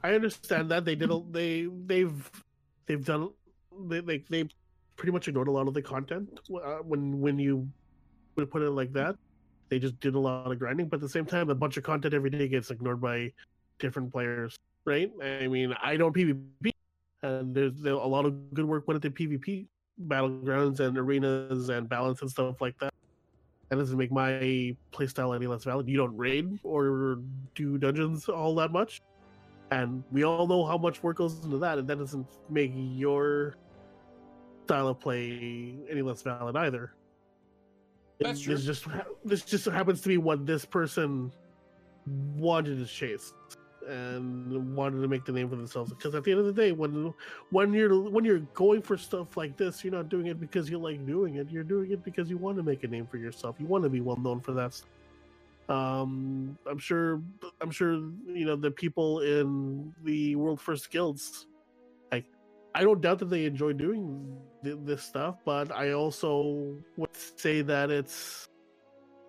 I 0.04 0.14
understand 0.14 0.70
that 0.72 0.86
they 0.86 0.96
did 0.96 1.10
a, 1.12 1.22
they 1.32 1.66
they've 1.66 2.32
they've 2.86 3.04
done 3.04 3.32
they 3.88 4.02
like 4.02 4.28
they, 4.30 4.44
they 4.44 4.50
pretty 4.96 5.12
much 5.12 5.28
ignored 5.28 5.48
a 5.48 5.52
lot 5.52 5.68
of 5.68 5.74
the 5.74 5.82
content 5.82 6.40
uh, 6.54 6.78
when 6.78 7.20
when 7.20 7.40
you 7.40 7.68
would 8.36 8.50
put 8.50 8.62
it 8.62 8.72
like 8.72 8.92
that. 8.94 9.16
They 9.70 9.80
just 9.80 10.00
did 10.00 10.16
a 10.16 10.20
lot 10.20 10.52
of 10.52 10.60
grinding, 10.60 10.88
but 10.88 10.98
at 10.98 11.02
the 11.02 11.10
same 11.10 11.26
time, 11.26 11.50
a 11.50 11.56
bunch 11.56 11.78
of 11.78 11.84
content 11.84 12.14
every 12.14 12.30
day 12.30 12.48
gets 12.48 12.70
ignored 12.70 13.02
by 13.02 13.32
different 13.80 14.12
players, 14.12 14.56
right? 14.86 15.12
I 15.24 15.48
mean, 15.48 15.74
I 15.82 15.98
don't 15.98 16.16
PvP, 16.16 16.72
and 17.24 17.56
there's 17.56 17.74
there, 17.82 17.94
a 17.94 18.08
lot 18.08 18.26
of 18.26 18.54
good 18.54 18.66
work 18.66 18.88
went 18.88 19.04
into 19.04 19.16
PvP 19.16 19.68
battlegrounds 20.08 20.82
and 20.82 20.98
arenas 20.98 21.70
and 21.70 21.90
balance 21.90 22.22
and 22.22 22.30
stuff 22.30 22.62
like 22.62 22.78
that. 22.80 22.94
That 23.70 23.78
doesn't 23.78 23.98
make 23.98 24.12
my 24.12 24.76
playstyle 24.94 25.36
any 25.36 25.48
less 25.48 25.64
valid. 25.64 25.88
You 25.88 25.98
don't 25.98 26.16
raid 26.16 26.60
or 26.64 27.20
do 27.56 27.80
dungeons 27.80 28.30
all 28.30 28.54
that 28.56 28.72
much, 28.72 29.02
and 29.72 30.04
we 30.12 30.24
all 30.24 30.46
know 30.48 30.64
how 30.64 30.78
much 30.78 31.02
work 31.02 31.18
goes 31.18 31.44
into 31.44 31.58
that, 31.58 31.80
and 31.80 31.88
that 31.88 31.98
doesn't 31.98 32.28
make 32.50 32.72
your 32.76 33.56
style 34.66 34.88
of 34.88 35.00
play 35.00 35.76
any 35.90 36.02
less 36.02 36.22
valid 36.22 36.56
either. 36.56 36.94
That's 38.20 38.42
true. 38.42 38.56
This 38.56 38.66
just 38.66 38.88
this 39.24 39.42
just 39.44 39.66
happens 39.66 40.02
to 40.02 40.08
be 40.08 40.18
what 40.18 40.46
this 40.46 40.66
person 40.66 41.32
wanted 42.38 42.80
to 42.80 42.86
chase 42.86 43.34
and 43.88 44.76
wanted 44.76 45.02
to 45.02 45.08
make 45.08 45.26
the 45.26 45.32
name 45.32 45.50
for 45.50 45.56
themselves. 45.56 45.92
Because 45.92 46.16
at 46.16 46.24
the 46.24 46.32
end 46.32 46.40
of 46.40 46.46
the 46.48 46.54
day, 46.54 46.72
when 46.72 47.14
when 47.52 47.74
you're 47.74 48.00
when 48.10 48.26
you're 48.26 48.40
going 48.54 48.82
for 48.82 48.98
stuff 48.98 49.38
like 49.38 49.58
this, 49.58 49.84
you're 49.84 49.94
not 49.94 50.10
doing 50.10 50.28
it 50.28 50.40
because 50.40 50.70
you 50.70 50.78
like 50.80 51.06
doing 51.06 51.36
it. 51.36 51.52
You're 51.52 51.64
doing 51.64 51.92
it 51.92 52.04
because 52.04 52.30
you 52.30 52.38
want 52.38 52.58
to 52.58 52.64
make 52.64 52.84
a 52.84 52.88
name 52.88 53.06
for 53.06 53.18
yourself. 53.18 53.58
You 53.60 53.68
want 53.68 53.84
to 53.84 53.90
be 53.90 54.02
well 54.02 54.18
known 54.18 54.40
for 54.40 54.54
that. 54.54 54.74
stuff. 54.74 54.90
Um, 55.68 56.58
I'm 56.70 56.78
sure. 56.78 57.22
I'm 57.62 57.72
sure 57.72 57.96
you 58.28 58.46
know 58.46 58.56
the 58.56 58.72
people 58.72 59.22
in 59.22 59.94
the 60.04 60.36
World 60.36 60.62
First 60.62 60.90
Guilds. 60.90 61.48
I 62.76 62.82
don't 62.84 63.00
doubt 63.00 63.20
that 63.20 63.30
they 63.30 63.46
enjoy 63.46 63.72
doing 63.72 64.38
th- 64.62 64.80
this 64.84 65.02
stuff, 65.02 65.38
but 65.46 65.72
I 65.72 65.94
also 65.94 66.76
would 66.98 67.16
say 67.16 67.62
that 67.62 67.90
it's 67.90 68.50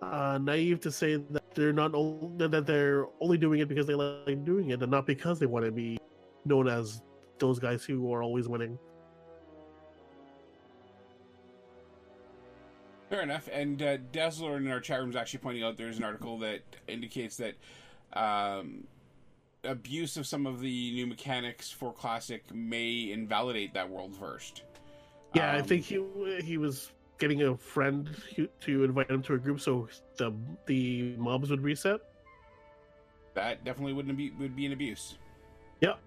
uh, 0.01 0.37
naive 0.37 0.81
to 0.81 0.91
say 0.91 1.15
that 1.15 1.55
they're 1.55 1.71
not 1.71 1.95
o- 1.95 2.33
that 2.35 2.65
they're 2.65 3.05
only 3.21 3.37
doing 3.37 3.61
it 3.61 3.69
because 3.69 3.87
they 3.87 3.95
like 3.95 4.43
doing 4.43 4.71
it 4.71 4.81
and 4.81 4.91
not 4.91 5.07
because 5.07 5.39
they 5.39 5.45
want 5.45 5.63
to 5.63 5.71
be 5.71 5.97
known 6.43 6.67
as 6.67 7.01
those 7.39 7.57
guys 7.57 7.85
who 7.85 8.13
are 8.13 8.21
always 8.21 8.49
winning. 8.49 8.77
Fair 13.09 13.21
enough. 13.21 13.47
And 13.53 13.81
uh, 13.81 13.95
Dazzler 14.11 14.57
in 14.57 14.67
our 14.67 14.81
chat 14.81 14.99
room 14.99 15.09
is 15.09 15.15
actually 15.15 15.39
pointing 15.39 15.63
out 15.63 15.77
there's 15.77 15.97
an 15.97 16.03
article 16.03 16.37
that 16.39 16.63
indicates 16.89 17.37
that 17.37 17.55
um, 18.11 18.83
abuse 19.63 20.17
of 20.17 20.25
some 20.27 20.45
of 20.45 20.59
the 20.59 20.91
new 20.93 21.07
mechanics 21.07 21.71
for 21.71 21.93
Classic 21.93 22.43
may 22.53 23.11
invalidate 23.11 23.73
that 23.73 23.89
world 23.89 24.15
first. 24.15 24.63
Yeah, 25.33 25.51
I 25.53 25.59
Um, 25.59 25.65
think 25.65 25.83
he 25.83 26.03
he 26.43 26.57
was 26.57 26.91
getting 27.19 27.43
a 27.43 27.57
friend 27.57 28.09
to 28.61 28.83
invite 28.83 29.09
him 29.09 29.21
to 29.23 29.33
a 29.33 29.37
group 29.37 29.59
so 29.59 29.87
the 30.17 30.33
the 30.67 31.15
mobs 31.17 31.49
would 31.49 31.61
reset. 31.61 31.99
that 33.33 33.63
definitely 33.63 33.93
wouldn't 33.93 34.17
be 34.17 34.31
would 34.39 34.55
be 34.55 34.65
an 34.65 34.73
abuse. 34.73 35.15
Yep. 35.81 35.99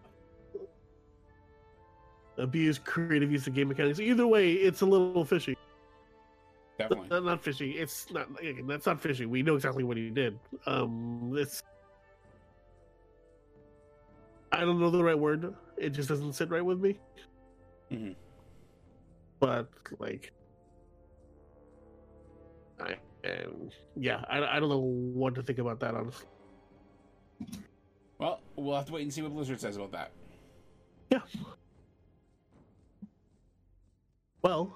Abuse 2.39 2.79
creative 2.79 3.31
use 3.31 3.47
of 3.47 3.55
game 3.55 3.69
mechanics. 3.69 4.01
Either 4.01 4.27
way, 4.27 4.53
it's 4.53 4.81
a 4.81 4.87
little 4.87 5.25
fishy. 5.25 5.57
Definitely. 6.79 7.09
Not, 7.09 7.25
not 7.25 7.43
fishy. 7.43 7.73
It's 7.73 8.11
not. 8.11 8.29
That's 8.67 8.87
not 8.87 9.01
fishy. 9.01 9.27
We 9.27 9.43
know 9.43 9.55
exactly 9.57 9.85
what 9.85 9.97
he 9.99 10.09
did. 10.11 10.39
Um, 10.67 11.35
it's. 11.37 11.63
I 14.53 14.61
don't 14.61 14.81
know 14.81 14.91
the 14.91 15.03
right 15.03 15.19
word. 15.19 15.55
It 15.77 15.91
just 15.91 16.09
doesn't 16.09 16.33
sit 16.35 16.51
right 16.51 16.65
with 16.65 16.81
me. 16.81 16.99
Mhm. 17.91 18.15
But 19.39 19.69
like, 19.99 20.33
I 22.81 22.97
and 23.25 23.73
yeah, 23.97 24.25
I, 24.29 24.57
I 24.57 24.61
don't 24.61 24.69
know 24.69 24.79
what 24.81 25.35
to 25.37 25.43
think 25.43 25.59
about 25.59 25.81
that. 25.81 25.95
Honestly, 25.95 26.27
Well, 28.19 28.41
we'll 28.57 28.77
have 28.77 28.87
to 28.87 28.93
wait 28.93 29.03
and 29.03 29.13
see 29.13 29.23
what 29.23 29.33
Blizzard 29.33 29.61
says 29.61 29.77
about 29.77 29.93
that. 29.93 30.11
yeah. 31.11 31.21
Well, 34.43 34.75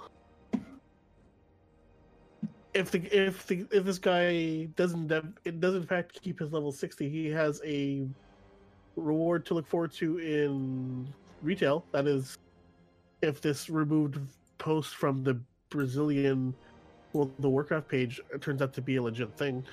if 2.75 2.91
the 2.91 2.99
if 3.17 3.47
the 3.47 3.67
if 3.71 3.85
this 3.85 3.99
guy 3.99 4.65
doesn't 4.77 5.11
it 5.45 5.61
does 5.61 5.75
in 5.75 5.87
fact 5.87 6.21
keep 6.23 6.39
his 6.41 6.53
level 6.53 6.71
sixty, 6.73 7.09
he 7.09 7.27
has 7.29 7.61
a 7.65 8.07
reward 8.97 9.45
to 9.47 9.55
look 9.55 9.67
forward 9.67 9.93
to 9.95 10.19
in 10.19 11.09
retail. 11.43 11.85
That 11.93 12.07
is, 12.07 12.39
if 13.23 13.41
this 13.41 13.71
removed 13.71 14.21
post 14.59 14.95
from 14.95 15.23
the 15.23 15.39
Brazilian 15.71 16.55
well 17.13 17.31
the 17.39 17.49
Warcraft 17.49 17.89
page 17.89 18.21
turns 18.41 18.61
out 18.61 18.73
to 18.75 18.83
be 18.83 18.97
a 18.97 19.03
legit 19.03 19.37
thing. 19.37 19.65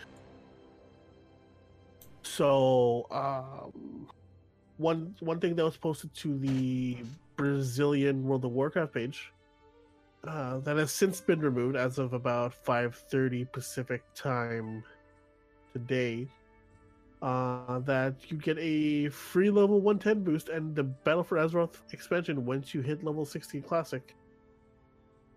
So, 2.23 3.07
um, 3.11 4.07
one 4.77 5.15
one 5.19 5.39
thing 5.39 5.55
that 5.55 5.65
was 5.65 5.77
posted 5.77 6.13
to 6.15 6.37
the 6.37 6.97
Brazilian 7.35 8.23
World 8.23 8.45
of 8.45 8.51
Warcraft 8.51 8.93
page 8.93 9.31
uh, 10.25 10.59
that 10.59 10.77
has 10.77 10.91
since 10.91 11.19
been 11.19 11.39
removed 11.39 11.75
as 11.75 11.97
of 11.97 12.13
about 12.13 12.53
5:30 12.65 13.51
Pacific 13.51 14.03
time 14.15 14.83
today. 15.73 16.27
Uh, 17.21 17.77
that 17.79 18.15
you 18.29 18.37
get 18.37 18.57
a 18.57 19.07
free 19.09 19.51
level 19.51 19.79
110 19.79 20.23
boost 20.23 20.49
and 20.49 20.75
the 20.75 20.83
Battle 20.83 21.23
for 21.23 21.37
Azeroth 21.37 21.75
expansion 21.93 22.45
once 22.45 22.73
you 22.73 22.81
hit 22.81 23.03
level 23.03 23.25
16 23.25 23.61
Classic. 23.61 24.15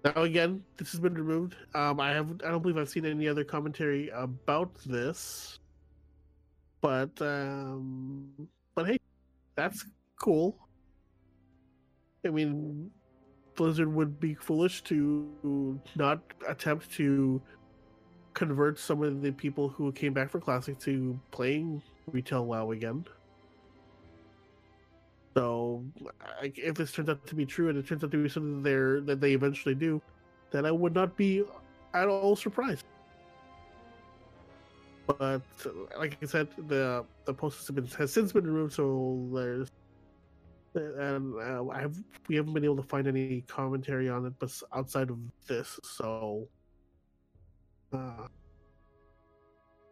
Now 0.03 0.23
again, 0.23 0.63
this 0.79 0.93
has 0.93 1.01
been 1.01 1.15
removed. 1.15 1.57
Um, 1.75 2.01
I 2.01 2.11
have 2.13 2.31
I 2.45 2.51
don't 2.51 2.63
believe 2.63 2.79
I've 2.79 2.89
seen 2.89 3.05
any 3.05 3.29
other 3.29 3.45
commentary 3.45 4.09
about 4.15 4.75
this, 4.87 5.59
but 6.81 7.11
um, 7.21 8.49
but 8.75 8.87
hey, 8.87 8.99
that's 9.55 9.85
cool. 10.19 10.57
I 12.25 12.31
mean, 12.31 12.91
Blizzard 13.57 13.93
would 13.93 14.19
be 14.19 14.35
foolish 14.35 14.83
to 14.85 15.81
not 15.97 16.21
attempt 16.49 16.91
to 16.93 17.43
convert 18.35 18.79
some 18.79 19.03
of 19.03 19.23
the 19.23 19.33
people 19.33 19.69
who 19.69 19.93
came 19.93 20.13
back 20.13 20.31
for 20.31 20.41
Classic 20.41 20.79
to 20.81 21.19
playing 21.31 21.81
retail 22.11 22.45
WoW 22.45 22.73
again. 22.73 23.05
So, 25.37 25.85
I- 26.21 26.53
if 26.57 26.75
this 26.77 26.93
turns 26.93 27.09
out 27.09 27.27
to 27.27 27.35
be 27.35 27.47
true 27.47 27.69
and 27.69 27.79
it 27.79 27.87
turns 27.87 28.05
out 28.05 28.11
to 28.11 28.23
be 28.23 28.29
something 28.29 28.63
that 28.63 28.69
they're 28.69 29.01
that 29.03 29.21
they 29.21 29.33
eventually 29.33 29.75
do, 29.75 30.01
then 30.51 30.67
I 30.67 30.71
would 30.71 30.95
not 30.95 31.17
be 31.17 31.45
at 31.93 32.09
all 32.09 32.37
surprised. 32.37 32.85
But 35.07 35.43
like 35.99 36.19
I 36.23 36.27
said, 36.27 36.49
the 36.69 37.05
the 37.25 37.35
post 37.35 37.67
has, 37.67 37.71
been, 37.71 37.87
has 37.99 38.13
since 38.13 38.33
been 38.33 38.47
removed, 38.47 38.75
so 38.75 39.29
there's 39.33 39.71
and 40.75 41.35
uh, 41.37 41.69
I 41.69 41.81
have 41.81 41.97
we 42.29 42.37
haven't 42.37 42.55
been 42.55 42.65
able 42.65 42.77
to 42.77 42.83
find 42.83 43.07
any 43.07 43.43
commentary 43.43 44.09
on 44.09 44.27
it, 44.27 44.33
but 44.39 44.51
outside 44.73 45.11
of 45.11 45.19
this, 45.47 45.79
so 45.83 46.49
uh, 47.95 48.29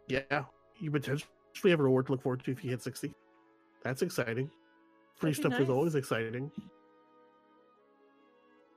yeah, 0.07 0.43
you 0.79 0.91
potentially 0.91 1.27
have 1.65 1.79
a 1.79 1.83
reward 1.83 2.07
to 2.07 2.13
look 2.13 2.21
forward 2.21 2.43
to 2.45 2.51
if 2.51 2.63
you 2.63 2.69
hit 2.71 2.81
sixty. 2.81 3.13
That's 3.83 4.01
exciting. 4.01 4.49
Free 5.15 5.31
That'd 5.31 5.43
be 5.43 5.49
stuff 5.49 5.61
is 5.61 5.69
always 5.69 5.95
exciting. 5.95 6.51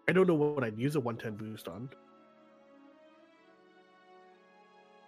I 0.09 0.13
don't 0.13 0.27
know 0.27 0.35
what 0.35 0.63
I'd 0.63 0.79
use 0.79 0.97
a 0.97 1.01
one 1.01 1.17
ten 1.17 1.35
boost 1.35 1.69
on. 1.69 1.89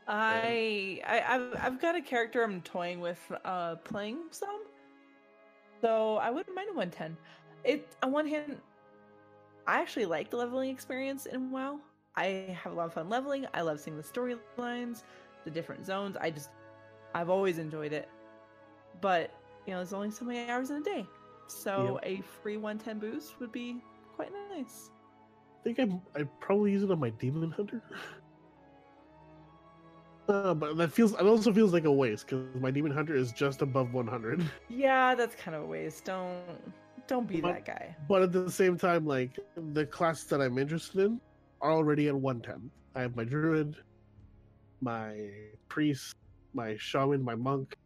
I, 0.08 1.02
I 1.06 1.34
I've 1.34 1.54
I've 1.60 1.80
got 1.80 1.94
a 1.94 2.00
character 2.00 2.42
I'm 2.42 2.62
toying 2.62 3.00
with 3.00 3.20
uh 3.44 3.76
playing 3.76 4.18
some. 4.30 4.62
So 5.80 6.16
I 6.16 6.30
wouldn't 6.30 6.56
mind 6.56 6.70
a 6.70 6.74
110. 6.74 7.16
It 7.64 7.94
on 8.02 8.12
one 8.12 8.26
hand, 8.26 8.56
I 9.66 9.80
actually 9.80 10.06
like 10.06 10.30
the 10.30 10.36
leveling 10.36 10.70
experience 10.70 11.26
in 11.26 11.50
WoW. 11.50 11.78
I 12.18 12.58
have 12.62 12.72
a 12.72 12.74
lot 12.74 12.86
of 12.86 12.94
fun 12.94 13.08
leveling. 13.08 13.46
I 13.54 13.60
love 13.60 13.78
seeing 13.78 13.96
the 13.96 14.02
storylines, 14.02 15.04
the 15.44 15.50
different 15.50 15.86
zones. 15.86 16.16
I 16.20 16.30
just 16.30 16.50
I've 17.14 17.30
always 17.30 17.58
enjoyed 17.58 17.92
it. 17.92 18.08
But 19.00 19.30
you 19.66 19.72
know, 19.72 19.78
there's 19.78 19.92
only 19.92 20.10
so 20.10 20.24
many 20.24 20.50
hours 20.50 20.70
in 20.70 20.78
a 20.78 20.82
day. 20.82 21.06
So 21.46 22.00
a 22.02 22.20
free 22.42 22.56
110 22.56 22.98
boost 22.98 23.38
would 23.40 23.52
be 23.52 23.76
quite 24.16 24.30
nice. 24.50 24.90
I 25.60 25.62
think 25.64 25.78
I'm, 25.78 26.00
I'd 26.16 26.28
probably 26.40 26.72
use 26.72 26.82
it 26.82 26.90
on 26.90 26.98
my 26.98 27.10
demon 27.10 27.50
hunter. 27.50 27.82
Uh, 30.28 30.52
but 30.52 30.76
that 30.76 30.92
feels 30.92 31.14
it 31.14 31.22
also 31.22 31.50
feels 31.54 31.72
like 31.72 31.86
a 31.86 31.90
waste 31.90 32.26
because 32.26 32.44
my 32.60 32.70
demon 32.70 32.92
hunter 32.92 33.16
is 33.16 33.32
just 33.32 33.62
above 33.62 33.94
100. 33.94 34.44
Yeah, 34.68 35.14
that's 35.14 35.34
kind 35.34 35.54
of 35.56 35.62
a 35.62 35.66
waste. 35.66 36.04
Don't 36.04 36.42
don't 37.06 37.26
be 37.26 37.40
But- 37.40 37.54
that 37.54 37.64
guy. 37.64 37.96
But 38.06 38.20
at 38.20 38.32
the 38.32 38.50
same 38.50 38.76
time, 38.76 39.06
like 39.06 39.38
the 39.72 39.86
classes 39.86 40.26
that 40.26 40.42
I'm 40.42 40.58
interested 40.58 41.00
in 41.00 41.18
are 41.60 41.72
already 41.72 42.08
at 42.08 42.14
110. 42.14 42.70
I 42.94 43.02
have 43.02 43.16
my 43.16 43.24
druid, 43.24 43.76
my 44.80 45.30
priest, 45.68 46.14
my 46.54 46.76
shaman, 46.78 47.22
my 47.22 47.34
monk. 47.34 47.76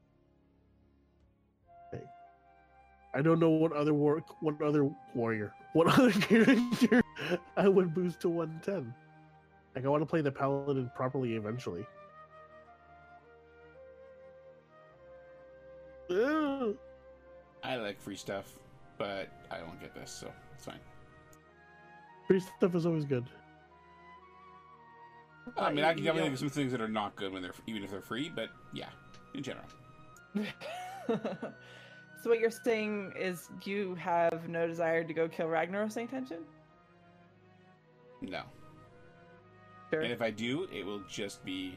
I 3.14 3.20
don't 3.20 3.38
know 3.38 3.50
what 3.50 3.72
other 3.72 3.92
war, 3.92 4.24
what 4.40 4.60
other 4.62 4.88
warrior, 5.14 5.52
what 5.74 5.86
other 5.86 6.12
character 6.12 7.02
I 7.56 7.68
would 7.68 7.94
boost 7.94 8.20
to 8.20 8.28
110. 8.28 8.94
Like 9.74 9.84
I 9.84 9.88
want 9.88 10.02
to 10.02 10.06
play 10.06 10.20
the 10.20 10.32
paladin 10.32 10.90
properly 10.94 11.34
eventually. 11.34 11.86
Ugh. 16.10 16.76
I 17.62 17.76
like 17.76 18.00
free 18.00 18.16
stuff, 18.16 18.52
but 18.98 19.28
I 19.50 19.58
don't 19.58 19.80
get 19.80 19.94
this, 19.94 20.10
so 20.10 20.30
it's 20.54 20.64
fine. 20.64 20.80
Free 22.26 22.40
stuff 22.40 22.74
is 22.74 22.86
always 22.86 23.04
good. 23.04 23.24
I 25.57 25.72
mean, 25.72 25.84
I 25.84 25.95
can 25.95 26.05
definitely 26.05 26.22
think 26.22 26.34
of 26.34 26.38
some 26.38 26.51
things 26.51 26.72
that 26.72 26.80
are 26.80 26.88
not 26.88 27.16
good 27.16 27.32
when 27.32 27.43
they're 27.43 27.53
even 27.66 27.82
if 27.82 27.90
they're 27.90 28.01
free, 28.01 28.30
but 28.34 28.49
yeah, 28.72 28.88
in 29.34 29.43
general. 29.43 29.66
so 31.09 32.30
what 32.30 32.38
you're 32.38 32.51
saying 32.51 33.12
is 33.18 33.49
you 33.64 33.95
have 33.97 34.49
no 34.49 34.66
desire 34.66 35.05
to 35.05 35.12
go 35.12 35.28
kill 35.28 35.47
Ragnaros 35.49 35.97
anytime 35.97 36.26
soon? 36.26 36.45
No. 38.20 38.43
Sure. 39.90 40.01
And 40.01 40.12
if 40.12 40.22
I 40.22 40.30
do, 40.30 40.68
it 40.72 40.86
will 40.86 41.03
just 41.09 41.45
be, 41.45 41.76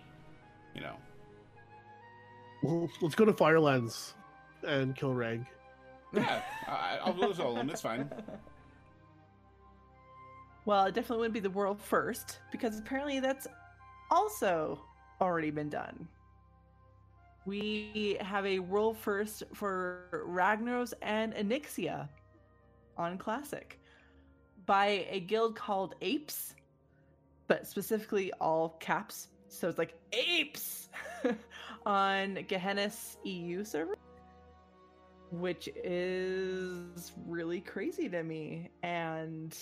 you 0.74 0.82
know, 0.82 0.96
Well, 2.62 2.90
let's 3.02 3.16
go 3.16 3.26
to 3.26 3.34
Firelands 3.34 4.14
and 4.66 4.96
kill 4.96 5.14
Rag. 5.14 5.46
yeah, 6.14 6.42
I, 6.68 7.00
I'll 7.04 7.14
go 7.14 7.34
solo 7.34 7.56
him. 7.60 7.70
It's 7.70 7.82
fine. 7.82 8.10
well, 10.66 10.86
it 10.86 10.96
definitely 10.96 11.20
wouldn't 11.20 11.34
be 11.36 11.40
the 11.40 11.50
world 11.50 11.80
first 11.80 12.40
because 12.52 12.80
apparently 12.80 13.20
that's 13.20 13.48
also 14.10 14.82
already 15.22 15.52
been 15.52 15.70
done. 15.70 16.08
We 17.46 18.18
have 18.22 18.46
a 18.46 18.60
world 18.60 18.98
first 18.98 19.44
for 19.54 20.26
Ragnaros 20.28 20.94
and 21.04 21.34
Onyxia 21.36 22.10
on 22.98 23.18
Classic 23.20 23.80
by 24.66 25.06
a 25.12 25.20
guild 25.20 25.56
called 25.56 25.94
Apes, 26.02 26.56
but 27.48 27.68
specifically 27.68 28.32
all 28.42 28.70
caps. 28.80 29.28
So 29.48 29.70
it's 29.70 29.78
like 29.78 29.94
Apes 30.12 30.90
on 31.86 32.36
Gehennas 32.50 33.18
EU 33.24 33.64
server, 33.64 33.96
which 35.30 35.70
is 35.84 37.12
really 37.28 37.62
crazy 37.62 38.10
to 38.10 38.24
me. 38.24 38.72
And 38.82 39.56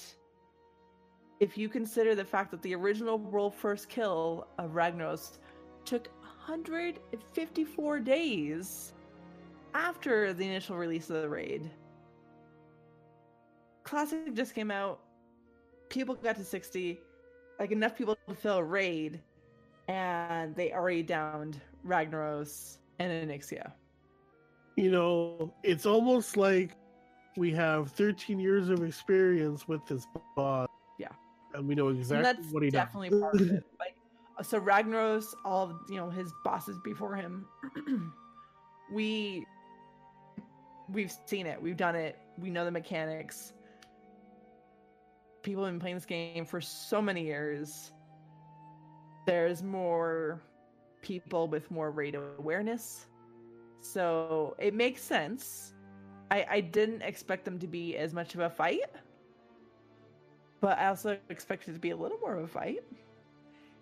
if 1.43 1.57
you 1.57 1.67
consider 1.67 2.15
the 2.15 2.23
fact 2.23 2.51
that 2.51 2.61
the 2.61 2.73
original 2.73 3.17
world 3.17 3.53
first 3.53 3.89
kill 3.89 4.47
of 4.57 4.71
Ragnaros 4.71 5.39
took 5.83 6.07
154 6.45 7.99
days 7.99 8.93
after 9.73 10.31
the 10.31 10.45
initial 10.45 10.77
release 10.77 11.09
of 11.09 11.21
the 11.21 11.27
raid. 11.27 11.69
Classic 13.83 14.33
just 14.33 14.55
came 14.55 14.71
out. 14.71 15.01
People 15.89 16.15
got 16.15 16.37
to 16.37 16.45
60, 16.45 16.97
like 17.59 17.71
enough 17.71 17.97
people 17.97 18.17
to 18.29 18.35
fill 18.35 18.59
a 18.59 18.63
raid, 18.63 19.19
and 19.89 20.55
they 20.55 20.71
already 20.71 21.03
downed 21.03 21.59
Ragnaros 21.85 22.77
and 22.99 23.29
Onyxia. 23.29 23.73
You 24.77 24.91
know, 24.91 25.53
it's 25.61 25.85
almost 25.85 26.37
like 26.37 26.77
we 27.35 27.51
have 27.51 27.91
13 27.91 28.39
years 28.39 28.69
of 28.69 28.81
experience 28.81 29.67
with 29.67 29.85
this 29.87 30.07
boss. 30.37 30.69
And 31.53 31.67
we 31.67 31.75
know 31.75 31.89
And 31.89 31.97
exactly 31.97 32.23
that's 32.23 32.51
what 32.51 32.63
he 32.63 32.69
definitely 32.69 33.09
does. 33.09 33.19
part 33.19 33.41
of 33.41 33.49
it. 33.51 33.63
Like, 33.79 33.95
so 34.45 34.59
Ragnaros, 34.59 35.33
all 35.45 35.69
of, 35.69 35.75
you 35.89 35.97
know 35.97 36.09
his 36.09 36.33
bosses 36.43 36.79
before 36.83 37.15
him, 37.15 37.45
we 38.91 39.45
we've 40.89 41.11
seen 41.25 41.45
it, 41.45 41.61
we've 41.61 41.77
done 41.77 41.95
it, 41.95 42.17
we 42.37 42.49
know 42.49 42.65
the 42.65 42.71
mechanics. 42.71 43.53
People 45.43 45.63
have 45.65 45.73
been 45.73 45.79
playing 45.79 45.95
this 45.97 46.05
game 46.05 46.45
for 46.45 46.61
so 46.61 47.01
many 47.01 47.23
years. 47.25 47.91
There's 49.25 49.61
more 49.63 50.41
people 51.01 51.47
with 51.47 51.69
more 51.71 51.91
raid 51.91 52.15
awareness, 52.15 53.07
so 53.81 54.55
it 54.59 54.73
makes 54.73 55.01
sense. 55.01 55.73
I 56.31 56.45
I 56.49 56.61
didn't 56.61 57.01
expect 57.01 57.45
them 57.45 57.59
to 57.59 57.67
be 57.67 57.97
as 57.97 58.13
much 58.13 58.33
of 58.35 58.41
a 58.41 58.49
fight 58.49 58.81
but 60.63 60.79
I 60.79 60.87
also 60.87 61.17
expect 61.27 61.67
it 61.67 61.73
to 61.73 61.79
be 61.79 61.89
a 61.89 61.95
little 61.95 62.17
more 62.19 62.37
of 62.37 62.45
a 62.45 62.47
fight. 62.47 62.85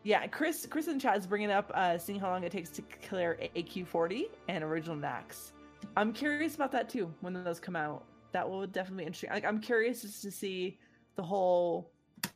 Yeah, 0.02 0.26
Chris, 0.26 0.66
Chris 0.66 0.88
in 0.88 1.00
chat 1.00 1.16
is 1.16 1.28
bringing 1.28 1.52
up 1.52 1.72
uh, 1.76 1.96
seeing 2.00 2.20
how 2.20 2.32
long 2.32 2.44
it 2.44 2.52
takes 2.52 2.72
to 2.72 2.82
clear 3.08 3.38
AQ40 3.56 4.24
and 4.48 4.64
original 4.64 4.98
Nax. 4.98 5.52
I'm 5.96 6.12
curious 6.12 6.56
about 6.56 6.72
that 6.72 6.90
too 6.90 7.14
when 7.22 7.34
those 7.34 7.60
come 7.60 7.76
out. 7.76 8.06
That 8.32 8.50
will 8.50 8.66
definitely 8.66 9.04
be 9.04 9.08
interesting. 9.08 9.30
Like, 9.30 9.46
I'm 9.46 9.60
curious 9.60 10.02
just 10.02 10.24
to 10.24 10.32
see 10.32 10.80
the 11.18 11.22
whole 11.22 11.92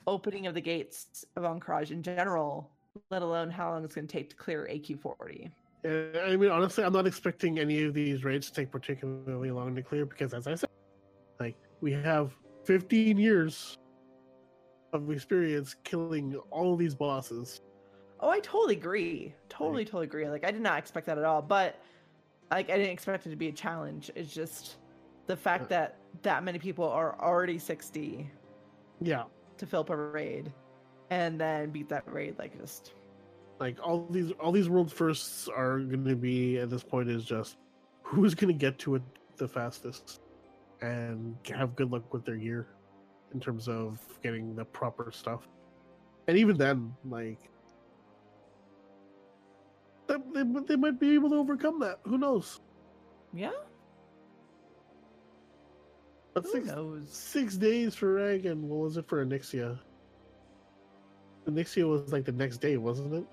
opening 0.05 0.45
of 0.45 0.53
the 0.53 0.61
gates 0.61 1.25
of 1.35 1.41
Ahn'Qiraj 1.41 1.89
in 1.89 2.03
general, 2.03 2.69
let 3.09 3.23
alone 3.23 3.49
how 3.49 3.71
long 3.71 3.83
it's 3.83 3.95
going 3.95 4.05
to 4.05 4.13
take 4.13 4.29
to 4.29 4.35
clear 4.35 4.69
AQ40. 4.71 5.49
And, 5.85 6.17
I 6.17 6.35
mean, 6.35 6.51
honestly, 6.51 6.83
I'm 6.83 6.93
not 6.93 7.07
expecting 7.07 7.57
any 7.57 7.81
of 7.81 7.95
these 7.95 8.23
raids 8.23 8.51
to 8.51 8.53
take 8.53 8.71
particularly 8.71 9.49
long 9.49 9.73
to 9.75 9.81
clear 9.81 10.05
because, 10.05 10.35
as 10.35 10.45
I 10.45 10.53
said, 10.53 10.69
like 11.39 11.55
we 11.81 11.93
have 11.93 12.31
15 12.65 13.17
years 13.17 13.79
of 15.01 15.11
experience 15.11 15.75
killing 15.83 16.35
all 16.51 16.75
these 16.75 16.95
bosses. 16.95 17.61
Oh, 18.19 18.29
I 18.29 18.39
totally 18.39 18.75
agree. 18.75 19.33
Totally, 19.49 19.85
totally 19.85 20.05
agree. 20.05 20.29
Like 20.29 20.45
I 20.45 20.51
did 20.51 20.61
not 20.61 20.79
expect 20.79 21.05
that 21.07 21.17
at 21.17 21.23
all. 21.23 21.41
But 21.41 21.79
like 22.51 22.69
I 22.69 22.77
didn't 22.77 22.91
expect 22.91 23.25
it 23.25 23.29
to 23.29 23.35
be 23.35 23.49
a 23.49 23.51
challenge. 23.51 24.09
It's 24.15 24.33
just 24.33 24.77
the 25.27 25.35
fact 25.35 25.69
that 25.69 25.97
that 26.21 26.43
many 26.43 26.59
people 26.59 26.87
are 26.87 27.19
already 27.19 27.59
60 27.59 28.29
Yeah, 29.01 29.23
to 29.57 29.65
fill 29.65 29.81
up 29.81 29.89
a 29.89 29.95
raid 29.95 30.51
and 31.09 31.39
then 31.39 31.69
beat 31.69 31.89
that 31.89 32.03
raid 32.11 32.35
like 32.39 32.59
just 32.59 32.93
like 33.59 33.77
all 33.81 34.07
these 34.09 34.31
all 34.39 34.51
these 34.51 34.69
world 34.69 34.91
firsts 34.91 35.47
are 35.47 35.79
going 35.79 36.05
to 36.05 36.15
be 36.15 36.57
at 36.57 36.69
this 36.69 36.83
point 36.83 37.09
is 37.09 37.23
just 37.23 37.57
who's 38.01 38.33
going 38.33 38.53
to 38.53 38.57
get 38.57 38.77
to 38.79 38.95
it 38.95 39.01
the 39.37 39.47
fastest 39.47 40.21
and 40.81 41.35
have 41.53 41.75
good 41.75 41.91
luck 41.91 42.13
with 42.13 42.25
their 42.25 42.37
gear 42.37 42.67
in 43.35 43.41
terms 43.41 43.67
of 43.67 43.99
getting 44.23 44.55
the 44.55 44.63
proper 44.63 45.11
stuff. 45.11 45.47
And 46.27 46.37
even 46.37 46.57
then, 46.57 46.95
like 47.07 47.37
they, 50.07 50.15
they, 50.67 50.75
might 50.77 50.99
be 50.99 51.13
able 51.13 51.29
to 51.29 51.35
overcome 51.35 51.79
that. 51.81 51.99
Who 52.03 52.17
knows? 52.17 52.61
yeah. 53.33 53.51
But 56.33 56.43
Who 56.45 56.51
six, 56.51 56.67
knows? 56.67 57.07
six 57.09 57.55
days 57.55 57.95
for 57.95 58.13
Rag 58.13 58.45
and 58.45 58.67
what 58.69 58.79
was 58.79 58.97
it 58.97 59.07
for 59.07 59.25
Onyxia? 59.25 59.77
Onyxia 61.47 61.87
was 61.87 62.11
like 62.11 62.25
the 62.25 62.31
next 62.31 62.57
day, 62.57 62.77
wasn't 62.77 63.13
it? 63.13 63.25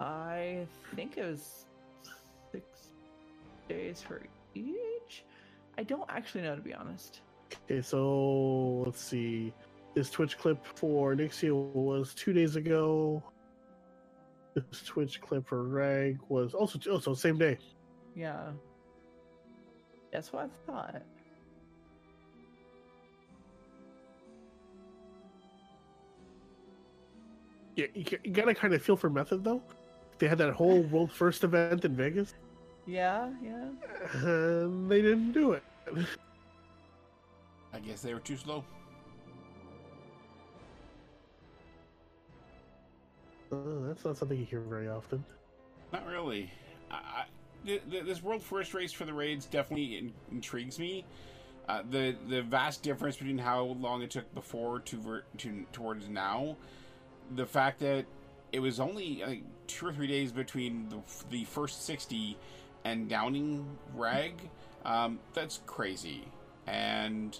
I 0.00 0.66
think 0.94 1.16
it 1.16 1.24
was 1.24 1.66
six 2.52 2.64
days 3.68 4.02
for 4.02 4.22
each. 4.54 5.24
I 5.76 5.82
don't 5.82 6.08
actually 6.08 6.42
know 6.42 6.54
to 6.54 6.62
be 6.62 6.74
honest. 6.74 7.20
Okay, 7.70 7.82
so 7.82 8.82
let's 8.86 9.00
see. 9.00 9.52
This 9.94 10.10
Twitch 10.10 10.38
clip 10.38 10.64
for 10.76 11.14
Nixia 11.14 11.52
was 11.52 12.14
two 12.14 12.32
days 12.32 12.56
ago. 12.56 13.22
This 14.54 14.82
Twitch 14.84 15.20
clip 15.20 15.46
for 15.46 15.62
Rag 15.64 16.18
was 16.28 16.54
also 16.54 16.78
also 16.90 17.14
same 17.14 17.38
day. 17.38 17.58
Yeah. 18.14 18.50
That's 20.12 20.32
what 20.32 20.44
I 20.44 20.70
thought. 20.70 21.02
Yeah, 27.76 27.86
you, 27.94 28.04
you 28.22 28.30
gotta 28.30 28.54
kind 28.54 28.72
of 28.74 28.82
feel 28.82 28.96
for 28.96 29.10
Method 29.10 29.42
though. 29.42 29.62
They 30.18 30.28
had 30.28 30.38
that 30.38 30.52
whole 30.52 30.82
world 30.82 31.10
first 31.10 31.42
event 31.42 31.84
in 31.84 31.96
Vegas, 31.96 32.34
Yeah, 32.86 33.30
yeah. 33.42 33.64
and 34.22 34.90
they 34.90 35.00
didn't 35.02 35.32
do 35.32 35.52
it. 35.52 35.62
I 37.72 37.78
guess 37.80 38.02
they 38.02 38.14
were 38.14 38.20
too 38.20 38.36
slow. 38.36 38.64
Uh, 43.52 43.56
that's 43.86 44.04
not 44.04 44.16
something 44.16 44.38
you 44.38 44.44
hear 44.44 44.60
very 44.60 44.88
often. 44.88 45.24
Not 45.92 46.06
really. 46.06 46.50
I, 46.90 46.94
I, 46.94 47.24
th- 47.66 47.82
th- 47.90 48.04
this 48.04 48.22
world 48.22 48.42
first 48.42 48.74
race 48.74 48.92
for 48.92 49.04
the 49.04 49.12
raids 49.12 49.46
definitely 49.46 49.98
in- 49.98 50.12
intrigues 50.32 50.78
me. 50.78 51.04
Uh, 51.68 51.82
the 51.90 52.14
the 52.28 52.42
vast 52.42 52.82
difference 52.82 53.16
between 53.16 53.38
how 53.38 53.62
long 53.80 54.02
it 54.02 54.10
took 54.10 54.32
before 54.34 54.80
to, 54.80 54.96
ver- 55.00 55.24
to 55.38 55.64
towards 55.72 56.08
now, 56.08 56.56
the 57.36 57.46
fact 57.46 57.78
that 57.80 58.04
it 58.52 58.60
was 58.60 58.78
only 58.80 59.22
I 59.22 59.26
think, 59.28 59.44
two 59.66 59.86
or 59.86 59.92
three 59.92 60.06
days 60.06 60.30
between 60.30 60.88
the, 60.90 60.98
the 61.30 61.44
first 61.44 61.84
sixty 61.86 62.36
and 62.84 63.08
downing 63.08 63.78
rag, 63.94 64.34
um, 64.84 65.18
that's 65.32 65.60
crazy, 65.66 66.28
and 66.66 67.38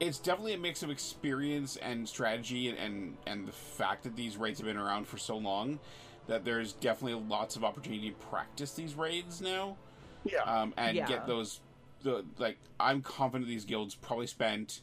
it's 0.00 0.18
definitely 0.18 0.54
a 0.54 0.58
mix 0.58 0.82
of 0.82 0.90
experience 0.90 1.76
and 1.76 2.08
strategy 2.08 2.68
and, 2.68 2.78
and 2.78 3.16
and 3.26 3.46
the 3.46 3.52
fact 3.52 4.02
that 4.02 4.16
these 4.16 4.36
raids 4.36 4.58
have 4.58 4.66
been 4.66 4.76
around 4.76 5.06
for 5.06 5.16
so 5.16 5.36
long 5.36 5.78
that 6.26 6.44
there's 6.44 6.72
definitely 6.74 7.20
lots 7.28 7.56
of 7.56 7.64
opportunity 7.64 8.10
to 8.10 8.16
practice 8.16 8.72
these 8.74 8.94
raids 8.94 9.40
now. 9.40 9.76
Yeah, 10.24 10.42
um, 10.42 10.74
and 10.76 10.96
Yeah. 10.96 11.06
get 11.06 11.26
those 11.26 11.60
the 12.02 12.24
like 12.38 12.58
i'm 12.80 13.00
confident 13.00 13.48
these 13.48 13.64
guilds 13.64 13.94
probably 13.94 14.26
spent 14.26 14.80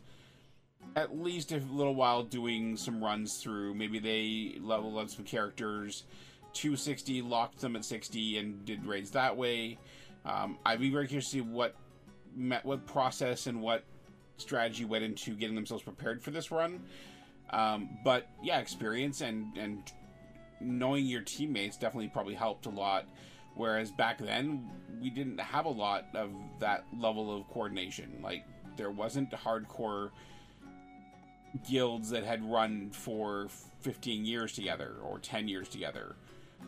at 0.96 1.18
least 1.18 1.52
a 1.52 1.58
little 1.58 1.96
while 1.96 2.24
doing 2.24 2.78
some 2.78 3.04
runs 3.04 3.38
through. 3.38 3.74
Maybe 3.76 4.00
they 4.00 4.60
leveled 4.62 4.98
up 4.98 5.10
some 5.10 5.26
characters 5.26 6.04
260 6.54 7.22
locked 7.22 7.60
them 7.62 7.76
at 7.76 7.86
60 7.86 8.38
and 8.38 8.66
did 8.66 8.86
raids 8.86 9.12
that 9.12 9.36
way. 9.36 9.78
Um, 10.26 10.58
i'd 10.66 10.80
be 10.80 10.89
very 10.89 11.08
curious 11.08 11.26
to 11.26 11.32
see 11.32 11.41
what 11.41 11.76
what 12.64 12.86
process 12.86 13.47
and 13.47 13.62
what 13.62 13.84
strategy 14.38 14.86
went 14.86 15.04
into 15.04 15.36
getting 15.36 15.56
themselves 15.56 15.84
prepared 15.84 16.22
for 16.22 16.32
this 16.32 16.52
run. 16.52 16.82
Um, 17.52 17.89
but 18.04 18.28
yeah 18.43 18.60
experience 18.60 19.22
and 19.22 19.58
and 19.58 19.91
knowing 20.62 21.06
your 21.06 21.22
teammates 21.22 21.78
definitely 21.78 22.10
probably 22.10 22.36
helped 22.36 22.66
a 22.66 22.70
lot 22.70 23.06
whereas 23.56 23.91
back 23.91 24.18
then 24.20 24.70
we 25.02 25.10
didn't 25.10 25.39
have 25.39 25.66
a 25.66 25.70
lot 25.70 26.06
of 26.16 26.32
that 26.60 26.86
level 26.97 27.36
of 27.36 27.47
coordination. 27.50 28.20
Like 28.22 28.45
there 28.78 28.91
wasn't 28.91 29.32
hardcore 29.32 30.12
guilds 31.70 32.10
that 32.12 32.24
had 32.24 32.43
run 32.50 32.89
for 32.91 33.47
15 33.82 34.26
years 34.26 34.54
together 34.54 34.95
or 35.04 35.20
10 35.20 35.47
years 35.47 35.68
together 35.68 36.16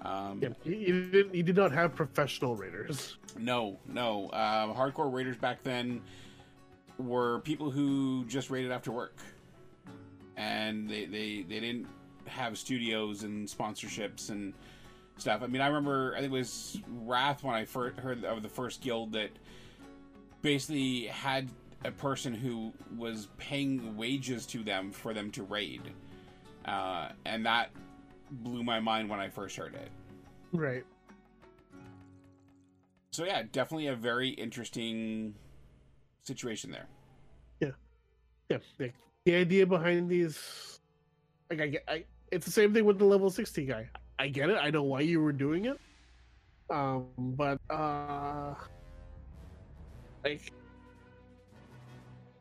um, 0.03 0.39
yeah. 0.41 0.49
You, 0.63 0.73
you 0.73 1.11
did 1.11 1.35
you 1.35 1.43
did 1.43 1.55
not 1.55 1.71
have 1.71 1.95
professional 1.95 2.55
raiders. 2.55 3.17
no, 3.37 3.79
no. 3.87 4.25
Um, 4.31 4.73
hardcore 4.73 5.11
raiders 5.11 5.37
back 5.37 5.63
then 5.63 6.01
were 6.97 7.39
people 7.39 7.69
who 7.69 8.25
just 8.25 8.49
raided 8.49 8.71
after 8.71 8.91
work, 8.91 9.17
and 10.37 10.89
they 10.89 11.05
they, 11.05 11.45
they 11.47 11.59
didn't 11.59 11.87
have 12.25 12.57
studios 12.57 13.23
and 13.23 13.47
sponsorships 13.47 14.29
and 14.29 14.53
stuff. 15.17 15.41
I 15.43 15.47
mean, 15.47 15.61
I 15.61 15.67
remember 15.67 16.13
I 16.15 16.21
think 16.21 16.33
it 16.33 16.35
was 16.35 16.79
Wrath 17.03 17.43
when 17.43 17.53
I 17.53 17.65
first 17.65 17.97
heard 17.97 18.23
of 18.25 18.41
the 18.41 18.49
first 18.49 18.81
guild 18.81 19.13
that 19.13 19.29
basically 20.41 21.05
had 21.05 21.47
a 21.85 21.91
person 21.91 22.33
who 22.33 22.73
was 22.97 23.27
paying 23.37 23.95
wages 23.97 24.45
to 24.47 24.63
them 24.63 24.91
for 24.91 25.13
them 25.13 25.29
to 25.31 25.43
raid, 25.43 25.81
uh, 26.65 27.09
and 27.25 27.45
that 27.45 27.69
blew 28.31 28.63
my 28.63 28.79
mind 28.79 29.09
when 29.09 29.19
I 29.19 29.29
first 29.29 29.55
heard 29.55 29.75
it. 29.75 29.89
Right. 30.51 30.83
So 33.11 33.25
yeah, 33.25 33.43
definitely 33.51 33.87
a 33.87 33.95
very 33.95 34.29
interesting 34.29 35.35
situation 36.23 36.71
there. 36.71 36.87
Yeah, 38.49 38.57
like, 38.79 38.93
the 39.25 39.35
idea 39.35 39.65
behind 39.65 40.09
these, 40.09 40.79
like 41.49 41.61
I 41.61 41.67
get, 41.67 41.83
I 41.87 42.03
it's 42.33 42.45
the 42.45 42.51
same 42.51 42.73
thing 42.73 42.83
with 42.83 42.99
the 42.99 43.05
level 43.05 43.29
sixty 43.29 43.65
guy. 43.65 43.89
I 44.19 44.27
get 44.27 44.49
it. 44.49 44.57
I 44.61 44.69
know 44.71 44.83
why 44.83 45.01
you 45.01 45.21
were 45.21 45.31
doing 45.31 45.65
it. 45.65 45.79
Um, 46.69 47.07
but 47.17 47.61
uh, 47.69 48.53
like, 50.25 50.51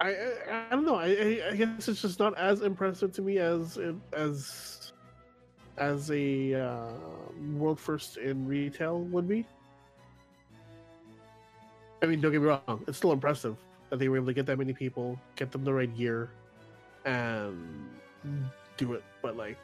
I 0.00 0.08
I, 0.08 0.66
I 0.68 0.70
don't 0.70 0.84
know. 0.84 0.96
I, 0.96 1.06
I 1.06 1.50
I 1.52 1.56
guess 1.56 1.86
it's 1.86 2.02
just 2.02 2.18
not 2.18 2.36
as 2.36 2.62
impressive 2.62 3.12
to 3.12 3.22
me 3.22 3.38
as 3.38 3.76
it- 3.76 3.94
as 4.12 4.79
as 5.76 6.10
a 6.10 6.54
uh, 6.54 6.92
world 7.54 7.80
first 7.80 8.16
in 8.16 8.46
retail 8.46 9.00
would 9.00 9.28
be. 9.28 9.46
I 12.02 12.06
mean, 12.06 12.20
don't 12.20 12.32
get 12.32 12.40
me 12.40 12.48
wrong. 12.48 12.84
It's 12.86 12.98
still 12.98 13.12
impressive 13.12 13.56
that 13.90 13.98
they 13.98 14.08
were 14.08 14.16
able 14.16 14.26
to 14.26 14.32
get 14.32 14.46
that 14.46 14.58
many 14.58 14.72
people, 14.72 15.18
get 15.36 15.52
them 15.52 15.64
the 15.64 15.72
right 15.72 15.94
gear, 15.96 16.30
and 17.04 17.88
do 18.76 18.94
it. 18.94 19.04
But 19.20 19.36
like, 19.36 19.58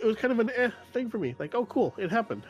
it 0.00 0.04
was 0.04 0.16
kind 0.16 0.32
of 0.32 0.38
an 0.40 0.50
eh 0.56 0.70
thing 0.92 1.10
for 1.10 1.18
me. 1.18 1.34
Like, 1.38 1.54
oh, 1.54 1.66
cool, 1.66 1.94
it 1.98 2.10
happened. 2.10 2.42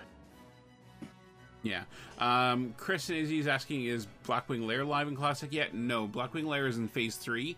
Yeah. 1.62 1.84
Um, 2.18 2.74
Chris 2.76 3.08
and 3.08 3.18
Izzy 3.18 3.38
is 3.38 3.46
asking, 3.46 3.84
is 3.84 4.06
Blackwing 4.26 4.66
Lair 4.66 4.84
live 4.84 5.08
in 5.08 5.16
Classic 5.16 5.52
yet? 5.52 5.74
No, 5.74 6.08
Blackwing 6.08 6.46
Lair 6.46 6.66
is 6.66 6.76
in 6.76 6.88
Phase 6.88 7.16
3. 7.16 7.56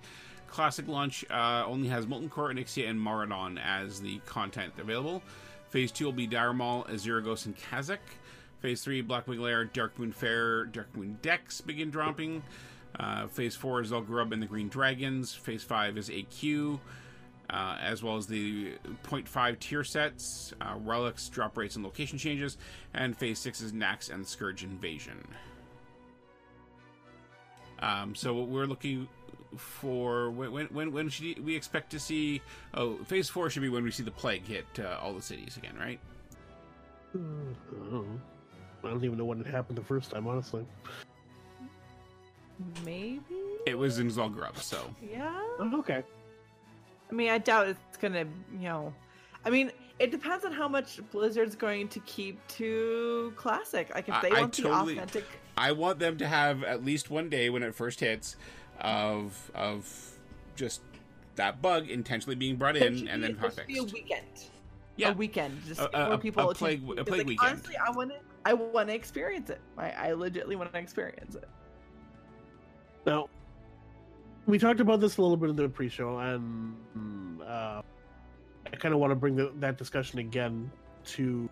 Classic 0.54 0.86
launch 0.86 1.24
uh, 1.32 1.64
only 1.66 1.88
has 1.88 2.06
Molten 2.06 2.28
Core, 2.28 2.52
Onyxia, 2.52 2.88
and 2.88 3.00
Maraudon 3.00 3.58
as 3.58 4.00
the 4.00 4.20
content 4.24 4.72
available. 4.78 5.20
Phase 5.70 5.90
2 5.90 6.04
will 6.04 6.12
be 6.12 6.28
Dire 6.28 6.52
Maul, 6.52 6.84
Azuregos, 6.84 7.46
and 7.46 7.56
Kazzak. 7.56 7.98
Phase 8.60 8.84
3, 8.84 9.02
Blackwing 9.02 9.40
Lair, 9.40 9.66
Darkmoon 9.66 10.14
Faire, 10.14 10.66
Darkmoon 10.66 11.20
Decks 11.22 11.60
begin 11.60 11.90
dropping. 11.90 12.40
Uh, 13.00 13.26
phase 13.26 13.56
4 13.56 13.80
is 13.80 13.90
Zul'Gurub 13.90 14.30
and 14.30 14.40
the 14.40 14.46
Green 14.46 14.68
Dragons. 14.68 15.34
Phase 15.34 15.64
5 15.64 15.98
is 15.98 16.08
AQ, 16.08 16.78
uh, 17.50 17.76
as 17.82 18.04
well 18.04 18.16
as 18.16 18.28
the 18.28 18.74
0.5 19.02 19.58
tier 19.58 19.82
sets, 19.82 20.54
uh, 20.60 20.74
relics, 20.78 21.28
drop 21.30 21.58
rates, 21.58 21.74
and 21.74 21.84
location 21.84 22.16
changes. 22.16 22.58
And 22.94 23.18
Phase 23.18 23.40
6 23.40 23.60
is 23.60 23.72
Nax 23.72 24.08
and 24.08 24.24
Scourge 24.24 24.62
Invasion. 24.62 25.26
Um, 27.80 28.14
so 28.14 28.32
what 28.34 28.46
we're 28.46 28.66
looking 28.66 29.08
for 29.56 30.30
when 30.30 30.52
when 30.52 30.66
when, 30.66 30.92
when 30.92 31.08
should 31.08 31.44
we 31.44 31.54
expect 31.56 31.90
to 31.90 31.98
see? 31.98 32.40
Oh, 32.74 32.96
Phase 33.04 33.28
4 33.28 33.50
should 33.50 33.62
be 33.62 33.68
when 33.68 33.84
we 33.84 33.90
see 33.90 34.02
the 34.02 34.10
plague 34.10 34.46
hit 34.46 34.66
uh, 34.78 34.98
all 35.02 35.12
the 35.12 35.22
cities 35.22 35.56
again, 35.56 35.76
right? 35.78 36.00
I 37.14 37.18
don't. 37.90 38.20
I 38.82 38.88
don't 38.88 39.04
even 39.04 39.16
know 39.16 39.24
when 39.24 39.40
it 39.40 39.46
happened 39.46 39.78
the 39.78 39.84
first 39.84 40.10
time, 40.10 40.26
honestly. 40.26 40.66
Maybe. 42.84 43.20
It 43.66 43.76
was 43.76 43.98
in 43.98 44.08
Zul'Gurub, 44.08 44.56
so 44.58 44.90
Yeah. 45.10 45.32
Oh, 45.58 45.78
okay. 45.78 46.02
I 47.10 47.14
mean, 47.14 47.30
I 47.30 47.38
doubt 47.38 47.68
it's 47.68 47.96
gonna, 47.96 48.24
you 48.52 48.68
know. 48.68 48.94
I 49.44 49.50
mean, 49.50 49.70
it 49.98 50.10
depends 50.10 50.44
on 50.44 50.52
how 50.52 50.68
much 50.68 51.00
Blizzard's 51.12 51.54
going 51.54 51.88
to 51.88 52.00
keep 52.00 52.44
to 52.48 53.32
classic. 53.36 53.94
Like, 53.94 54.08
if 54.08 54.14
I- 54.14 54.20
they 54.22 54.30
I 54.32 54.40
want 54.40 54.54
totally- 54.54 54.94
the 54.94 55.00
authentic, 55.02 55.24
I 55.56 55.72
want 55.72 55.98
them 55.98 56.16
to 56.18 56.26
have 56.26 56.62
at 56.64 56.84
least 56.84 57.10
one 57.10 57.28
day 57.28 57.48
when 57.50 57.62
it 57.62 57.74
first 57.74 58.00
hits 58.00 58.36
of 58.80 59.50
of 59.54 60.18
just 60.56 60.82
that 61.36 61.60
bug 61.60 61.88
intentionally 61.88 62.36
being 62.36 62.56
brought 62.56 62.76
in 62.76 62.96
should 62.98 63.08
and 63.08 63.22
be- 63.22 63.28
then 63.28 63.36
there 63.40 63.50
should 63.50 63.66
be 63.66 63.78
a 63.78 63.82
weekend. 63.84 64.26
Yeah. 64.96 65.10
a 65.10 65.14
weekend, 65.14 65.60
just 65.66 65.80
A- 65.80 65.88
a- 65.88 66.06
for 66.06 66.12
a- 66.14 66.18
people 66.18 66.48
a 66.50 66.54
plague- 66.54 66.82
a 66.98 67.04
plague 67.04 67.18
like, 67.18 67.26
weekend. 67.26 67.50
Honestly, 67.50 67.76
I 67.76 67.90
want 67.90 68.10
to, 68.12 68.16
I 68.44 68.52
want 68.54 68.88
to 68.88 68.94
experience 68.94 69.50
it. 69.50 69.60
I, 69.76 69.90
I 69.90 70.12
legitimately 70.12 70.54
want 70.54 70.72
to 70.72 70.78
experience 70.78 71.34
it. 71.34 71.48
Now, 73.04 73.28
we 74.46 74.56
talked 74.58 74.78
about 74.78 75.00
this 75.00 75.16
a 75.16 75.22
little 75.22 75.36
bit 75.36 75.50
in 75.50 75.56
the 75.56 75.68
pre-show, 75.68 76.18
and 76.18 76.76
uh, 77.42 77.82
I 78.66 78.76
kind 78.76 78.94
of 78.94 79.00
want 79.00 79.10
to 79.10 79.16
bring 79.16 79.34
the, 79.34 79.52
that 79.56 79.76
discussion 79.78 80.20
again 80.20 80.70
to 81.06 81.50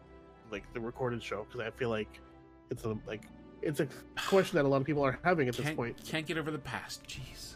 like 0.52 0.72
the 0.72 0.80
recorded 0.80 1.20
show 1.22 1.44
because 1.44 1.66
I 1.66 1.70
feel 1.76 1.88
like 1.90 2.20
it's 2.70 2.84
a 2.84 2.96
like 3.06 3.24
it's 3.62 3.80
a 3.80 3.88
question 4.16 4.56
that 4.56 4.64
a 4.64 4.68
lot 4.68 4.80
of 4.80 4.86
people 4.86 5.04
are 5.04 5.18
having 5.24 5.48
at 5.48 5.56
this 5.56 5.66
Can't, 5.66 5.76
point. 5.76 5.96
can't 6.04 6.26
get 6.26 6.38
over 6.38 6.50
the 6.50 6.58
past. 6.58 7.04
Jeez. 7.06 7.54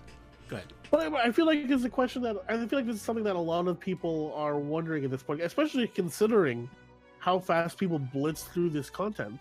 Good. 0.48 0.62
But 0.90 1.12
I 1.12 1.24
I 1.24 1.32
feel 1.32 1.46
like 1.46 1.58
it's 1.68 1.84
a 1.84 1.90
question 1.90 2.22
that 2.22 2.36
I 2.48 2.56
feel 2.66 2.78
like 2.78 2.86
this 2.86 2.96
is 2.96 3.02
something 3.02 3.24
that 3.24 3.36
a 3.36 3.38
lot 3.38 3.66
of 3.66 3.80
people 3.80 4.32
are 4.36 4.56
wondering 4.56 5.04
at 5.04 5.10
this 5.10 5.22
point, 5.22 5.40
especially 5.40 5.88
considering 5.88 6.70
how 7.18 7.40
fast 7.40 7.78
people 7.78 7.98
blitz 7.98 8.44
through 8.44 8.70
this 8.70 8.88
content. 8.88 9.40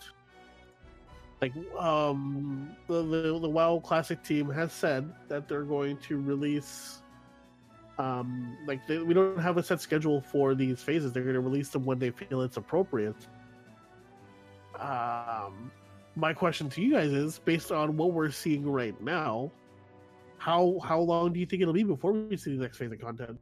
Like, 1.41 1.53
um, 1.77 2.75
the 2.87 3.03
the, 3.03 3.39
the 3.39 3.49
WoW 3.49 3.79
Classic 3.83 4.23
team 4.23 4.49
has 4.49 4.73
said 4.73 5.13
that 5.27 5.47
they're 5.47 5.63
going 5.63 5.97
to 5.97 6.19
release, 6.19 7.03
um, 7.99 8.57
like 8.65 8.87
they, 8.87 8.97
we 8.97 9.13
don't 9.13 9.37
have 9.37 9.57
a 9.57 9.63
set 9.63 9.81
schedule 9.81 10.21
for 10.21 10.55
these 10.55 10.81
phases. 10.81 11.13
They're 11.13 11.23
going 11.23 11.35
to 11.35 11.41
release 11.41 11.69
them 11.69 11.85
when 11.85 11.99
they 11.99 12.09
feel 12.09 12.41
it's 12.41 12.57
appropriate. 12.57 13.27
Um, 14.79 15.71
my 16.15 16.33
question 16.33 16.69
to 16.69 16.81
you 16.81 16.91
guys 16.91 17.11
is, 17.11 17.39
based 17.39 17.71
on 17.71 17.97
what 17.97 18.13
we're 18.13 18.31
seeing 18.31 18.69
right 18.69 18.99
now, 19.01 19.51
how 20.37 20.79
how 20.83 20.99
long 20.99 21.33
do 21.33 21.39
you 21.39 21.45
think 21.45 21.61
it'll 21.61 21.73
be 21.73 21.83
before 21.83 22.11
we 22.13 22.37
see 22.37 22.55
the 22.55 22.61
next 22.61 22.77
phase 22.77 22.91
of 22.91 22.99
content? 22.99 23.39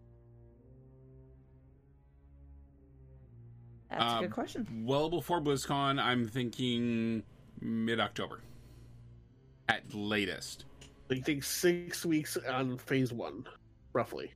That's 3.89 4.03
a 4.03 4.07
Um, 4.07 4.21
good 4.23 4.31
question. 4.31 4.83
Well 4.85 5.09
before 5.09 5.41
BlizzCon, 5.41 6.01
I'm 6.01 6.27
thinking 6.27 7.23
mid 7.61 7.99
October. 7.99 8.41
At 9.69 9.93
latest. 9.93 10.65
So 11.07 11.15
you 11.15 11.21
think 11.21 11.43
six 11.43 12.05
weeks 12.05 12.37
on 12.37 12.77
phase 12.77 13.13
one, 13.13 13.45
roughly? 13.93 14.33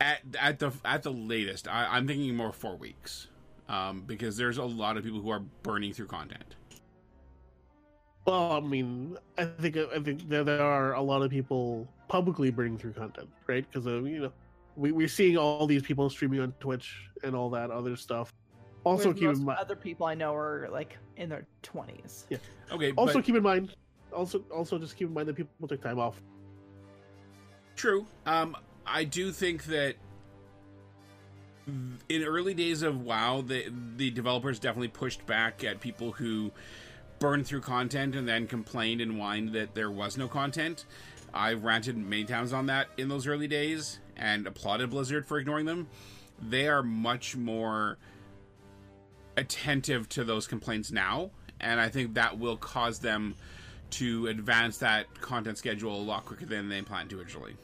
At 0.00 0.20
at 0.38 0.58
the 0.58 0.72
at 0.84 1.02
the 1.02 1.12
latest. 1.12 1.68
I, 1.68 1.86
I'm 1.86 2.06
thinking 2.06 2.34
more 2.36 2.52
four 2.52 2.76
weeks. 2.76 3.28
Um, 3.68 4.02
because 4.04 4.36
there's 4.36 4.58
a 4.58 4.64
lot 4.64 4.96
of 4.96 5.04
people 5.04 5.20
who 5.20 5.30
are 5.30 5.44
burning 5.62 5.92
through 5.92 6.08
content. 6.08 6.56
Well, 8.26 8.52
I 8.52 8.60
mean, 8.60 9.16
I 9.38 9.44
think 9.46 9.76
I 9.76 9.98
think 10.00 10.28
there, 10.28 10.44
there 10.44 10.62
are 10.62 10.94
a 10.94 11.00
lot 11.00 11.22
of 11.22 11.30
people 11.30 11.88
publicly 12.08 12.50
bringing 12.50 12.78
through 12.78 12.92
content, 12.92 13.28
right? 13.46 13.64
Because 13.70 13.86
you 13.86 14.20
know, 14.20 14.32
we 14.76 14.92
we're 14.92 15.08
seeing 15.08 15.36
all 15.36 15.66
these 15.66 15.82
people 15.82 16.08
streaming 16.10 16.40
on 16.40 16.52
Twitch 16.60 17.08
and 17.22 17.34
all 17.34 17.50
that 17.50 17.70
other 17.70 17.96
stuff. 17.96 18.32
Also, 18.84 19.04
Whereas 19.04 19.18
keep 19.18 19.28
most 19.28 19.38
in 19.40 19.44
mind. 19.44 19.58
other 19.58 19.76
people 19.76 20.06
I 20.06 20.14
know 20.14 20.34
are 20.34 20.68
like 20.70 20.96
in 21.16 21.28
their 21.28 21.46
twenties. 21.62 22.26
Yeah. 22.30 22.38
Okay, 22.72 22.92
Also, 22.92 23.14
but 23.14 23.24
keep 23.24 23.36
in 23.36 23.42
mind. 23.42 23.74
Also, 24.12 24.42
also 24.54 24.78
just 24.78 24.96
keep 24.96 25.08
in 25.08 25.14
mind 25.14 25.28
that 25.28 25.36
people 25.36 25.68
take 25.68 25.82
time 25.82 25.98
off. 25.98 26.20
True. 27.76 28.06
Um, 28.26 28.56
I 28.86 29.04
do 29.04 29.32
think 29.32 29.64
that 29.64 29.96
in 32.08 32.22
early 32.24 32.54
days 32.54 32.82
of 32.82 33.02
WoW, 33.02 33.42
the 33.42 33.66
the 33.96 34.10
developers 34.10 34.58
definitely 34.58 34.88
pushed 34.88 35.24
back 35.26 35.62
at 35.64 35.80
people 35.80 36.12
who 36.12 36.50
burned 37.20 37.46
through 37.46 37.60
content 37.60 38.16
and 38.16 38.26
then 38.26 38.46
complained 38.46 39.00
and 39.00 39.12
whined 39.12 39.52
that 39.52 39.74
there 39.74 39.90
was 39.90 40.16
no 40.16 40.26
content. 40.26 40.86
I've 41.32 41.62
ranted 41.62 41.96
many 41.96 42.24
times 42.24 42.52
on 42.52 42.66
that 42.66 42.88
in 42.96 43.08
those 43.08 43.26
early 43.26 43.46
days 43.46 44.00
and 44.16 44.46
applauded 44.46 44.90
Blizzard 44.90 45.26
for 45.26 45.38
ignoring 45.38 45.66
them. 45.66 45.86
They 46.42 46.66
are 46.66 46.82
much 46.82 47.36
more 47.36 47.98
attentive 49.36 50.08
to 50.08 50.24
those 50.24 50.46
complaints 50.46 50.90
now, 50.90 51.30
and 51.60 51.78
I 51.78 51.90
think 51.90 52.14
that 52.14 52.38
will 52.38 52.56
cause 52.56 52.98
them 52.98 53.34
to 53.90 54.26
advance 54.28 54.78
that 54.78 55.20
content 55.20 55.58
schedule 55.58 55.94
a 55.94 56.02
lot 56.02 56.24
quicker 56.24 56.46
than 56.46 56.68
they 56.70 56.80
planned 56.80 57.10
to 57.10 57.20
originally. 57.20 57.54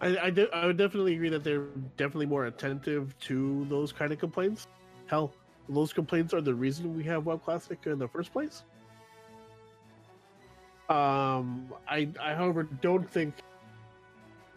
I 0.00 0.18
I, 0.18 0.30
de- 0.30 0.52
I 0.52 0.66
would 0.66 0.76
definitely 0.76 1.14
agree 1.14 1.28
that 1.28 1.44
they're 1.44 1.66
definitely 1.96 2.26
more 2.26 2.46
attentive 2.46 3.16
to 3.20 3.64
those 3.68 3.92
kind 3.92 4.12
of 4.12 4.18
complaints. 4.18 4.66
Hell, 5.06 5.32
those 5.68 5.92
complaints 5.92 6.34
are 6.34 6.40
the 6.40 6.54
reason 6.54 6.96
we 6.96 7.04
have 7.04 7.26
Web 7.26 7.42
Classic 7.44 7.78
in 7.86 7.98
the 7.98 8.08
first 8.08 8.32
place. 8.32 8.64
Um, 10.88 11.72
I 11.88 12.08
I 12.20 12.34
however 12.34 12.64
don't 12.64 13.08
think 13.08 13.34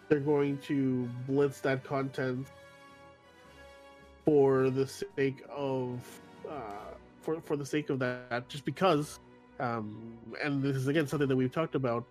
they're 0.09 0.19
going 0.19 0.57
to 0.59 1.09
blitz 1.25 1.61
that 1.61 1.83
content 1.83 2.47
for 4.25 4.69
the 4.69 4.85
sake 4.85 5.43
of 5.49 5.99
uh, 6.49 6.93
for 7.21 7.39
for 7.41 7.55
the 7.55 7.65
sake 7.65 7.89
of 7.89 7.99
that, 7.99 8.49
just 8.49 8.65
because. 8.65 9.19
Um, 9.59 10.17
and 10.43 10.61
this 10.61 10.75
is 10.75 10.87
again 10.87 11.07
something 11.07 11.27
that 11.27 11.35
we've 11.35 11.51
talked 11.51 11.75
about. 11.75 12.05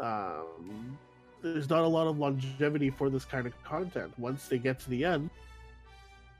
Um, 0.00 0.98
there's 1.42 1.70
not 1.70 1.84
a 1.84 1.86
lot 1.86 2.06
of 2.06 2.18
longevity 2.18 2.90
for 2.90 3.10
this 3.10 3.24
kind 3.24 3.46
of 3.46 3.62
content. 3.62 4.12
Once 4.18 4.48
they 4.48 4.58
get 4.58 4.80
to 4.80 4.90
the 4.90 5.04
end, 5.04 5.30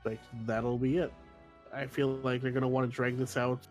like 0.03 0.19
that'll 0.45 0.77
be 0.77 0.97
it. 0.97 1.13
I 1.73 1.85
feel 1.85 2.09
like 2.23 2.41
they're 2.41 2.51
gonna 2.51 2.67
want 2.67 2.89
to 2.89 2.95
drag 2.95 3.17
this 3.17 3.37
out 3.37 3.67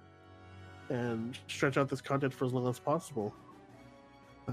and 0.91 1.39
stretch 1.49 1.77
out 1.77 1.89
this 1.89 2.01
content 2.01 2.33
for 2.33 2.45
as 2.45 2.53
long 2.53 2.67
as 2.69 2.79
possible. 2.79 3.35
Uh, 4.49 4.53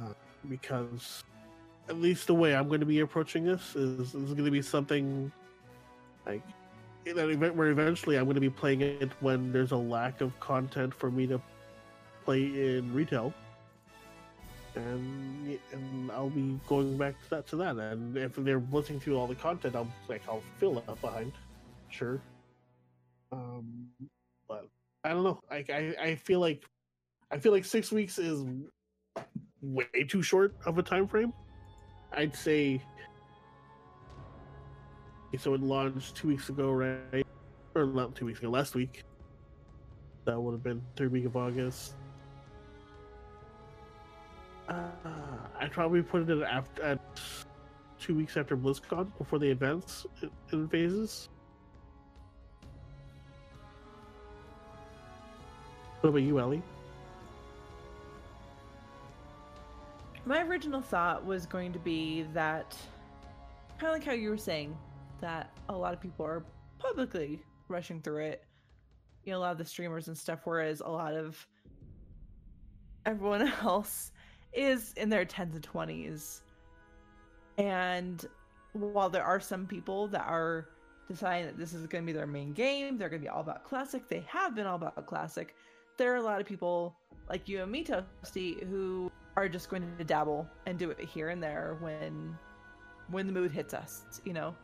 because 0.50 1.24
at 1.88 1.98
least 1.98 2.28
the 2.28 2.34
way 2.34 2.56
I'm 2.56 2.68
going 2.68 2.82
to 2.82 2.86
be 2.86 3.00
approaching 3.00 3.46
this 3.46 3.76
is, 3.76 4.14
is 4.14 4.34
going 4.34 4.46
to 4.46 4.52
be 4.52 4.62
something 4.62 5.32
like 6.26 6.42
in 7.06 7.16
that 7.16 7.30
event 7.30 7.56
where 7.56 7.70
eventually 7.70 8.18
I'm 8.18 8.26
going 8.26 8.36
to 8.36 8.42
be 8.42 8.50
playing 8.50 8.82
it 8.82 9.12
when 9.22 9.52
there's 9.52 9.72
a 9.72 9.78
lack 9.78 10.22
of 10.22 10.38
content 10.40 10.94
for 10.94 11.10
me 11.10 11.28
to 11.28 11.40
play 12.26 12.44
in 12.44 12.94
retail 12.94 13.34
and 14.76 15.58
and 15.72 16.12
I'll 16.12 16.30
be 16.30 16.60
going 16.68 16.98
back 16.98 17.22
to 17.24 17.30
that 17.30 17.48
to 17.48 17.56
that. 17.58 17.78
And 17.78 18.18
if 18.18 18.36
they're 18.36 18.62
listening 18.72 19.00
through 19.00 19.18
all 19.18 19.28
the 19.28 19.36
content, 19.36 19.76
I'll 19.76 19.88
like 20.08 20.22
I'll 20.28 20.44
fill 20.58 20.76
that 20.76 21.02
behind, 21.02 21.32
sure. 21.90 22.20
Um, 23.36 23.88
but 24.48 24.68
I 25.04 25.10
don't 25.10 25.24
know. 25.24 25.42
I, 25.52 25.66
I 25.70 25.96
I 26.02 26.16
feel 26.16 26.40
like 26.40 26.64
I 27.32 27.38
feel 27.38 27.52
like 27.52 27.66
six 27.66 27.92
weeks 27.92 28.18
is 28.18 28.46
way 29.62 29.86
too 30.08 30.22
short 30.22 30.56
of 30.66 30.78
a 30.78 30.84
time 30.84 31.08
frame. 31.08 31.34
I'd 32.14 32.36
say. 32.36 32.82
So 35.38 35.54
it 35.54 35.62
launched 35.62 36.16
two 36.16 36.30
weeks 36.30 36.48
ago, 36.48 36.72
right? 36.72 37.26
Or 37.76 37.86
not 37.86 38.16
two 38.16 38.26
weeks 38.26 38.40
ago, 38.40 38.50
last 38.50 38.74
week. 38.74 39.04
That 40.24 40.40
would 40.40 40.54
have 40.54 40.64
been 40.64 40.82
third 40.96 41.12
week 41.12 41.26
of 41.26 41.36
August. 41.36 41.96
Uh, 44.70 44.88
I'd 45.60 45.72
probably 45.72 46.02
put 46.02 46.30
it 46.30 46.42
after 46.42 46.84
at 46.84 47.00
two 48.00 48.16
weeks 48.16 48.38
after 48.38 48.56
BlizzCon 48.56 49.12
before 49.18 49.40
the 49.40 49.50
events 49.50 50.06
in, 50.22 50.32
in 50.54 50.70
phases. 50.70 51.28
What 56.06 56.10
about 56.10 56.22
you, 56.22 56.40
Ellie? 56.40 56.62
My 60.24 60.44
original 60.44 60.80
thought 60.80 61.26
was 61.26 61.48
going 61.48 61.74
to 61.74 61.80
be 61.80 62.28
that, 62.32 62.78
kind 63.80 63.88
of 63.88 63.94
like 63.94 64.04
how 64.04 64.12
you 64.12 64.30
were 64.30 64.38
saying, 64.38 64.78
that 65.20 65.50
a 65.68 65.74
lot 65.76 65.96
of 65.96 66.00
people 66.00 66.24
are 66.24 66.46
publicly 66.78 67.42
rushing 67.70 68.02
through 68.02 68.26
it. 68.26 68.44
You 69.24 69.32
know, 69.32 69.40
a 69.40 69.42
lot 69.42 69.54
of 69.54 69.58
the 69.58 69.66
streamers 69.66 70.08
and 70.08 70.16
stuff, 70.16 70.42
whereas 70.44 70.80
a 70.82 70.88
lot 70.88 71.16
of 71.16 71.44
everyone 73.08 73.52
else 73.64 74.12
is 74.54 74.94
in 74.98 75.10
their 75.10 75.26
10s 75.26 75.56
and 75.56 75.68
20s. 75.68 76.42
And 77.58 78.24
while 78.74 79.10
there 79.10 79.24
are 79.24 79.40
some 79.40 79.66
people 79.66 80.08
that 80.10 80.28
are 80.28 80.70
deciding 81.08 81.48
that 81.48 81.58
this 81.58 81.74
is 81.74 81.88
going 81.88 82.04
to 82.04 82.06
be 82.06 82.16
their 82.16 82.28
main 82.28 82.54
game, 82.54 83.00
they're 83.00 83.10
going 83.10 83.24
to 83.24 83.26
be 83.26 83.30
all 83.30 83.42
about 83.42 83.64
Classic, 83.64 84.08
they 84.08 84.24
have 84.28 84.54
been 84.54 84.68
all 84.68 84.76
about 84.76 85.04
Classic. 85.08 85.56
There 85.98 86.14
are 86.14 86.18
a 86.18 86.22
lot 86.22 86.42
of 86.42 86.48
people 86.48 86.96
like 87.30 87.48
you 87.48 87.62
and 87.62 87.72
me, 87.72 87.84
Toasty, 87.84 88.68
who 88.68 89.12
are 89.36 89.50
just 89.50 89.70
going 89.70 89.84
to 89.98 90.04
dabble 90.04 90.48
and 90.66 90.78
do 90.78 90.92
it 90.92 91.00
here 91.00 91.30
and 91.30 91.42
there 91.42 91.78
when 91.80 92.38
when 93.10 93.28
the 93.28 93.34
mood 93.34 93.52
hits 93.52 93.74
us, 93.74 94.22
you 94.24 94.34
know. 94.34 94.56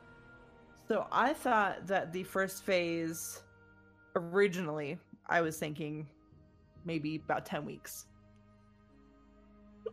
So 0.87 1.07
I 1.11 1.33
thought 1.33 1.87
that 1.87 2.11
the 2.11 2.23
first 2.23 2.63
phase 2.63 3.43
originally 4.15 4.97
I 5.27 5.41
was 5.41 5.57
thinking 5.57 6.07
maybe 6.85 7.15
about 7.23 7.45
10 7.45 7.65
weeks. 7.65 8.07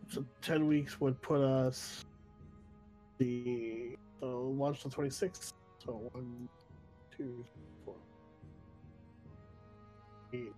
So 0.09 0.24
ten 0.41 0.66
weeks 0.66 1.01
would 1.01 1.20
put 1.20 1.41
us 1.43 2.05
the 3.18 3.97
uh, 4.22 4.26
launch 4.26 4.82
the 4.82 4.91
twenty 4.91 5.11
sixth. 5.11 5.53
So 5.84 6.11
one, 6.12 6.49
two, 7.16 7.45
four, 7.84 7.95
eight. 10.32 10.53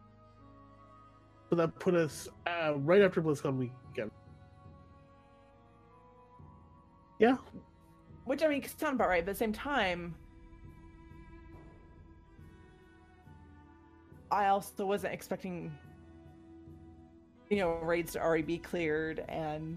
So 1.51 1.57
that 1.57 1.79
put 1.81 1.95
us 1.95 2.29
uh, 2.47 2.75
right 2.77 3.03
after 3.03 3.21
BlizzCon 3.21 3.57
weekend. 3.59 4.11
Yeah, 7.19 7.37
Which 8.25 8.43
I 8.43 8.49
mean 8.49 8.63
it's 8.63 8.75
sound 8.79 8.95
about 8.95 9.09
right, 9.09 9.25
but 9.25 9.31
at 9.31 9.35
the 9.35 9.39
same 9.39 9.53
time 9.53 10.15
I 14.31 14.47
also 14.47 14.87
wasn't 14.87 15.13
expecting 15.13 15.71
you 17.51 17.57
know, 17.57 17.73
raids 17.83 18.13
to 18.13 18.21
already 18.21 18.45
be 18.45 18.59
cleared 18.59 19.25
and 19.29 19.77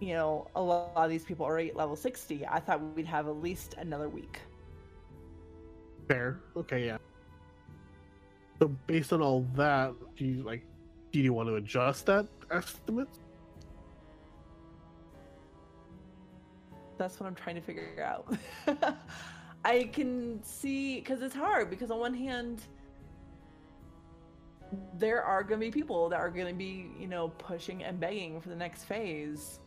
you 0.00 0.14
know, 0.14 0.48
a 0.56 0.60
lot 0.60 0.92
of 0.96 1.08
these 1.08 1.24
people 1.24 1.46
already 1.46 1.70
at 1.70 1.76
level 1.76 1.94
60. 1.96 2.44
I 2.46 2.58
thought 2.58 2.82
we'd 2.94 3.06
have 3.06 3.28
at 3.28 3.36
least 3.36 3.74
another 3.78 4.08
week. 4.08 4.40
fair. 6.08 6.40
Okay, 6.56 6.86
yeah. 6.86 6.98
So 8.62 8.68
based 8.86 9.12
on 9.12 9.20
all 9.20 9.44
that, 9.56 9.92
do 10.16 10.24
you 10.24 10.44
like? 10.44 10.64
Do 11.10 11.18
you 11.18 11.32
want 11.32 11.48
to 11.48 11.56
adjust 11.56 12.06
that 12.06 12.28
estimate? 12.48 13.08
That's 16.96 17.18
what 17.18 17.26
I'm 17.26 17.34
trying 17.34 17.56
to 17.56 17.60
figure 17.60 18.00
out. 18.00 18.38
I 19.64 19.90
can 19.92 20.40
see 20.44 21.00
because 21.00 21.22
it's 21.22 21.34
hard 21.34 21.70
because 21.70 21.90
on 21.90 21.98
one 21.98 22.14
hand 22.14 22.62
there 24.96 25.24
are 25.24 25.42
going 25.42 25.58
to 25.58 25.66
be 25.66 25.72
people 25.72 26.08
that 26.10 26.20
are 26.20 26.30
going 26.30 26.46
to 26.46 26.54
be, 26.54 26.86
you 27.00 27.08
know, 27.08 27.30
pushing 27.38 27.82
and 27.82 27.98
begging 27.98 28.40
for 28.40 28.48
the 28.48 28.54
next 28.54 28.84
phase. 28.84 29.58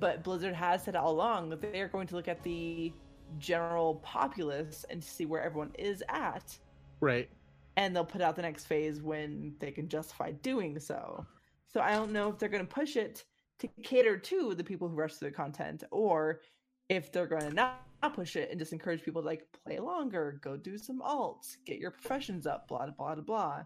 But 0.00 0.24
Blizzard 0.24 0.54
has 0.54 0.82
said 0.82 0.96
all 0.96 1.12
along 1.12 1.50
that 1.50 1.60
they 1.60 1.80
are 1.82 1.88
going 1.88 2.08
to 2.08 2.16
look 2.16 2.26
at 2.26 2.42
the 2.42 2.92
general 3.38 3.94
populace 4.02 4.84
and 4.90 5.00
see 5.04 5.24
where 5.24 5.40
everyone 5.40 5.70
is 5.78 6.02
at, 6.08 6.58
Right. 7.00 7.30
And 7.76 7.94
they'll 7.94 8.04
put 8.04 8.20
out 8.20 8.36
the 8.36 8.42
next 8.42 8.66
phase 8.66 9.02
when 9.02 9.54
they 9.58 9.70
can 9.70 9.88
justify 9.88 10.32
doing 10.32 10.78
so. 10.78 11.26
So 11.72 11.80
I 11.80 11.92
don't 11.92 12.12
know 12.12 12.28
if 12.28 12.38
they're 12.38 12.48
going 12.48 12.66
to 12.66 12.74
push 12.74 12.96
it 12.96 13.24
to 13.60 13.68
cater 13.82 14.16
to 14.16 14.54
the 14.54 14.64
people 14.64 14.88
who 14.88 14.96
rush 14.96 15.14
through 15.14 15.30
the 15.30 15.36
content, 15.36 15.84
or 15.90 16.40
if 16.88 17.12
they're 17.12 17.26
going 17.26 17.42
to 17.42 17.54
not, 17.54 17.86
not 18.02 18.14
push 18.14 18.34
it 18.36 18.50
and 18.50 18.58
just 18.58 18.72
encourage 18.72 19.02
people 19.02 19.22
to 19.22 19.26
like 19.26 19.46
play 19.64 19.78
longer, 19.78 20.40
go 20.42 20.56
do 20.56 20.76
some 20.76 21.00
alts, 21.00 21.56
get 21.66 21.78
your 21.78 21.90
professions 21.90 22.46
up, 22.46 22.66
blah 22.68 22.86
blah 22.86 23.14
blah 23.14 23.22
blah. 23.22 23.62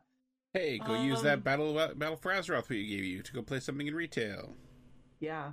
Hey, 0.53 0.79
go 0.79 1.01
use 1.03 1.23
that 1.23 1.39
Um, 1.39 1.41
battle 1.41 1.75
battle 1.97 2.17
for 2.17 2.31
Azeroth 2.33 2.69
we 2.69 2.87
gave 2.87 3.05
you 3.05 3.23
to 3.23 3.33
go 3.33 3.43
play 3.43 3.61
something 3.61 3.87
in 3.87 3.95
retail. 3.95 4.55
Yeah. 5.21 5.53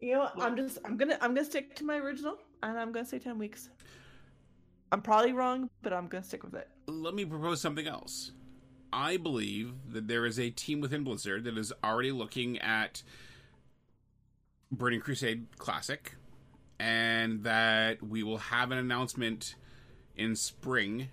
You 0.00 0.14
know. 0.14 0.30
I'm 0.38 0.56
just 0.56 0.78
I'm 0.84 0.96
gonna 0.96 1.18
I'm 1.20 1.34
gonna 1.34 1.44
stick 1.44 1.74
to 1.76 1.84
my 1.84 1.96
original, 1.96 2.38
and 2.62 2.78
I'm 2.78 2.92
gonna 2.92 3.06
say 3.06 3.18
ten 3.18 3.38
weeks. 3.38 3.70
I'm 4.92 5.02
probably 5.02 5.32
wrong, 5.32 5.70
but 5.82 5.92
I'm 5.92 6.06
gonna 6.06 6.24
stick 6.24 6.44
with 6.44 6.54
it. 6.54 6.68
Let 6.86 7.14
me 7.14 7.24
propose 7.24 7.60
something 7.60 7.86
else. 7.86 8.32
I 8.92 9.16
believe 9.16 9.74
that 9.92 10.08
there 10.08 10.24
is 10.24 10.38
a 10.38 10.50
team 10.50 10.80
within 10.80 11.04
Blizzard 11.04 11.44
that 11.44 11.58
is 11.58 11.72
already 11.84 12.12
looking 12.12 12.58
at 12.58 13.02
Burning 14.70 15.00
Crusade 15.00 15.46
Classic, 15.58 16.14
and 16.78 17.42
that 17.44 18.02
we 18.02 18.22
will 18.22 18.38
have 18.38 18.70
an 18.70 18.78
announcement 18.78 19.54
in 20.16 20.34
spring, 20.36 21.08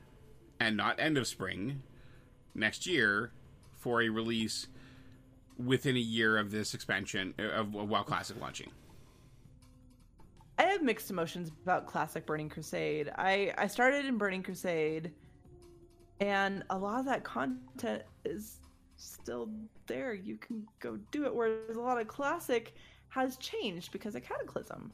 and 0.59 0.77
not 0.77 0.99
end 0.99 1.17
of 1.17 1.27
spring, 1.27 1.81
next 2.55 2.85
year, 2.85 3.31
for 3.75 4.01
a 4.01 4.09
release 4.09 4.67
within 5.57 5.95
a 5.95 5.99
year 5.99 6.37
of 6.37 6.51
this 6.51 6.73
expansion 6.73 7.33
of 7.37 7.73
WoW 7.73 8.03
Classic 8.03 8.39
launching. 8.39 8.71
I 10.63 10.67
have 10.67 10.81
mixed 10.81 11.11
emotions 11.11 11.51
about 11.63 11.87
classic 11.87 12.25
Burning 12.25 12.47
Crusade. 12.47 13.11
I 13.17 13.53
I 13.57 13.67
started 13.67 14.05
in 14.05 14.17
Burning 14.17 14.43
Crusade, 14.43 15.11
and 16.21 16.63
a 16.69 16.77
lot 16.77 16.99
of 16.99 17.05
that 17.05 17.23
content 17.23 18.03
is 18.23 18.59
still 18.95 19.49
there. 19.87 20.13
You 20.13 20.37
can 20.37 20.65
go 20.79 20.97
do 21.11 21.25
it. 21.25 21.35
Whereas 21.35 21.75
a 21.75 21.81
lot 21.81 21.99
of 21.99 22.07
classic 22.07 22.75
has 23.09 23.35
changed 23.37 23.91
because 23.91 24.15
of 24.15 24.23
Cataclysm. 24.23 24.93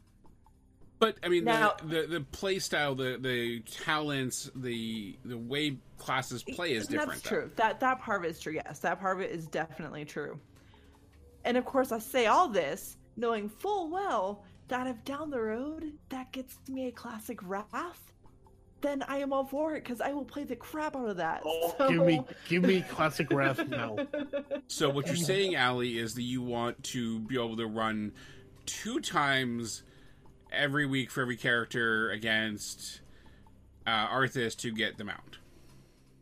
But 0.98 1.18
I 1.24 1.30
mean, 1.30 1.46
Now- 1.46 1.76
the, 1.84 2.02
the 2.02 2.08
the 2.08 2.22
play 2.22 2.58
style, 2.58 2.96
the 2.96 3.18
the 3.22 3.60
talents, 3.60 4.50
the 4.56 5.18
the 5.24 5.38
way 5.38 5.78
classes 6.00 6.44
play 6.44 6.74
is 6.74 6.88
different. 6.88 7.12
That's 7.12 7.22
though. 7.22 7.30
true. 7.30 7.52
That 7.58 7.80
that 7.80 8.00
part 8.00 8.22
of 8.22 8.26
it 8.26 8.32
is 8.32 8.40
true. 8.40 8.54
Yes, 8.54 8.80
that 8.80 9.00
part 9.00 9.18
of 9.18 9.22
it 9.22 9.30
is 9.30 9.46
definitely 9.46 10.04
true. 10.04 10.40
And 11.46 11.58
of 11.58 11.66
course, 11.66 11.92
I 11.92 12.00
say 12.00 12.26
all 12.26 12.50
this 12.50 12.98
knowing 13.16 13.50
full 13.50 13.90
well 13.90 14.44
that 14.70 14.88
if 14.88 15.04
down 15.04 15.30
the 15.30 15.42
road 15.42 15.94
that 16.10 16.32
gets 16.32 16.58
me 16.68 16.88
a 16.88 16.92
classic 16.92 17.40
Wrath, 17.44 18.14
then 18.82 19.04
I 19.08 19.18
am 19.18 19.34
all 19.34 19.44
for 19.46 19.76
it 19.76 19.84
because 19.84 20.00
I 20.00 20.14
will 20.14 20.24
play 20.24 20.44
the 20.46 20.56
crap 20.56 20.96
out 20.96 21.10
of 21.10 21.18
that. 21.18 21.42
Oh, 21.46 21.76
So- 21.78 21.90
give 21.90 22.06
me 22.06 22.22
give 22.48 22.64
me 22.64 22.82
classic 22.82 23.32
Wrath 23.32 23.68
now. 23.68 23.98
So 24.68 24.90
what 24.90 25.08
you're 25.08 25.16
saying, 25.16 25.58
Ali, 25.58 25.98
is 25.98 26.14
that 26.16 26.22
you 26.24 26.42
want 26.42 26.82
to 26.86 27.20
be 27.20 27.36
able 27.36 27.58
to 27.58 27.68
run 27.68 28.14
two 28.66 29.00
times 29.00 29.84
every 30.52 30.86
week 30.86 31.12
for 31.12 31.22
every 31.22 31.38
character 31.38 32.10
against 32.12 33.02
uh, 33.86 34.08
Arthas 34.08 34.56
to 34.58 34.72
get 34.72 34.98
the 34.98 35.04
mount. 35.04 35.40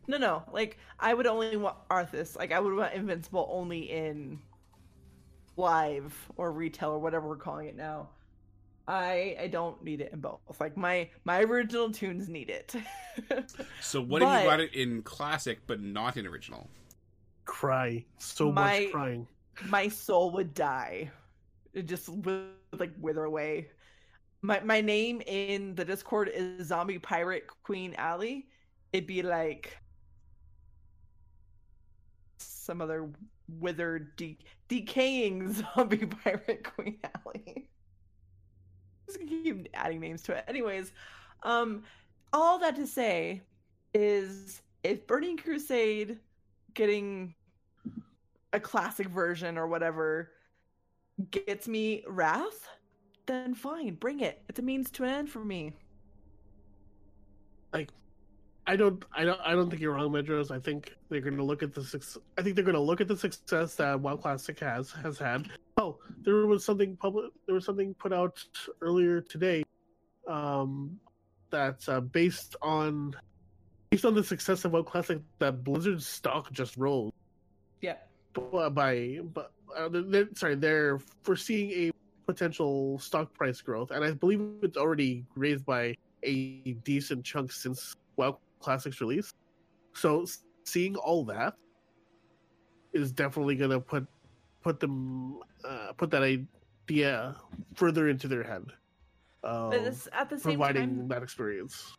No, 0.06 0.16
no. 0.16 0.42
Like 0.52 0.78
I 0.98 1.12
would 1.14 1.26
only 1.26 1.56
want 1.56 1.76
Arthas. 1.90 2.36
Like 2.36 2.50
I 2.50 2.58
would 2.60 2.74
want 2.74 2.94
Invincible 2.94 3.48
only 3.52 3.90
in 3.90 4.40
live 5.56 6.14
or 6.36 6.50
retail 6.52 6.90
or 6.90 6.98
whatever 6.98 7.28
we're 7.28 7.36
calling 7.36 7.68
it 7.68 7.76
now. 7.76 8.08
I 8.88 9.36
I 9.38 9.46
don't 9.48 9.82
need 9.84 10.00
it 10.00 10.12
in 10.12 10.20
both. 10.20 10.40
Like 10.58 10.76
my 10.76 11.08
my 11.24 11.42
original 11.42 11.90
toons 11.92 12.28
need 12.28 12.50
it. 12.50 12.74
So 13.82 14.00
what 14.00 14.22
if 14.22 14.28
you 14.28 14.44
got 14.44 14.60
it 14.60 14.74
in 14.74 15.02
classic 15.02 15.58
but 15.66 15.80
not 15.80 16.16
in 16.16 16.26
original? 16.26 16.68
Cry 17.44 18.04
so 18.18 18.50
My- 18.50 18.80
much 18.80 18.92
crying. 18.92 19.26
my 19.68 19.88
soul 19.88 20.30
would 20.32 20.54
die. 20.54 21.10
It 21.74 21.86
just 21.86 22.08
would 22.08 22.46
like 22.78 22.92
wither 23.00 23.24
away. 23.24 23.68
My 24.42 24.60
my 24.60 24.80
name 24.80 25.20
in 25.26 25.74
the 25.74 25.84
Discord 25.84 26.30
is 26.32 26.68
Zombie 26.68 26.98
Pirate 26.98 27.44
Queen 27.64 27.94
Alley. 27.98 28.46
It'd 28.92 29.06
be 29.06 29.22
like 29.22 29.76
some 32.38 32.80
other 32.80 33.10
withered, 33.48 34.16
de- 34.16 34.38
decaying 34.68 35.52
zombie 35.74 36.06
pirate 36.06 36.68
Queen 36.76 36.98
Alley. 37.02 37.68
Just 39.08 39.18
gonna 39.18 39.30
keep 39.30 39.68
adding 39.74 40.00
names 40.00 40.22
to 40.22 40.34
it. 40.34 40.44
Anyways, 40.46 40.92
um, 41.42 41.82
all 42.32 42.58
that 42.58 42.76
to 42.76 42.86
say 42.86 43.42
is 43.94 44.60
if 44.84 45.06
Burning 45.06 45.38
Crusade 45.38 46.18
getting 46.74 47.34
a 48.52 48.60
classic 48.60 49.08
version 49.08 49.56
or 49.58 49.66
whatever 49.66 50.30
gets 51.30 51.66
me 51.66 52.04
Wrath, 52.06 52.68
then 53.26 53.54
fine, 53.54 53.94
bring 53.94 54.20
it. 54.20 54.42
It's 54.48 54.58
a 54.58 54.62
means 54.62 54.90
to 54.92 55.04
an 55.04 55.10
end 55.10 55.30
for 55.30 55.44
me. 55.44 55.72
I 58.68 58.76
don't, 58.76 59.02
I 59.14 59.24
don't, 59.24 59.40
I 59.42 59.52
don't 59.52 59.70
think 59.70 59.80
you're 59.80 59.94
wrong, 59.94 60.10
Medros. 60.10 60.50
I 60.50 60.58
think 60.60 60.94
they're 61.08 61.22
going 61.22 61.38
to 61.38 61.42
look 61.42 61.62
at 61.62 61.72
the 61.74 61.82
success. 61.82 62.18
I 62.36 62.42
think 62.42 62.54
they're 62.54 62.64
going 62.64 62.74
to 62.74 62.80
look 62.80 63.00
at 63.00 63.08
the 63.08 63.16
success 63.16 63.74
that 63.76 63.98
WoW 63.98 64.16
Classic 64.16 64.58
has 64.60 64.92
has 64.92 65.18
had. 65.18 65.48
Oh, 65.78 65.98
there 66.22 66.46
was 66.46 66.64
something 66.64 66.94
public. 66.96 67.32
There 67.46 67.54
was 67.54 67.64
something 67.64 67.94
put 67.94 68.12
out 68.12 68.38
earlier 68.82 69.22
today, 69.22 69.64
um, 70.28 71.00
that's 71.50 71.88
uh, 71.88 72.00
based 72.00 72.56
on 72.60 73.16
based 73.90 74.04
on 74.04 74.14
the 74.14 74.22
success 74.22 74.66
of 74.66 74.72
WoW 74.72 74.82
Classic 74.82 75.18
that 75.38 75.64
Blizzard's 75.64 76.06
stock 76.06 76.52
just 76.52 76.76
rose 76.76 77.10
Yeah. 77.80 77.96
b- 78.34 78.68
by, 78.70 79.20
but 79.32 79.52
uh, 79.74 79.88
they're, 79.90 80.28
sorry, 80.34 80.56
they're 80.56 80.98
foreseeing 81.22 81.70
a 81.70 81.92
potential 82.26 82.98
stock 82.98 83.32
price 83.32 83.62
growth, 83.62 83.90
and 83.92 84.04
I 84.04 84.10
believe 84.12 84.42
it's 84.62 84.76
already 84.76 85.24
raised 85.36 85.64
by 85.64 85.94
a 86.22 86.72
decent 86.84 87.24
chunk 87.24 87.50
since 87.50 87.94
WoW 88.16 88.38
Classic's 88.60 89.00
release. 89.00 89.34
So 89.94 90.26
seeing 90.64 90.96
all 90.96 91.24
that 91.26 91.54
is 92.92 93.12
definitely 93.12 93.56
gonna 93.56 93.80
put 93.80 94.06
put 94.62 94.80
them 94.80 95.40
uh, 95.64 95.92
put 95.96 96.10
that 96.10 96.22
idea 96.22 97.36
further 97.74 98.08
into 98.08 98.28
their 98.28 98.42
head. 98.42 98.64
Um, 99.44 99.70
But 99.70 99.80
it's, 99.80 100.08
at 100.12 100.28
the 100.28 100.38
same 100.38 100.58
providing 100.58 100.96
time, 100.96 101.08
that 101.08 101.22
experience. 101.22 101.94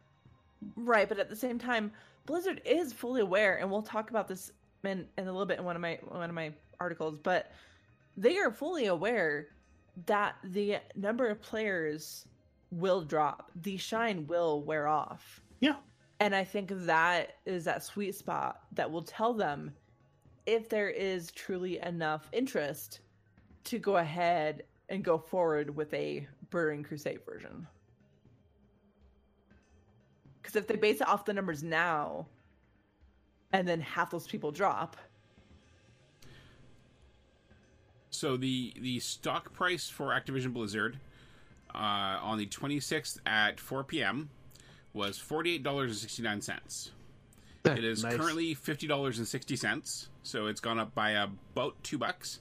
Right, 0.76 1.08
but 1.08 1.20
at 1.20 1.30
the 1.30 1.36
same 1.36 1.58
time, 1.58 1.92
Blizzard 2.26 2.62
is 2.66 2.92
fully 2.92 3.22
aware, 3.22 3.58
and 3.58 3.72
we'll 3.72 3.82
talk 3.82 4.10
about 4.10 4.28
this 4.28 4.52
in, 4.84 5.08
in 5.18 5.28
a 5.28 5.32
little 5.32 5.46
bit 5.46 5.60
in 5.60 5.66
one 5.66 5.76
of 5.76 5.82
my 5.82 6.00
one 6.08 6.30
of 6.30 6.36
my 6.36 6.54
articles. 6.80 7.18
But 7.22 7.52
they 8.18 8.38
are 8.38 8.52
fully 8.52 8.88
aware 8.88 9.48
that 10.06 10.36
the 10.44 10.78
number 10.96 11.28
of 11.28 11.42
players 11.42 12.26
will 12.72 13.02
drop, 13.02 13.52
the 13.64 13.78
shine 13.78 14.28
will 14.28 14.62
wear 14.64 14.88
off, 14.88 15.42
Yeah, 15.60 15.78
and 16.20 16.36
I 16.36 16.44
think 16.44 16.72
that 16.86 17.36
is 17.46 17.66
that 17.66 17.84
sweet 17.84 18.16
spot 18.16 18.62
that 18.74 18.90
will 18.90 19.04
tell 19.04 19.34
them 19.34 19.74
if 20.46 20.70
there 20.70 20.90
is 20.90 21.32
truly 21.32 21.80
enough 21.80 22.30
interest 22.32 23.02
to 23.66 23.78
go 23.78 23.98
ahead 23.98 24.64
and 24.90 25.04
go 25.04 25.18
forward 25.18 25.76
with 25.76 25.94
a 25.94 26.28
Burning 26.50 26.84
Crusade 26.84 27.20
version. 27.26 27.68
Because 30.42 30.56
if 30.56 30.68
they 30.68 30.76
base 30.76 31.02
it 31.02 31.08
off 31.08 31.26
the 31.26 31.34
numbers 31.34 31.62
now, 31.62 32.26
and 33.54 33.68
then 33.68 33.80
half 33.82 34.10
those 34.10 34.28
people 34.28 34.52
drop, 34.52 34.98
So 38.20 38.36
the 38.36 38.74
the 38.78 39.00
stock 39.00 39.54
price 39.54 39.88
for 39.88 40.08
Activision 40.08 40.52
Blizzard 40.52 41.00
uh, 41.74 41.78
on 42.22 42.38
the 42.38 42.46
26th 42.46 43.18
at 43.26 43.62
4 43.62 43.86
p.m. 43.86 44.30
was 44.94 45.18
$48.69. 45.20 46.90
It 47.66 47.84
is 47.84 48.04
Nice. 48.04 48.16
currently 48.16 48.56
$50.60, 48.56 50.08
so 50.24 50.48
it's 50.48 50.62
gone 50.62 50.80
up 50.80 50.96
by 50.96 51.12
about 51.12 51.76
2 51.84 51.98
bucks. 51.98 52.40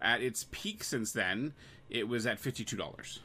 At 0.00 0.22
its 0.22 0.46
peak 0.50 0.82
since 0.84 1.12
then, 1.12 1.52
it 1.90 2.08
was 2.08 2.26
at 2.26 2.40
$52. 2.40 3.18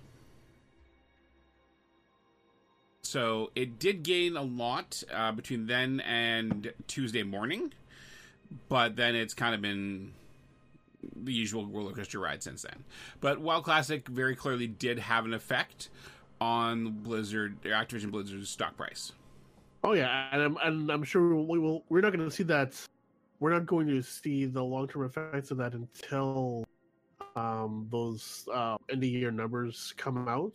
So 3.02 3.52
it 3.56 3.80
did 3.80 4.04
gain 4.04 4.36
a 4.36 4.42
lot 4.44 5.02
uh, 5.14 5.32
between 5.32 5.68
then 5.68 6.02
and 6.02 6.74
Tuesday 6.88 7.24
morning, 7.24 7.74
but 8.68 8.96
then 8.96 9.16
it's 9.16 9.34
kind 9.34 9.56
of 9.56 9.62
been 9.62 10.12
the 11.16 11.32
usual 11.32 11.66
roller 11.68 11.94
coaster 11.94 12.20
ride 12.20 12.44
since 12.44 12.64
then. 12.64 12.84
But 13.22 13.40
WoW 13.40 13.62
Classic 13.62 14.08
very 14.08 14.36
clearly 14.36 14.68
did 14.68 15.00
have 15.00 15.26
an 15.26 15.34
effect 15.34 15.90
on 16.42 16.92
Blizzard, 16.92 17.62
Activision 17.64 18.12
Blizzard's 18.12 18.50
stock 18.50 18.78
price. 18.78 19.14
Oh 19.84 19.94
yeah, 19.94 20.28
and 20.32 20.42
I'm 20.42 20.58
and 20.64 20.92
I'm 20.92 21.04
sure 21.04 21.36
we 21.36 21.60
will. 21.60 21.84
We're 21.90 22.02
not 22.02 22.14
going 22.14 22.28
to 22.28 22.36
see 22.36 22.44
that. 22.44 22.76
We're 23.40 23.52
not 23.54 23.66
going 23.66 23.88
to 23.88 24.02
see 24.02 24.46
the 24.46 24.64
long 24.64 24.88
term 24.88 25.06
effects 25.06 25.52
of 25.52 25.58
that 25.58 25.74
until 25.74 26.66
um, 27.36 27.88
those 27.92 28.48
uh, 28.54 28.78
end 28.90 29.04
of 29.04 29.10
year 29.10 29.32
numbers 29.32 29.94
come 29.98 30.28
out. 30.28 30.54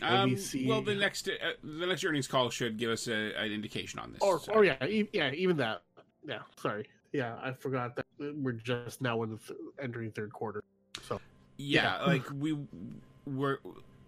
Um, 0.00 0.36
see. 0.36 0.66
Well, 0.66 0.82
the 0.82 0.94
next 0.94 1.28
uh, 1.28 1.52
the 1.62 1.86
next 1.86 2.04
earnings 2.04 2.26
call 2.26 2.50
should 2.50 2.78
give 2.78 2.90
us 2.90 3.06
a, 3.08 3.34
an 3.36 3.52
indication 3.52 3.98
on 4.00 4.12
this. 4.12 4.22
Or, 4.22 4.40
so. 4.40 4.52
or 4.52 4.64
yeah, 4.64 4.84
e- 4.84 5.08
yeah, 5.12 5.30
even 5.32 5.56
that. 5.58 5.82
Yeah, 6.26 6.38
sorry. 6.56 6.88
Yeah, 7.12 7.36
I 7.42 7.52
forgot 7.52 7.94
that 7.96 8.06
we're 8.18 8.52
just 8.52 9.02
now 9.02 9.22
in 9.22 9.30
the 9.32 9.36
th- 9.36 9.58
entering 9.80 10.10
third 10.10 10.32
quarter. 10.32 10.64
So 11.06 11.20
yeah, 11.58 11.98
Yeah. 12.00 12.06
like 12.06 12.22
we 12.38 12.56
were 13.26 13.60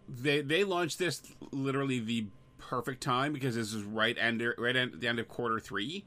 they 0.09 0.41
they 0.43 0.65
launched 0.65 0.99
this 0.99 1.23
literally 1.51 2.01
the 2.01 2.27
perfect 2.59 3.03
time 3.03 3.33
because 3.33 3.55
this 3.57 3.73
is 3.75 3.83
right 3.83 4.17
under 4.21 4.55
right 4.59 4.77
at 4.77 5.01
the 5.01 5.09
end 5.09 5.19
of 5.19 5.29
quarter 5.29 5.59
three. 5.61 6.05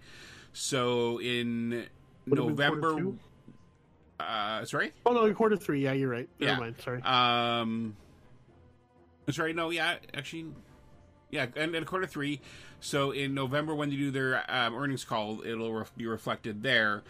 So 0.54 1.20
in 1.20 1.70
Would 1.70 1.80
it 1.80 1.86
be 2.30 2.36
quarter 2.36 2.50
November, 2.50 3.14
uh, 4.20 4.66
sorry. 4.66 4.92
oh 5.06 5.14
no, 5.14 5.32
quarter 5.34 5.56
three. 5.56 5.84
Yeah, 5.84 5.94
you're 5.94 6.10
right. 6.10 6.28
Never 6.40 6.52
Yeah. 6.54 6.60
mind. 6.60 6.76
Sorry. 6.84 7.02
Um, 7.04 7.96
sorry. 9.30 9.54
No, 9.54 9.70
yeah, 9.70 9.98
actually, 10.14 10.48
yeah, 11.30 11.46
and, 11.56 11.76
and 11.76 11.86
quarter 11.86 12.08
three. 12.08 12.42
So 12.80 13.12
in 13.12 13.34
November, 13.34 13.74
when 13.76 13.90
they 13.90 13.96
do 13.96 14.12
their 14.12 14.44
um, 14.52 14.76
earnings 14.76 15.04
call, 15.04 15.42
it'll 15.46 15.74
re- 15.74 15.86
be 15.96 16.08
reflected 16.08 16.64
there 16.64 17.04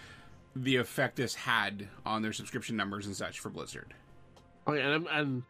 the 0.56 0.78
effect 0.78 1.18
this 1.18 1.36
had 1.36 1.88
on 2.06 2.22
their 2.24 2.34
subscription 2.34 2.76
numbers 2.76 3.06
and 3.06 3.16
such 3.16 3.40
for 3.40 3.50
Blizzard. 3.50 3.94
Oh 4.66 4.74
yeah, 4.74 4.88
and 4.96 5.08
and 5.12 5.44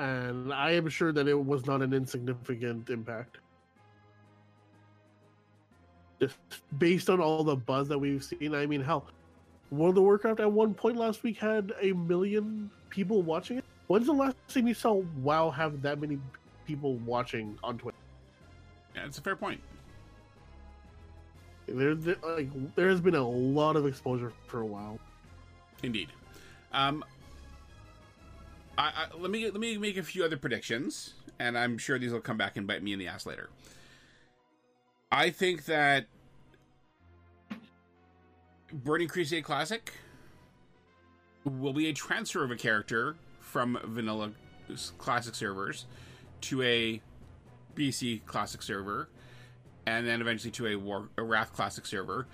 and 0.00 0.52
I 0.52 0.70
am 0.72 0.88
sure 0.88 1.12
that 1.12 1.28
it 1.28 1.34
was 1.34 1.66
not 1.66 1.82
an 1.82 1.92
insignificant 1.92 2.88
impact. 2.88 3.38
Just 6.18 6.36
based 6.78 7.10
on 7.10 7.20
all 7.20 7.44
the 7.44 7.56
buzz 7.56 7.88
that 7.88 7.98
we've 7.98 8.24
seen, 8.24 8.54
I 8.54 8.66
mean, 8.66 8.82
hell, 8.82 9.06
World 9.70 9.98
of 9.98 10.04
Warcraft 10.04 10.40
at 10.40 10.50
one 10.50 10.72
point 10.72 10.96
last 10.96 11.22
week 11.22 11.38
had 11.38 11.72
a 11.80 11.92
million 11.92 12.70
people 12.88 13.22
watching 13.22 13.58
it. 13.58 13.64
When's 13.88 14.06
the 14.06 14.12
last 14.12 14.36
time 14.48 14.66
you 14.66 14.74
saw 14.74 15.02
WoW 15.22 15.50
have 15.50 15.82
that 15.82 16.00
many 16.00 16.18
people 16.66 16.94
watching 16.96 17.58
on 17.62 17.76
Twitch? 17.76 17.94
Yeah, 18.94 19.04
it's 19.04 19.18
a 19.18 19.22
fair 19.22 19.36
point. 19.36 19.60
There, 21.66 21.94
there, 21.94 22.16
like, 22.22 22.48
there 22.74 22.88
has 22.88 23.00
been 23.00 23.14
a 23.14 23.28
lot 23.28 23.76
of 23.76 23.86
exposure 23.86 24.32
for 24.46 24.60
a 24.60 24.66
while. 24.66 24.98
Indeed. 25.82 26.08
Um, 26.72 27.04
I, 28.80 28.92
I, 28.96 29.18
let 29.18 29.30
me 29.30 29.44
let 29.44 29.60
me 29.60 29.76
make 29.76 29.98
a 29.98 30.02
few 30.02 30.24
other 30.24 30.38
predictions, 30.38 31.12
and 31.38 31.58
I'm 31.58 31.76
sure 31.76 31.98
these 31.98 32.12
will 32.12 32.20
come 32.20 32.38
back 32.38 32.56
and 32.56 32.66
bite 32.66 32.82
me 32.82 32.94
in 32.94 32.98
the 32.98 33.08
ass 33.08 33.26
later. 33.26 33.50
I 35.12 35.28
think 35.28 35.66
that 35.66 36.06
Burning 38.72 39.08
Crusade 39.08 39.44
Classic 39.44 39.92
will 41.44 41.74
be 41.74 41.88
a 41.88 41.92
transfer 41.92 42.42
of 42.42 42.50
a 42.50 42.56
character 42.56 43.16
from 43.40 43.78
vanilla 43.84 44.30
classic 44.96 45.34
servers 45.34 45.84
to 46.42 46.62
a 46.62 47.02
BC 47.74 48.24
classic 48.24 48.62
server, 48.62 49.10
and 49.84 50.06
then 50.06 50.22
eventually 50.22 50.52
to 50.52 50.68
a 50.68 50.76
War 50.76 51.10
a 51.18 51.22
Wrath 51.22 51.52
classic 51.52 51.84
server, 51.84 52.26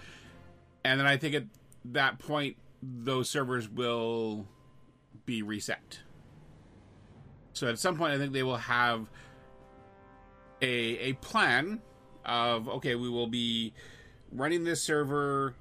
and 0.85 1.01
then 1.01 1.09
I 1.09 1.16
think 1.16 1.35
at 1.35 1.44
that 1.86 2.20
point 2.20 2.56
those 2.81 3.28
servers 3.28 3.68
will 3.68 4.47
be 5.24 5.43
reset. 5.43 5.98
So 7.56 7.68
at 7.68 7.78
some 7.78 7.96
point, 7.96 8.12
I 8.12 8.18
think 8.18 8.34
they 8.34 8.42
will 8.42 8.58
have 8.58 9.08
a 10.60 10.66
a 10.66 11.12
plan 11.14 11.80
of 12.26 12.68
okay, 12.68 12.96
we 12.96 13.08
will 13.08 13.28
be 13.28 13.72
running 14.30 14.62
this 14.62 14.82
server 14.82 15.54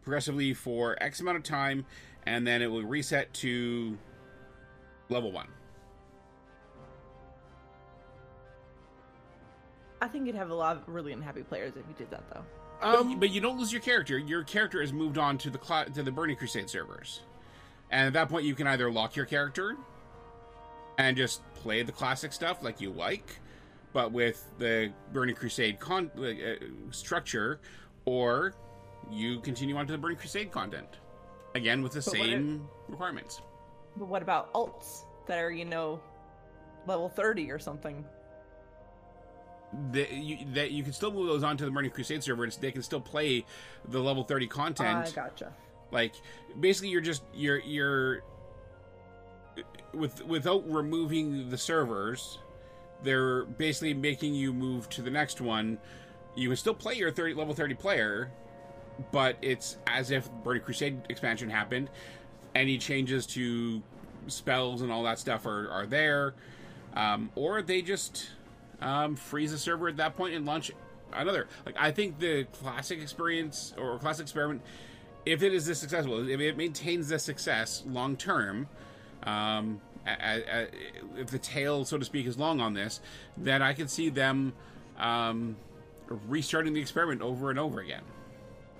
progressively 0.00 0.54
for 0.54 0.96
X 1.02 1.20
amount 1.20 1.36
of 1.36 1.42
time, 1.42 1.84
and 2.24 2.46
then 2.46 2.62
it 2.62 2.68
will 2.68 2.84
reset 2.84 3.34
to 3.34 3.98
level 5.10 5.30
one. 5.30 5.48
I 10.00 10.08
think 10.08 10.26
you'd 10.26 10.36
have 10.36 10.48
a 10.48 10.54
lot 10.54 10.78
of 10.78 10.88
really 10.88 11.12
unhappy 11.12 11.42
players 11.42 11.74
if 11.76 11.84
you 11.86 11.94
did 11.98 12.10
that, 12.10 12.24
though. 12.32 12.44
Um, 12.80 13.10
but, 13.10 13.20
but 13.20 13.30
you 13.30 13.42
don't 13.42 13.58
lose 13.58 13.70
your 13.70 13.82
character. 13.82 14.16
Your 14.16 14.42
character 14.42 14.80
has 14.80 14.90
moved 14.90 15.18
on 15.18 15.36
to 15.36 15.50
the 15.50 15.58
cla 15.58 15.84
to 15.84 16.02
the 16.02 16.10
Burning 16.10 16.36
Crusade 16.36 16.70
servers, 16.70 17.20
and 17.90 18.06
at 18.06 18.14
that 18.14 18.30
point, 18.30 18.46
you 18.46 18.54
can 18.54 18.66
either 18.66 18.90
lock 18.90 19.16
your 19.16 19.26
character 19.26 19.76
and 21.00 21.16
just 21.16 21.42
play 21.54 21.82
the 21.82 21.92
classic 21.92 22.32
stuff 22.32 22.62
like 22.62 22.80
you 22.80 22.90
like, 22.90 23.38
but 23.92 24.12
with 24.12 24.44
the 24.58 24.92
Burning 25.12 25.34
Crusade 25.34 25.80
con- 25.80 26.10
uh, 26.18 26.92
structure, 26.92 27.60
or 28.04 28.54
you 29.10 29.40
continue 29.40 29.76
on 29.76 29.86
to 29.86 29.92
the 29.92 29.98
Burning 29.98 30.18
Crusade 30.18 30.50
content. 30.52 30.86
again 31.54 31.82
with 31.82 31.92
the 31.92 31.98
But 31.98 32.12
same 32.12 32.68
requirements. 32.88 33.40
But 33.96 34.06
what 34.06 34.22
about 34.22 34.52
alts 34.52 35.04
that 35.26 35.38
are, 35.38 35.50
you 35.50 35.64
know, 35.64 36.00
level 36.86 37.08
30 37.08 37.50
or 37.50 37.58
something? 37.58 38.04
That 39.92 40.12
you, 40.12 40.38
that 40.54 40.72
you 40.72 40.82
can 40.82 40.92
still 40.92 41.12
move 41.12 41.28
those 41.28 41.44
onto 41.44 41.64
the 41.64 41.70
Burning 41.70 41.90
Crusade 41.92 42.22
server, 42.24 42.42
and 42.44 42.52
they 42.60 42.72
can 42.72 42.82
still 42.82 43.00
play 43.00 43.44
the 43.88 44.00
level 44.00 44.24
thirty 44.24 44.48
content. 44.48 45.08
I 45.08 45.10
gotcha. 45.12 45.52
like 45.92 46.14
basically 46.58 46.88
you're 46.88 47.00
just 47.00 47.22
you're 47.32 47.60
you're 47.60 48.22
with 49.92 50.24
without 50.24 50.68
removing 50.70 51.50
the 51.50 51.58
servers 51.58 52.38
they're 53.02 53.44
basically 53.44 53.94
making 53.94 54.34
you 54.34 54.52
move 54.52 54.86
to 54.90 55.00
the 55.00 55.10
next 55.10 55.40
one. 55.40 55.78
You 56.34 56.48
can 56.48 56.56
still 56.56 56.74
play 56.74 56.94
your 56.94 57.10
30 57.10 57.34
level 57.34 57.54
30 57.54 57.74
player 57.74 58.30
but 59.12 59.36
it's 59.40 59.78
as 59.86 60.10
if 60.10 60.30
burning 60.44 60.62
crusade 60.62 61.00
expansion 61.08 61.48
happened. 61.48 61.88
Any 62.54 62.76
changes 62.76 63.26
to 63.28 63.82
spells 64.26 64.82
and 64.82 64.92
all 64.92 65.02
that 65.04 65.18
stuff 65.18 65.46
are, 65.46 65.70
are 65.70 65.86
there. 65.86 66.34
Um, 66.94 67.30
or 67.34 67.62
they 67.62 67.80
just 67.80 68.28
um, 68.82 69.16
freeze 69.16 69.52
the 69.52 69.58
server 69.58 69.88
at 69.88 69.96
that 69.96 70.16
point 70.16 70.34
and 70.34 70.44
launch 70.44 70.70
another. 71.12 71.48
Like 71.64 71.76
i 71.78 71.90
think 71.90 72.18
the 72.18 72.44
classic 72.44 73.00
experience 73.00 73.72
or 73.78 73.98
classic 73.98 74.24
experiment 74.24 74.62
if 75.26 75.42
it 75.42 75.52
is 75.52 75.66
this 75.66 75.78
successful, 75.78 76.28
if 76.28 76.40
it 76.40 76.56
maintains 76.56 77.08
this 77.08 77.22
success 77.22 77.82
long 77.86 78.16
term, 78.16 78.68
um, 79.24 79.80
if 81.16 81.28
the 81.30 81.38
tail, 81.38 81.84
so 81.84 81.98
to 81.98 82.04
speak, 82.04 82.26
is 82.26 82.38
long 82.38 82.60
on 82.60 82.74
this, 82.74 83.00
then 83.36 83.62
I 83.62 83.72
can 83.72 83.88
see 83.88 84.08
them 84.08 84.52
um, 84.98 85.56
restarting 86.28 86.72
the 86.72 86.80
experiment 86.80 87.22
over 87.22 87.50
and 87.50 87.58
over 87.58 87.80
again. 87.80 88.02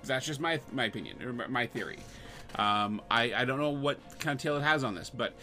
That's 0.03 0.25
just 0.25 0.39
my 0.39 0.59
my 0.71 0.85
opinion 0.85 1.21
or 1.21 1.33
my- 1.33 1.47
my 1.47 1.67
theory. 1.67 1.99
Um, 2.55 3.01
I 3.09 3.33
I 3.33 3.45
don't 3.45 3.59
know 3.59 3.69
what 3.69 3.99
kind 4.19 4.35
of 4.35 4.41
tail 4.41 4.57
it 4.57 4.61
has 4.63 4.83
on 4.83 4.95
this, 4.95 5.09
but 5.09 5.33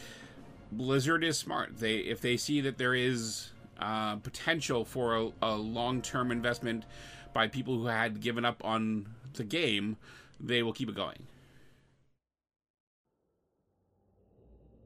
Blizzard 0.72 1.22
is 1.24 1.38
smart. 1.38 1.78
They 1.78 1.96
if 1.98 2.20
they 2.20 2.36
see 2.36 2.60
that 2.62 2.76
there 2.76 2.94
is 2.94 3.50
uh, 3.78 4.16
potential 4.16 4.84
for 4.84 5.16
a, 5.16 5.30
a 5.42 5.54
long 5.54 6.02
term 6.02 6.32
investment 6.32 6.84
by 7.32 7.46
people 7.46 7.78
who 7.78 7.86
had 7.86 8.20
given 8.20 8.44
up 8.44 8.64
on 8.64 9.06
the 9.34 9.44
game, 9.44 9.96
they 10.40 10.62
will 10.62 10.72
keep 10.72 10.88
it 10.88 10.96
going. 10.96 11.26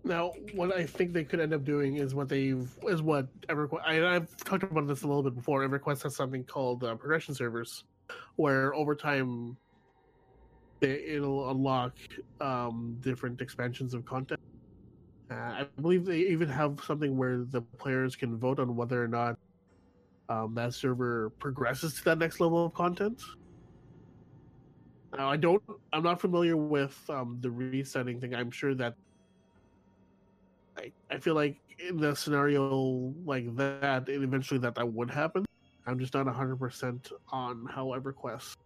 Now, 0.05 0.33
what 0.55 0.75
I 0.75 0.85
think 0.85 1.13
they 1.13 1.23
could 1.23 1.39
end 1.39 1.55
up 1.55 1.65
doing 1.65 1.97
is 1.97 2.15
what 2.15 2.29
they've 2.29 2.69
is 2.89 3.03
what 3.03 3.27
EverQuest. 3.47 3.83
I, 3.85 4.17
I've 4.17 4.37
talked 4.39 4.65
about 4.65 4.89
this 4.89 5.03
a 5.03 5.07
little 5.07 5.23
bit 5.23 5.37
before. 5.37 5.67
EverQuest 5.67 6.03
has 6.03 6.17
something 6.17 6.43
called 6.43 6.83
uh, 6.83 6.97
progression 6.97 7.35
servers, 7.35 7.85
where 8.35 8.75
over 8.75 8.97
time, 8.97 9.57
they, 10.81 11.05
it'll 11.05 11.51
unlock 11.51 11.95
um, 12.41 12.97
different 13.01 13.41
expansions 13.41 13.95
of 13.95 14.05
content. 14.05 14.41
Uh, 15.31 15.35
I 15.35 15.67
believe 15.81 16.05
they 16.05 16.19
even 16.19 16.49
have 16.49 16.81
something 16.85 17.17
where 17.17 17.45
the 17.45 17.63
players 17.63 18.17
can 18.17 18.37
vote 18.37 18.59
on 18.59 18.75
whether 18.75 19.03
or 19.03 19.09
not 19.09 19.39
um, 20.29 20.53
that 20.55 20.75
server 20.75 21.31
progresses 21.39 21.95
to 21.95 22.05
that 22.07 22.19
next 22.19 22.41
level 22.41 22.67
of 22.67 22.75
content. 22.75 23.23
Now, 25.17 25.31
I 25.31 25.37
don't. 25.37 25.63
I'm 25.93 26.03
not 26.03 26.21
familiar 26.21 26.57
with 26.57 26.99
um, 27.09 27.39
the 27.41 27.51
resetting 27.51 28.21
thing. 28.21 28.35
I'm 28.35 28.51
sure 28.51 28.75
that 28.75 28.95
I, 30.77 30.93
I 31.11 31.19
feel 31.19 31.35
like 31.35 31.59
in 31.79 32.03
a 32.03 32.17
scenario 32.17 33.15
like 33.25 33.55
that, 33.57 34.09
it 34.09 34.23
eventually 34.23 34.61
that 34.61 34.75
that 34.75 34.93
would 34.93 35.11
happen. 35.11 35.45
I'm 35.87 35.99
just 35.99 36.15
not 36.15 36.27
100% 36.27 37.13
on 37.33 37.67
how 37.67 37.87
EverQuest 37.87 38.57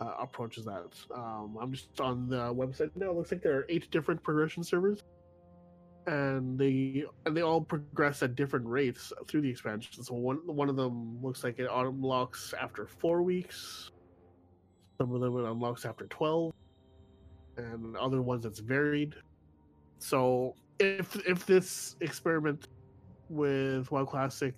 uh, 0.00 0.12
approaches 0.20 0.64
that. 0.64 0.94
Um, 1.14 1.56
I'm 1.60 1.72
just 1.72 2.00
on 2.00 2.28
the 2.28 2.52
website 2.54 2.90
now. 2.94 3.10
It 3.10 3.16
looks 3.16 3.32
like 3.32 3.42
there 3.42 3.56
are 3.56 3.66
eight 3.68 3.90
different 3.90 4.22
progression 4.22 4.62
servers, 4.62 5.02
and 6.06 6.58
they 6.58 7.04
and 7.24 7.36
they 7.36 7.42
all 7.42 7.60
progress 7.60 8.22
at 8.22 8.34
different 8.34 8.66
rates 8.66 9.12
through 9.28 9.42
the 9.42 9.50
expansion. 9.50 10.02
So 10.02 10.14
one 10.14 10.38
one 10.46 10.68
of 10.68 10.76
them 10.76 11.22
looks 11.22 11.44
like 11.44 11.58
it 11.58 11.68
unlocks 11.72 12.54
after 12.60 12.86
four 12.86 13.22
weeks. 13.22 13.90
Some 14.98 15.14
of 15.14 15.20
them 15.20 15.36
it 15.38 15.50
unlocks 15.50 15.84
after 15.84 16.06
12, 16.06 16.52
and 17.56 17.96
other 17.96 18.22
ones 18.22 18.44
it's 18.44 18.60
varied. 18.60 19.14
So 19.98 20.54
if 20.78 21.16
if 21.26 21.46
this 21.46 21.96
experiment 22.00 22.68
with 23.28 23.90
WoW 23.90 24.04
Classic 24.04 24.54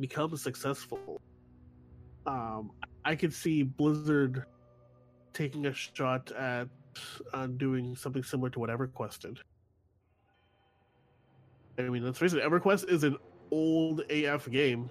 becomes 0.00 0.42
successful, 0.42 1.20
um, 2.26 2.70
I 3.04 3.14
could 3.14 3.32
see 3.32 3.62
Blizzard 3.62 4.44
taking 5.32 5.66
a 5.66 5.72
shot 5.72 6.30
at 6.32 6.68
uh, 7.32 7.46
doing 7.46 7.96
something 7.96 8.22
similar 8.22 8.50
to 8.50 8.60
what 8.60 8.70
EverQuest 8.70 9.20
did. 9.20 9.38
I 11.78 11.82
mean, 11.90 12.04
let's 12.04 12.18
face 12.18 12.32
it, 12.32 12.42
EverQuest 12.42 12.88
is 12.88 13.04
an 13.04 13.16
old 13.50 14.00
AF 14.10 14.50
game, 14.50 14.90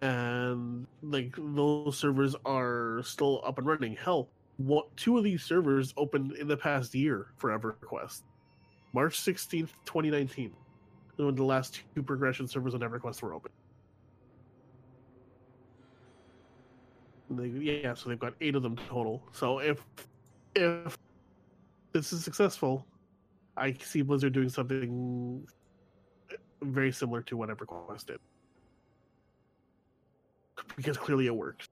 and 0.00 0.86
like 1.02 1.34
those 1.36 1.98
servers 1.98 2.36
are 2.44 3.02
still 3.04 3.42
up 3.44 3.58
and 3.58 3.66
running. 3.66 3.96
Hell, 3.96 4.28
what 4.58 4.94
two 4.96 5.18
of 5.18 5.24
these 5.24 5.42
servers 5.42 5.92
opened 5.96 6.32
in 6.32 6.48
the 6.48 6.56
past 6.56 6.94
year 6.94 7.28
for 7.36 7.58
EverQuest. 7.58 8.22
March 8.92 9.18
16th, 9.20 9.70
2019. 9.84 10.46
is 10.46 11.24
When 11.24 11.34
the 11.34 11.44
last 11.44 11.80
two 11.94 12.02
progression 12.02 12.46
servers 12.46 12.74
on 12.74 12.80
EverQuest 12.80 13.22
were 13.22 13.34
open. 13.34 13.50
They, 17.30 17.46
yeah, 17.46 17.94
so 17.94 18.10
they've 18.10 18.18
got 18.18 18.34
eight 18.42 18.54
of 18.54 18.62
them 18.62 18.76
total. 18.88 19.22
So 19.32 19.58
if 19.58 19.82
if 20.54 20.98
this 21.92 22.12
is 22.12 22.24
successful, 22.24 22.86
I 23.56 23.72
see 23.72 24.02
Blizzard 24.02 24.34
doing 24.34 24.50
something 24.50 25.46
very 26.60 26.92
similar 26.92 27.22
to 27.22 27.36
what 27.36 27.48
EverQuest 27.48 28.06
did. 28.06 28.18
Because 30.76 30.96
clearly 30.96 31.26
it 31.26 31.34
works. 31.34 31.68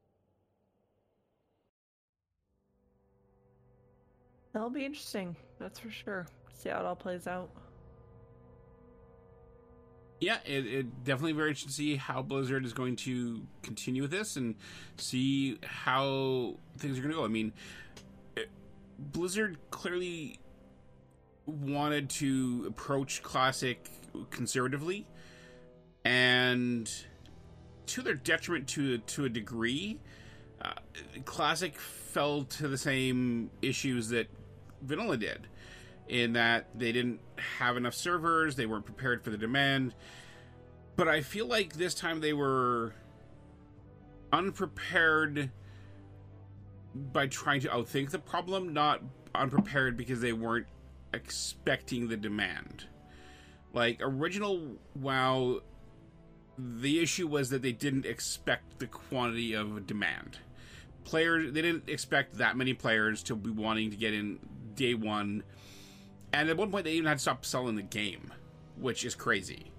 That'll 4.53 4.71
be 4.71 4.85
interesting. 4.85 5.37
That's 5.59 5.79
for 5.79 5.91
sure. 5.91 6.27
See 6.55 6.69
how 6.69 6.81
it 6.81 6.85
all 6.85 6.97
plays 6.97 7.27
out. 7.27 7.51
Yeah, 10.21 10.39
it, 10.45 10.67
it 10.67 11.05
definitely 11.05 11.33
very 11.33 11.49
interesting 11.49 11.69
to 11.69 11.75
see 11.75 11.97
how 11.97 12.21
Blizzard 12.21 12.67
is 12.67 12.75
going 12.75 12.97
to 12.97 13.41
continue 13.63 14.03
with 14.03 14.11
this 14.11 14.37
and 14.37 14.55
see 14.99 15.59
how 15.65 16.57
things 16.77 16.99
are 16.99 17.03
going 17.03 17.13
to 17.13 17.19
go. 17.19 17.25
I 17.25 17.29
mean, 17.29 17.55
it, 18.37 18.51
Blizzard 18.99 19.57
clearly 19.71 20.39
wanted 21.47 22.11
to 22.11 22.67
approach 22.69 23.23
Classic 23.23 23.89
conservatively, 24.29 25.07
and 26.05 26.91
to 27.87 28.03
their 28.03 28.15
detriment 28.15 28.69
to 28.69 28.99
to 28.99 29.25
a 29.25 29.29
degree, 29.29 30.01
uh, 30.61 30.75
Classic 31.25 31.75
fell 31.79 32.45
to 32.45 32.69
the 32.69 32.79
same 32.79 33.51
issues 33.63 34.11
that 34.11 34.27
Vanilla 34.83 35.17
did 35.17 35.47
in 36.09 36.33
that 36.33 36.67
they 36.75 36.91
didn't 36.91 37.21
have 37.59 37.77
enough 37.77 37.95
servers, 37.95 38.57
they 38.57 38.67
weren't 38.67 38.85
prepared 38.85 39.23
for 39.23 39.31
the 39.31 39.39
demand. 39.39 39.95
But 40.97 41.09
I 41.09 41.23
feel 41.23 41.47
like 41.47 41.75
this 41.75 41.95
time 41.95 42.21
they 42.21 42.33
were 42.33 42.95
unprepared 44.33 45.51
by 46.95 47.29
trying 47.29 47.61
to 47.61 47.69
outthink 47.69 48.11
the 48.11 48.19
problem, 48.19 48.73
not 48.73 49.01
unprepared 49.35 49.97
because 49.97 50.21
they 50.21 50.33
weren't 50.33 50.67
expecting 51.15 52.09
the 52.09 52.17
demand. 52.17 52.87
Like 53.73 54.01
original 54.01 54.77
WoW, 54.97 55.61
the 56.59 57.01
issue 57.01 57.29
was 57.29 57.51
that 57.51 57.63
they 57.63 57.73
didn't 57.73 58.05
expect 58.05 58.81
the 58.81 58.87
quantity 58.87 59.55
of 59.55 59.87
demand. 59.87 60.39
Players, 61.05 61.53
they 61.53 61.63
didn't 61.63 61.89
expect 61.89 62.39
that 62.39 62.57
many 62.57 62.75
players 62.75 63.23
to 63.25 63.35
be 63.37 63.51
wanting 63.51 63.91
to 63.91 63.97
get 63.97 64.15
in 64.15 64.39
day 64.75 64.95
one 64.95 65.43
and 66.33 66.49
at 66.49 66.57
one 66.57 66.71
point, 66.71 66.85
they 66.85 66.93
even 66.93 67.07
had 67.07 67.19
to 67.19 67.23
stop 67.23 67.45
selling 67.45 67.77
the 67.77 67.83
game, 67.83 68.33
which 68.77 69.05
is 69.05 69.15
crazy. 69.15 69.73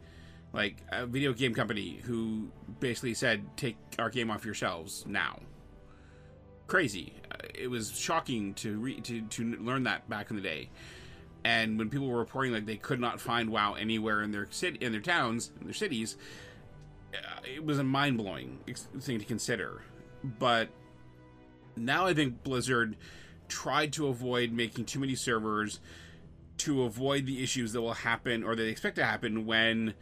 Like 0.53 0.77
a 0.91 1.05
video 1.05 1.31
game 1.33 1.53
company 1.53 2.01
who 2.03 2.51
basically 2.79 3.13
said, 3.13 3.45
"Take 3.55 3.77
our 3.97 4.09
game 4.09 4.29
off 4.29 4.43
your 4.43 4.53
shelves 4.53 5.05
now." 5.07 5.39
Crazy. 6.67 7.13
Uh, 7.31 7.47
It 7.55 7.69
was 7.69 7.97
shocking 7.97 8.53
to 8.55 8.77
re- 8.79 8.99
to 9.01 9.21
to 9.21 9.55
learn 9.57 9.83
that 9.83 10.09
back 10.09 10.29
in 10.29 10.35
the 10.35 10.41
day. 10.41 10.69
And 11.43 11.79
when 11.79 11.89
people 11.89 12.07
were 12.07 12.19
reporting 12.19 12.51
like 12.51 12.65
they 12.65 12.77
could 12.77 12.99
not 12.99 13.19
find 13.19 13.49
WoW 13.49 13.73
anywhere 13.73 14.21
in 14.21 14.31
their 14.31 14.47
city, 14.51 14.77
in 14.81 14.91
their 14.91 15.01
towns, 15.01 15.51
in 15.59 15.65
their 15.67 15.73
cities, 15.73 16.17
uh, 17.13 17.39
it 17.45 17.63
was 17.63 17.79
a 17.79 17.83
mind 17.83 18.17
blowing 18.17 18.59
thing 18.99 19.19
to 19.19 19.25
consider. 19.25 19.81
But 20.23 20.69
now 21.75 22.05
I 22.05 22.13
think 22.13 22.43
Blizzard 22.43 22.95
tried 23.47 23.93
to 23.93 24.07
avoid 24.07 24.51
making 24.51 24.85
too 24.85 24.99
many 24.99 25.15
servers 25.15 25.79
to 26.57 26.83
avoid 26.83 27.25
the 27.25 27.43
issues 27.43 27.73
that 27.73 27.81
will 27.81 27.93
happen 27.93 28.43
or 28.43 28.55
that 28.55 28.63
they 28.63 28.69
expect 28.69 28.95
to 28.95 29.03
happen 29.05 29.45
when 29.45 29.93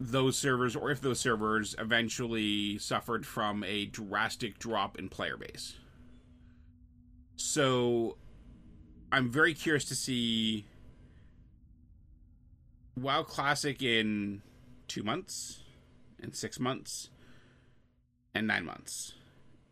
those 0.00 0.36
servers 0.36 0.74
or 0.74 0.90
if 0.90 1.00
those 1.00 1.20
servers 1.20 1.74
eventually 1.78 2.78
suffered 2.78 3.26
from 3.26 3.62
a 3.64 3.86
drastic 3.86 4.58
drop 4.58 4.98
in 4.98 5.08
player 5.08 5.36
base. 5.36 5.76
So 7.36 8.16
I'm 9.12 9.30
very 9.30 9.54
curious 9.54 9.84
to 9.86 9.94
see 9.94 10.66
WoW 12.96 13.22
Classic 13.22 13.82
in 13.82 14.42
two 14.88 15.02
months, 15.02 15.62
in 16.22 16.32
six 16.32 16.58
months, 16.58 17.10
and 18.34 18.46
nine 18.46 18.64
months, 18.64 19.14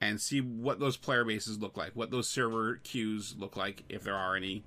and 0.01 0.20
see 0.20 0.41
what 0.41 0.79
those 0.79 0.97
player 0.97 1.25
bases 1.25 1.59
look 1.59 1.77
like, 1.77 1.93
what 1.95 2.11
those 2.11 2.29
server 2.29 2.77
queues 2.85 3.35
look 3.39 3.57
like, 3.57 3.83
if 3.89 4.03
there 4.05 4.15
are 4.15 4.37
any, 4.37 4.62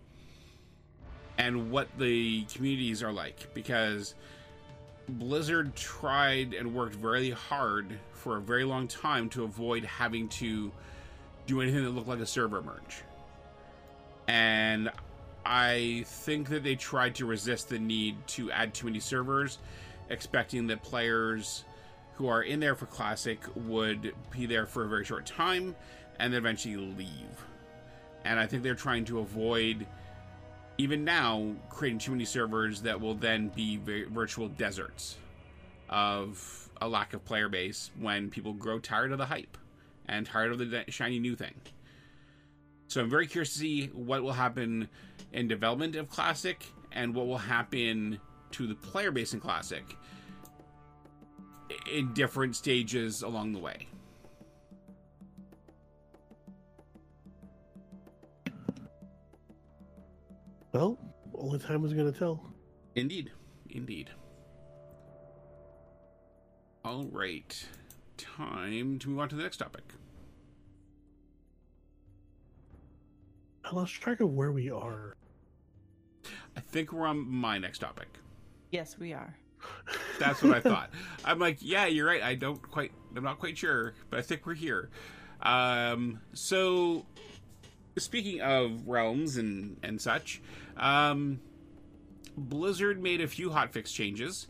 and 1.38 1.72
what 1.72 1.88
the 1.98 2.44
communities 2.54 3.02
are 3.02 3.14
like. 3.14 3.54
Because 3.54 4.16
Blizzard 5.08 5.76
tried 5.76 6.54
and 6.54 6.74
worked 6.74 6.96
very 6.96 7.32
hard 7.32 7.98
for 8.12 8.38
a 8.38 8.42
very 8.42 8.64
long 8.64 8.88
time 8.88 9.30
to 9.30 9.44
avoid 9.44 9.84
having 9.84 10.28
to 10.30 10.72
do 11.48 11.62
anything 11.62 11.84
that 11.84 11.90
looked 11.92 12.08
like 12.08 12.20
a 12.20 12.26
server 12.26 12.62
merge. 12.62 13.04
And 14.28 14.92
I 15.46 16.04
think 16.06 16.50
that 16.50 16.64
they 16.64 16.76
tried 16.76 17.16
to 17.16 17.26
resist 17.26 17.70
the 17.70 17.80
need 17.80 18.16
to 18.28 18.52
add 18.52 18.74
too 18.74 18.86
many 18.86 19.00
servers, 19.00 19.58
expecting 20.10 20.68
that 20.68 20.84
players 20.84 21.64
who 22.16 22.28
are 22.28 22.44
in 22.44 22.60
there 22.60 22.76
for 22.76 22.86
Classic 22.86 23.40
would 23.56 24.14
be 24.32 24.46
there 24.46 24.66
for 24.66 24.86
a 24.86 24.90
very 24.90 25.06
short 25.06 25.26
time 25.26 25.76
and 26.20 26.34
then 26.34 26.40
eventually 26.40 26.76
leave. 26.76 27.46
And 28.24 28.40
I 28.40 28.46
think 28.46 28.62
they're 28.62 28.76
trying 28.76 29.06
to 29.06 29.20
avoid, 29.20 29.88
even 30.78 31.04
now, 31.04 31.56
creating 31.70 32.00
too 32.00 32.12
many 32.12 32.26
servers 32.26 32.82
that 32.84 33.02
will 33.02 33.16
then 33.16 33.50
be 33.50 33.80
virtual 34.12 34.48
deserts 34.48 35.18
of 35.90 36.70
a 36.80 36.88
lack 36.88 37.14
of 37.14 37.26
player 37.26 37.50
base 37.50 37.92
when 38.00 38.30
people 38.30 38.54
grow 38.54 38.80
tired 38.80 39.12
of 39.12 39.18
the 39.18 39.26
hype 39.26 39.58
and 40.08 40.26
tired 40.26 40.52
of 40.52 40.60
the 40.60 40.84
shiny 40.90 41.20
new 41.20 41.36
thing. 41.36 41.56
So 42.88 43.02
I'm 43.02 43.10
very 43.10 43.26
curious 43.26 43.54
to 43.54 43.60
see 43.60 43.88
what 43.88 44.22
will 44.22 44.34
happen 44.34 44.90
in 45.32 45.48
development 45.48 45.96
of 45.96 46.10
Classic 46.10 46.64
and 46.92 47.16
what 47.16 47.26
will 47.26 47.38
happen 47.38 48.20
to 48.52 48.68
the 48.68 48.76
player 48.76 49.12
base 49.12 49.34
in 49.34 49.40
Classic 49.40 49.86
in 51.92 52.14
different 52.14 52.56
stages 52.56 53.22
along 53.22 53.54
the 53.54 53.60
way. 53.60 53.88
Well, 60.74 60.98
only 61.34 61.60
time 61.60 61.84
is 61.84 61.94
going 61.94 62.12
to 62.12 62.18
tell. 62.18 62.46
Indeed. 62.96 63.32
Indeed. 63.70 64.10
All 66.86 67.06
right. 67.12 67.66
Time 68.18 68.98
to 69.00 69.10
move 69.10 69.20
on 69.20 69.30
to 69.30 69.36
the 69.36 69.44
next 69.44 69.58
topic. 69.58 69.84
I 73.66 73.76
lost 73.76 73.94
track 73.94 74.20
of 74.20 74.32
where 74.32 74.52
we 74.52 74.70
are. 74.70 75.16
I 76.56 76.60
think 76.60 76.92
we're 76.92 77.08
on 77.08 77.30
my 77.30 77.58
next 77.58 77.80
topic. 77.80 78.08
Yes, 78.72 78.98
we 78.98 79.14
are. 79.14 79.38
That's 80.20 80.42
what 80.42 80.54
I 80.54 80.60
thought. 80.60 80.90
I'm 81.26 81.40
like, 81.40 81.58
yeah, 81.60 81.86
you're 81.86 82.08
right. 82.08 82.22
I 82.22 82.36
don't 82.36 82.62
quite, 82.62 82.92
I'm 83.16 83.24
not 83.24 83.40
quite 83.40 83.58
sure, 83.58 83.94
but 84.10 84.20
I 84.20 84.22
think 84.22 84.46
we're 84.46 84.54
here. 84.54 84.90
Um, 85.42 86.20
so, 86.34 87.06
speaking 87.98 88.42
of 88.42 88.88
realms 88.88 89.38
and 89.38 89.78
and 89.84 90.00
such, 90.00 90.42
um, 90.78 91.40
Blizzard 92.38 93.02
made 93.02 93.22
a 93.22 93.28
few 93.28 93.50
hotfix 93.50 93.94
changes 93.94 94.48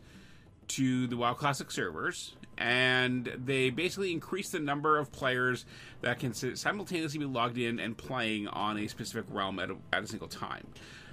to 0.69 1.07
the 1.07 1.17
WoW 1.17 1.33
Classic 1.33 1.71
servers, 1.71 2.35
and 2.57 3.31
they 3.37 3.69
basically 3.69 4.11
increased 4.11 4.51
the 4.51 4.59
number 4.59 4.97
of 4.97 5.11
players 5.11 5.65
that 6.01 6.19
can 6.19 6.33
simultaneously 6.33 7.19
be 7.19 7.25
logged 7.25 7.57
in 7.57 7.79
and 7.79 7.97
playing 7.97 8.47
on 8.47 8.77
a 8.77 8.87
specific 8.87 9.25
realm 9.29 9.59
at 9.59 9.69
a, 9.69 9.75
at 9.93 10.03
a 10.03 10.07
single 10.07 10.27
time. 10.27 10.67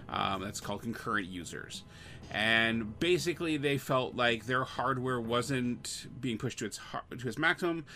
Um, 0.09 0.43
that's 0.43 0.61
called 0.61 0.83
concurrent 0.83 1.29
users. 1.29 1.85
And 2.31 2.99
basically, 2.99 3.57
they 3.57 3.79
felt 3.79 4.15
like 4.15 4.47
their 4.47 4.65
hardware 4.65 5.21
wasn't 5.21 6.07
being 6.21 6.39
pushed 6.39 6.59
to 6.59 6.67
its 6.67 6.79
to 7.19 7.29
its 7.29 7.39
maximum. 7.39 7.87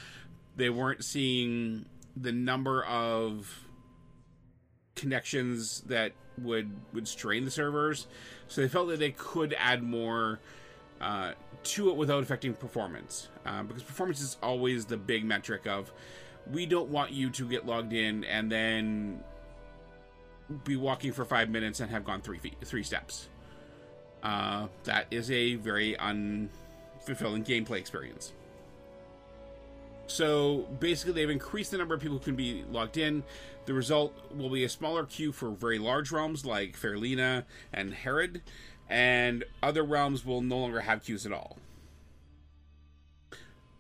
They 0.57 0.71
weren't 0.71 1.05
seeing 1.05 1.87
the 2.17 2.33
number 2.33 2.85
of 2.85 3.67
connections 4.95 5.83
that 5.83 6.13
would 6.39 6.71
would 6.95 7.07
strain 7.07 7.45
the 7.45 7.51
servers, 7.51 8.07
so 8.49 8.63
they 8.63 8.69
felt 8.69 8.89
that 8.89 8.99
they 8.99 9.11
could 9.11 9.55
add 9.59 9.83
more 9.83 10.41
uh, 11.01 11.33
to 11.65 11.91
it 11.91 11.97
without 11.97 12.23
affecting 12.23 12.55
performance. 12.55 13.29
Uh, 13.45 13.63
because 13.63 13.83
performance 13.83 14.21
is 14.21 14.39
always 14.43 14.87
the 14.87 14.97
big 14.97 15.25
metric 15.25 15.67
of 15.67 15.93
we 16.51 16.67
don't 16.67 16.89
want 16.89 17.13
you 17.13 17.31
to 17.31 17.49
get 17.49 17.67
logged 17.67 17.93
in 17.93 18.25
and 18.25 18.51
then 18.51 19.23
be 20.65 20.77
walking 20.77 21.13
for 21.13 21.25
five 21.25 21.49
minutes 21.49 21.81
and 21.81 21.91
have 21.91 22.05
gone 22.05 22.21
three 22.21 22.39
feet, 22.39 22.57
three 22.65 22.83
steps. 22.83 23.29
Uh, 24.23 24.69
that 24.85 25.07
is 25.11 25.31
a 25.31 25.57
very 25.57 25.95
unfulfilling 25.97 27.45
gameplay 27.45 27.79
experience. 27.79 28.33
So 30.07 30.67
basically, 30.79 31.15
they've 31.15 31.31
increased 31.31 31.71
the 31.71 31.79
number 31.79 31.95
of 31.95 32.01
people 32.01 32.19
who 32.19 32.25
can 32.25 32.37
be 32.37 32.65
logged 32.71 32.99
in. 32.99 33.23
The 33.65 33.73
result 33.73 34.15
will 34.37 34.51
be 34.51 34.65
a 34.65 34.69
smaller 34.69 35.05
queue 35.05 35.33
for 35.33 35.51
very 35.51 35.79
large 35.79 36.13
realms 36.13 36.45
like 36.45 36.79
Faerlina 36.79 37.45
and 37.73 37.95
Herod, 37.95 38.43
and 38.89 39.45
other 39.63 39.83
realms 39.83 40.25
will 40.25 40.41
no 40.41 40.59
longer 40.59 40.81
have 40.81 41.05
queues 41.05 41.25
at 41.25 41.33
all. 41.33 41.59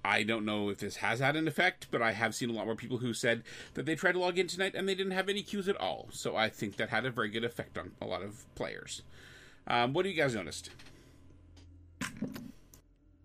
I 0.05 0.24
don't 0.24 0.44
know 0.44 0.69
if 0.69 0.78
this 0.78 0.97
has 0.97 1.20
had 1.20 1.36
an 1.36 1.47
effect, 1.47 1.86
but 1.90 2.02
I 2.02 2.12
have 2.12 2.35
seen 2.35 2.51
a 2.51 2.52
lot 2.52 2.66
more 2.66 2.74
people 2.74 2.98
who 2.98 3.14
said 3.14 3.44
that 3.74 3.86
they 3.86 3.94
tried 3.94 4.12
to 4.12 4.19
log 4.19 4.39
in 4.39 4.48
tonight 4.48 4.74
and 4.74 4.89
they 4.89 4.97
didn't 4.97 5.12
have 5.12 5.28
any 5.28 5.43
queues 5.43 5.69
at 5.69 5.81
all. 5.81 6.09
So 6.10 6.35
I 6.35 6.48
think 6.48 6.77
that 6.77 6.89
had 6.89 7.06
a 7.06 7.10
very 7.10 7.28
good 7.28 7.44
effect 7.44 7.78
on 7.78 7.93
a 8.01 8.06
lot 8.06 8.23
of 8.23 8.44
players. 8.56 9.02
Um, 9.66 9.93
what 9.93 10.02
do 10.02 10.09
you 10.09 10.16
guys 10.16 10.34
noticed? 10.34 10.70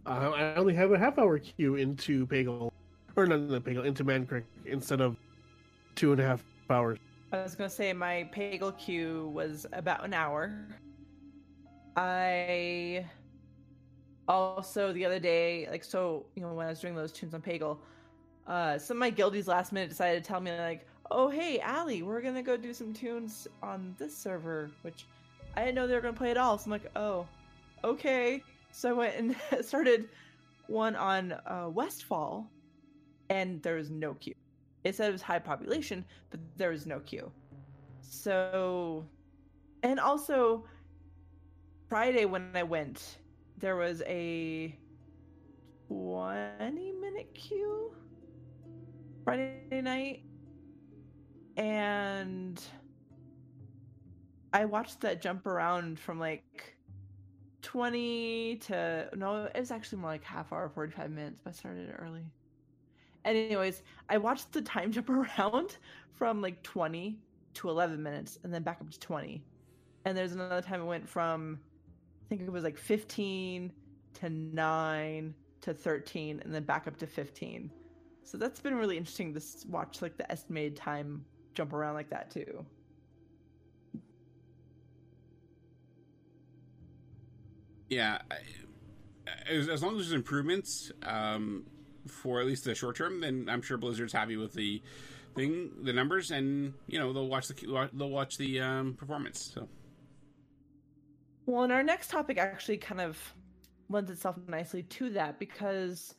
Uh, 0.05 0.31
I 0.35 0.55
only 0.55 0.73
have 0.73 0.91
a 0.91 0.97
half 0.97 1.18
hour 1.18 1.38
queue 1.39 1.76
into 1.76 2.26
Pagle, 2.27 2.72
or 3.15 3.26
not, 3.26 3.41
not 3.41 3.64
Pagle, 3.64 3.85
into 3.85 4.05
Mankrik 4.05 4.43
instead 4.65 5.01
of 5.01 5.18
two 5.95 6.11
and 6.11 6.22
a 6.22 6.26
half 6.26 6.43
hours. 6.69 6.97
I 7.34 7.43
was 7.43 7.55
gonna 7.55 7.69
say 7.69 7.91
my 7.91 8.30
Pagle 8.31 8.77
queue 8.77 9.31
was 9.34 9.65
about 9.73 10.05
an 10.05 10.14
hour. 10.14 10.68
I 11.97 13.05
also 14.30 14.93
the 14.93 15.03
other 15.05 15.19
day, 15.19 15.68
like 15.69 15.84
so, 15.84 16.26
you 16.35 16.41
know, 16.41 16.53
when 16.53 16.68
I 16.68 16.69
was 16.69 16.80
doing 16.80 16.95
those 16.95 17.11
toons 17.11 17.34
on 17.34 17.41
Pagle, 17.41 17.80
uh, 18.45 18.77
some 18.77 18.97
of 18.97 18.99
my 18.99 19.11
guildies 19.11 19.47
last 19.47 19.73
minute 19.73 19.89
decided 19.89 20.23
to 20.23 20.27
tell 20.27 20.39
me 20.39 20.57
like, 20.57 20.88
"Oh, 21.11 21.27
hey, 21.30 21.59
Allie, 21.59 22.01
we're 22.01 22.22
gonna 22.22 22.43
go 22.43 22.55
do 22.55 22.73
some 22.73 22.93
toons 22.93 23.47
on 23.61 23.93
this 23.97 24.15
server," 24.15 24.69
which 24.84 25.05
I 25.57 25.61
didn't 25.61 25.73
know 25.75 25.88
they 25.88 25.95
were 25.95 26.01
gonna 26.01 26.13
play 26.13 26.29
at 26.29 26.38
all. 26.38 26.57
So 26.59 26.65
I'm 26.65 26.71
like, 26.71 26.91
"Oh, 26.95 27.25
okay." 27.84 28.43
So 28.71 28.89
I 28.89 28.93
went 28.93 29.15
and 29.15 29.35
started 29.65 30.07
one 30.67 30.95
on 30.95 31.31
uh, 31.31 31.69
Westfall, 31.73 32.47
and 33.31 33.61
there 33.63 33.75
was 33.75 33.89
no 33.89 34.13
queue. 34.13 34.35
It 34.84 34.95
said 34.95 35.09
it 35.09 35.13
was 35.13 35.23
high 35.23 35.39
population, 35.39 36.05
but 36.29 36.39
there 36.57 36.69
was 36.69 36.85
no 36.85 36.99
queue. 36.99 37.31
So, 38.01 39.03
and 39.81 39.99
also 39.99 40.63
Friday 41.89 42.25
when 42.25 42.51
I 42.53 42.61
went, 42.61 43.17
there 43.57 43.77
was 43.77 44.03
a 44.05 44.77
20 45.88 46.91
minute 46.91 47.34
queue 47.34 47.95
Friday 49.23 49.81
night. 49.81 50.21
And 51.57 52.61
I 54.57 54.65
watched 54.65 55.01
that 55.01 55.21
jump 55.21 55.45
around 55.45 55.99
from 55.99 56.19
like 56.19 56.75
20 57.61 58.55
to 58.65 59.07
no, 59.15 59.43
it 59.53 59.59
was 59.59 59.69
actually 59.69 59.99
more 59.99 60.09
like 60.09 60.23
half 60.23 60.51
hour, 60.51 60.67
45 60.67 61.11
minutes, 61.11 61.39
but 61.43 61.51
I 61.51 61.53
started 61.53 61.93
early. 61.99 62.23
Anyways, 63.23 63.84
I 64.09 64.17
watched 64.17 64.51
the 64.53 64.63
time 64.63 64.91
jump 64.97 65.11
around 65.11 65.77
from 66.11 66.41
like 66.41 66.63
20 66.63 67.19
to 67.53 67.69
11 67.69 68.01
minutes 68.01 68.39
and 68.43 68.51
then 68.51 68.63
back 68.63 68.81
up 68.81 68.89
to 68.89 68.99
20. 68.99 69.43
And 70.05 70.17
there's 70.17 70.31
another 70.31 70.63
time 70.63 70.81
it 70.81 70.85
went 70.85 71.07
from 71.07 71.59
I 72.25 72.27
think 72.27 72.41
it 72.41 72.51
was 72.51 72.63
like 72.63 72.79
15 72.79 73.71
to 74.15 74.29
9 74.31 75.35
to 75.61 75.73
13 75.75 76.41
and 76.43 76.51
then 76.51 76.63
back 76.63 76.88
up 76.88 76.97
to 76.97 77.05
15. 77.05 77.69
So 78.23 78.39
that's 78.39 78.59
been 78.59 78.73
really 78.73 78.97
interesting 78.97 79.35
to 79.35 79.41
watch 79.67 80.01
like 80.01 80.17
the 80.17 80.31
estimated 80.31 80.75
time 80.75 81.23
jump 81.53 81.73
around 81.73 81.93
like 81.93 82.09
that 82.09 82.31
too. 82.31 82.65
Yeah, 87.89 88.19
as, 89.49 89.69
as 89.69 89.84
long 89.84 89.99
as 89.99 90.07
there's 90.07 90.14
improvements 90.14 90.91
um, 91.03 91.65
for 92.07 92.39
at 92.39 92.45
least 92.45 92.65
the 92.65 92.76
short 92.76 92.97
term, 92.97 93.22
then 93.22 93.47
I'm 93.49 93.61
sure 93.61 93.77
Blizzard's 93.77 94.14
happy 94.14 94.38
with 94.38 94.53
the 94.53 94.81
thing, 95.35 95.72
the 95.84 95.93
numbers, 95.93 96.31
and 96.31 96.73
you 96.88 96.99
know 96.99 97.14
they'll 97.14 97.27
watch 97.27 97.47
the 97.47 97.89
they'll 97.93 98.09
watch 98.09 98.38
the 98.38 98.59
um, 98.59 98.93
performance. 98.95 99.51
So 99.53 99.68
well, 101.45 101.64
and 101.64 101.72
our 101.72 101.84
next 101.84 102.09
topic 102.09 102.38
actually 102.38 102.77
kind 102.77 103.01
of 103.01 103.18
lends 103.89 104.11
itself 104.11 104.35
nicely 104.47 104.84
to 104.84 105.09
that 105.11 105.39
because 105.39 106.15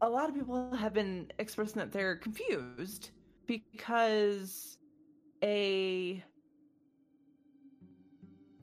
a 0.00 0.08
lot 0.08 0.28
of 0.28 0.34
people 0.34 0.74
have 0.74 0.92
been 0.92 1.32
expressing 1.38 1.80
that 1.80 1.90
they're 1.90 2.16
confused 2.16 3.10
because 3.46 4.78
a 5.42 6.22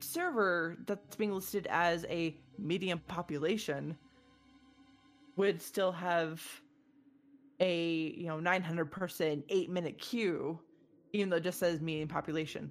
server 0.04 0.76
that's 0.86 1.16
being 1.16 1.32
listed 1.32 1.66
as 1.70 2.04
a 2.08 2.36
medium 2.58 3.00
population 3.08 3.96
would 5.36 5.60
still 5.60 5.92
have 5.92 6.42
a 7.60 8.12
you 8.16 8.26
know 8.26 8.40
900 8.40 8.90
person 8.90 9.42
8 9.48 9.70
minute 9.70 9.98
queue 9.98 10.58
even 11.12 11.30
though 11.30 11.36
it 11.36 11.44
just 11.44 11.60
says 11.60 11.80
medium 11.80 12.08
population. 12.08 12.70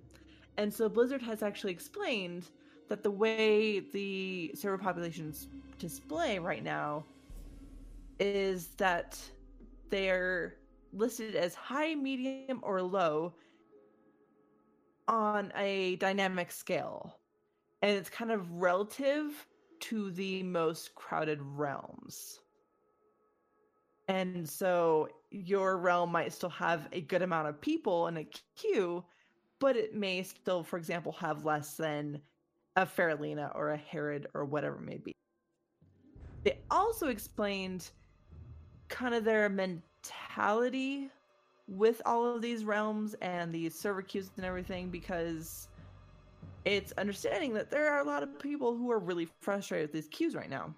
And 0.58 0.72
so 0.72 0.90
blizzard 0.90 1.22
has 1.22 1.42
actually 1.42 1.72
explained 1.72 2.50
that 2.90 3.02
the 3.02 3.10
way 3.10 3.80
the 3.80 4.52
server 4.54 4.78
populations 4.78 5.48
display 5.80 6.40
right 6.40 6.64
now 6.64 7.06
is 8.20 8.68
that 8.78 9.20
they're 9.90 10.56
listed 10.92 11.36
as 11.36 11.56
high 11.56 11.96
medium 11.96 12.60
or 12.62 12.82
low 12.82 13.34
on 15.08 15.52
a 15.56 15.96
dynamic 15.96 16.52
scale 16.52 17.18
and 17.84 17.92
it's 17.92 18.10
kind 18.10 18.32
of 18.32 18.52
relative 18.52 19.46
to 19.82 20.10
the 20.12 20.42
most 20.42 20.96
crowded 20.96 21.40
realms 21.42 22.40
and 24.08 24.48
so 24.50 25.08
your 25.32 25.78
realm 25.78 26.12
might 26.12 26.34
still 26.34 26.50
have 26.50 26.88
a 26.92 27.02
good 27.02 27.22
amount 27.22 27.48
of 27.48 27.60
people 27.62 28.08
in 28.08 28.18
a 28.18 28.28
queue, 28.56 29.04
but 29.60 29.76
it 29.76 29.96
may 29.96 30.24
still, 30.24 30.64
for 30.64 30.78
example, 30.78 31.14
have 31.14 31.46
less 31.46 31.76
than 31.78 32.22
a 32.76 32.86
Faerlina 32.86 33.56
or 33.56 33.72
a 33.72 33.78
Herod 33.78 34.28
or 34.34 34.46
whatever 34.46 34.78
it 34.78 34.86
may 34.86 34.98
be. 34.98 35.14
They 36.44 36.60
also 36.70 37.08
explained 37.08 37.90
kind 38.90 39.16
of 39.16 39.24
their 39.24 39.48
mentality 39.48 41.10
with 41.70 42.02
all 42.06 42.26
of 42.26 42.42
these 42.42 42.66
realms 42.66 43.16
and 43.22 43.54
the 43.54 43.70
server 43.70 44.02
queues 44.02 44.30
and 44.36 44.46
everything 44.46 44.90
because 44.90 45.70
it's 46.66 46.92
understanding 46.94 47.54
that 47.54 47.70
there 47.70 47.92
are 47.92 48.00
a 48.00 48.06
lot 48.06 48.24
of 48.24 48.40
people 48.40 48.76
who 48.76 48.92
are 48.92 49.00
really 49.00 49.28
frustrated 49.42 49.90
with 49.90 49.94
these 49.94 50.08
queues 50.10 50.36
right 50.36 50.50
now 50.50 50.74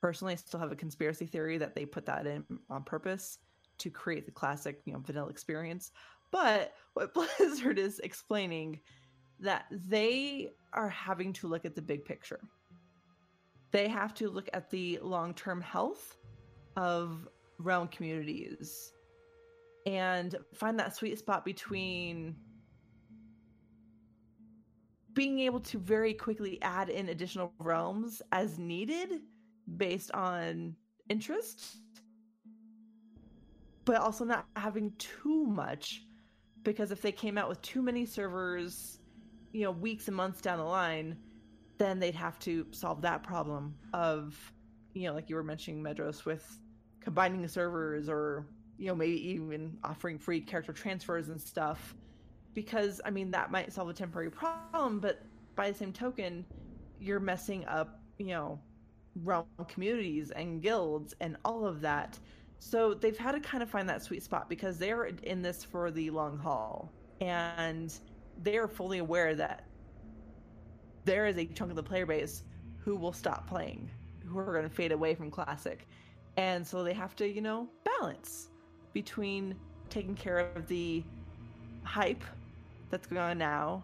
personally 0.00 0.32
I 0.34 0.36
still 0.36 0.60
have 0.60 0.72
a 0.72 0.76
conspiracy 0.76 1.26
theory 1.26 1.58
that 1.58 1.74
they 1.74 1.84
put 1.84 2.06
that 2.06 2.26
in 2.26 2.44
on 2.70 2.82
purpose 2.82 3.38
to 3.78 3.90
create 3.90 4.26
the 4.26 4.32
classic, 4.32 4.80
you 4.84 4.92
know, 4.92 5.00
vanilla 5.00 5.28
experience. 5.28 5.92
But 6.30 6.74
what 6.94 7.14
Blizzard 7.38 7.78
is 7.78 8.00
explaining 8.00 8.80
that 9.40 9.66
they 9.70 10.52
are 10.72 10.88
having 10.88 11.32
to 11.34 11.48
look 11.48 11.64
at 11.64 11.74
the 11.74 11.82
big 11.82 12.04
picture. 12.04 12.40
They 13.70 13.88
have 13.88 14.14
to 14.14 14.30
look 14.30 14.48
at 14.52 14.70
the 14.70 14.98
long-term 15.02 15.60
health 15.60 16.16
of 16.76 17.28
realm 17.58 17.88
communities 17.88 18.92
and 19.86 20.34
find 20.54 20.78
that 20.78 20.96
sweet 20.96 21.18
spot 21.18 21.44
between 21.44 22.36
being 25.18 25.40
able 25.40 25.58
to 25.58 25.80
very 25.80 26.14
quickly 26.14 26.62
add 26.62 26.88
in 26.88 27.08
additional 27.08 27.52
realms 27.58 28.22
as 28.30 28.56
needed 28.56 29.20
based 29.76 30.12
on 30.12 30.76
interest, 31.08 31.78
but 33.84 33.96
also 33.96 34.24
not 34.24 34.46
having 34.54 34.92
too 34.96 35.44
much 35.44 36.04
because 36.62 36.92
if 36.92 37.02
they 37.02 37.10
came 37.10 37.36
out 37.36 37.48
with 37.48 37.60
too 37.62 37.82
many 37.82 38.06
servers, 38.06 39.00
you 39.50 39.64
know, 39.64 39.72
weeks 39.72 40.06
and 40.06 40.16
months 40.16 40.40
down 40.40 40.56
the 40.56 40.64
line, 40.64 41.16
then 41.78 41.98
they'd 41.98 42.14
have 42.14 42.38
to 42.38 42.64
solve 42.70 43.02
that 43.02 43.24
problem 43.24 43.74
of, 43.92 44.38
you 44.94 45.08
know, 45.08 45.14
like 45.14 45.28
you 45.28 45.34
were 45.34 45.42
mentioning, 45.42 45.82
Medros, 45.82 46.26
with 46.26 46.60
combining 47.00 47.42
the 47.42 47.48
servers 47.48 48.08
or, 48.08 48.46
you 48.76 48.86
know, 48.86 48.94
maybe 48.94 49.30
even 49.30 49.78
offering 49.82 50.16
free 50.16 50.40
character 50.40 50.72
transfers 50.72 51.28
and 51.28 51.40
stuff. 51.40 51.96
Because, 52.58 53.00
I 53.04 53.10
mean, 53.10 53.30
that 53.30 53.52
might 53.52 53.72
solve 53.72 53.88
a 53.88 53.92
temporary 53.92 54.32
problem, 54.32 54.98
but 54.98 55.22
by 55.54 55.70
the 55.70 55.78
same 55.78 55.92
token, 55.92 56.44
you're 56.98 57.20
messing 57.20 57.64
up, 57.66 58.00
you 58.18 58.26
know, 58.26 58.58
realm 59.22 59.46
communities 59.68 60.32
and 60.32 60.60
guilds 60.60 61.14
and 61.20 61.36
all 61.44 61.64
of 61.64 61.80
that. 61.82 62.18
So 62.58 62.94
they've 62.94 63.16
had 63.16 63.36
to 63.36 63.40
kind 63.40 63.62
of 63.62 63.70
find 63.70 63.88
that 63.88 64.02
sweet 64.02 64.24
spot 64.24 64.48
because 64.48 64.76
they're 64.76 65.04
in 65.04 65.40
this 65.40 65.62
for 65.62 65.92
the 65.92 66.10
long 66.10 66.36
haul. 66.36 66.90
And 67.20 67.96
they're 68.42 68.66
fully 68.66 68.98
aware 68.98 69.36
that 69.36 69.64
there 71.04 71.28
is 71.28 71.38
a 71.38 71.46
chunk 71.46 71.70
of 71.70 71.76
the 71.76 71.82
player 71.84 72.06
base 72.06 72.42
who 72.78 72.96
will 72.96 73.12
stop 73.12 73.48
playing, 73.48 73.88
who 74.26 74.36
are 74.36 74.52
going 74.52 74.68
to 74.68 74.74
fade 74.74 74.90
away 74.90 75.14
from 75.14 75.30
Classic. 75.30 75.86
And 76.36 76.66
so 76.66 76.82
they 76.82 76.92
have 76.92 77.14
to, 77.14 77.28
you 77.28 77.40
know, 77.40 77.68
balance 77.84 78.48
between 78.92 79.54
taking 79.90 80.16
care 80.16 80.40
of 80.40 80.66
the 80.66 81.04
hype 81.84 82.24
that's 82.90 83.06
going 83.06 83.20
on 83.20 83.38
now, 83.38 83.82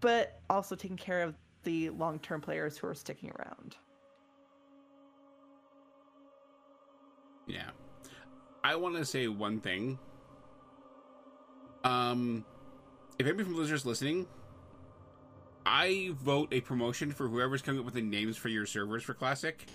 but 0.00 0.40
also 0.48 0.74
taking 0.74 0.96
care 0.96 1.22
of 1.22 1.34
the 1.64 1.90
long 1.90 2.18
term 2.18 2.40
players 2.40 2.78
who 2.78 2.86
are 2.86 2.94
sticking 2.94 3.30
around. 3.38 3.76
Yeah. 7.46 7.70
I 8.62 8.76
want 8.76 8.96
to 8.96 9.04
say 9.04 9.26
one 9.28 9.60
thing. 9.60 9.98
Um, 11.82 12.44
if 13.18 13.26
anybody 13.26 13.44
from 13.44 13.54
Blizzard's 13.54 13.86
listening, 13.86 14.26
I 15.64 16.12
vote 16.22 16.48
a 16.52 16.60
promotion 16.60 17.12
for 17.12 17.28
whoever's 17.28 17.62
coming 17.62 17.80
up 17.80 17.84
with 17.84 17.94
the 17.94 18.02
names 18.02 18.36
for 18.36 18.48
your 18.48 18.66
servers 18.66 19.02
for 19.02 19.14
Classic. 19.14 19.66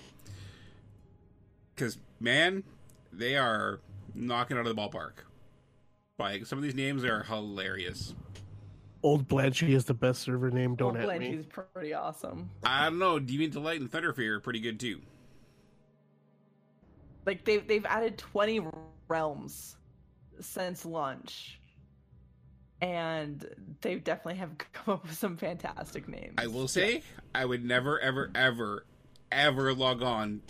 Because, 1.74 1.98
man, 2.20 2.64
they 3.12 3.36
are 3.36 3.82
knocking 4.14 4.58
out 4.58 4.66
of 4.66 4.76
the 4.76 4.82
ballpark. 4.82 5.26
Like, 6.18 6.46
some 6.46 6.58
of 6.58 6.64
these 6.64 6.76
names 6.76 7.04
are 7.04 7.24
hilarious. 7.24 8.16
Old 9.04 9.28
Blanchy 9.28 9.70
is 9.70 9.86
the 9.86 9.94
best 9.94 10.22
server 10.22 10.50
name. 10.50 10.76
Don't 10.76 10.98
Old 10.98 11.10
at 11.10 11.20
me. 11.20 11.30
Blanchy's 11.30 11.46
pretty 11.46 11.94
awesome. 11.94 12.50
I 12.64 12.86
don't 12.86 13.00
know. 13.00 13.20
Deviant 13.20 13.52
Delight 13.52 13.82
and 13.82 13.92
Thunderfury 13.92 14.28
are 14.30 14.40
pretty 14.40 14.60
good 14.60 14.80
too. 14.80 15.02
Like 17.26 17.44
they've 17.44 17.68
they've 17.68 17.86
added 17.86 18.18
twenty 18.18 18.62
realms 19.08 19.78
since 20.40 20.86
launch, 20.86 21.60
and 22.82 23.46
they 23.82 23.96
definitely 23.96 24.40
have 24.40 24.58
come 24.74 24.96
up 24.96 25.04
with 25.04 25.14
some 25.14 25.38
fantastic 25.38 26.08
names. 26.08 26.34
I 26.38 26.48
will 26.48 26.68
say, 26.68 27.04
I 27.34 27.46
would 27.46 27.64
never, 27.64 28.00
ever, 28.00 28.32
ever, 28.34 28.86
ever 29.32 29.74
log 29.74 30.02
on 30.02 30.42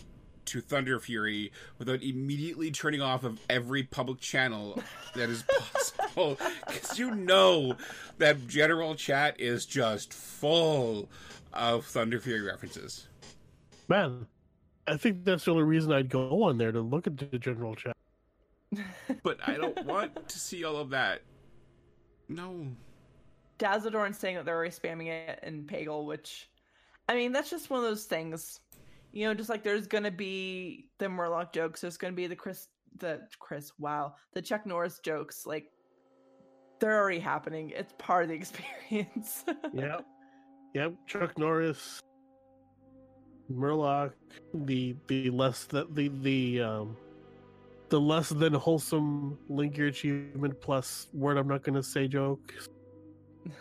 to 0.45 0.61
Thunder 0.61 0.99
Fury 0.99 1.51
without 1.77 2.01
immediately 2.01 2.71
turning 2.71 3.01
off 3.01 3.23
of 3.23 3.39
every 3.49 3.83
public 3.83 4.19
channel 4.19 4.81
that 5.15 5.29
is 5.29 5.43
possible. 5.43 6.37
Because 6.67 6.97
you 6.97 7.13
know 7.13 7.75
that 8.17 8.47
general 8.47 8.95
chat 8.95 9.39
is 9.39 9.65
just 9.65 10.13
full 10.13 11.09
of 11.53 11.85
Thunder 11.85 12.19
Fury 12.19 12.41
references. 12.41 13.07
Man, 13.87 14.27
I 14.87 14.97
think 14.97 15.23
that's 15.23 15.45
the 15.45 15.51
only 15.51 15.63
reason 15.63 15.91
I'd 15.91 16.09
go 16.09 16.43
on 16.43 16.57
there 16.57 16.71
to 16.71 16.81
look 16.81 17.07
at 17.07 17.17
the 17.17 17.39
general 17.39 17.75
chat. 17.75 17.95
But 19.23 19.39
I 19.47 19.55
don't 19.55 19.85
want 19.85 20.27
to 20.27 20.39
see 20.39 20.63
all 20.63 20.77
of 20.77 20.89
that. 20.89 21.21
No. 22.27 22.67
Dazzledorn 23.59 24.13
saying 24.13 24.35
that 24.35 24.45
they're 24.45 24.55
already 24.55 24.71
spamming 24.71 25.07
it 25.07 25.39
in 25.43 25.63
Pagle, 25.63 26.05
which, 26.05 26.49
I 27.07 27.15
mean, 27.15 27.31
that's 27.31 27.49
just 27.49 27.69
one 27.69 27.79
of 27.79 27.85
those 27.85 28.05
things. 28.05 28.59
You 29.15 29.25
know, 29.25 29.33
just 29.33 29.49
like 29.49 29.63
there's 29.63 29.87
gonna 29.87 30.11
be 30.11 30.89
the 30.97 31.05
Murloc 31.05 31.53
jokes, 31.53 31.79
there's 31.79 31.95
gonna 31.95 32.11
be 32.11 32.27
the 32.27 32.35
Chris, 32.35 32.67
the 32.97 33.21
Chris, 33.39 33.71
wow, 33.79 34.13
the 34.33 34.41
Chuck 34.41 34.65
Norris 34.65 34.99
jokes. 34.99 35.45
Like, 35.45 35.71
they're 36.81 36.99
already 36.99 37.19
happening. 37.19 37.69
It's 37.69 37.93
part 37.97 38.23
of 38.23 38.29
the 38.29 38.35
experience. 38.89 39.45
Yep. 39.73 40.05
Yep. 40.73 40.93
Chuck 41.07 41.37
Norris, 41.37 42.01
Murloc, 43.49 44.11
the 44.53 44.97
the 45.07 45.29
less 45.29 45.63
that 45.67 45.95
the 45.95 46.09
the 46.21 46.61
um 46.61 46.97
the 47.87 48.01
less 48.01 48.27
than 48.27 48.53
wholesome 48.53 49.37
link 49.47 49.77
your 49.77 49.87
achievement 49.87 50.59
plus 50.59 51.07
word 51.13 51.37
I'm 51.37 51.47
not 51.47 51.63
gonna 51.63 51.83
say 51.83 52.09
joke. 52.09 52.53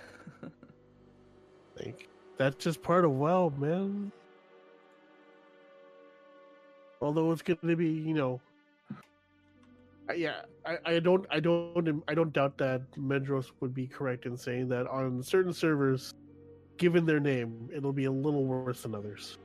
Like 1.77 2.09
that's 2.39 2.55
just 2.63 2.83
part 2.83 3.05
of 3.05 3.11
WoW, 3.11 3.53
man. 3.59 4.13
Although 7.05 7.33
it's 7.33 7.43
gonna 7.43 7.77
be, 7.77 7.87
you 7.87 8.15
know, 8.15 8.41
yeah, 10.17 10.43
I, 10.67 10.79
I 10.85 10.99
don't, 10.99 11.27
I 11.31 11.41
don't, 11.41 12.03
I 12.09 12.15
don't 12.15 12.33
doubt 12.33 12.59
that 12.59 12.91
Medros 12.93 13.51
would 13.61 13.75
be 13.75 13.87
correct 13.87 14.27
in 14.27 14.37
saying 14.37 14.69
that 14.69 14.87
on 14.87 15.23
certain 15.23 15.53
servers, 15.53 16.15
given 16.77 17.07
their 17.07 17.21
name, 17.21 17.69
it'll 17.75 17.93
be 17.93 18.05
a 18.05 18.13
little 18.13 18.45
worse 18.45 18.83
than 18.83 18.95
others. 18.95 19.39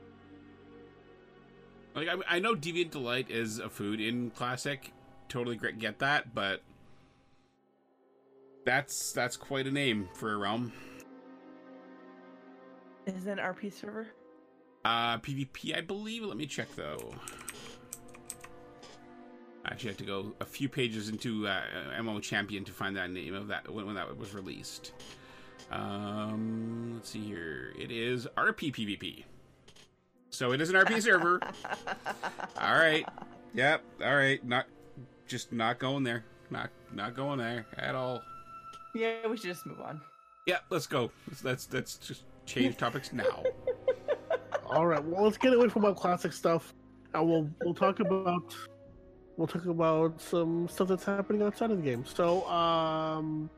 Like 1.94 2.08
I, 2.08 2.36
I 2.36 2.38
know 2.38 2.54
Deviant 2.54 2.90
Delight 2.90 3.30
is 3.30 3.58
a 3.58 3.68
food 3.68 4.00
in 4.00 4.30
Classic. 4.30 4.92
Totally 5.28 5.56
great, 5.56 5.78
get 5.78 5.98
that, 6.00 6.34
but 6.34 6.62
that's 8.64 9.12
that's 9.12 9.36
quite 9.36 9.66
a 9.66 9.70
name 9.70 10.08
for 10.14 10.32
a 10.32 10.36
realm. 10.36 10.72
Is 13.06 13.26
it 13.26 13.30
an 13.30 13.38
RP 13.38 13.72
server? 13.72 14.08
Uh, 14.84 15.18
PvP, 15.18 15.76
I 15.76 15.80
believe. 15.80 16.22
Let 16.22 16.36
me 16.36 16.46
check 16.46 16.74
though. 16.76 17.14
I 19.70 19.74
actually 19.74 19.90
had 19.90 19.98
to 19.98 20.04
go 20.04 20.32
a 20.40 20.44
few 20.44 20.68
pages 20.68 21.08
into 21.08 21.46
uh, 21.46 21.62
MMO 21.96 22.20
Champion 22.20 22.64
to 22.64 22.72
find 22.72 22.96
that 22.96 23.10
name 23.10 23.34
of 23.34 23.46
that 23.48 23.72
when, 23.72 23.86
when 23.86 23.94
that 23.94 24.18
was 24.18 24.34
released. 24.34 24.92
Um, 25.70 26.94
let's 26.96 27.10
see 27.10 27.20
here. 27.20 27.72
It 27.78 27.92
is 27.92 28.26
RP 28.36 28.74
PvP. 28.74 29.24
So 30.30 30.50
it 30.50 30.60
is 30.60 30.70
an 30.70 30.76
RP 30.76 31.00
server. 31.00 31.40
All 32.60 32.74
right. 32.74 33.08
Yep. 33.54 33.82
All 34.04 34.16
right. 34.16 34.44
Not 34.44 34.66
just 35.28 35.52
not 35.52 35.78
going 35.78 36.02
there. 36.02 36.24
Not 36.50 36.70
not 36.92 37.14
going 37.14 37.38
there 37.38 37.64
at 37.76 37.94
all. 37.94 38.22
Yeah, 38.92 39.28
we 39.28 39.36
should 39.36 39.50
just 39.50 39.64
move 39.66 39.80
on. 39.80 40.00
Yeah, 40.46 40.58
let's 40.70 40.88
go. 40.88 41.12
Let's 41.28 41.44
let's, 41.44 41.72
let's 41.72 41.96
just 41.96 42.24
change 42.44 42.76
topics 42.76 43.12
now. 43.12 43.44
All 44.66 44.86
right. 44.86 45.04
Well, 45.04 45.22
let's 45.22 45.36
get 45.36 45.54
away 45.54 45.68
from 45.68 45.84
our 45.84 45.94
classic 45.94 46.32
stuff, 46.32 46.74
and 47.14 47.28
we'll 47.28 47.48
we'll 47.62 47.74
talk 47.74 48.00
about 48.00 48.52
we'll 49.40 49.46
talk 49.46 49.64
about 49.64 50.20
some 50.20 50.68
stuff 50.68 50.88
that's 50.88 51.04
happening 51.04 51.40
outside 51.40 51.70
of 51.70 51.78
the 51.78 51.82
game. 51.82 52.04
So, 52.04 52.46
um, 52.46 53.48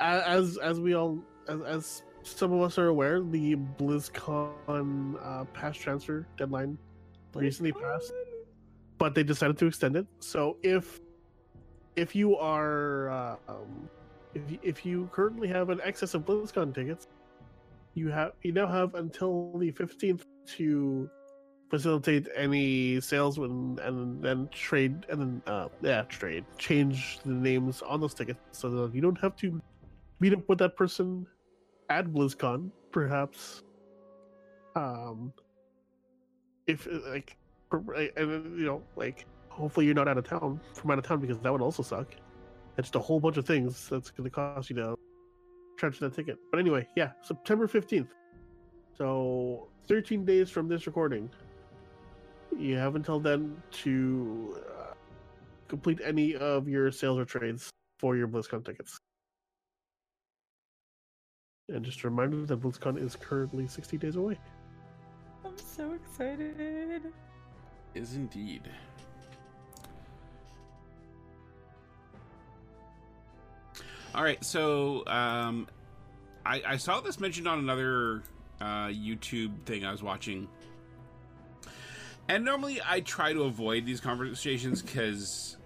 as 0.00 0.58
as 0.58 0.80
we 0.80 0.94
all 0.94 1.22
as, 1.48 1.60
as 1.62 2.02
some 2.24 2.52
of 2.52 2.60
us 2.62 2.76
are 2.76 2.88
aware, 2.88 3.22
the 3.22 3.54
BlizzCon 3.78 5.24
uh, 5.24 5.44
pass 5.54 5.76
transfer 5.76 6.26
deadline 6.36 6.76
recently 7.32 7.70
passed, 7.70 8.12
but 8.98 9.14
they 9.14 9.22
decided 9.22 9.56
to 9.58 9.66
extend 9.66 9.94
it. 9.94 10.06
So 10.18 10.56
if 10.64 11.00
if 11.94 12.16
you 12.16 12.36
are 12.36 13.08
uh, 13.10 13.36
um, 13.48 13.88
if 14.34 14.50
you, 14.50 14.58
if 14.64 14.84
you 14.84 15.08
currently 15.12 15.46
have 15.46 15.70
an 15.70 15.80
excess 15.84 16.14
of 16.14 16.26
BlizzCon 16.26 16.74
tickets, 16.74 17.06
you 17.94 18.08
have 18.08 18.32
you 18.42 18.50
now 18.50 18.66
have 18.66 18.96
until 18.96 19.56
the 19.56 19.70
fifteenth 19.70 20.26
to 20.56 21.08
facilitate 21.70 22.28
any 22.36 23.00
sales 23.00 23.38
when 23.38 23.78
and 23.82 24.22
then 24.22 24.48
trade 24.52 25.04
and 25.08 25.20
then 25.20 25.42
uh 25.46 25.68
yeah 25.82 26.02
trade. 26.02 26.44
Change 26.58 27.18
the 27.24 27.32
names 27.32 27.82
on 27.82 28.00
those 28.00 28.14
tickets 28.14 28.38
so 28.52 28.70
that 28.70 28.94
you 28.94 29.00
don't 29.00 29.18
have 29.20 29.36
to 29.36 29.60
meet 30.20 30.32
up 30.32 30.48
with 30.48 30.58
that 30.58 30.76
person 30.76 31.26
at 31.90 32.06
BlizzCon 32.06 32.70
perhaps. 32.92 33.62
Um 34.74 35.32
if 36.66 36.86
like 37.08 37.36
and 37.72 38.58
you 38.58 38.66
know 38.66 38.82
like 38.94 39.26
hopefully 39.48 39.86
you're 39.86 39.94
not 39.94 40.06
out 40.08 40.18
of 40.18 40.24
town 40.24 40.60
from 40.74 40.90
out 40.90 40.98
of 40.98 41.04
town 41.04 41.20
because 41.20 41.38
that 41.40 41.50
would 41.52 41.62
also 41.62 41.82
suck. 41.82 42.14
It's 42.78 42.88
just 42.88 42.96
a 42.96 43.00
whole 43.00 43.18
bunch 43.18 43.38
of 43.38 43.46
things 43.46 43.88
that's 43.88 44.10
going 44.10 44.24
to 44.24 44.30
cost 44.30 44.68
you 44.68 44.76
to 44.76 44.96
transfer 45.78 46.08
that 46.08 46.14
ticket. 46.14 46.38
But 46.50 46.60
anyway 46.60 46.86
yeah 46.96 47.10
September 47.22 47.66
15th 47.66 48.08
so 48.96 49.68
13 49.88 50.24
days 50.24 50.50
from 50.50 50.68
this 50.68 50.86
recording 50.86 51.28
you 52.58 52.76
have 52.76 52.96
until 52.96 53.20
then 53.20 53.60
to 53.70 54.58
uh, 54.68 54.94
complete 55.68 56.00
any 56.04 56.34
of 56.36 56.68
your 56.68 56.90
sales 56.90 57.18
or 57.18 57.24
trades 57.24 57.70
for 57.98 58.16
your 58.16 58.28
BlizzCon 58.28 58.64
tickets. 58.64 58.98
And 61.68 61.84
just 61.84 62.04
a 62.04 62.08
reminder 62.08 62.46
that 62.46 62.60
BlizzCon 62.60 63.02
is 63.02 63.16
currently 63.16 63.66
60 63.66 63.98
days 63.98 64.16
away. 64.16 64.38
I'm 65.44 65.56
so 65.58 65.92
excited. 65.92 67.02
is 67.94 68.14
indeed. 68.14 68.62
All 74.14 74.22
right, 74.22 74.42
so 74.42 75.04
um, 75.06 75.68
I, 76.46 76.62
I 76.66 76.76
saw 76.78 77.00
this 77.00 77.20
mentioned 77.20 77.46
on 77.46 77.58
another 77.58 78.22
uh, 78.60 78.86
YouTube 78.86 79.52
thing 79.66 79.84
I 79.84 79.92
was 79.92 80.02
watching, 80.02 80.48
and 82.28 82.44
normally 82.44 82.80
I 82.84 83.00
try 83.00 83.32
to 83.32 83.42
avoid 83.42 83.86
these 83.86 84.00
conversations 84.00 84.82
because, 84.82 85.56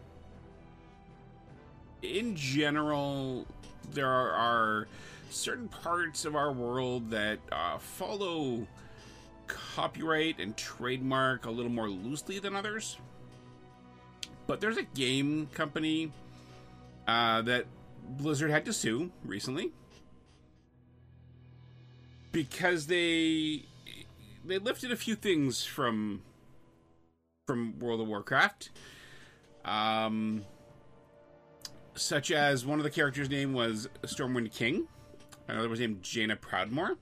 in 2.03 2.37
general, 2.37 3.47
there 3.93 4.09
are, 4.09 4.31
are 4.33 4.89
certain 5.31 5.69
parts 5.69 6.25
of 6.25 6.37
our 6.37 6.53
world 6.53 7.11
that 7.11 7.39
uh, 7.51 7.79
follow 7.79 8.67
copyright 9.47 10.39
and 10.39 10.57
trademark 10.57 11.47
a 11.47 11.51
little 11.51 11.73
more 11.73 11.89
loosely 11.89 12.39
than 12.39 12.55
others. 12.55 12.99
But 14.47 14.61
there's 14.61 14.77
a 14.77 14.83
game 14.83 15.49
company 15.55 16.13
uh, 17.07 17.43
that 17.43 17.67
Blizzard 18.09 18.51
had 18.51 18.65
to 18.67 18.73
sue 18.73 19.11
recently 19.25 19.73
because 22.33 22.87
they 22.87 23.65
they 24.45 24.59
lifted 24.59 24.91
a 24.91 24.97
few 24.97 25.15
things 25.15 25.65
from 25.65 26.23
from 27.51 27.77
World 27.81 28.01
of 28.01 28.07
Warcraft. 28.07 28.71
Um, 29.65 30.45
such 31.97 32.31
as 32.31 32.65
one 32.65 32.79
of 32.79 32.85
the 32.85 32.91
characters' 32.91 33.29
name 33.29 33.53
was 33.53 33.89
Stormwind 34.05 34.55
King, 34.55 34.87
another 35.49 35.69
was 35.69 35.81
named 35.81 36.01
Jaina 36.05 36.37
Proudmoore. 36.37 36.97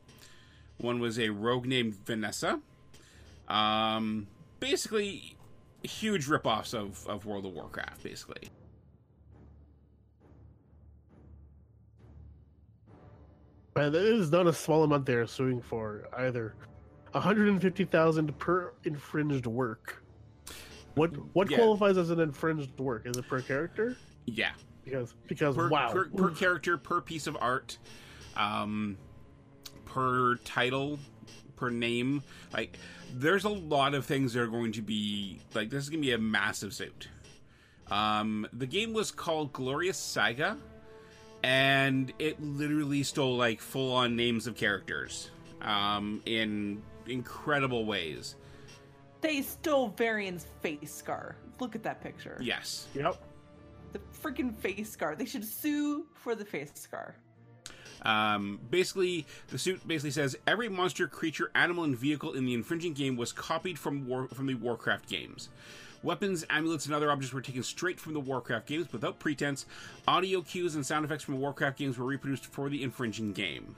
One 0.79 1.01
was 1.01 1.19
a 1.19 1.29
rogue 1.29 1.67
named 1.67 1.97
Vanessa. 2.07 2.61
Um, 3.47 4.27
basically, 4.59 5.37
huge 5.83 6.27
ripoffs 6.29 6.73
of, 6.73 7.07
of 7.07 7.27
World 7.27 7.45
of 7.45 7.53
Warcraft, 7.53 8.03
basically. 8.03 8.49
Man, 13.77 13.93
that 13.93 14.03
is 14.03 14.31
not 14.31 14.47
a 14.47 14.53
small 14.55 14.83
amount 14.85 15.05
they're 15.05 15.27
suing 15.27 15.61
for 15.61 16.09
either. 16.17 16.55
150,000 17.13 18.39
per 18.39 18.73
infringed 18.85 19.47
work. 19.47 20.03
What 20.99 21.11
what 21.35 21.51
Yeah. 21.51 21.59
qualifies 21.59 21.97
as 21.97 22.11
an 22.11 22.21
infringed 22.21 22.79
work? 22.79 23.07
Is 23.07 23.17
it 23.17 23.29
per 23.29 23.41
character? 23.41 23.97
Yeah. 24.27 24.53
Because 24.85 25.15
because 25.27 25.55
Per, 25.55 25.69
wow. 25.69 25.93
per, 25.93 26.09
per 26.09 26.31
character, 26.31 26.77
per 26.79 27.01
piece 27.01 27.27
of 27.27 27.37
art, 27.41 27.79
um, 28.37 28.97
per 29.85 30.37
title, 30.45 30.99
per 31.57 31.71
name. 31.71 32.23
Like, 32.53 32.79
there's 33.15 33.45
a 33.45 33.49
lot 33.51 33.95
of 33.95 34.07
things 34.07 34.33
that 34.33 34.41
are 34.41 34.47
going 34.47 34.73
to 34.73 34.83
be 34.83 35.41
like 35.55 35.71
this 35.71 35.85
is 35.85 35.91
going 35.91 36.03
to 36.03 36.07
be 36.07 36.13
a 36.13 36.19
massive 36.19 36.73
suit. 36.75 37.09
Um, 37.91 38.47
the 38.53 38.67
game 38.67 38.93
was 38.93 39.11
called 39.11 39.53
Glorious 39.53 39.97
Saga, 39.99 40.57
and 41.43 42.13
it 42.19 42.41
literally 42.43 43.03
stole 43.03 43.37
like 43.37 43.61
full 43.61 43.93
on 43.93 44.17
names 44.17 44.47
of 44.47 44.57
characters 44.57 45.31
um, 45.63 46.23
in 46.27 46.83
incredible 47.07 47.85
ways. 47.85 48.37
They 49.21 49.43
stole 49.43 49.89
Varian's 49.89 50.47
face 50.61 50.93
scar. 50.93 51.37
Look 51.61 51.75
at 51.75 51.83
that 51.83 52.01
picture. 52.01 52.39
Yes. 52.41 52.87
Yep. 52.95 53.17
The 53.93 54.01
freaking 54.23 54.57
face 54.57 54.91
scar. 54.91 55.17
They 55.17 55.25
should 55.25 55.45
sue 55.45 56.07
for 56.15 56.35
the 56.35 56.45
face 56.45 56.71
scar. 56.75 57.17
Um, 58.03 58.61
basically, 58.71 59.27
the 59.49 59.59
suit 59.59 59.87
basically 59.87 60.13
says 60.13 60.37
every 60.47 60.69
monster, 60.69 61.09
creature, 61.09 61.51
animal, 61.55 61.85
and 61.85 61.97
vehicle 61.97 62.35
in 62.35 62.47
the 62.47 62.55
infringing 62.55 62.93
game 62.93 63.17
was 63.17 63.33
copied 63.33 63.79
from 63.79 64.07
war 64.07 64.29
from 64.29 64.47
the 64.47 64.55
Warcraft 64.55 65.09
games. 65.09 65.49
Weapons, 66.05 66.45
amulets, 66.49 66.87
and 66.87 66.95
other 66.95 67.11
objects 67.11 67.35
were 67.35 67.41
taken 67.41 67.65
straight 67.65 67.99
from 67.99 68.15
the 68.15 68.21
Warcraft 68.21 68.67
games 68.67 68.93
without 68.93 69.19
pretense. 69.19 69.67
Audio 70.07 70.43
cues 70.43 70.77
and 70.77 70.87
sound 70.87 71.05
effects 71.05 71.25
from 71.25 71.41
Warcraft 71.41 71.77
games 71.77 71.99
were 71.99 72.07
reproduced 72.07 72.47
for 72.47 72.69
the 72.69 72.85
infringing 72.85 73.33
game. 73.33 73.75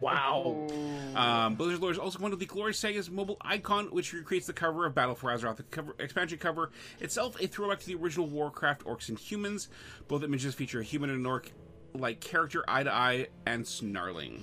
Wow. 0.00 0.66
Um, 1.14 1.54
Blizzard 1.54 1.82
is 1.90 1.98
also 1.98 2.18
one 2.18 2.32
of 2.32 2.38
the 2.38 2.44
Glorious 2.44 2.78
Saga's 2.78 3.10
mobile 3.10 3.38
icon, 3.40 3.86
which 3.86 4.12
recreates 4.12 4.46
the 4.46 4.52
cover 4.52 4.84
of 4.84 4.94
Battle 4.94 5.14
for 5.14 5.30
Azeroth. 5.30 5.56
The 5.56 5.62
cover, 5.64 5.96
expansion 5.98 6.38
cover 6.38 6.70
itself 7.00 7.40
a 7.40 7.46
throwback 7.46 7.80
to 7.80 7.86
the 7.86 7.94
original 7.94 8.26
Warcraft 8.26 8.84
Orcs 8.84 9.08
and 9.08 9.18
Humans. 9.18 9.68
Both 10.06 10.22
images 10.22 10.54
feature 10.54 10.80
a 10.80 10.84
human 10.84 11.10
and 11.10 11.20
an 11.20 11.26
orc 11.26 11.50
like 11.94 12.20
character 12.20 12.62
eye 12.68 12.82
to 12.82 12.92
eye 12.92 13.28
and 13.46 13.66
snarling. 13.66 14.42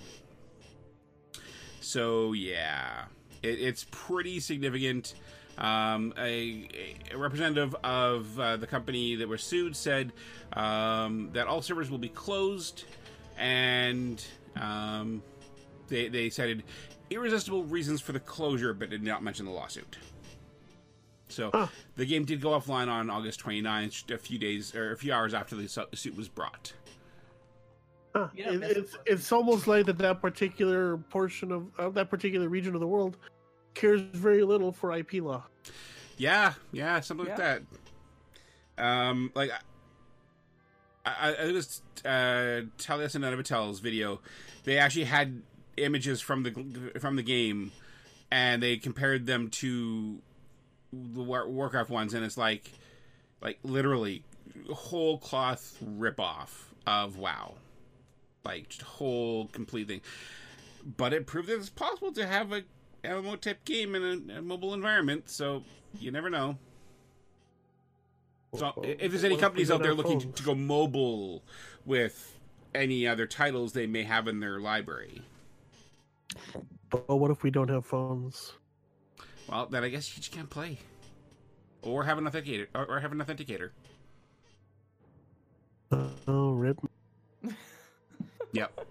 So 1.81 2.33
yeah, 2.33 3.05
it, 3.43 3.59
it's 3.61 3.85
pretty 3.91 4.39
significant. 4.39 5.13
Um, 5.55 6.15
a, 6.17 6.67
a 7.11 7.15
representative 7.15 7.75
of 7.83 8.39
uh, 8.39 8.57
the 8.57 8.65
company 8.65 9.17
that 9.17 9.27
was 9.27 9.43
sued 9.43 9.75
said 9.75 10.11
um, 10.53 11.29
that 11.33 11.45
all 11.45 11.61
servers 11.61 11.91
will 11.91 11.99
be 11.99 12.09
closed, 12.09 12.85
and 13.37 14.25
um, 14.55 15.21
they 15.93 16.07
they 16.09 16.29
cited 16.29 16.63
irresistible 17.09 17.63
reasons 17.65 18.01
for 18.01 18.11
the 18.11 18.19
closure, 18.19 18.73
but 18.73 18.89
did 18.89 19.03
not 19.03 19.23
mention 19.23 19.45
the 19.45 19.51
lawsuit. 19.51 19.97
So 21.29 21.51
Huh. 21.53 21.67
the 21.95 22.05
game 22.05 22.25
did 22.25 22.41
go 22.41 22.49
offline 22.49 22.87
on 22.89 23.09
August 23.09 23.39
29th, 23.41 24.11
a 24.11 24.17
few 24.17 24.37
days 24.39 24.75
or 24.75 24.91
a 24.91 24.97
few 24.97 25.13
hours 25.13 25.33
after 25.33 25.55
the 25.55 25.67
su- 25.67 25.85
suit 25.93 26.15
was 26.17 26.27
brought. 26.27 26.73
Huh. 28.15 28.27
You 28.35 28.43
don't 28.45 28.63
It- 28.63 28.77
it's 28.77 28.97
it's 29.05 29.31
almost 29.31 29.67
like 29.67 29.85
that 29.85 29.97
that 29.99 30.21
particular 30.21 30.97
portion 30.97 31.51
of, 31.51 31.67
of 31.77 31.93
that 31.93 32.09
particular 32.09 32.49
region 32.49 32.73
of 32.73 32.81
the 32.81 32.87
world 32.87 33.17
cares 33.75 34.01
very 34.01 34.43
little 34.43 34.71
for 34.71 34.91
IP 34.91 35.13
law. 35.21 35.43
Yeah, 36.17 36.53
yeah, 36.71 36.99
something 36.99 37.25
like 37.27 37.37
that. 37.37 37.63
Um, 38.77 39.31
like 39.35 39.51
I, 39.51 39.59
I, 41.05 41.29
I 41.29 41.31
it 41.49 41.53
was 41.53 41.81
uh, 42.05 42.61
Taliesin 42.77 43.15
and 43.25 43.25
Evitel's 43.25 43.79
video. 43.79 44.21
They 44.63 44.77
actually 44.77 45.05
had 45.05 45.41
images 45.77 46.21
from 46.21 46.43
the 46.43 46.99
from 46.99 47.15
the 47.15 47.23
game, 47.23 47.71
and 48.31 48.61
they 48.61 48.77
compared 48.77 49.25
them 49.25 49.49
to 49.49 50.19
the 50.91 51.21
War- 51.21 51.47
Warcraft 51.47 51.89
ones, 51.89 52.13
and 52.13 52.23
it's 52.23 52.37
like, 52.37 52.71
like 53.41 53.59
literally 53.63 54.23
whole 54.71 55.17
cloth 55.17 55.77
rip 55.81 56.19
off 56.19 56.73
of 56.85 57.17
WoW, 57.17 57.55
like 58.43 58.69
just 58.69 58.81
whole 58.83 59.47
complete 59.47 59.87
thing. 59.87 60.01
But 60.97 61.13
it 61.13 61.25
proved 61.25 61.47
that 61.47 61.55
it's 61.55 61.69
possible 61.69 62.11
to 62.13 62.27
have 62.27 62.51
a 62.51 62.63
MMO 63.03 63.39
type 63.39 63.63
game 63.65 63.95
in 63.95 64.29
a, 64.29 64.39
a 64.39 64.41
mobile 64.41 64.73
environment. 64.73 65.29
So 65.29 65.63
you 65.99 66.11
never 66.11 66.29
know. 66.29 66.57
So 68.55 68.73
if 68.83 69.11
there's 69.11 69.23
any 69.23 69.35
What 69.35 69.37
if 69.37 69.37
we 69.37 69.37
companies 69.37 69.71
out 69.71 69.81
there 69.81 69.93
looking 69.95 70.19
to, 70.19 70.27
to 70.27 70.43
go 70.43 70.53
mobile 70.53 71.43
with 71.85 72.37
any 72.75 73.07
other 73.07 73.25
titles 73.25 73.73
they 73.73 73.87
may 73.87 74.03
have 74.03 74.27
in 74.27 74.39
their 74.39 74.59
library, 74.59 75.23
But 76.89 77.15
what 77.15 77.31
if 77.31 77.43
we 77.43 77.51
don't 77.51 77.69
have 77.69 77.85
phones? 77.85 78.53
well, 79.49 79.65
then 79.65 79.83
I 79.83 79.89
guess 79.89 80.15
you 80.15 80.21
just 80.21 80.31
can't 80.31 80.49
play, 80.49 80.79
or 81.81 82.03
have 82.03 82.17
an 82.17 82.25
authenticator, 82.25 82.67
or, 82.73 82.85
or 82.85 82.99
have 82.99 83.11
an 83.11 83.19
authenticator. 83.19 83.71
Oh, 86.27 86.51
rip. 86.53 86.79
Yep. 88.53 88.85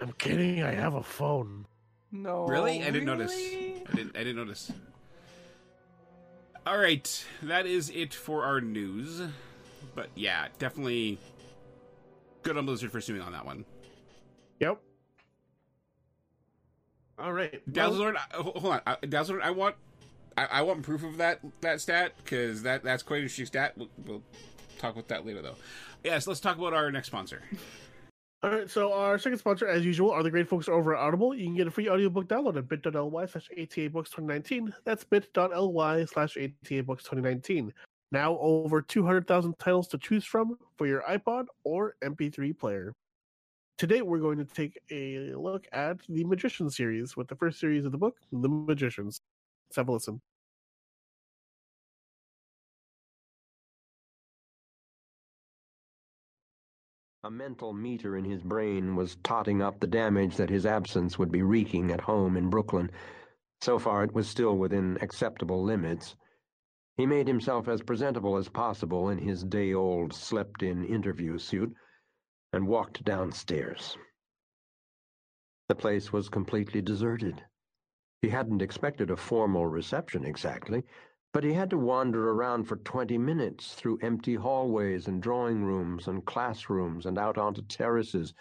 I'm 0.00 0.12
kidding. 0.12 0.62
I 0.62 0.70
have 0.70 0.94
a 0.94 1.02
phone. 1.02 1.66
No. 2.12 2.46
Really? 2.46 2.80
I 2.80 2.86
didn't 2.92 3.06
notice. 3.06 3.32
I 3.32 3.92
didn't. 3.92 4.16
I 4.16 4.18
didn't 4.20 4.36
notice. 4.36 4.70
All 6.64 6.78
right, 6.78 7.24
that 7.42 7.66
is 7.66 7.90
it 7.90 8.14
for 8.14 8.44
our 8.44 8.60
news. 8.60 9.20
But 9.96 10.10
yeah, 10.14 10.46
definitely 10.60 11.18
good 12.44 12.56
on 12.56 12.66
Blizzard 12.66 12.92
for 12.92 13.00
suing 13.00 13.20
on 13.20 13.32
that 13.32 13.44
one. 13.44 13.64
Yep. 14.62 14.80
All 17.18 17.32
right. 17.32 17.60
Dazzlord, 17.68 18.14
uh, 18.14 18.42
hold 18.42 18.80
on, 18.86 18.96
Dazzlord, 19.02 19.42
I 19.42 19.50
want, 19.50 19.74
I, 20.38 20.44
I 20.44 20.62
want 20.62 20.82
proof 20.84 21.02
of 21.02 21.16
that 21.16 21.40
that 21.62 21.80
stat 21.80 22.12
because 22.22 22.62
that 22.62 22.84
that's 22.84 23.02
quite 23.02 23.16
an 23.16 23.22
interesting 23.24 23.46
stat. 23.46 23.72
We'll, 23.76 23.88
we'll 24.06 24.22
talk 24.78 24.92
about 24.92 25.08
that 25.08 25.26
later 25.26 25.42
though. 25.42 25.56
Yes, 26.04 26.28
let's 26.28 26.38
talk 26.38 26.58
about 26.58 26.74
our 26.74 26.92
next 26.92 27.08
sponsor. 27.08 27.42
All 28.44 28.50
right, 28.50 28.70
so 28.70 28.92
our 28.92 29.18
second 29.18 29.38
sponsor, 29.38 29.66
as 29.66 29.84
usual, 29.84 30.12
are 30.12 30.22
the 30.22 30.30
great 30.30 30.48
folks 30.48 30.68
over 30.68 30.94
at 30.94 31.00
Audible. 31.00 31.34
You 31.34 31.44
can 31.44 31.56
get 31.56 31.66
a 31.66 31.70
free 31.70 31.88
audiobook 31.88 32.28
download 32.28 32.56
at 32.56 32.68
bit.ly 32.68 33.26
slash 33.26 33.48
ATA 33.60 33.90
Books 33.90 34.10
2019. 34.10 34.72
That's 34.84 35.02
bit.ly 35.02 36.04
slash 36.04 36.36
ATA 36.36 36.82
Books 36.84 37.02
2019. 37.02 37.72
Now 38.12 38.38
over 38.38 38.80
200,000 38.80 39.58
titles 39.58 39.88
to 39.88 39.98
choose 39.98 40.24
from 40.24 40.56
for 40.76 40.86
your 40.86 41.02
iPod 41.02 41.46
or 41.64 41.96
MP3 42.02 42.56
player. 42.56 42.92
Today, 43.78 44.02
we're 44.02 44.18
going 44.18 44.38
to 44.38 44.44
take 44.44 44.78
a 44.90 45.34
look 45.34 45.66
at 45.72 45.98
the 46.08 46.24
Magician 46.24 46.70
series 46.70 47.16
with 47.16 47.26
the 47.28 47.34
first 47.34 47.58
series 47.58 47.84
of 47.84 47.92
the 47.92 47.98
book, 47.98 48.16
The 48.30 48.48
Magicians. 48.48 49.20
Let's 49.68 49.76
have 49.76 49.88
a 49.88 49.92
listen. 49.92 50.20
A 57.24 57.30
mental 57.30 57.72
meter 57.72 58.16
in 58.16 58.24
his 58.24 58.42
brain 58.42 58.96
was 58.96 59.16
totting 59.22 59.62
up 59.62 59.80
the 59.80 59.86
damage 59.86 60.36
that 60.36 60.50
his 60.50 60.66
absence 60.66 61.18
would 61.18 61.30
be 61.30 61.42
wreaking 61.42 61.90
at 61.92 62.00
home 62.00 62.36
in 62.36 62.50
Brooklyn. 62.50 62.90
So 63.60 63.78
far, 63.78 64.02
it 64.04 64.12
was 64.12 64.28
still 64.28 64.58
within 64.58 64.98
acceptable 65.00 65.62
limits. 65.62 66.16
He 66.96 67.06
made 67.06 67.26
himself 67.26 67.68
as 67.68 67.80
presentable 67.80 68.36
as 68.36 68.48
possible 68.48 69.08
in 69.08 69.18
his 69.18 69.44
day 69.44 69.72
old 69.72 70.12
slept 70.12 70.62
in 70.62 70.84
interview 70.84 71.38
suit 71.38 71.74
and 72.52 72.66
walked 72.66 73.04
downstairs. 73.04 73.96
The 75.68 75.74
place 75.74 76.12
was 76.12 76.28
completely 76.28 76.82
deserted. 76.82 77.42
He 78.20 78.28
hadn't 78.28 78.62
expected 78.62 79.10
a 79.10 79.16
formal 79.16 79.66
reception 79.66 80.24
exactly, 80.24 80.84
but 81.32 81.44
he 81.44 81.52
had 81.52 81.70
to 81.70 81.78
wander 81.78 82.30
around 82.30 82.64
for 82.64 82.76
twenty 82.76 83.16
minutes 83.16 83.74
through 83.74 83.98
empty 84.02 84.34
hallways 84.34 85.08
and 85.08 85.22
drawing 85.22 85.64
rooms 85.64 86.08
and 86.08 86.24
classrooms 86.26 87.06
and 87.06 87.18
out 87.18 87.38
onto 87.38 87.62
terraces 87.62 88.34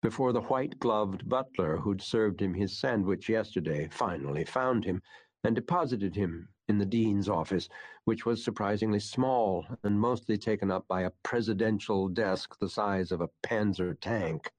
before 0.00 0.32
the 0.32 0.42
white 0.42 0.78
gloved 0.78 1.28
butler 1.28 1.76
who'd 1.76 2.00
served 2.00 2.40
him 2.40 2.54
his 2.54 2.78
sandwich 2.78 3.28
yesterday 3.28 3.88
finally 3.90 4.44
found 4.44 4.84
him 4.84 5.02
and 5.42 5.56
deposited 5.56 6.14
him 6.14 6.48
in 6.68 6.78
the 6.78 6.86
dean's 6.86 7.28
office, 7.28 7.68
which 8.06 8.24
was 8.24 8.42
surprisingly 8.42 9.00
small 9.00 9.66
and 9.82 10.00
mostly 10.00 10.38
taken 10.38 10.70
up 10.70 10.86
by 10.88 11.02
a 11.02 11.12
presidential 11.22 12.08
desk 12.08 12.56
the 12.58 12.68
size 12.68 13.12
of 13.12 13.20
a 13.20 13.28
panzer 13.44 13.94
tank. 14.00 14.50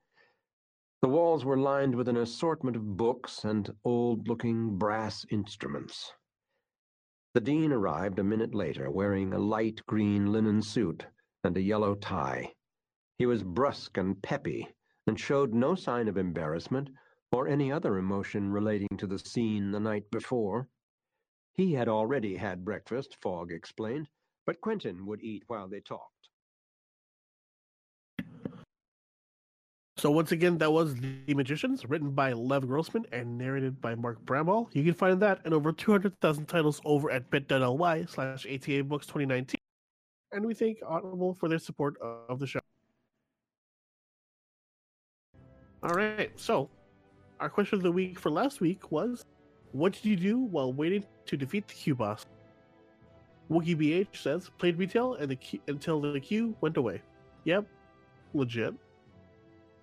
The 1.01 1.07
walls 1.07 1.45
were 1.45 1.57
lined 1.57 1.95
with 1.95 2.09
an 2.09 2.17
assortment 2.17 2.75
of 2.75 2.97
books 2.97 3.45
and 3.45 3.73
old 3.85 4.27
looking 4.27 4.77
brass 4.77 5.25
instruments. 5.31 6.11
The 7.33 7.41
dean 7.41 7.71
arrived 7.71 8.19
a 8.19 8.23
minute 8.23 8.53
later, 8.53 8.91
wearing 8.91 9.33
a 9.33 9.39
light 9.39 9.79
green 9.85 10.31
linen 10.31 10.61
suit 10.61 11.05
and 11.43 11.55
a 11.55 11.61
yellow 11.61 11.95
tie. 11.95 12.53
He 13.17 13.25
was 13.25 13.43
brusque 13.43 13.97
and 13.97 14.21
peppy, 14.21 14.67
and 15.07 15.17
showed 15.17 15.53
no 15.53 15.73
sign 15.73 16.07
of 16.07 16.17
embarrassment 16.17 16.89
or 17.31 17.47
any 17.47 17.71
other 17.71 17.97
emotion 17.97 18.51
relating 18.51 18.97
to 18.97 19.07
the 19.07 19.19
scene 19.19 19.71
the 19.71 19.79
night 19.79 20.09
before. 20.11 20.67
He 21.57 21.73
had 21.73 21.87
already 21.87 22.35
had 22.35 22.63
breakfast, 22.63 23.17
Fogg 23.19 23.51
explained, 23.51 24.07
but 24.45 24.61
Quentin 24.61 25.07
would 25.07 25.23
eat 25.23 25.43
while 25.47 25.67
they 25.67 25.79
talked. 25.79 26.13
So 29.97 30.11
once 30.11 30.31
again, 30.31 30.59
that 30.59 30.71
was 30.71 30.93
The 30.93 31.33
Magicians, 31.33 31.83
written 31.89 32.11
by 32.11 32.31
Lev 32.33 32.67
Grossman 32.67 33.07
and 33.11 33.35
narrated 33.35 33.81
by 33.81 33.95
Mark 33.95 34.23
Bramhall. 34.23 34.69
You 34.73 34.83
can 34.83 34.93
find 34.93 35.19
that 35.23 35.41
and 35.43 35.55
over 35.55 35.71
200,000 35.71 36.45
titles 36.45 36.79
over 36.85 37.09
at 37.09 37.27
bit.ly 37.31 38.05
slash 38.05 38.45
ATA 38.45 38.83
Books 38.83 39.07
2019. 39.07 39.55
And 40.33 40.45
we 40.45 40.53
thank 40.53 40.77
Audible 40.85 41.33
for 41.33 41.49
their 41.49 41.57
support 41.57 41.95
of 41.99 42.37
the 42.37 42.45
show. 42.45 42.59
All 45.81 45.95
right, 45.95 46.31
so 46.39 46.69
our 47.39 47.49
question 47.49 47.77
of 47.77 47.83
the 47.83 47.91
week 47.91 48.19
for 48.19 48.29
last 48.29 48.61
week 48.61 48.91
was, 48.91 49.25
what 49.77 49.93
did 49.93 50.05
you 50.05 50.15
do 50.15 50.39
while 50.39 50.73
waiting 50.73 51.05
to 51.27 51.37
defeat 51.37 51.67
the 51.67 51.73
Q 51.73 51.95
boss? 51.95 52.25
Wookie 53.49 53.77
BH 53.77 54.15
says, 54.15 54.49
played 54.57 54.77
retail 54.77 55.13
and 55.13 55.29
the 55.29 55.37
until 55.67 56.01
the 56.01 56.19
queue 56.19 56.55
went 56.61 56.77
away. 56.77 57.01
Yep, 57.45 57.65
legit. 58.33 58.73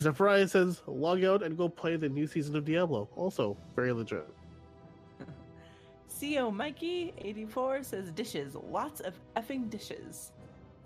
Zephyriah 0.03 0.49
says, 0.49 0.83
log 0.87 1.25
out 1.25 1.43
and 1.43 1.57
go 1.57 1.69
play 1.69 1.97
the 1.97 2.09
new 2.09 2.27
season 2.27 2.57
of 2.57 2.65
Diablo. 2.65 3.09
Also, 3.17 3.57
very 3.75 3.93
legit. 3.93 4.27
CO 6.21 6.51
Mikey 6.51 7.15
84 7.17 7.85
says 7.85 8.11
dishes, 8.11 8.55
lots 8.55 9.01
of 9.01 9.15
effing 9.37 9.71
dishes. 9.71 10.33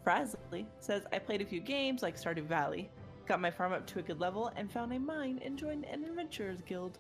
Frasley 0.07 0.67
says 0.79 1.05
I 1.13 1.19
played 1.19 1.41
a 1.41 1.47
few 1.47 1.61
games 1.61 2.03
like 2.03 2.21
Stardew 2.21 2.45
Valley, 2.45 2.91
got 3.27 3.41
my 3.41 3.51
farm 3.51 3.73
up 3.73 3.87
to 3.89 3.99
a 3.99 4.03
good 4.03 4.21
level, 4.21 4.53
and 4.55 4.71
found 4.71 4.93
a 4.93 4.99
mine 4.99 5.41
and 5.45 5.59
joined 5.59 5.85
an 5.87 6.05
adventurers 6.05 6.61
guild. 6.63 6.99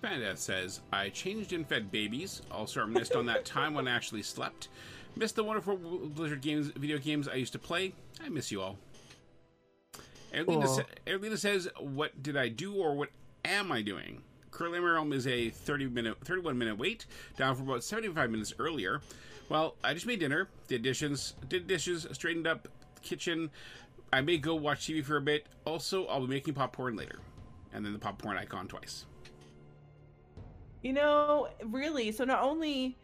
Bandeth 0.00 0.38
says, 0.38 0.80
I 0.92 1.10
changed 1.10 1.52
and 1.52 1.66
fed 1.66 1.90
babies. 1.90 2.42
Also, 2.50 2.80
reminisced 2.80 3.14
on 3.14 3.26
that 3.26 3.44
time 3.44 3.74
when 3.74 3.86
I 3.86 3.92
actually 3.92 4.22
slept. 4.22 4.68
Missed 5.16 5.36
the 5.36 5.44
wonderful 5.44 5.76
Blizzard 5.76 6.40
games, 6.40 6.68
video 6.68 6.98
games 6.98 7.28
I 7.28 7.34
used 7.34 7.52
to 7.52 7.58
play. 7.58 7.92
I 8.24 8.28
miss 8.28 8.50
you 8.50 8.62
all. 8.62 8.78
Erlina, 10.32 10.68
sa- 10.68 10.82
Erlina 11.06 11.36
says, 11.36 11.68
What 11.78 12.22
did 12.22 12.36
I 12.36 12.48
do 12.48 12.74
or 12.74 12.94
what 12.94 13.10
am 13.44 13.72
I 13.72 13.82
doing? 13.82 14.22
Curly 14.50 14.78
realm 14.80 15.12
is 15.12 15.26
a 15.26 15.50
30 15.50 15.88
minute, 15.88 16.16
31 16.24 16.56
minute 16.58 16.78
wait, 16.78 17.06
down 17.36 17.56
from 17.56 17.68
about 17.68 17.82
75 17.84 18.30
minutes 18.30 18.52
earlier. 18.58 19.00
Well, 19.48 19.74
I 19.82 19.94
just 19.94 20.06
made 20.06 20.20
dinner, 20.20 20.48
did 20.68 20.82
dishes, 20.82 21.34
did 21.48 21.66
dishes, 21.66 22.06
straightened 22.12 22.46
up 22.46 22.68
the 22.94 23.00
kitchen. 23.00 23.50
I 24.12 24.20
may 24.20 24.38
go 24.38 24.54
watch 24.54 24.86
TV 24.86 25.04
for 25.04 25.16
a 25.16 25.20
bit. 25.20 25.46
Also, 25.64 26.06
I'll 26.06 26.20
be 26.20 26.26
making 26.28 26.54
popcorn 26.54 26.96
later. 26.96 27.18
And 27.72 27.84
then 27.84 27.92
the 27.92 27.98
popcorn 27.98 28.36
icon 28.36 28.68
twice. 28.68 29.06
You 30.82 30.92
know, 30.94 31.48
really, 31.64 32.10
so 32.10 32.24
not 32.24 32.42
only 32.42 32.96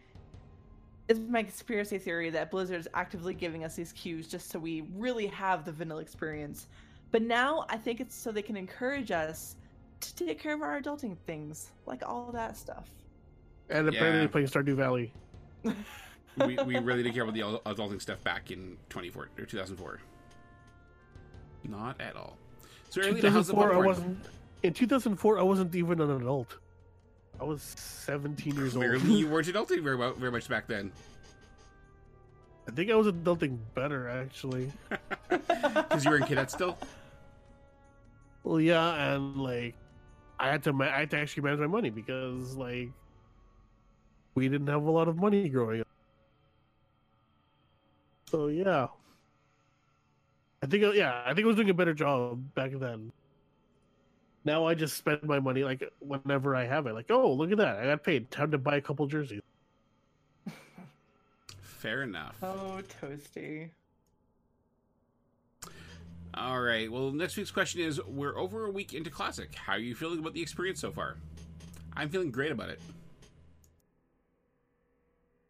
is 1.08 1.20
my 1.20 1.42
conspiracy 1.42 1.98
theory 1.98 2.30
that 2.30 2.50
Blizzard 2.50 2.80
is 2.80 2.88
actively 2.94 3.34
giving 3.34 3.64
us 3.64 3.76
these 3.76 3.92
queues 3.92 4.26
just 4.26 4.50
so 4.50 4.58
we 4.58 4.88
really 4.94 5.26
have 5.26 5.64
the 5.64 5.72
vanilla 5.72 6.00
experience, 6.00 6.68
but 7.12 7.22
now 7.22 7.64
I 7.68 7.76
think 7.76 8.00
it's 8.00 8.14
so 8.14 8.32
they 8.32 8.42
can 8.42 8.56
encourage 8.56 9.10
us 9.10 9.56
to 10.00 10.14
take 10.26 10.40
care 10.40 10.54
of 10.54 10.62
our 10.62 10.80
adulting 10.80 11.16
things, 11.26 11.70
like 11.86 12.02
all 12.06 12.30
that 12.32 12.56
stuff. 12.56 12.88
And 13.68 13.88
apparently 13.88 14.22
Yeah. 14.22 14.28
playing 14.28 14.46
Stardew 14.48 14.74
Valley. 14.74 15.12
we, 16.36 16.58
we 16.64 16.78
really 16.78 17.02
didn't 17.02 17.14
care 17.14 17.24
about 17.24 17.34
the 17.34 17.40
adulting 17.70 18.00
stuff 18.00 18.22
back 18.24 18.50
in 18.50 18.76
24 18.88 19.28
or 19.38 19.44
2004. 19.44 20.00
Not 21.64 22.00
at 22.00 22.16
all. 22.16 22.36
So, 22.90 23.00
Erlina, 23.00 23.30
how's 23.30 23.48
the 23.48 23.54
2004, 23.54 23.72
I 23.72 23.86
wasn't. 23.86 24.18
In 24.62 24.72
2004, 24.72 25.38
I 25.38 25.42
wasn't 25.42 25.74
even 25.74 26.00
an 26.00 26.10
adult. 26.10 26.58
I 27.40 27.44
was 27.44 27.62
17 27.62 28.56
years 28.56 28.76
old. 28.76 28.84
You 28.84 29.28
weren't 29.30 29.46
adulting 29.46 29.82
very, 29.82 29.96
mu- 29.98 30.14
very 30.14 30.30
much 30.32 30.48
back 30.48 30.66
then. 30.66 30.90
I 32.68 32.72
think 32.72 32.90
I 32.90 32.94
was 32.94 33.06
adulting 33.06 33.58
better, 33.74 34.08
actually. 34.08 34.72
Because 35.28 36.04
you 36.04 36.10
were 36.10 36.16
in 36.16 36.24
cadet 36.24 36.50
still? 36.50 36.76
Well, 38.42 38.60
yeah, 38.60 39.14
and 39.14 39.36
like, 39.36 39.74
I 40.38 40.48
had 40.48 40.62
to, 40.64 40.72
ma- 40.72 40.84
I 40.86 41.00
had 41.00 41.10
to 41.10 41.18
actually 41.18 41.42
manage 41.44 41.60
my 41.60 41.66
money 41.66 41.90
because, 41.90 42.56
like, 42.56 42.90
we 44.34 44.48
didn't 44.48 44.66
have 44.68 44.82
a 44.84 44.90
lot 44.90 45.08
of 45.08 45.16
money 45.16 45.48
growing 45.48 45.80
up. 45.80 45.86
So 48.30 48.48
yeah, 48.48 48.88
I 50.62 50.66
think 50.66 50.84
uh, 50.84 50.90
yeah, 50.90 51.22
I 51.24 51.32
think 51.32 51.44
I 51.44 51.48
was 51.48 51.56
doing 51.56 51.70
a 51.70 51.74
better 51.74 51.94
job 51.94 52.54
back 52.54 52.72
then. 52.72 53.12
Now 54.46 54.64
I 54.64 54.74
just 54.74 54.96
spend 54.96 55.24
my 55.24 55.40
money 55.40 55.64
like 55.64 55.82
whenever 55.98 56.54
I 56.54 56.66
have 56.66 56.86
it. 56.86 56.94
Like, 56.94 57.10
oh, 57.10 57.32
look 57.32 57.50
at 57.50 57.58
that! 57.58 57.80
I 57.80 57.86
got 57.86 58.04
paid. 58.04 58.30
Time 58.30 58.52
to 58.52 58.58
buy 58.58 58.76
a 58.76 58.80
couple 58.80 59.04
jerseys. 59.08 59.42
Fair 61.60 62.04
enough. 62.04 62.36
Oh, 62.40 62.80
toasty. 63.02 63.70
All 66.32 66.60
right. 66.60 66.90
Well, 66.90 67.10
next 67.10 67.36
week's 67.36 67.50
question 67.50 67.80
is: 67.80 68.00
We're 68.06 68.38
over 68.38 68.66
a 68.66 68.70
week 68.70 68.94
into 68.94 69.10
Classic. 69.10 69.52
How 69.52 69.72
are 69.72 69.78
you 69.80 69.96
feeling 69.96 70.20
about 70.20 70.32
the 70.32 70.42
experience 70.42 70.80
so 70.80 70.92
far? 70.92 71.16
I'm 71.96 72.08
feeling 72.08 72.30
great 72.30 72.52
about 72.52 72.68
it. 72.68 72.80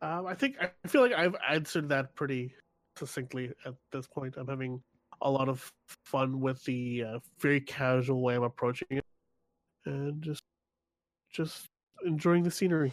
Um, 0.01 0.27
I 0.27 0.35
think 0.35 0.57
I 0.59 0.71
feel 0.89 1.03
like 1.03 1.13
I've 1.13 1.37
answered 1.47 1.91
that 1.91 2.15
pretty 2.15 2.55
succinctly 2.97 3.53
at 3.67 3.75
this 3.93 4.07
point. 4.07 4.37
I'm 4.39 4.49
having 4.49 4.81
a 5.23 5.31
lot 5.31 5.49
of 5.49 5.73
fun 6.05 6.41
with 6.41 6.63
the 6.65 7.05
uh, 7.05 7.19
very 7.39 7.61
casual 7.61 8.23
way 8.23 8.35
I'm 8.35 8.43
approaching 8.43 8.89
it, 8.91 9.05
and 9.85 10.23
just 10.23 10.43
just 11.33 11.67
enjoying 12.05 12.43
the 12.43 12.51
scenery. 12.51 12.93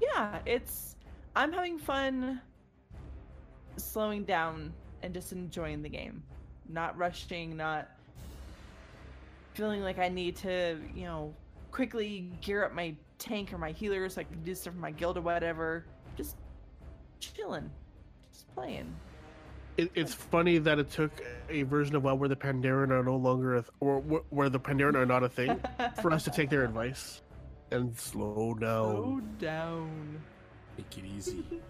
Yeah, 0.00 0.38
it's. 0.46 0.96
I'm 1.34 1.52
having 1.52 1.78
fun 1.78 2.40
slowing 3.76 4.24
down 4.24 4.72
and 5.02 5.14
just 5.14 5.32
enjoying 5.32 5.82
the 5.82 5.88
game, 5.88 6.22
not 6.68 6.96
rushing, 6.98 7.56
not 7.56 7.88
feeling 9.54 9.82
like 9.82 9.98
I 9.98 10.08
need 10.08 10.36
to, 10.36 10.78
you 10.94 11.04
know, 11.04 11.34
quickly 11.70 12.30
gear 12.40 12.64
up 12.64 12.74
my 12.74 12.94
tank 13.18 13.52
or 13.52 13.58
my 13.58 13.72
healer 13.72 14.08
so 14.08 14.20
I 14.20 14.24
can 14.24 14.42
do 14.42 14.54
stuff 14.54 14.74
for 14.74 14.80
my 14.80 14.90
guild 14.90 15.16
or 15.16 15.22
whatever. 15.22 15.84
Just 16.16 16.36
chilling, 17.20 17.70
just 18.30 18.52
playing. 18.54 18.92
It, 19.78 19.90
it's 19.94 20.12
funny 20.12 20.58
that 20.58 20.78
it 20.78 20.90
took 20.90 21.10
a 21.48 21.62
version 21.62 21.96
of 21.96 22.04
WoW 22.04 22.14
where 22.14 22.28
the 22.28 22.36
Pandaren 22.36 22.90
are 22.90 23.02
no 23.02 23.16
longer 23.16 23.56
a 23.56 23.62
th- 23.62 23.72
or 23.80 24.00
wh- 24.02 24.32
where 24.32 24.50
the 24.50 24.60
Pandaren 24.60 24.94
are 24.96 25.06
not 25.06 25.22
a 25.22 25.28
thing 25.28 25.58
for 26.02 26.12
us 26.12 26.24
to 26.24 26.30
take 26.30 26.50
their 26.50 26.64
advice 26.64 27.22
and 27.70 27.96
slow 27.98 28.54
down. 28.54 28.94
Slow 28.94 29.20
down. 29.38 30.20
Make 30.76 30.98
it 30.98 31.04
easy. 31.06 31.44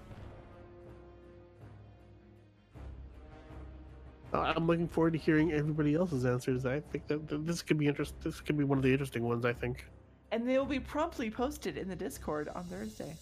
Uh, 4.35 4.55
I'm 4.57 4.67
looking 4.67 4.89
forward 4.89 5.13
to 5.13 5.19
hearing 5.19 5.53
everybody 5.53 5.95
else's 5.95 6.25
answers. 6.25 6.65
I 6.65 6.81
think 6.81 7.07
that 7.09 7.29
that 7.29 7.47
this 7.47 7.61
could 7.61 7.77
be 7.77 7.87
interest. 7.87 8.15
This 8.23 8.41
could 8.41 8.57
be 8.57 8.65
one 8.65 8.79
of 8.79 8.83
the 8.83 8.91
interesting 8.91 9.25
ones. 9.25 9.45
I 9.45 9.53
think. 9.53 9.85
And 10.31 10.49
they 10.49 10.57
will 10.57 10.65
be 10.65 10.81
promptly 10.81 11.31
posted 11.31 11.77
in 11.77 11.87
the 11.87 11.97
Discord 11.97 12.49
on 12.49 12.65
Thursday. 12.65 13.15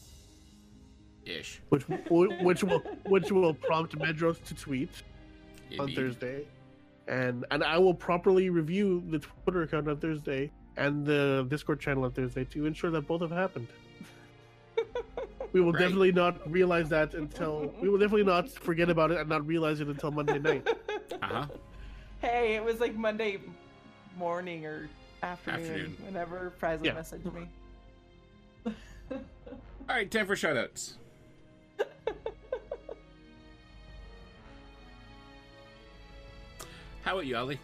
Ish. 1.38 1.60
Which 1.68 1.84
which 1.88 2.62
will 2.64 2.80
which 3.06 3.30
will 3.32 3.54
prompt 3.54 3.96
Medros 3.98 4.42
to 4.44 4.54
tweet 4.54 4.90
on 5.78 5.92
Thursday, 5.92 6.44
and 7.08 7.44
and 7.50 7.62
I 7.62 7.78
will 7.78 7.94
properly 7.94 8.50
review 8.50 9.02
the 9.08 9.18
Twitter 9.20 9.62
account 9.62 9.88
on 9.88 9.96
Thursday 9.98 10.50
and 10.76 11.04
the 11.06 11.46
Discord 11.48 11.80
channel 11.80 12.04
on 12.04 12.12
Thursday 12.12 12.44
to 12.46 12.66
ensure 12.66 12.90
that 12.90 13.02
both 13.06 13.20
have 13.22 13.30
happened. 13.30 13.68
We 15.52 15.60
will 15.60 15.72
Right. 15.72 15.80
definitely 15.80 16.12
not 16.12 16.48
realize 16.48 16.88
that 16.90 17.14
until 17.14 17.74
we 17.82 17.88
will 17.88 17.98
definitely 17.98 18.22
not 18.24 18.48
forget 18.50 18.88
about 18.88 19.10
it 19.10 19.18
and 19.18 19.28
not 19.28 19.44
realize 19.44 19.80
it 19.80 19.88
until 19.88 20.12
Monday 20.12 20.38
night. 20.38 20.68
Uh 21.22 21.26
huh. 21.26 21.46
Hey, 22.20 22.54
it 22.54 22.64
was 22.64 22.78
like 22.80 22.94
Monday 22.94 23.38
morning 24.16 24.64
or 24.64 24.88
afternoon, 25.24 25.60
Afternoon. 25.60 25.96
whenever 26.06 26.52
Frizzle 26.58 26.86
Yeah. 26.86 26.92
messaged 26.94 27.34
me. 27.34 27.48
All 29.10 29.18
right, 29.88 30.08
time 30.10 30.26
for 30.26 30.36
shoutouts. 30.36 30.94
How 37.02 37.12
about 37.14 37.26
you, 37.26 37.36
Ali? 37.36 37.58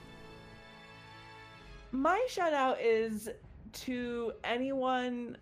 My 1.92 2.24
shout 2.28 2.52
out 2.52 2.80
is 2.80 3.28
to 3.72 4.32
anyone 4.44 5.36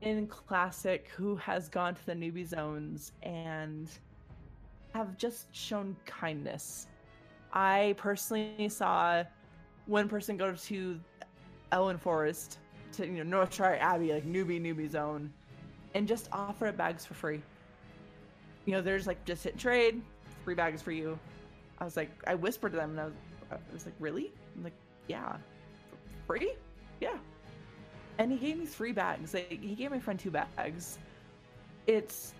in 0.00 0.26
Classic 0.26 1.08
who 1.16 1.36
has 1.36 1.68
gone 1.68 1.94
to 1.94 2.06
the 2.06 2.12
newbie 2.12 2.46
zones 2.46 3.12
and 3.22 3.88
have 4.94 5.16
just 5.16 5.54
shown 5.54 5.96
kindness. 6.06 6.86
I 7.52 7.94
personally 7.98 8.68
saw 8.68 9.24
one 9.86 10.08
person 10.08 10.36
go 10.36 10.54
to 10.54 11.00
Elwynn 11.72 11.98
Forest 12.00 12.58
to 12.92 13.06
you 13.06 13.24
know 13.24 13.44
Northshire 13.44 13.78
Abbey, 13.80 14.12
like 14.12 14.26
newbie 14.26 14.60
newbie 14.60 14.90
zone, 14.90 15.32
and 15.94 16.06
just 16.06 16.28
offer 16.32 16.70
bags 16.72 17.04
for 17.04 17.14
free. 17.14 17.42
You 18.64 18.72
know, 18.74 18.80
there's 18.80 19.06
like 19.06 19.24
just 19.24 19.44
hit 19.44 19.58
trade, 19.58 20.00
free 20.44 20.54
bags 20.54 20.82
for 20.82 20.92
you. 20.92 21.18
I 21.82 21.84
was 21.84 21.96
like, 21.96 22.10
I 22.28 22.36
whispered 22.36 22.70
to 22.72 22.78
them, 22.78 22.90
and 22.90 23.00
I 23.00 23.04
was, 23.06 23.14
I 23.50 23.56
was 23.72 23.84
like, 23.84 23.94
really? 23.98 24.32
I'm 24.56 24.62
like, 24.62 24.72
yeah, 25.08 25.36
free, 26.28 26.52
yeah. 27.00 27.18
And 28.18 28.30
he 28.30 28.38
gave 28.38 28.58
me 28.58 28.66
three 28.66 28.92
bags. 28.92 29.34
Like, 29.34 29.50
he 29.50 29.74
gave 29.74 29.90
my 29.90 29.98
friend 29.98 30.18
two 30.18 30.30
bags. 30.30 30.98
It's 31.88 32.34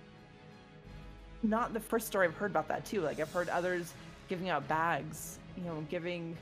not 1.42 1.72
the 1.72 1.80
first 1.80 2.06
story 2.06 2.28
I've 2.28 2.36
heard 2.36 2.52
about 2.52 2.68
that 2.68 2.84
too. 2.84 3.00
Like 3.00 3.18
I've 3.20 3.32
heard 3.32 3.48
others 3.48 3.92
giving 4.28 4.48
out 4.48 4.66
bags, 4.68 5.38
you 5.56 5.64
know, 5.64 5.84
giving 5.90 6.36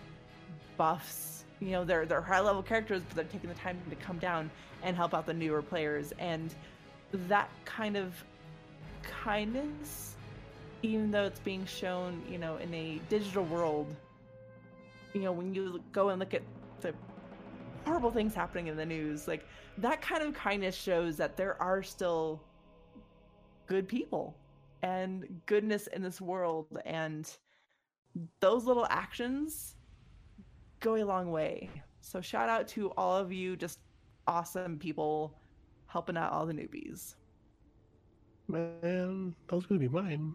buffs. 0.76 1.44
You 1.60 1.70
know, 1.70 1.84
they're 1.84 2.06
they're 2.06 2.20
high 2.20 2.40
level 2.40 2.62
characters, 2.62 3.02
but 3.08 3.16
they're 3.16 3.24
taking 3.24 3.48
the 3.48 3.56
time 3.56 3.78
to 3.88 3.96
come 3.96 4.18
down 4.18 4.50
and 4.82 4.96
help 4.96 5.14
out 5.14 5.24
the 5.24 5.34
newer 5.34 5.62
players. 5.62 6.12
And 6.18 6.54
that 7.28 7.48
kind 7.64 7.96
of 7.96 8.14
kindness, 9.02 10.16
even 10.82 11.10
though 11.10 11.24
it's 11.24 11.40
being 11.40 11.64
shown, 11.66 12.22
you 12.28 12.38
know, 12.38 12.56
in 12.56 12.72
a 12.74 13.00
digital 13.08 13.44
world, 13.44 13.94
you 15.12 15.22
know, 15.22 15.32
when 15.32 15.54
you 15.54 15.82
go 15.92 16.10
and 16.10 16.18
look 16.18 16.34
at 16.34 16.42
the 16.80 16.94
horrible 17.84 18.10
things 18.10 18.34
happening 18.34 18.68
in 18.68 18.76
the 18.76 18.86
news, 18.86 19.28
like 19.28 19.46
that 19.78 20.00
kind 20.00 20.22
of 20.22 20.34
kindness 20.34 20.74
shows 20.74 21.16
that 21.16 21.36
there 21.36 21.60
are 21.60 21.82
still 21.82 22.42
good 23.66 23.86
people 23.88 24.36
and 24.82 25.40
goodness 25.46 25.86
in 25.88 26.02
this 26.02 26.20
world 26.20 26.66
and 26.84 27.36
those 28.40 28.64
little 28.64 28.86
actions 28.90 29.76
go 30.80 30.96
a 30.96 31.04
long 31.04 31.30
way 31.30 31.70
so 32.00 32.20
shout 32.20 32.48
out 32.48 32.66
to 32.66 32.90
all 32.96 33.16
of 33.16 33.30
you 33.30 33.56
just 33.56 33.78
awesome 34.26 34.78
people 34.78 35.34
helping 35.86 36.16
out 36.16 36.32
all 36.32 36.46
the 36.46 36.52
newbies 36.52 37.14
Man, 38.48 39.34
that 39.46 39.54
was 39.54 39.66
gonna 39.66 39.78
be 39.78 39.88
mine. 39.88 40.34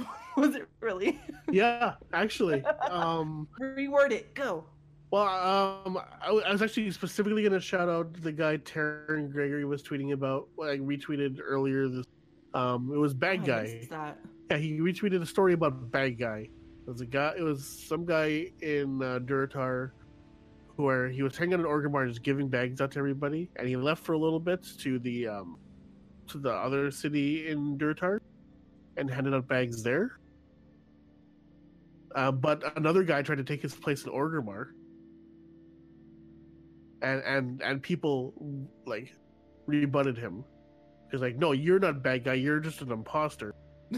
was 0.36 0.54
it 0.54 0.68
really 0.80 1.20
Yeah, 1.50 1.94
actually. 2.12 2.64
Um, 2.90 3.48
reword 3.60 4.12
it 4.12 4.34
go 4.34 4.64
well, 5.10 5.82
um, 5.86 5.98
I, 6.20 6.30
I 6.30 6.52
was 6.52 6.62
actually 6.62 6.90
specifically 6.90 7.42
gonna 7.42 7.60
shout 7.60 7.88
out 7.88 8.12
the 8.22 8.32
guy 8.32 8.58
Taryn 8.58 9.30
Gregory 9.30 9.64
was 9.64 9.82
tweeting 9.82 10.12
about. 10.12 10.48
What 10.56 10.70
I 10.70 10.78
retweeted 10.78 11.38
earlier. 11.42 11.88
This, 11.88 12.06
um, 12.54 12.90
it 12.92 12.98
was 12.98 13.14
Bad 13.14 13.44
Guy. 13.44 13.86
that 13.90 14.18
Yeah, 14.50 14.56
he 14.56 14.78
retweeted 14.78 15.22
a 15.22 15.26
story 15.26 15.52
about 15.52 15.90
Bad 15.92 16.18
Guy. 16.18 16.48
It 16.86 16.90
was 16.90 17.00
a 17.00 17.06
guy. 17.06 17.34
It 17.38 17.42
was 17.42 17.64
some 17.64 18.04
guy 18.04 18.50
in 18.62 19.00
uh, 19.00 19.20
Durotar, 19.20 19.92
where 20.74 21.08
he 21.08 21.22
was 21.22 21.36
hanging 21.36 21.54
on 21.54 21.60
an 21.60 21.66
Orgrimmar, 21.66 22.08
just 22.08 22.22
giving 22.22 22.48
bags 22.48 22.80
out 22.80 22.90
to 22.92 22.98
everybody, 22.98 23.48
and 23.56 23.68
he 23.68 23.76
left 23.76 24.02
for 24.02 24.14
a 24.14 24.18
little 24.18 24.40
bit 24.40 24.66
to 24.80 24.98
the 24.98 25.28
um, 25.28 25.56
to 26.28 26.38
the 26.38 26.52
other 26.52 26.90
city 26.90 27.48
in 27.48 27.78
Durotar, 27.78 28.18
and 28.96 29.10
handed 29.10 29.34
out 29.34 29.48
bags 29.48 29.82
there. 29.82 30.18
Uh, 32.14 32.32
but 32.32 32.76
another 32.76 33.02
guy 33.02 33.22
tried 33.22 33.36
to 33.36 33.44
take 33.44 33.60
his 33.60 33.74
place 33.74 34.04
in 34.04 34.12
Orgrimmar, 34.12 34.68
and 37.02 37.22
and 37.24 37.62
and 37.62 37.82
people 37.82 38.32
like 38.86 39.14
rebutted 39.66 40.16
him. 40.16 40.44
He's 41.10 41.20
like, 41.20 41.36
"No, 41.36 41.52
you're 41.52 41.78
not 41.78 42.02
bad 42.02 42.24
guy. 42.24 42.34
You're 42.34 42.60
just 42.60 42.80
an 42.80 42.90
imposter." 42.90 43.54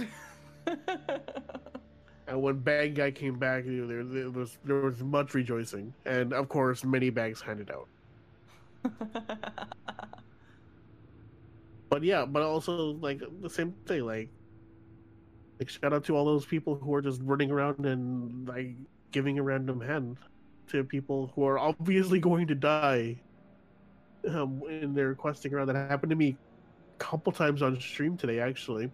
And 2.29 2.43
when 2.43 2.59
Bad 2.59 2.95
Guy 2.95 3.11
came 3.11 3.39
back, 3.39 3.65
you 3.65 3.87
know, 3.87 3.87
there, 3.87 4.05
there 4.05 4.31
was 4.31 4.59
there 4.63 4.77
was 4.77 5.03
much 5.03 5.33
rejoicing, 5.33 5.95
and 6.05 6.35
of 6.35 6.51
course, 6.51 6.85
many 6.85 7.09
bags 7.09 7.41
handed 7.41 7.71
out. 7.71 7.89
But 11.91 12.03
yeah, 12.03 12.27
but 12.27 12.43
also 12.43 12.93
like 13.01 13.23
the 13.41 13.49
same 13.49 13.73
thing, 13.87 14.05
like 14.05 14.29
like 15.59 15.69
shout 15.69 15.93
out 15.93 16.05
to 16.05 16.17
all 16.17 16.25
those 16.25 16.47
people 16.47 16.77
who 16.77 16.95
are 16.95 17.03
just 17.03 17.21
running 17.23 17.51
around 17.51 17.85
and 17.85 18.49
like 18.49 18.75
giving 19.11 19.39
a 19.39 19.43
random 19.43 19.81
hand 19.81 20.19
to 20.69 20.85
people 20.85 21.33
who 21.35 21.45
are 21.45 21.59
obviously 21.59 22.21
going 22.21 22.47
to 22.47 22.55
die 22.55 23.21
um, 24.29 24.63
in 24.69 24.95
their 24.95 25.15
questing 25.15 25.53
around. 25.53 25.69
That 25.69 25.77
happened 25.77 26.11
to 26.11 26.17
me 26.17 26.37
a 26.95 26.99
couple 26.99 27.33
times 27.33 27.63
on 27.63 27.81
stream 27.81 28.17
today, 28.17 28.41
actually. 28.41 28.91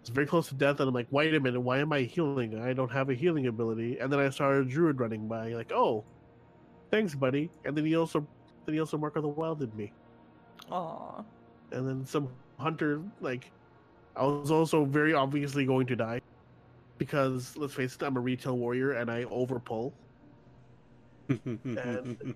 It's 0.00 0.10
very 0.10 0.26
close 0.26 0.48
to 0.48 0.54
death, 0.54 0.80
and 0.80 0.88
I'm 0.88 0.94
like, 0.94 1.06
wait 1.10 1.34
a 1.34 1.40
minute, 1.40 1.60
why 1.60 1.78
am 1.78 1.90
I 1.92 2.00
healing? 2.02 2.60
I 2.60 2.74
don't 2.74 2.90
have 2.90 3.08
a 3.08 3.14
healing 3.14 3.46
ability. 3.46 3.98
And 3.98 4.12
then 4.12 4.20
I 4.20 4.28
saw 4.28 4.52
a 4.52 4.62
druid 4.62 5.00
running 5.00 5.26
by, 5.28 5.54
like, 5.54 5.72
oh, 5.72 6.04
thanks, 6.90 7.14
buddy. 7.14 7.50
And 7.64 7.74
then 7.74 7.86
he 7.86 7.96
also, 7.96 8.26
then 8.66 8.74
he 8.74 8.80
also 8.80 8.98
Mark 8.98 9.16
of 9.16 9.22
the 9.22 9.28
Wild 9.28 9.60
did 9.60 9.74
me. 9.74 9.92
Aw. 10.70 11.22
and 11.72 11.88
then 11.88 12.06
some 12.06 12.28
hunter 12.58 13.02
like 13.20 13.50
I 14.16 14.24
was 14.24 14.50
also 14.50 14.84
very 14.84 15.14
obviously 15.14 15.64
going 15.64 15.86
to 15.88 15.96
die 15.96 16.20
because 16.98 17.56
let's 17.56 17.74
face 17.74 17.94
it, 17.94 18.02
I'm 18.02 18.16
a 18.16 18.20
retail 18.20 18.56
warrior 18.56 18.92
and 18.92 19.10
I 19.10 19.24
overpull. 19.24 19.92
and 21.28 22.34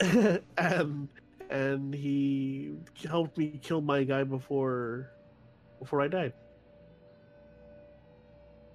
and 1.50 1.94
he 1.94 2.72
helped 3.08 3.36
me 3.36 3.58
kill 3.62 3.80
my 3.80 4.04
guy 4.04 4.24
before 4.24 5.10
before 5.78 6.00
I 6.00 6.08
died. 6.08 6.32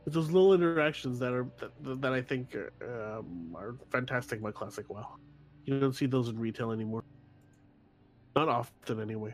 It's 0.05 0.13
those 0.13 0.29
little 0.29 0.53
interactions 0.53 1.17
that 1.19 1.33
are 1.33 1.47
that, 1.59 2.01
that 2.01 2.13
I 2.13 2.21
think 2.21 2.55
are, 2.55 3.17
um, 3.17 3.55
are 3.55 3.75
fantastic 3.91 4.41
by 4.41 4.51
classic 4.51 4.89
WoW. 4.89 5.15
You 5.65 5.79
don't 5.79 5.93
see 5.93 6.05
those 6.05 6.29
in 6.29 6.37
retail 6.37 6.71
anymore. 6.71 7.03
Not 8.35 8.49
often, 8.49 8.99
anyway. 8.99 9.33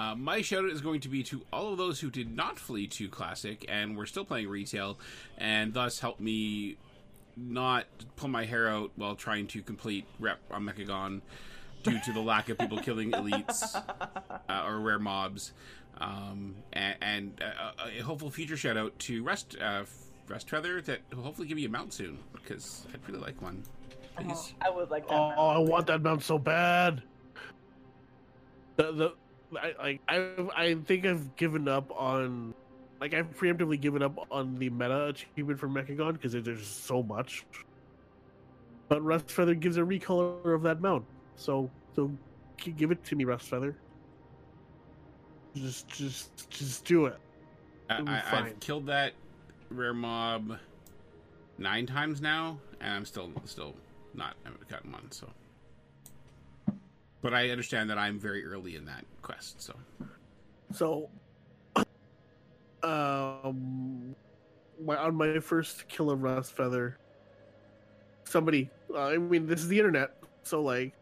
Uh, 0.00 0.14
my 0.14 0.40
shout 0.40 0.64
out 0.64 0.70
is 0.70 0.80
going 0.80 1.00
to 1.00 1.10
be 1.10 1.22
to 1.22 1.42
all 1.52 1.72
of 1.72 1.76
those 1.76 2.00
who 2.00 2.10
did 2.10 2.34
not 2.34 2.58
flee 2.58 2.86
to 2.86 3.06
Classic 3.06 3.66
and 3.68 3.98
were 3.98 4.06
still 4.06 4.24
playing 4.24 4.48
retail, 4.48 4.98
and 5.36 5.74
thus 5.74 6.00
helped 6.00 6.20
me 6.20 6.78
not 7.36 7.84
pull 8.16 8.30
my 8.30 8.46
hair 8.46 8.66
out 8.66 8.90
while 8.96 9.14
trying 9.14 9.46
to 9.48 9.60
complete 9.60 10.06
rep 10.18 10.38
on 10.50 10.64
Mechagon 10.64 11.20
due 11.82 11.98
to 12.00 12.12
the 12.14 12.20
lack 12.20 12.48
of 12.48 12.56
people 12.56 12.78
killing 12.82 13.12
elites 13.12 13.76
uh, 14.48 14.64
or 14.64 14.80
rare 14.80 14.98
mobs. 14.98 15.52
Um, 15.98 16.54
and 16.72 16.96
and 17.02 17.42
uh, 17.42 17.72
a 17.98 18.00
hopeful 18.00 18.30
future 18.30 18.56
shout 18.56 18.78
out 18.78 18.98
to 19.00 19.22
Rest 19.22 19.58
uh, 19.60 19.84
Rust 20.28 20.48
Feather 20.48 20.80
that 20.80 21.00
will 21.14 21.24
hopefully 21.24 21.46
give 21.46 21.56
me 21.56 21.66
a 21.66 21.68
mount 21.68 21.92
soon 21.92 22.18
because 22.32 22.86
I'd 22.94 23.06
really 23.06 23.20
like 23.20 23.42
one. 23.42 23.62
Please. 24.16 24.54
I 24.62 24.70
would 24.70 24.90
like 24.90 25.06
that. 25.08 25.14
Oh, 25.14 25.48
I 25.48 25.58
want 25.58 25.88
that 25.88 26.00
mount 26.00 26.22
so 26.22 26.38
bad. 26.38 27.02
The 28.76 28.92
the 28.92 29.12
I 29.56 29.74
like 29.78 30.00
I 30.08 30.34
I 30.56 30.74
think 30.74 31.06
I've 31.06 31.36
given 31.36 31.68
up 31.68 31.90
on 31.94 32.54
like 33.00 33.14
I've 33.14 33.36
preemptively 33.36 33.80
given 33.80 34.02
up 34.02 34.26
on 34.30 34.58
the 34.58 34.68
meta 34.70 35.06
achievement 35.06 35.58
for 35.58 35.68
Mechagon 35.68 36.12
because 36.14 36.32
there's 36.32 36.66
so 36.66 37.02
much. 37.02 37.44
But 38.88 39.02
Rust 39.02 39.30
Feather 39.30 39.54
gives 39.54 39.76
a 39.76 39.80
recolor 39.80 40.54
of 40.54 40.62
that 40.62 40.80
mount, 40.80 41.04
so 41.36 41.70
so 41.94 42.10
give 42.56 42.90
it 42.90 43.02
to 43.04 43.16
me, 43.16 43.24
Rust 43.24 43.48
Feather. 43.48 43.76
Just 45.54 45.88
just 45.88 46.50
just 46.50 46.84
do 46.84 47.06
it. 47.06 47.16
I, 47.88 47.94
It'll 47.94 48.06
be 48.06 48.12
I, 48.12 48.20
fine. 48.20 48.44
I've 48.44 48.60
killed 48.60 48.86
that 48.86 49.12
rare 49.70 49.94
mob 49.94 50.58
nine 51.58 51.86
times 51.86 52.20
now, 52.20 52.58
and 52.80 52.92
I'm 52.92 53.04
still 53.04 53.30
still 53.44 53.74
not 54.14 54.34
I 54.44 54.48
haven't 54.48 54.68
gotten 54.68 54.92
one. 54.92 55.10
So, 55.10 55.28
but 57.22 57.34
I 57.34 57.50
understand 57.50 57.90
that 57.90 57.98
I'm 57.98 58.18
very 58.18 58.44
early 58.44 58.76
in 58.76 58.84
that 58.86 59.04
quest. 59.22 59.60
So, 59.60 59.74
So, 60.72 61.10
um, 62.82 64.14
my, 64.82 64.96
on 64.96 65.14
my 65.14 65.38
first 65.40 65.88
kill 65.88 66.10
of 66.10 66.22
Rust 66.22 66.54
Feather, 66.56 66.98
somebody, 68.24 68.70
uh, 68.94 69.08
I 69.08 69.18
mean, 69.18 69.46
this 69.46 69.60
is 69.60 69.68
the 69.68 69.78
internet, 69.78 70.14
so 70.42 70.62
like, 70.62 70.94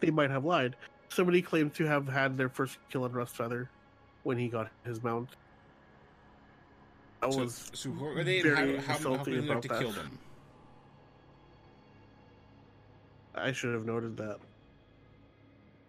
they 0.00 0.10
might 0.10 0.30
have 0.30 0.44
lied. 0.44 0.76
Somebody 1.08 1.40
claimed 1.40 1.74
to 1.74 1.86
have 1.86 2.08
had 2.08 2.36
their 2.36 2.48
first 2.48 2.78
kill 2.90 3.04
on 3.04 3.12
Rust 3.12 3.36
Feather 3.36 3.70
when 4.24 4.36
he 4.36 4.48
got 4.48 4.70
his 4.84 5.02
mount. 5.02 5.30
I 7.22 7.30
so, 7.30 7.38
was 7.38 7.70
so 7.72 7.90
who 7.90 8.06
are 8.06 8.24
they? 8.24 8.40
And 8.40 8.50
how, 8.50 8.54
very 8.56 8.76
how, 8.78 8.92
how, 8.92 8.98
salty 8.98 9.30
do 9.30 9.36
you 9.36 9.42
have 9.42 9.50
about 9.50 9.62
to 9.62 9.68
that. 9.68 9.80
kill 9.80 9.92
them? 9.92 10.18
I 13.34 13.52
should 13.52 13.72
have 13.72 13.86
noted 13.86 14.16
that. 14.18 14.38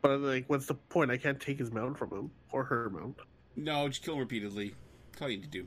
But 0.05 0.19
like, 0.19 0.45
what's 0.47 0.67
the 0.67 0.75
point? 0.75 1.09
I 1.09 1.17
can't 1.17 1.39
take 1.39 1.57
his 1.57 1.71
mount 1.71 1.97
from 1.97 2.11
him 2.11 2.31
or 2.51 2.63
her 2.63 2.91
mount. 2.91 3.17
No, 3.55 3.87
just 3.87 4.03
kill 4.03 4.13
them 4.13 4.19
repeatedly. 4.19 4.75
That's 5.11 5.23
all 5.23 5.29
you 5.29 5.37
need 5.37 5.51
to 5.51 5.65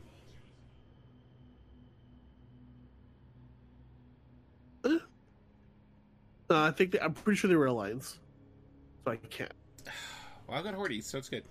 do. 4.85 5.01
Uh, 6.48 6.62
I 6.62 6.70
think 6.70 6.93
they, 6.93 7.01
I'm 7.01 7.15
pretty 7.15 7.36
sure 7.36 7.51
they 7.51 7.56
were 7.56 7.66
alliance, 7.66 8.20
so 9.05 9.10
I 9.10 9.16
can't. 9.16 9.52
Well, 10.47 10.59
I 10.59 10.62
got 10.62 10.73
Hordes, 10.73 11.05
so 11.05 11.19
it's 11.19 11.28
good. 11.28 11.43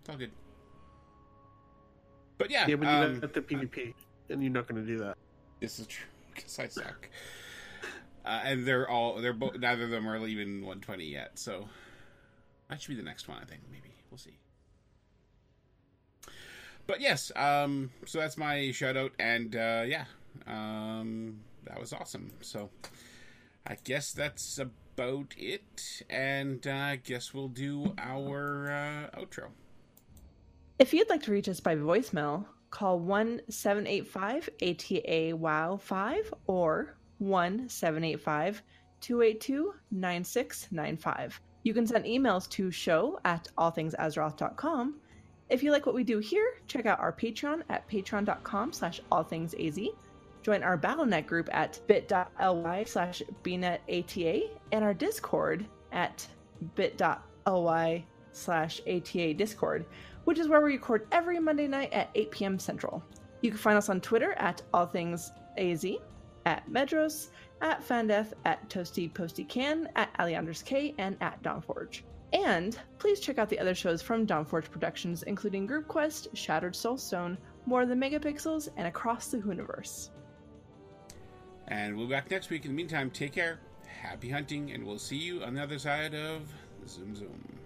It's 0.00 0.08
all 0.08 0.16
good. 0.16 0.32
But 2.38 2.50
yeah, 2.50 2.66
Yeah, 2.66 2.74
but 2.76 2.88
you 2.88 2.90
um, 2.90 3.20
got 3.20 3.34
the 3.34 3.42
PvP, 3.42 3.94
and 4.30 4.42
you're 4.42 4.50
not 4.50 4.66
going 4.66 4.84
to 4.84 4.90
do 4.90 4.98
that. 4.98 5.16
This 5.60 5.78
is 5.78 5.86
true 5.86 6.06
because 6.34 6.58
I 6.58 6.66
suck. 6.66 7.08
Uh, 8.24 8.40
and 8.42 8.66
they're 8.66 8.88
all 8.88 9.20
they're 9.20 9.32
both 9.32 9.58
neither 9.58 9.84
of 9.84 9.90
them 9.90 10.08
are 10.08 10.16
even 10.26 10.62
120 10.62 11.04
yet, 11.04 11.38
so 11.38 11.68
that 12.72 12.80
should 12.80 12.88
be 12.88 12.96
the 12.96 13.02
next 13.02 13.28
one. 13.28 13.36
I 13.40 13.44
think 13.44 13.60
maybe 13.70 13.94
we'll 14.10 14.16
see. 14.16 14.38
But 16.86 17.02
yes, 17.02 17.30
um, 17.36 17.90
so 18.06 18.18
that's 18.18 18.38
my 18.38 18.70
shout 18.70 18.96
out, 18.96 19.12
and 19.18 19.54
uh, 19.54 19.84
yeah, 19.86 20.06
um, 20.46 21.40
that 21.64 21.78
was 21.78 21.92
awesome. 21.92 22.30
So 22.40 22.70
I 23.66 23.76
guess 23.84 24.12
that's 24.12 24.58
about 24.58 25.34
it, 25.36 26.02
and 26.08 26.66
uh, 26.66 26.70
I 26.72 26.96
guess 26.96 27.34
we'll 27.34 27.48
do 27.48 27.94
our 27.98 28.70
uh, 28.70 29.20
outro. 29.20 29.48
If 30.78 30.94
you'd 30.94 31.10
like 31.10 31.22
to 31.24 31.30
reach 31.30 31.50
us 31.50 31.60
by 31.60 31.76
voicemail, 31.76 32.46
call 32.70 32.98
1 33.00 33.42
785 33.50 34.48
ATA 34.62 35.36
WOW 35.36 35.76
5 35.76 36.34
or 36.46 36.96
1 37.18 37.68
785 37.68 38.62
282 39.02 39.74
9695. 39.90 41.40
You 41.64 41.74
can 41.74 41.86
send 41.86 42.04
emails 42.04 42.48
to 42.50 42.70
show 42.70 43.20
at 43.24 43.48
allthingsazeroth.com. 43.56 44.96
If 45.48 45.62
you 45.62 45.70
like 45.70 45.86
what 45.86 45.94
we 45.94 46.02
do 46.02 46.18
here, 46.18 46.54
check 46.66 46.86
out 46.86 46.98
our 46.98 47.12
Patreon 47.12 47.62
at 47.68 47.88
patreon.com 47.88 48.72
slash 48.72 49.00
allthingsaz. 49.12 49.88
Join 50.42 50.62
our 50.62 50.76
BattleNet 50.76 51.26
group 51.26 51.48
at 51.52 51.78
bit.ly 51.86 52.84
slash 52.84 53.22
bnetata 53.44 54.50
and 54.72 54.84
our 54.84 54.94
Discord 54.94 55.66
at 55.92 56.26
bit.ly 56.74 58.04
slash 58.32 58.80
ATA 58.88 59.34
Discord, 59.34 59.84
which 60.24 60.38
is 60.38 60.48
where 60.48 60.60
we 60.60 60.72
record 60.72 61.06
every 61.12 61.38
Monday 61.38 61.68
night 61.68 61.92
at 61.92 62.10
8 62.14 62.30
p.m. 62.30 62.58
Central. 62.58 63.02
You 63.40 63.50
can 63.50 63.58
find 63.58 63.78
us 63.78 63.88
on 63.88 64.00
Twitter 64.00 64.32
at 64.38 64.62
allthingsaz, 64.74 66.00
at 66.44 66.68
Medros, 66.68 67.28
at 67.62 67.82
Fandeth, 67.82 68.32
at 68.44 68.68
Toasty 68.68 69.12
Posty 69.12 69.44
Can, 69.44 69.88
at 69.96 70.12
Aleanders 70.18 70.64
K, 70.64 70.94
and 70.98 71.16
at 71.20 71.42
Dawnforge. 71.42 72.02
And 72.32 72.78
please 72.98 73.20
check 73.20 73.38
out 73.38 73.48
the 73.48 73.58
other 73.58 73.74
shows 73.74 74.02
from 74.02 74.26
Dawnforge 74.26 74.70
Productions, 74.70 75.22
including 75.22 75.66
Group 75.66 75.86
Quest, 75.86 76.28
Shattered 76.34 76.74
Soulstone, 76.74 77.36
More 77.66 77.86
Than 77.86 78.00
Megapixels, 78.00 78.68
and 78.76 78.86
Across 78.86 79.28
the 79.28 79.38
Hooniverse. 79.38 80.10
And 81.68 81.96
we'll 81.96 82.06
be 82.06 82.12
back 82.12 82.30
next 82.30 82.50
week. 82.50 82.64
In 82.64 82.72
the 82.72 82.76
meantime, 82.76 83.10
take 83.10 83.32
care, 83.32 83.60
happy 83.86 84.28
hunting, 84.28 84.72
and 84.72 84.84
we'll 84.84 84.98
see 84.98 85.16
you 85.16 85.42
on 85.42 85.54
the 85.54 85.62
other 85.62 85.78
side 85.78 86.14
of 86.14 86.42
Zoom 86.88 87.14
Zoom. 87.14 87.58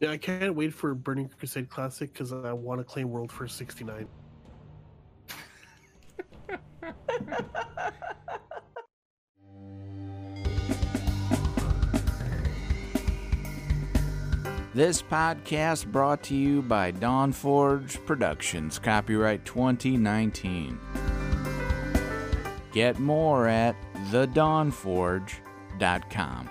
Yeah, 0.00 0.10
I 0.10 0.18
can't 0.18 0.54
wait 0.54 0.74
for 0.74 0.94
Burning 0.94 1.30
Crusade 1.38 1.70
Classic 1.70 2.12
because 2.12 2.32
I 2.32 2.52
want 2.52 2.80
to 2.80 2.84
claim 2.84 3.08
World 3.10 3.32
First 3.32 3.56
69. 3.56 4.06
This 14.74 15.02
podcast 15.02 15.86
brought 15.86 16.24
to 16.24 16.34
you 16.34 16.60
by 16.60 16.90
Dawnforge 16.90 18.04
Productions, 18.06 18.80
copyright 18.80 19.44
2019. 19.44 20.80
Get 22.72 22.98
more 22.98 23.46
at 23.46 23.76
thedawnforge.com. 24.10 26.48